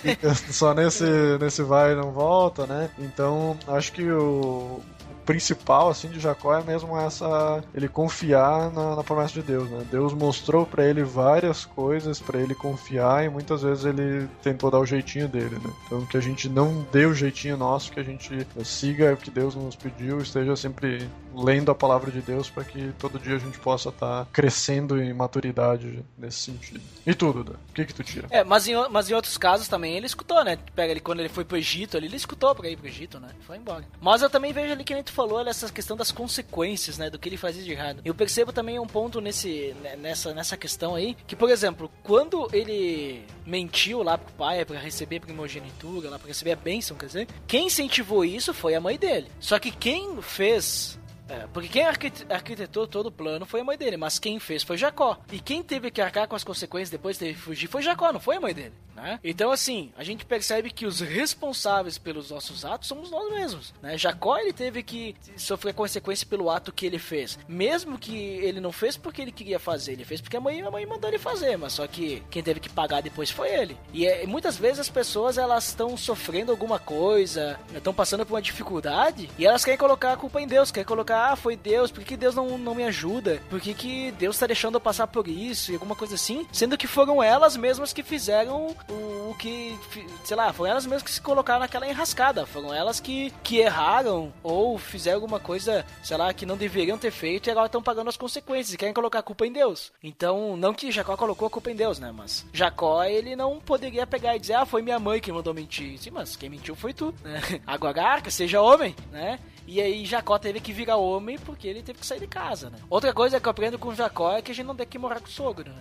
Fica 0.01 0.34
só 0.34 0.74
nesse 0.74 1.05
nesse 1.40 1.62
vai 1.62 1.93
e 1.93 1.97
não 1.97 2.12
volta, 2.12 2.66
né? 2.66 2.90
Então, 2.98 3.56
acho 3.66 3.93
que 3.93 4.10
o 4.10 4.80
principal 5.27 5.90
assim 5.90 6.09
de 6.09 6.20
Jacó 6.20 6.55
é 6.55 6.62
mesmo 6.62 6.97
essa 6.98 7.62
ele 7.74 7.89
confiar 7.89 8.70
na, 8.73 8.97
na 8.97 9.05
promessa 9.05 9.35
de 9.35 9.43
Deus, 9.43 9.69
né? 9.69 9.85
Deus 9.90 10.12
mostrou 10.12 10.65
para 10.65 10.85
ele 10.85 11.03
várias 11.03 11.65
coisas 11.65 12.20
para 12.20 12.40
ele 12.40 12.55
confiar 12.55 13.24
e 13.24 13.28
muitas 13.28 13.62
vezes 13.62 13.85
ele 13.85 14.28
tentou 14.43 14.70
dar 14.70 14.78
o 14.78 14.86
jeitinho 14.86 15.28
dele, 15.28 15.57
né? 15.57 15.73
Então 15.86 16.05
que 16.07 16.16
a 16.16 16.20
gente 16.20 16.48
não 16.48 16.86
dê 16.90 17.07
o 17.07 17.15
jeitinho 17.15 17.57
nosso, 17.57 17.93
que 17.93 18.01
a 18.01 18.05
gente 18.05 18.47
siga 18.65 19.12
o 19.12 19.16
que 19.16 19.31
Deus 19.31 19.55
nos 19.55 19.77
pediu, 19.77 20.19
esteja 20.20 20.57
sempre 20.57 21.09
lendo 21.35 21.70
a 21.70 21.74
palavra 21.74 22.11
de 22.11 22.20
Deus 22.20 22.48
para 22.48 22.65
que 22.65 22.93
todo 22.98 23.19
dia 23.19 23.36
a 23.36 23.39
gente 23.39 23.59
possa 23.59 23.90
estar 23.90 24.24
tá 24.24 24.31
crescendo 24.32 25.01
em 25.01 25.12
maturidade 25.12 26.03
nesse 26.16 26.39
sentido. 26.39 26.81
E 27.07 27.15
tudo, 27.15 27.36
Duda? 27.36 27.59
O 27.70 27.73
que 27.73 27.85
que 27.85 27.94
tu 27.94 28.03
tira? 28.03 28.27
É, 28.31 28.43
mas 28.43 28.66
em, 28.66 28.74
mas 28.89 29.11
em 29.11 29.15
outros 29.15 29.36
casos 29.36 29.69
também 29.69 29.97
ele 29.97 30.07
escutou, 30.07 30.43
né? 30.44 30.59
Pega 30.74 30.93
ele 30.93 31.01
quando 31.01 31.20
ele 31.20 31.28
foi 31.28 31.44
pro 31.44 31.57
Egito, 31.57 31.97
ali, 31.97 32.07
ele 32.07 32.16
escutou 32.16 32.55
pra 32.55 32.69
ir 32.69 32.77
pro 32.77 32.86
Egito, 32.86 33.20
né? 33.20 33.28
Foi 33.47 33.57
embora. 33.57 33.85
Mas 34.01 34.23
eu 34.23 34.31
também 34.31 34.53
vejo 34.53 34.73
ali 34.73 34.85
que 34.85 34.94
nem 34.94 35.03
tu 35.03 35.12
falou, 35.16 35.40
essa 35.40 35.72
questão 35.72 35.97
das 35.97 36.12
consequências, 36.12 36.98
né? 36.98 37.09
Do 37.09 37.18
que 37.18 37.28
ele 37.28 37.36
fazia 37.38 37.62
de 37.62 37.72
errado. 37.72 38.02
Eu 38.05 38.14
percebo 38.14 38.52
também 38.52 38.78
um 38.78 38.86
ponto 38.86 39.20
nesse, 39.20 39.74
né, 39.82 39.97
nessa, 39.97 40.34
nessa 40.34 40.56
questão 40.56 40.94
aí, 40.94 41.16
que, 41.26 41.34
por 41.34 41.51
exemplo, 41.51 41.90
quando 42.02 42.48
ele 42.52 43.24
mentiu 43.47 44.02
lá 44.02 44.18
pro 44.18 44.32
pai 44.34 44.64
para 44.64 44.78
receber 44.78 45.20
primogenitura, 45.20 46.10
lá 46.10 46.18
pra 46.18 46.28
receber 46.28 46.52
a 46.52 46.56
bênção, 46.56 46.97
quer 46.97 47.06
dizer, 47.06 47.28
quem 47.47 47.66
incentivou 47.66 48.24
isso 48.24 48.52
foi 48.52 48.74
a 48.74 48.80
mãe 48.80 48.98
dele. 48.98 49.28
Só 49.40 49.59
que 49.59 49.70
quem 49.70 50.20
fez 50.20 50.98
é, 51.28 51.47
porque 51.53 51.69
quem 51.69 51.85
arquitetou 51.85 52.86
todo 52.86 53.07
o 53.07 53.12
plano 53.12 53.47
foi 53.47 53.61
a 53.61 53.65
mãe 53.65 53.77
dele, 53.77 53.97
mas 53.97 54.19
quem 54.19 54.39
fez 54.39 54.62
foi 54.62 54.77
Jacó. 54.77 55.19
E 55.32 55.40
quem 55.40 55.62
teve 55.62 55.90
que 55.90 56.01
arcar 56.01 56.28
com 56.28 56.36
as 56.36 56.44
consequências 56.44 56.90
depois 56.90 57.19
de 57.19 57.35
fugir 57.35 57.69
foi 57.69 57.82
Jacó, 57.82 58.12
não 58.12 58.20
foi 58.20 58.36
a 58.36 58.40
mãe 58.40 58.55
dele. 58.55 58.73
Né? 58.97 59.20
Então, 59.23 59.53
assim, 59.53 59.93
a 59.97 60.03
gente 60.03 60.24
percebe 60.24 60.70
que 60.70 60.86
os 60.86 61.01
responsáveis 61.01 61.98
pelos 61.98 62.31
nossos 62.31 62.65
atos 62.65 62.89
somos 62.89 63.11
nós 63.11 63.31
mesmos. 63.31 63.74
Né? 63.82 63.98
Jacó 63.98 64.39
ele 64.39 64.55
teve 64.55 64.82
que 64.82 65.15
sofrer 65.36 65.74
consequência 65.74 66.27
pelo 66.27 66.48
ato 66.48 66.73
que 66.73 66.86
ele 66.86 66.98
fez, 66.98 67.39
mesmo 67.47 67.98
que 67.98 68.16
ele 68.16 68.59
não 68.59 68.73
fez 68.73 68.97
porque 68.97 69.20
ele 69.20 69.32
queria 69.32 69.59
fazer, 69.59 69.93
ele 69.93 70.05
fez 70.05 70.20
porque 70.23 70.36
a 70.36 70.40
mãe, 70.40 70.62
a 70.62 70.70
mãe 70.70 70.86
mandou 70.86 71.11
ele 71.11 71.19
fazer, 71.19 71.59
mas 71.59 71.74
só 71.74 71.86
que 71.86 72.23
quem 72.31 72.43
teve 72.43 72.59
que 72.59 72.70
pagar 72.70 73.03
depois 73.03 73.31
foi 73.31 73.51
ele. 73.51 73.77
E 73.93 74.07
é, 74.07 74.27
muitas 74.27 74.57
vezes 74.57 74.81
as 74.81 74.89
pessoas 74.89 75.36
elas 75.36 75.69
estão 75.69 75.94
sofrendo 75.97 76.51
alguma 76.51 76.78
coisa, 76.78 77.61
estão 77.74 77.93
passando 77.93 78.24
por 78.24 78.35
uma 78.35 78.43
dificuldade 78.43 79.28
e 79.39 79.44
elas 79.44 79.62
querem 79.62 79.78
colocar 79.78 80.15
a 80.15 80.16
culpa 80.16 80.40
em 80.40 80.47
Deus, 80.47 80.70
querem 80.70 80.86
colocar, 80.86 81.15
ah, 81.16 81.36
foi 81.36 81.56
Deus, 81.56 81.90
por 81.90 82.05
que 82.05 82.16
Deus 82.16 82.34
não, 82.34 82.59
não 82.59 82.74
me 82.74 82.84
ajuda? 82.84 83.40
Por 83.48 83.60
que, 83.60 83.74
que 83.74 84.10
Deus 84.12 84.36
está 84.36 84.47
deixando 84.47 84.74
eu 84.74 84.80
passar 84.80 85.06
por 85.06 85.28
isso 85.28 85.70
e 85.70 85.74
alguma 85.74 85.97
coisa 85.97 86.14
assim? 86.14 86.47
Sendo 86.52 86.76
que 86.76 86.86
foram 86.86 87.22
elas 87.22 87.56
mesmas 87.56 87.93
que 87.93 88.02
fizeram 88.02 88.74
o, 88.88 89.30
o 89.30 89.36
que, 89.38 89.78
sei 90.24 90.36
lá, 90.36 90.52
foram 90.52 90.72
elas 90.72 90.86
mesmas 90.86 91.02
que 91.02 91.10
se 91.10 91.20
colocaram 91.20 91.60
naquela 91.60 91.88
enrascada. 91.88 92.47
Foram 92.47 92.72
elas 92.72 93.01
que, 93.01 93.32
que 93.43 93.59
erraram 93.59 94.32
ou 94.43 94.78
fizeram 94.78 95.16
alguma 95.16 95.40
coisa, 95.40 95.84
sei 96.02 96.16
lá, 96.16 96.32
que 96.32 96.47
não 96.47 96.56
deveriam 96.56 96.98
ter 96.98 97.10
feito 97.10 97.48
e 97.48 97.51
agora 97.51 97.66
estão 97.66 97.82
pagando 97.82 98.09
as 98.09 98.16
consequências 98.16 98.74
e 98.74 98.76
querem 98.76 98.94
colocar 98.94 99.20
a 99.20 99.22
culpa 99.22 99.47
em 99.47 99.52
Deus. 99.52 99.93
Então, 100.02 100.56
não 100.56 100.74
que 100.74 100.90
Jacó 100.90 101.16
colocou 101.16 101.47
a 101.47 101.51
culpa 101.51 101.70
em 101.70 101.76
Deus, 101.76 101.98
né? 101.98 102.12
Mas 102.12 102.47
Jacó, 102.52 103.05
ele 103.05 103.36
não 103.36 103.59
poderia 103.59 104.06
pegar 104.06 104.36
e 104.36 104.40
dizer, 104.40 104.55
ah, 104.55 104.66
foi 104.66 104.82
minha 104.82 104.98
mãe 104.98 105.20
que 105.20 105.32
mandou 105.32 105.55
mentir. 105.55 105.98
Sim, 105.98 106.10
mas 106.10 106.36
quem 106.36 106.51
mentiu 106.51 106.74
foi 106.74 106.93
tu, 106.93 107.14
né? 107.22 107.40
Agora, 107.66 108.02
arca, 108.02 108.30
seja 108.30 108.60
homem, 108.60 108.94
né? 109.10 109.38
E 109.66 109.80
aí 109.80 110.05
Jacó 110.06 110.38
teve 110.38 110.60
que 110.60 110.72
virar 110.72 110.97
homem 110.97 111.36
porque 111.38 111.66
ele 111.66 111.82
teve 111.82 111.98
que 111.98 112.06
sair 112.06 112.20
de 112.20 112.26
casa, 112.28 112.70
né? 112.70 112.78
Outra 112.88 113.12
coisa 113.12 113.40
que 113.40 113.47
eu 113.47 113.51
aprendo 113.51 113.78
com 113.78 113.93
Jacó 113.94 114.32
é 114.32 114.40
que 114.40 114.52
a 114.52 114.55
gente 114.55 114.66
não 114.66 114.76
tem 114.76 114.86
que 114.86 114.98
morar 114.98 115.18
com 115.20 115.26
o 115.26 115.30
sogro, 115.30 115.68
né? 115.70 115.76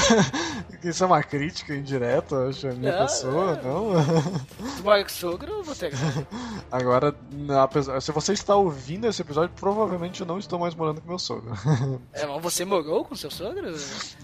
Isso 0.82 1.04
é 1.04 1.06
uma 1.06 1.22
crítica 1.22 1.74
indireta, 1.74 2.48
acho, 2.48 2.68
à 2.68 2.72
minha 2.72 2.92
Não, 2.92 3.06
pessoa, 3.06 3.56
não? 3.62 3.90
Tu 4.78 4.82
mora 4.82 5.02
com 5.04 5.10
o 5.10 5.12
sogro, 5.12 5.62
você... 5.62 5.90
Agora, 6.72 7.14
apesar- 7.62 8.00
se 8.00 8.10
você 8.12 8.32
está 8.32 8.56
ouvindo 8.56 9.06
esse 9.06 9.20
episódio, 9.20 9.54
provavelmente 9.54 10.20
eu 10.22 10.26
não 10.26 10.38
estou 10.38 10.58
mais 10.58 10.74
morando 10.74 11.00
com 11.00 11.08
meu 11.08 11.18
sogro. 11.18 11.52
É, 12.12 12.24
mas 12.26 12.42
você 12.42 12.64
morou 12.64 13.04
com 13.04 13.14
seu 13.14 13.30
sogro? 13.30 13.74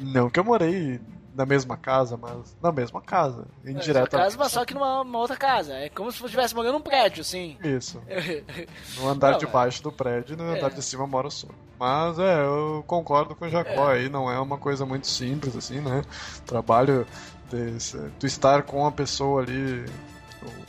Não 0.01 0.31
que 0.31 0.41
eu 0.41 0.45
morei 0.45 1.01
na 1.37 1.45
mesma 1.45 1.77
casa, 1.77 2.17
mas 2.17 2.57
na 2.63 2.73
mesma 2.73 3.01
casa, 3.03 3.47
indiretamente. 3.65 4.11
casa, 4.11 4.37
mas 4.39 4.53
só 4.53 4.65
que 4.65 4.73
numa, 4.73 5.05
numa 5.05 5.19
outra 5.19 5.37
casa. 5.37 5.75
É 5.75 5.91
como 5.91 6.11
se 6.11 6.19
você 6.19 6.25
estivesse 6.25 6.55
morando 6.55 6.73
num 6.75 6.81
prédio, 6.81 7.21
assim. 7.21 7.59
Isso. 7.63 8.03
No 8.97 9.09
andar 9.09 9.33
Não, 9.33 9.39
de 9.39 9.47
baixo 9.47 9.83
do 9.83 9.93
prédio 9.93 10.35
e 10.35 10.37
no 10.37 10.45
É. 10.45 10.57
andar 10.57 10.71
de 10.71 10.83
cima 10.83 11.07
mora 11.07 11.27
o 11.27 11.31
sogro. 11.31 11.57
Mas 11.79 12.19
é, 12.19 12.43
eu 12.43 12.83
concordo 12.87 13.35
com 13.35 13.45
o 13.45 13.49
Jacó 13.51 13.89
aí, 13.89 14.09
não 14.09 14.31
é 14.31 14.41
uma 14.41 14.57
coisa 14.57 14.87
muito 14.87 15.07
simples 15.07 15.55
assim, 15.55 15.81
né? 15.81 16.03
Trabalho 16.47 17.07
de 17.51 17.79
tu 18.19 18.27
estar 18.27 18.63
com 18.63 18.87
a 18.87 18.93
pessoa 18.93 19.43
ali, 19.43 19.85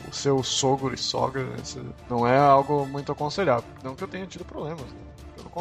o, 0.09 0.13
seu 0.13 0.43
sogro 0.43 0.93
e 0.93 0.97
sogra, 0.97 1.43
né? 1.43 1.57
Não 2.09 2.27
é 2.27 2.37
algo 2.37 2.85
muito 2.85 3.11
aconselhável. 3.11 3.63
Não 3.83 3.95
que 3.95 4.03
eu 4.03 4.07
tenha 4.07 4.25
tido 4.25 4.43
problemas, 4.43 4.81
né? 4.81 5.06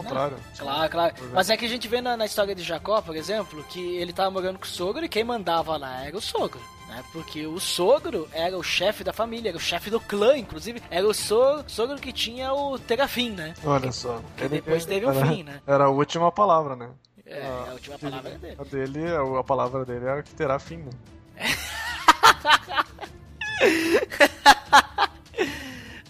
Contrário. 0.02 0.36
Claro, 0.58 0.90
claro. 0.90 1.14
Mas 1.32 1.50
é 1.50 1.56
que 1.56 1.64
a 1.64 1.68
gente 1.68 1.88
vê 1.88 2.00
na, 2.00 2.16
na 2.16 2.26
história 2.26 2.54
de 2.54 2.62
Jacó, 2.62 3.00
por 3.02 3.16
exemplo, 3.16 3.64
que 3.64 3.96
ele 3.96 4.12
tava 4.12 4.30
morando 4.30 4.58
com 4.58 4.64
o 4.64 4.68
sogro 4.68 5.04
e 5.04 5.08
quem 5.08 5.24
mandava 5.24 5.76
lá 5.76 6.04
era 6.04 6.16
o 6.16 6.20
sogro. 6.20 6.60
Né? 6.88 7.02
Porque 7.12 7.46
o 7.46 7.58
sogro 7.58 8.28
era 8.32 8.56
o 8.56 8.62
chefe 8.62 9.02
da 9.02 9.12
família, 9.12 9.48
era 9.48 9.56
o 9.58 9.60
chefe 9.60 9.90
do 9.90 9.98
clã, 9.98 10.36
inclusive. 10.36 10.80
Era 10.90 11.06
o 11.06 11.12
so- 11.14 11.64
sogro 11.66 11.96
que 11.98 12.12
tinha 12.12 12.52
o 12.52 12.78
Terafim, 12.78 13.30
né? 13.30 13.54
Olha 13.64 13.90
só. 13.90 14.20
Que 14.36 14.48
depois 14.48 14.84
teve 14.86 15.04
um 15.06 15.10
era, 15.10 15.26
fim, 15.26 15.42
né? 15.42 15.60
Era 15.66 15.84
a 15.86 15.88
última 15.88 16.30
palavra, 16.30 16.76
né? 16.76 16.90
É, 17.26 17.42
Ah, 17.42 17.66
a 17.70 17.72
última 17.72 17.98
palavra 17.98 18.30
é 18.30 18.38
dele. 18.38 18.56
A 18.58 18.64
dele, 18.64 19.06
a, 19.08 19.40
a 19.40 19.44
palavra 19.44 19.84
dele 19.84 20.06
é 20.06 20.22
que 20.22 20.32
terá 20.34 20.58
fim, 20.60 20.76
né? 20.78 20.90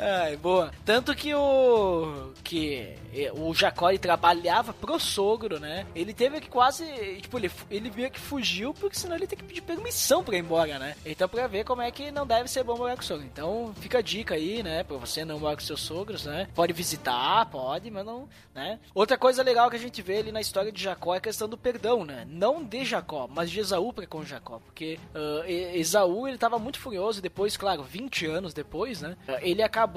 Ai, 0.08 0.36
boa. 0.36 0.70
Tanto 0.84 1.14
que 1.16 1.34
o. 1.34 2.32
que 2.44 2.94
o 3.34 3.52
Jacó 3.52 3.88
trabalhava 3.98 4.72
pro 4.72 5.00
sogro, 5.00 5.58
né? 5.58 5.84
Ele 5.96 6.14
teve 6.14 6.40
que 6.40 6.48
quase. 6.48 6.84
Tipo, 7.20 7.38
ele, 7.38 7.50
ele 7.68 7.90
meio 7.90 8.10
que 8.10 8.20
fugiu, 8.20 8.72
porque 8.72 8.96
senão 8.96 9.16
ele 9.16 9.26
tem 9.26 9.36
que 9.36 9.44
pedir 9.44 9.62
permissão 9.62 10.22
pra 10.22 10.36
ir 10.36 10.40
embora, 10.40 10.78
né? 10.78 10.94
Então, 11.04 11.28
pra 11.28 11.48
ver 11.48 11.64
como 11.64 11.82
é 11.82 11.90
que 11.90 12.12
não 12.12 12.24
deve 12.26 12.48
ser 12.48 12.62
bom 12.62 12.76
morar 12.76 12.94
com 12.94 13.02
o 13.02 13.04
sogro. 13.04 13.24
Então, 13.24 13.74
fica 13.80 13.98
a 13.98 14.02
dica 14.02 14.34
aí, 14.36 14.62
né? 14.62 14.84
Pra 14.84 14.96
você 14.96 15.24
não 15.24 15.40
morar 15.40 15.56
com 15.56 15.62
seus 15.62 15.80
sogros, 15.80 16.24
né? 16.24 16.46
Pode 16.54 16.72
visitar, 16.72 17.44
pode, 17.46 17.90
mas 17.90 18.06
não. 18.06 18.28
né? 18.54 18.78
Outra 18.94 19.18
coisa 19.18 19.42
legal 19.42 19.68
que 19.68 19.76
a 19.76 19.80
gente 19.80 20.00
vê 20.02 20.18
ali 20.18 20.30
na 20.30 20.40
história 20.40 20.70
de 20.70 20.80
Jacó 20.80 21.14
é 21.14 21.18
a 21.18 21.20
questão 21.20 21.48
do 21.48 21.56
perdão, 21.58 22.04
né? 22.04 22.24
Não 22.30 22.62
de 22.62 22.84
Jacó, 22.84 23.28
mas 23.28 23.50
de 23.50 23.58
Esaú 23.58 23.92
pra 23.92 24.06
com 24.06 24.24
Jacó. 24.24 24.60
Porque 24.64 25.00
E- 25.46 25.78
Esaú 25.80 26.28
ele 26.28 26.38
tava 26.38 26.58
muito 26.60 26.78
furioso, 26.78 27.20
depois, 27.20 27.56
claro, 27.56 27.82
20 27.82 28.24
anos 28.26 28.54
depois, 28.54 29.00
né? 29.02 29.16
Ele 29.40 29.62
acabou 29.62 29.95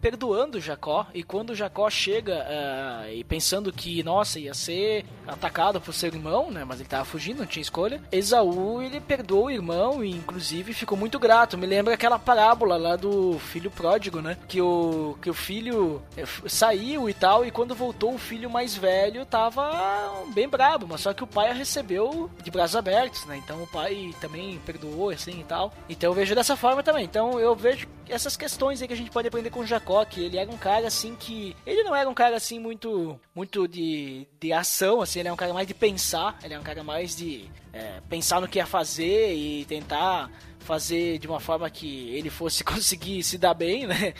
perdoando 0.00 0.60
Jacó. 0.60 1.06
E 1.14 1.22
quando 1.22 1.54
Jacó 1.54 1.88
chega 1.90 2.44
ah, 2.48 3.12
e 3.12 3.24
pensando 3.24 3.72
que, 3.72 4.02
nossa, 4.02 4.38
ia 4.38 4.54
ser 4.54 5.04
atacado 5.26 5.80
por 5.80 5.94
seu 5.94 6.08
irmão, 6.08 6.50
né? 6.50 6.64
Mas 6.64 6.80
ele 6.80 6.88
tava 6.88 7.04
fugindo, 7.04 7.38
não 7.38 7.46
tinha 7.46 7.62
escolha. 7.62 8.02
Esaú 8.10 8.82
ele 8.82 9.00
perdoou 9.00 9.46
o 9.46 9.50
irmão 9.50 10.04
e, 10.04 10.10
inclusive, 10.10 10.74
ficou 10.74 10.96
muito 10.96 11.18
grato. 11.18 11.58
Me 11.58 11.66
lembra 11.66 11.94
aquela 11.94 12.18
parábola 12.18 12.76
lá 12.76 12.96
do 12.96 13.38
filho 13.38 13.70
pródigo, 13.70 14.20
né? 14.20 14.36
Que 14.48 14.60
o, 14.60 15.16
que 15.20 15.30
o 15.30 15.34
filho 15.34 16.02
eh, 16.16 16.24
saiu 16.46 17.08
e 17.08 17.14
tal, 17.14 17.44
e 17.44 17.50
quando 17.50 17.74
voltou, 17.74 18.14
o 18.14 18.18
filho 18.18 18.50
mais 18.50 18.76
velho 18.76 19.24
tava 19.24 20.24
bem 20.34 20.48
brabo, 20.48 20.86
mas 20.88 21.00
só 21.00 21.12
que 21.12 21.24
o 21.24 21.26
pai 21.26 21.50
a 21.50 21.54
recebeu 21.54 22.30
de 22.42 22.50
braços 22.50 22.76
abertos, 22.76 23.24
né? 23.26 23.36
Então 23.36 23.62
o 23.62 23.66
pai 23.66 24.14
também 24.20 24.58
perdoou, 24.64 25.10
assim 25.10 25.40
e 25.40 25.44
tal. 25.44 25.72
Então 25.88 26.10
eu 26.10 26.14
vejo 26.14 26.34
dessa 26.34 26.56
forma 26.56 26.82
também. 26.82 27.04
Então 27.04 27.38
eu 27.38 27.54
vejo 27.54 27.86
essas 28.08 28.36
questões 28.36 28.82
aí 28.82 28.88
que 28.88 28.94
a 28.94 28.96
gente 28.96 29.01
pode 29.10 29.28
aprender 29.28 29.50
com 29.50 29.60
o 29.60 29.66
Jacó, 29.66 30.04
que 30.04 30.20
ele 30.24 30.36
era 30.36 30.50
um 30.50 30.56
cara 30.56 30.86
assim 30.86 31.14
que. 31.14 31.56
Ele 31.66 31.82
não 31.82 31.94
era 31.94 32.08
um 32.08 32.14
cara 32.14 32.36
assim 32.36 32.58
muito. 32.58 33.18
muito 33.34 33.66
de, 33.66 34.26
de 34.40 34.52
ação, 34.52 35.00
assim, 35.00 35.20
ele 35.20 35.28
é 35.28 35.32
um 35.32 35.36
cara 35.36 35.52
mais 35.54 35.66
de 35.66 35.74
pensar, 35.74 36.38
ele 36.42 36.54
é 36.54 36.58
um 36.58 36.62
cara 36.62 36.82
mais 36.82 37.16
de 37.16 37.50
é, 37.72 38.00
pensar 38.08 38.40
no 38.40 38.48
que 38.48 38.58
ia 38.58 38.66
fazer 38.66 39.34
e 39.34 39.64
tentar 39.64 40.30
fazer 40.60 41.18
de 41.18 41.26
uma 41.26 41.40
forma 41.40 41.68
que 41.68 42.10
ele 42.10 42.30
fosse 42.30 42.62
conseguir 42.64 43.22
se 43.22 43.38
dar 43.38 43.54
bem, 43.54 43.86
né? 43.86 44.14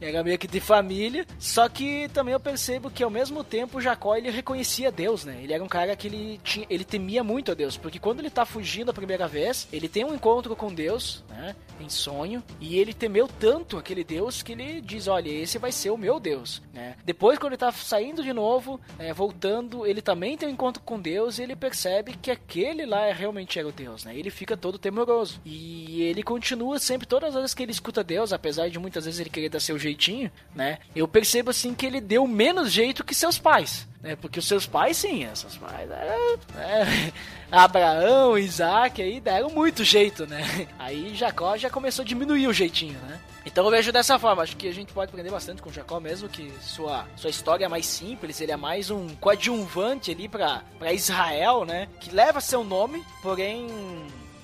Era 0.00 0.22
meio 0.24 0.38
que 0.38 0.46
de 0.46 0.60
família. 0.60 1.26
Só 1.38 1.68
que 1.68 2.08
também 2.08 2.32
eu 2.32 2.40
percebo 2.40 2.90
que 2.90 3.02
ao 3.02 3.10
mesmo 3.10 3.44
tempo 3.44 3.80
Jacó 3.80 4.16
ele 4.16 4.30
reconhecia 4.30 4.90
Deus, 4.90 5.24
né? 5.24 5.40
Ele 5.42 5.52
era 5.52 5.62
um 5.62 5.68
cara 5.68 5.94
que 5.96 6.06
ele 6.06 6.40
tinha, 6.42 6.66
ele 6.70 6.84
temia 6.84 7.22
muito 7.22 7.50
a 7.50 7.54
Deus, 7.54 7.76
porque 7.76 7.98
quando 7.98 8.20
ele 8.20 8.30
tá 8.30 8.44
fugindo 8.44 8.90
a 8.90 8.94
primeira 8.94 9.28
vez, 9.28 9.68
ele 9.72 9.88
tem 9.88 10.04
um 10.04 10.14
encontro 10.14 10.54
com 10.56 10.72
Deus, 10.72 11.24
né? 11.28 11.54
Em 11.80 11.88
sonho, 11.88 12.42
e 12.60 12.78
ele 12.78 12.92
temeu 12.92 13.28
tanto 13.28 13.78
aquele 13.78 14.04
Deus 14.04 14.42
que 14.42 14.52
ele 14.52 14.80
diz, 14.80 15.08
olha, 15.08 15.30
esse 15.30 15.58
vai 15.58 15.72
ser 15.72 15.90
o 15.90 15.96
meu 15.96 16.20
Deus, 16.20 16.62
né? 16.72 16.96
Depois 17.04 17.38
quando 17.38 17.52
ele 17.52 17.58
tá 17.58 17.72
saindo 17.72 18.22
de 18.22 18.32
novo, 18.32 18.80
é, 18.98 19.12
voltando, 19.12 19.86
ele 19.86 20.02
também 20.02 20.36
tem 20.36 20.48
um 20.48 20.52
encontro 20.52 20.82
com 20.82 21.00
Deus 21.00 21.38
e 21.38 21.42
ele 21.42 21.56
percebe 21.56 22.16
que 22.20 22.30
aquele 22.30 22.84
lá 22.86 23.06
é 23.06 23.12
realmente 23.12 23.58
era 23.58 23.68
o 23.68 23.72
Deus, 23.72 24.04
né? 24.04 24.16
Ele 24.16 24.30
fica 24.30 24.56
todo 24.56 24.78
temoroso. 24.78 25.40
E 25.44 26.02
ele 26.02 26.22
continua 26.22 26.78
sempre, 26.78 27.06
todas 27.06 27.30
as 27.30 27.40
vezes 27.40 27.54
que 27.54 27.62
ele 27.62 27.72
escuta 27.72 28.04
Deus, 28.04 28.32
apesar 28.32 28.68
de 28.68 28.78
muitas 28.78 29.04
vezes 29.04 29.20
ele 29.20 29.30
querer 29.30 29.48
dar 29.48 29.60
seu 29.60 29.78
jeitinho, 29.90 30.30
né? 30.54 30.78
Eu 30.94 31.06
percebo 31.06 31.50
assim 31.50 31.74
que 31.74 31.86
ele 31.86 32.00
deu 32.00 32.26
menos 32.26 32.70
jeito 32.70 33.04
que 33.04 33.14
seus 33.14 33.38
pais. 33.38 33.88
Né, 34.02 34.16
porque 34.16 34.38
os 34.38 34.48
seus 34.48 34.66
pais, 34.66 34.96
sim, 34.96 35.28
seus 35.34 35.58
pais 35.58 35.90
eram, 35.90 36.38
né, 36.54 37.12
Abraão, 37.52 38.38
Isaac, 38.38 39.02
aí 39.02 39.20
deram 39.20 39.50
muito 39.50 39.84
jeito, 39.84 40.26
né? 40.26 40.66
Aí 40.78 41.14
Jacó 41.14 41.54
já 41.58 41.68
começou 41.68 42.02
a 42.02 42.06
diminuir 42.06 42.46
o 42.46 42.52
jeitinho, 42.52 42.98
né? 43.00 43.20
Então 43.44 43.62
eu 43.64 43.70
vejo 43.70 43.92
dessa 43.92 44.18
forma, 44.18 44.42
acho 44.42 44.56
que 44.56 44.68
a 44.68 44.72
gente 44.72 44.92
pode 44.92 45.10
aprender 45.10 45.30
bastante 45.30 45.60
com 45.60 45.70
Jacó, 45.70 46.00
mesmo 46.00 46.30
que 46.30 46.50
sua, 46.62 47.06
sua 47.14 47.28
história 47.28 47.66
é 47.66 47.68
mais 47.68 47.84
simples, 47.84 48.40
ele 48.40 48.52
é 48.52 48.56
mais 48.56 48.90
um 48.90 49.08
coadjuvante 49.16 50.10
ali 50.10 50.28
pra 50.28 50.62
Israel, 50.92 51.66
né? 51.66 51.86
Que 52.00 52.10
leva 52.10 52.40
seu 52.40 52.64
nome, 52.64 53.04
porém 53.22 53.66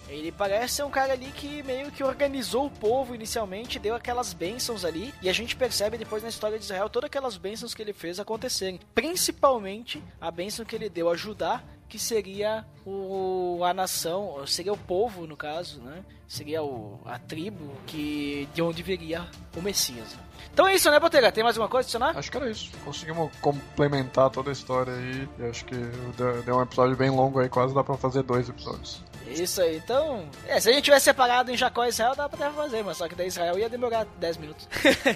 ele 0.08 0.30
parece 0.30 0.74
ser 0.74 0.82
um 0.84 0.90
cara 0.90 1.12
ali 1.12 1.32
que 1.32 1.62
meio 1.62 1.90
que 1.90 2.04
organizou 2.04 2.66
o 2.66 2.70
povo 2.70 3.14
inicialmente, 3.14 3.78
deu 3.78 3.94
aquelas 3.94 4.32
bênçãos 4.32 4.84
ali, 4.84 5.12
e 5.20 5.28
a 5.28 5.32
gente 5.32 5.56
percebe 5.56 5.98
depois 5.98 6.22
na 6.22 6.28
história 6.28 6.58
de 6.58 6.64
Israel 6.64 6.88
todas 6.88 7.08
aquelas 7.08 7.36
bênçãos 7.36 7.74
que 7.74 7.82
ele 7.82 7.92
fez 7.92 8.20
acontecerem. 8.20 8.80
Principalmente 8.94 10.02
a 10.20 10.30
bênção 10.30 10.64
que 10.64 10.76
ele 10.76 10.88
deu 10.88 11.08
a 11.08 11.16
Judá, 11.16 11.62
que 11.88 11.98
seria 11.98 12.64
o, 12.84 13.60
a 13.64 13.72
nação, 13.72 14.44
seria 14.46 14.72
o 14.72 14.76
povo 14.76 15.26
no 15.26 15.36
caso, 15.36 15.80
né? 15.80 16.04
Seria 16.26 16.62
o, 16.62 17.00
a 17.04 17.18
tribo 17.18 17.72
que 17.86 18.48
de 18.52 18.60
onde 18.60 18.82
viria 18.82 19.24
o 19.56 19.62
Messias. 19.62 20.16
Então 20.52 20.66
é 20.66 20.74
isso, 20.74 20.90
né, 20.90 20.98
Botega? 20.98 21.30
Tem 21.30 21.44
mais 21.44 21.56
uma 21.56 21.68
coisa 21.68 21.84
a 21.84 21.86
adicionar? 21.86 22.18
Acho 22.18 22.30
que 22.30 22.36
era 22.36 22.50
isso. 22.50 22.70
Conseguimos 22.84 23.30
complementar 23.40 24.30
toda 24.30 24.50
a 24.50 24.52
história 24.52 24.92
aí. 24.92 25.28
E 25.38 25.44
acho 25.44 25.64
que 25.64 25.76
deu 26.16 26.42
deu 26.42 26.56
um 26.56 26.62
episódio 26.62 26.96
bem 26.96 27.10
longo 27.10 27.38
aí, 27.38 27.48
quase 27.48 27.74
dá 27.74 27.84
pra 27.84 27.96
fazer 27.96 28.22
dois 28.22 28.48
episódios. 28.48 29.02
Isso 29.26 29.60
aí, 29.60 29.76
então. 29.76 30.28
É, 30.46 30.60
se 30.60 30.68
a 30.68 30.72
gente 30.72 30.84
tivesse 30.84 31.04
separado 31.04 31.50
em 31.50 31.56
Jacó 31.56 31.84
e 31.84 31.88
Israel, 31.88 32.14
dá 32.14 32.28
pra 32.28 32.50
fazer, 32.50 32.82
mas 32.82 32.96
só 32.96 33.08
que 33.08 33.14
da 33.14 33.24
Israel 33.24 33.58
ia 33.58 33.68
demorar 33.68 34.06
10 34.18 34.36
minutos. 34.36 34.68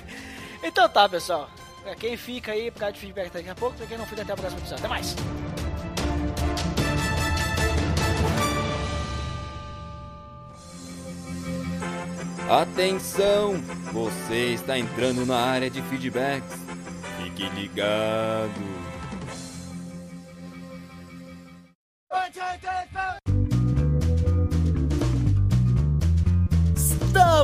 então 0.62 0.88
tá, 0.88 1.08
pessoal. 1.08 1.48
Pra 1.82 1.94
quem 1.94 2.16
fica 2.16 2.52
aí, 2.52 2.70
por 2.70 2.80
causa 2.80 2.92
de 2.92 3.00
feedback 3.00 3.32
daqui 3.32 3.48
a 3.48 3.54
pouco, 3.54 3.76
pra 3.76 3.86
quem 3.86 3.96
não 3.96 4.06
fica 4.06 4.22
até 4.22 4.34
o 4.34 4.36
próximo 4.36 4.60
episódio. 4.60 4.84
Até 4.84 4.88
mais! 4.88 5.16
Atenção! 12.50 13.54
Você 13.92 14.54
está 14.54 14.76
entrando 14.76 15.24
na 15.24 15.36
área 15.36 15.70
de 15.70 15.80
feedbacks. 15.82 16.58
Fique 17.22 17.48
ligado. 17.50 18.80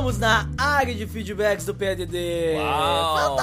Estamos 0.07 0.19
na 0.19 0.47
área 0.57 0.95
de 0.95 1.05
feedbacks 1.05 1.65
do 1.65 1.75
PDD! 1.75 2.55
Uau! 2.55 3.37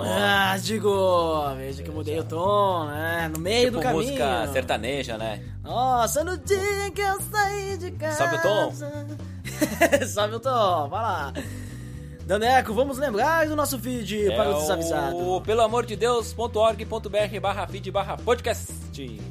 Ah, 0.00 0.56
digo, 0.62 1.54
veja 1.58 1.82
que 1.82 1.90
eu 1.90 1.94
mudei 1.94 2.18
o 2.18 2.24
tom, 2.24 2.86
né? 2.86 3.30
No 3.30 3.38
meio 3.38 3.70
do 3.70 3.76
Tipo 3.76 3.82
caminho. 3.82 4.02
música 4.04 4.48
sertaneja, 4.50 5.18
né? 5.18 5.42
Nossa, 5.62 6.24
no 6.24 6.38
dia 6.38 6.90
que 6.94 7.02
eu 7.02 7.20
saí 7.20 7.76
de 7.76 7.90
casa. 7.90 8.16
Sobe 8.16 8.36
o 8.36 8.40
tom. 8.42 8.72
Sobe 10.08 10.34
o 10.36 10.40
tom, 10.40 10.88
vai 10.88 11.02
lá. 11.02 11.32
Daneco, 12.28 12.74
vamos 12.74 12.98
lembrar 12.98 13.48
do 13.48 13.56
nosso 13.56 13.78
feed 13.78 14.26
para 14.36 14.50
os 14.50 14.60
desavisados. 14.60 15.18
É 15.18 15.22
o 15.24 15.40
pelo 15.40 15.62
amor 15.62 15.86
de 15.86 15.96
Deus.org.br 15.96 17.40
barra 17.40 17.66
feed 17.66 17.90
barra 17.90 18.18
podcast. 18.18 18.70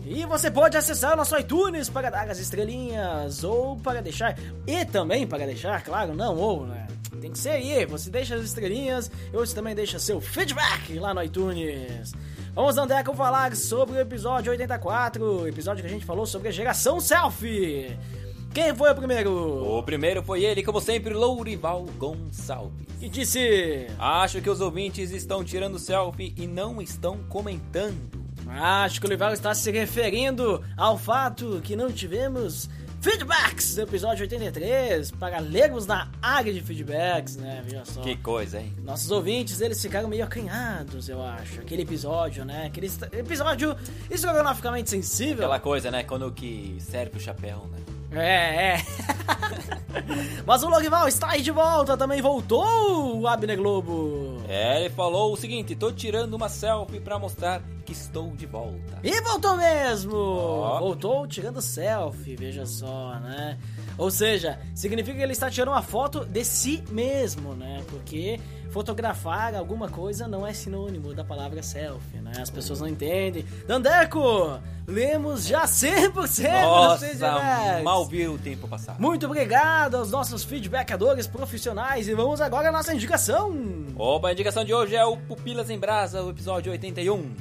E 0.04 0.26
você 0.26 0.50
pode 0.50 0.76
acessar 0.76 1.14
o 1.14 1.16
nosso 1.16 1.38
iTunes 1.38 1.90
para 1.90 2.10
dar 2.10 2.28
as 2.28 2.40
estrelinhas 2.40 3.44
ou 3.44 3.78
para 3.78 4.02
deixar. 4.02 4.36
E 4.66 4.84
também 4.84 5.28
para 5.28 5.46
deixar, 5.46 5.84
claro, 5.84 6.16
não 6.16 6.38
ou, 6.38 6.66
né? 6.66 6.88
Tem 7.22 7.32
que 7.32 7.38
ser 7.38 7.52
aí. 7.52 7.86
Você 7.86 8.10
deixa 8.10 8.34
as 8.34 8.42
estrelinhas 8.42 9.12
e 9.32 9.38
você 9.38 9.54
também 9.54 9.76
deixa 9.76 10.00
seu 10.00 10.20
feedback 10.20 10.98
lá 10.98 11.14
no 11.14 11.22
iTunes. 11.22 12.14
Vamos, 12.56 12.74
Dandeco, 12.74 13.14
falar 13.14 13.56
sobre 13.56 13.98
o 13.98 14.00
episódio 14.00 14.52
84, 14.52 15.24
o 15.24 15.48
episódio 15.48 15.84
que 15.84 15.88
a 15.88 15.94
gente 15.94 16.04
falou 16.04 16.26
sobre 16.26 16.48
a 16.48 16.52
geração 16.52 17.00
selfie. 17.00 17.96
Quem 18.58 18.74
foi 18.74 18.90
o 18.90 18.96
primeiro? 18.96 19.78
O 19.78 19.84
primeiro 19.84 20.24
foi 20.24 20.44
ele, 20.44 20.64
como 20.64 20.82
sempre, 20.82 21.14
Lourival 21.14 21.86
Gonçalves. 21.96 22.88
Que 23.00 23.08
disse... 23.08 23.86
Acho 24.00 24.42
que 24.42 24.50
os 24.50 24.62
ouvintes 24.62 25.12
estão 25.12 25.44
tirando 25.44 25.78
selfie 25.78 26.34
e 26.36 26.48
não 26.48 26.82
estão 26.82 27.20
comentando. 27.30 28.10
Acho 28.48 29.00
que 29.00 29.06
o 29.06 29.10
Olival 29.10 29.32
está 29.32 29.54
se 29.54 29.70
referindo 29.70 30.64
ao 30.76 30.98
fato 30.98 31.62
que 31.64 31.76
não 31.76 31.92
tivemos 31.92 32.68
feedbacks 33.00 33.76
do 33.76 33.82
episódio 33.84 34.24
83 34.24 35.12
para 35.12 35.38
lermos 35.38 35.86
na 35.86 36.10
área 36.20 36.52
de 36.52 36.60
feedbacks, 36.60 37.38
né? 37.38 37.62
Veja 37.64 37.86
só. 37.86 38.02
Que 38.02 38.18
coisa, 38.18 38.60
hein? 38.60 38.74
Nossos 38.82 39.12
ouvintes, 39.12 39.62
eles 39.62 39.80
ficaram 39.80 40.10
meio 40.10 40.24
acanhados, 40.24 41.08
eu 41.10 41.22
acho. 41.22 41.62
Aquele 41.62 41.84
episódio, 41.84 42.44
né? 42.44 42.66
Aquele 42.66 42.90
episódio 43.12 43.76
estrogonoficamente 44.10 44.90
sensível. 44.90 45.46
Aquela 45.46 45.60
coisa, 45.60 45.92
né? 45.92 46.02
Quando 46.02 46.32
que 46.32 46.76
serve 46.80 47.18
o 47.18 47.20
chapéu, 47.20 47.70
né? 47.72 47.97
É, 48.12 48.76
é. 48.76 48.86
Mas 50.46 50.64
o 50.64 50.70
Logival 50.70 51.08
está 51.08 51.32
aí 51.32 51.42
de 51.42 51.52
volta, 51.52 51.98
também 51.98 52.22
voltou 52.22 53.20
o 53.20 53.28
Abner 53.28 53.58
Globo. 53.58 54.42
É, 54.48 54.80
ele 54.80 54.90
falou 54.90 55.34
o 55.34 55.38
seguinte: 55.38 55.76
tô 55.76 55.92
tirando 55.92 56.34
uma 56.34 56.50
selfie 56.50 57.00
pra 57.00 57.20
mostrar 57.20 57.62
que 57.86 57.92
estou 57.92 58.32
de 58.36 58.46
volta. 58.46 59.00
E 59.04 59.22
voltou 59.22 59.56
mesmo! 59.56 60.16
Ó. 60.16 60.80
Voltou 60.80 61.28
tirando 61.28 61.62
selfie, 61.62 62.36
veja 62.36 62.66
só, 62.66 63.20
né? 63.20 63.58
Ou 63.98 64.12
seja, 64.12 64.60
significa 64.76 65.18
que 65.18 65.24
ele 65.24 65.34
está 65.34 65.50
tirando 65.50 65.70
uma 65.70 65.82
foto 65.82 66.24
de 66.26 66.44
si 66.46 66.84
mesmo, 66.90 67.54
né? 67.54 67.84
Porque 67.90 68.40
fotografar 68.78 69.56
alguma 69.56 69.90
coisa 69.90 70.28
não 70.28 70.46
é 70.46 70.54
sinônimo 70.54 71.12
da 71.12 71.24
palavra 71.24 71.64
selfie, 71.64 72.18
né? 72.18 72.34
As 72.40 72.52
pessoas 72.52 72.80
não 72.80 72.88
entendem. 72.88 73.44
Dandeco, 73.66 74.60
lemos 74.86 75.48
já 75.48 75.64
100% 75.64 76.14
dos 76.14 76.40
Nossa, 77.20 77.82
mal 77.84 78.06
vi 78.06 78.28
o 78.28 78.38
tempo 78.38 78.68
passar. 78.68 79.00
Muito 79.00 79.26
obrigado 79.26 79.96
aos 79.96 80.12
nossos 80.12 80.44
feedbackadores 80.44 81.26
profissionais 81.26 82.08
e 82.08 82.14
vamos 82.14 82.40
agora 82.40 82.70
à 82.70 82.72
nossa 82.72 82.94
indicação. 82.94 83.52
Opa, 83.96 84.28
a 84.28 84.34
indicação 84.34 84.64
de 84.64 84.72
hoje 84.72 84.96
é 84.96 85.04
o 85.04 85.18
Pupilas 85.18 85.72
em 85.72 85.80
Brasa, 85.80 86.22
o 86.22 86.30
episódio 86.30 86.72
81. 86.72 87.34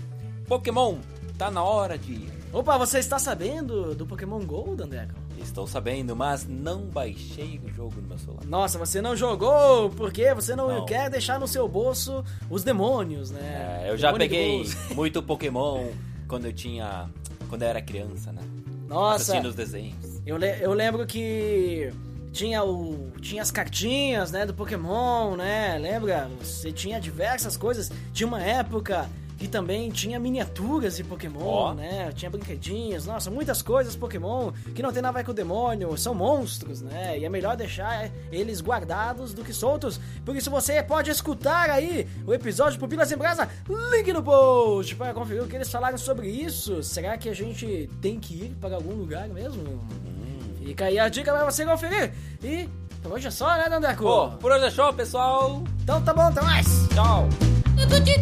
Pokémon, 0.48 0.96
tá 1.36 1.50
na 1.50 1.62
hora 1.62 1.98
de 1.98 2.12
ir. 2.12 2.32
Opa, 2.50 2.78
você 2.78 2.98
está 2.98 3.18
sabendo 3.18 3.94
do 3.94 4.06
Pokémon 4.06 4.40
GO, 4.40 4.74
Dandeco? 4.74 5.25
Estou 5.46 5.66
sabendo, 5.66 6.14
mas 6.16 6.46
não 6.46 6.82
baixei 6.82 7.60
o 7.64 7.68
jogo 7.72 7.94
no 8.00 8.08
meu 8.08 8.18
celular. 8.18 8.44
Nossa, 8.44 8.78
você 8.78 9.00
não 9.00 9.16
jogou 9.16 9.88
porque 9.90 10.34
você 10.34 10.54
não, 10.56 10.68
Não. 10.68 10.84
quer 10.86 11.08
deixar 11.08 11.38
no 11.40 11.46
seu 11.48 11.66
bolso 11.68 12.24
os 12.50 12.62
demônios, 12.64 13.30
né? 13.30 13.82
É, 13.86 13.90
eu 13.90 13.96
já 13.96 14.08
Demônio 14.08 14.28
peguei 14.28 14.64
muito 14.94 15.22
Pokémon 15.22 15.86
quando 16.28 16.46
eu 16.46 16.52
tinha. 16.52 17.08
Quando 17.48 17.62
eu 17.62 17.68
era 17.68 17.80
criança, 17.80 18.32
né? 18.32 18.42
Nossa, 18.88 19.16
Assistindo 19.32 19.46
os 19.48 19.54
desenhos. 19.54 20.20
eu, 20.26 20.36
le- 20.36 20.58
eu 20.60 20.72
lembro 20.74 21.06
que 21.06 21.92
tinha 22.32 22.62
o 22.62 23.10
tinha 23.20 23.40
as 23.40 23.50
cartinhas, 23.50 24.30
né, 24.32 24.44
do 24.44 24.52
Pokémon, 24.52 25.36
né? 25.36 25.78
Lembra? 25.78 26.28
Você 26.40 26.70
tinha 26.72 27.00
diversas 27.00 27.56
coisas. 27.56 27.90
Tinha 28.12 28.26
uma 28.26 28.42
época 28.42 29.08
que 29.36 29.46
também 29.46 29.90
tinha 29.90 30.18
miniaturas 30.18 30.96
de 30.96 31.04
Pokémon, 31.04 31.44
Ó. 31.44 31.74
né? 31.74 32.10
Tinha 32.14 32.30
brinquedinhos, 32.30 33.06
nossa, 33.06 33.30
muitas 33.30 33.60
coisas 33.62 33.94
Pokémon 33.94 34.52
que 34.74 34.82
não 34.82 34.92
tem 34.92 35.02
nada 35.02 35.18
a 35.18 35.20
ver 35.20 35.24
com 35.26 35.32
o 35.32 35.34
demônio, 35.34 35.96
são 35.96 36.14
monstros, 36.14 36.80
né? 36.80 37.18
E 37.18 37.24
é 37.24 37.28
melhor 37.28 37.56
deixar 37.56 38.10
eles 38.32 38.60
guardados 38.60 39.34
do 39.34 39.44
que 39.44 39.52
soltos. 39.52 40.00
Por 40.24 40.34
isso 40.34 40.50
você 40.50 40.82
pode 40.82 41.10
escutar 41.10 41.70
aí 41.70 42.08
o 42.26 42.32
episódio 42.32 42.78
Pupilas 42.78 43.12
em 43.12 43.16
Brasa, 43.16 43.48
link 43.92 44.12
no 44.12 44.22
post 44.22 44.94
para 44.96 45.12
conferir 45.12 45.42
o 45.42 45.46
que 45.46 45.56
eles 45.56 45.70
falaram 45.70 45.98
sobre 45.98 46.28
isso. 46.28 46.82
Será 46.82 47.16
que 47.18 47.28
a 47.28 47.34
gente 47.34 47.90
tem 48.00 48.18
que 48.18 48.34
ir 48.34 48.56
para 48.60 48.76
algum 48.76 48.94
lugar 48.94 49.28
mesmo? 49.28 49.84
Fica 50.64 50.86
aí 50.86 50.98
a 50.98 51.08
dica 51.08 51.32
pra 51.32 51.44
você 51.44 51.64
conferir. 51.64 52.12
E 52.42 52.68
por 53.02 53.12
hoje 53.12 53.28
é 53.28 53.30
só, 53.30 53.56
né, 53.56 53.68
Dandeco? 53.68 54.02
Pô, 54.02 54.28
por 54.38 54.50
hoje 54.50 54.64
é 54.64 54.70
show, 54.70 54.92
pessoal. 54.92 55.62
Então 55.82 56.02
tá 56.02 56.12
bom, 56.12 56.22
até 56.22 56.40
mais. 56.40 56.66
Tchau. 56.88 57.55
Eu 57.78 57.88
tô 57.88 58.00
te 58.00 58.16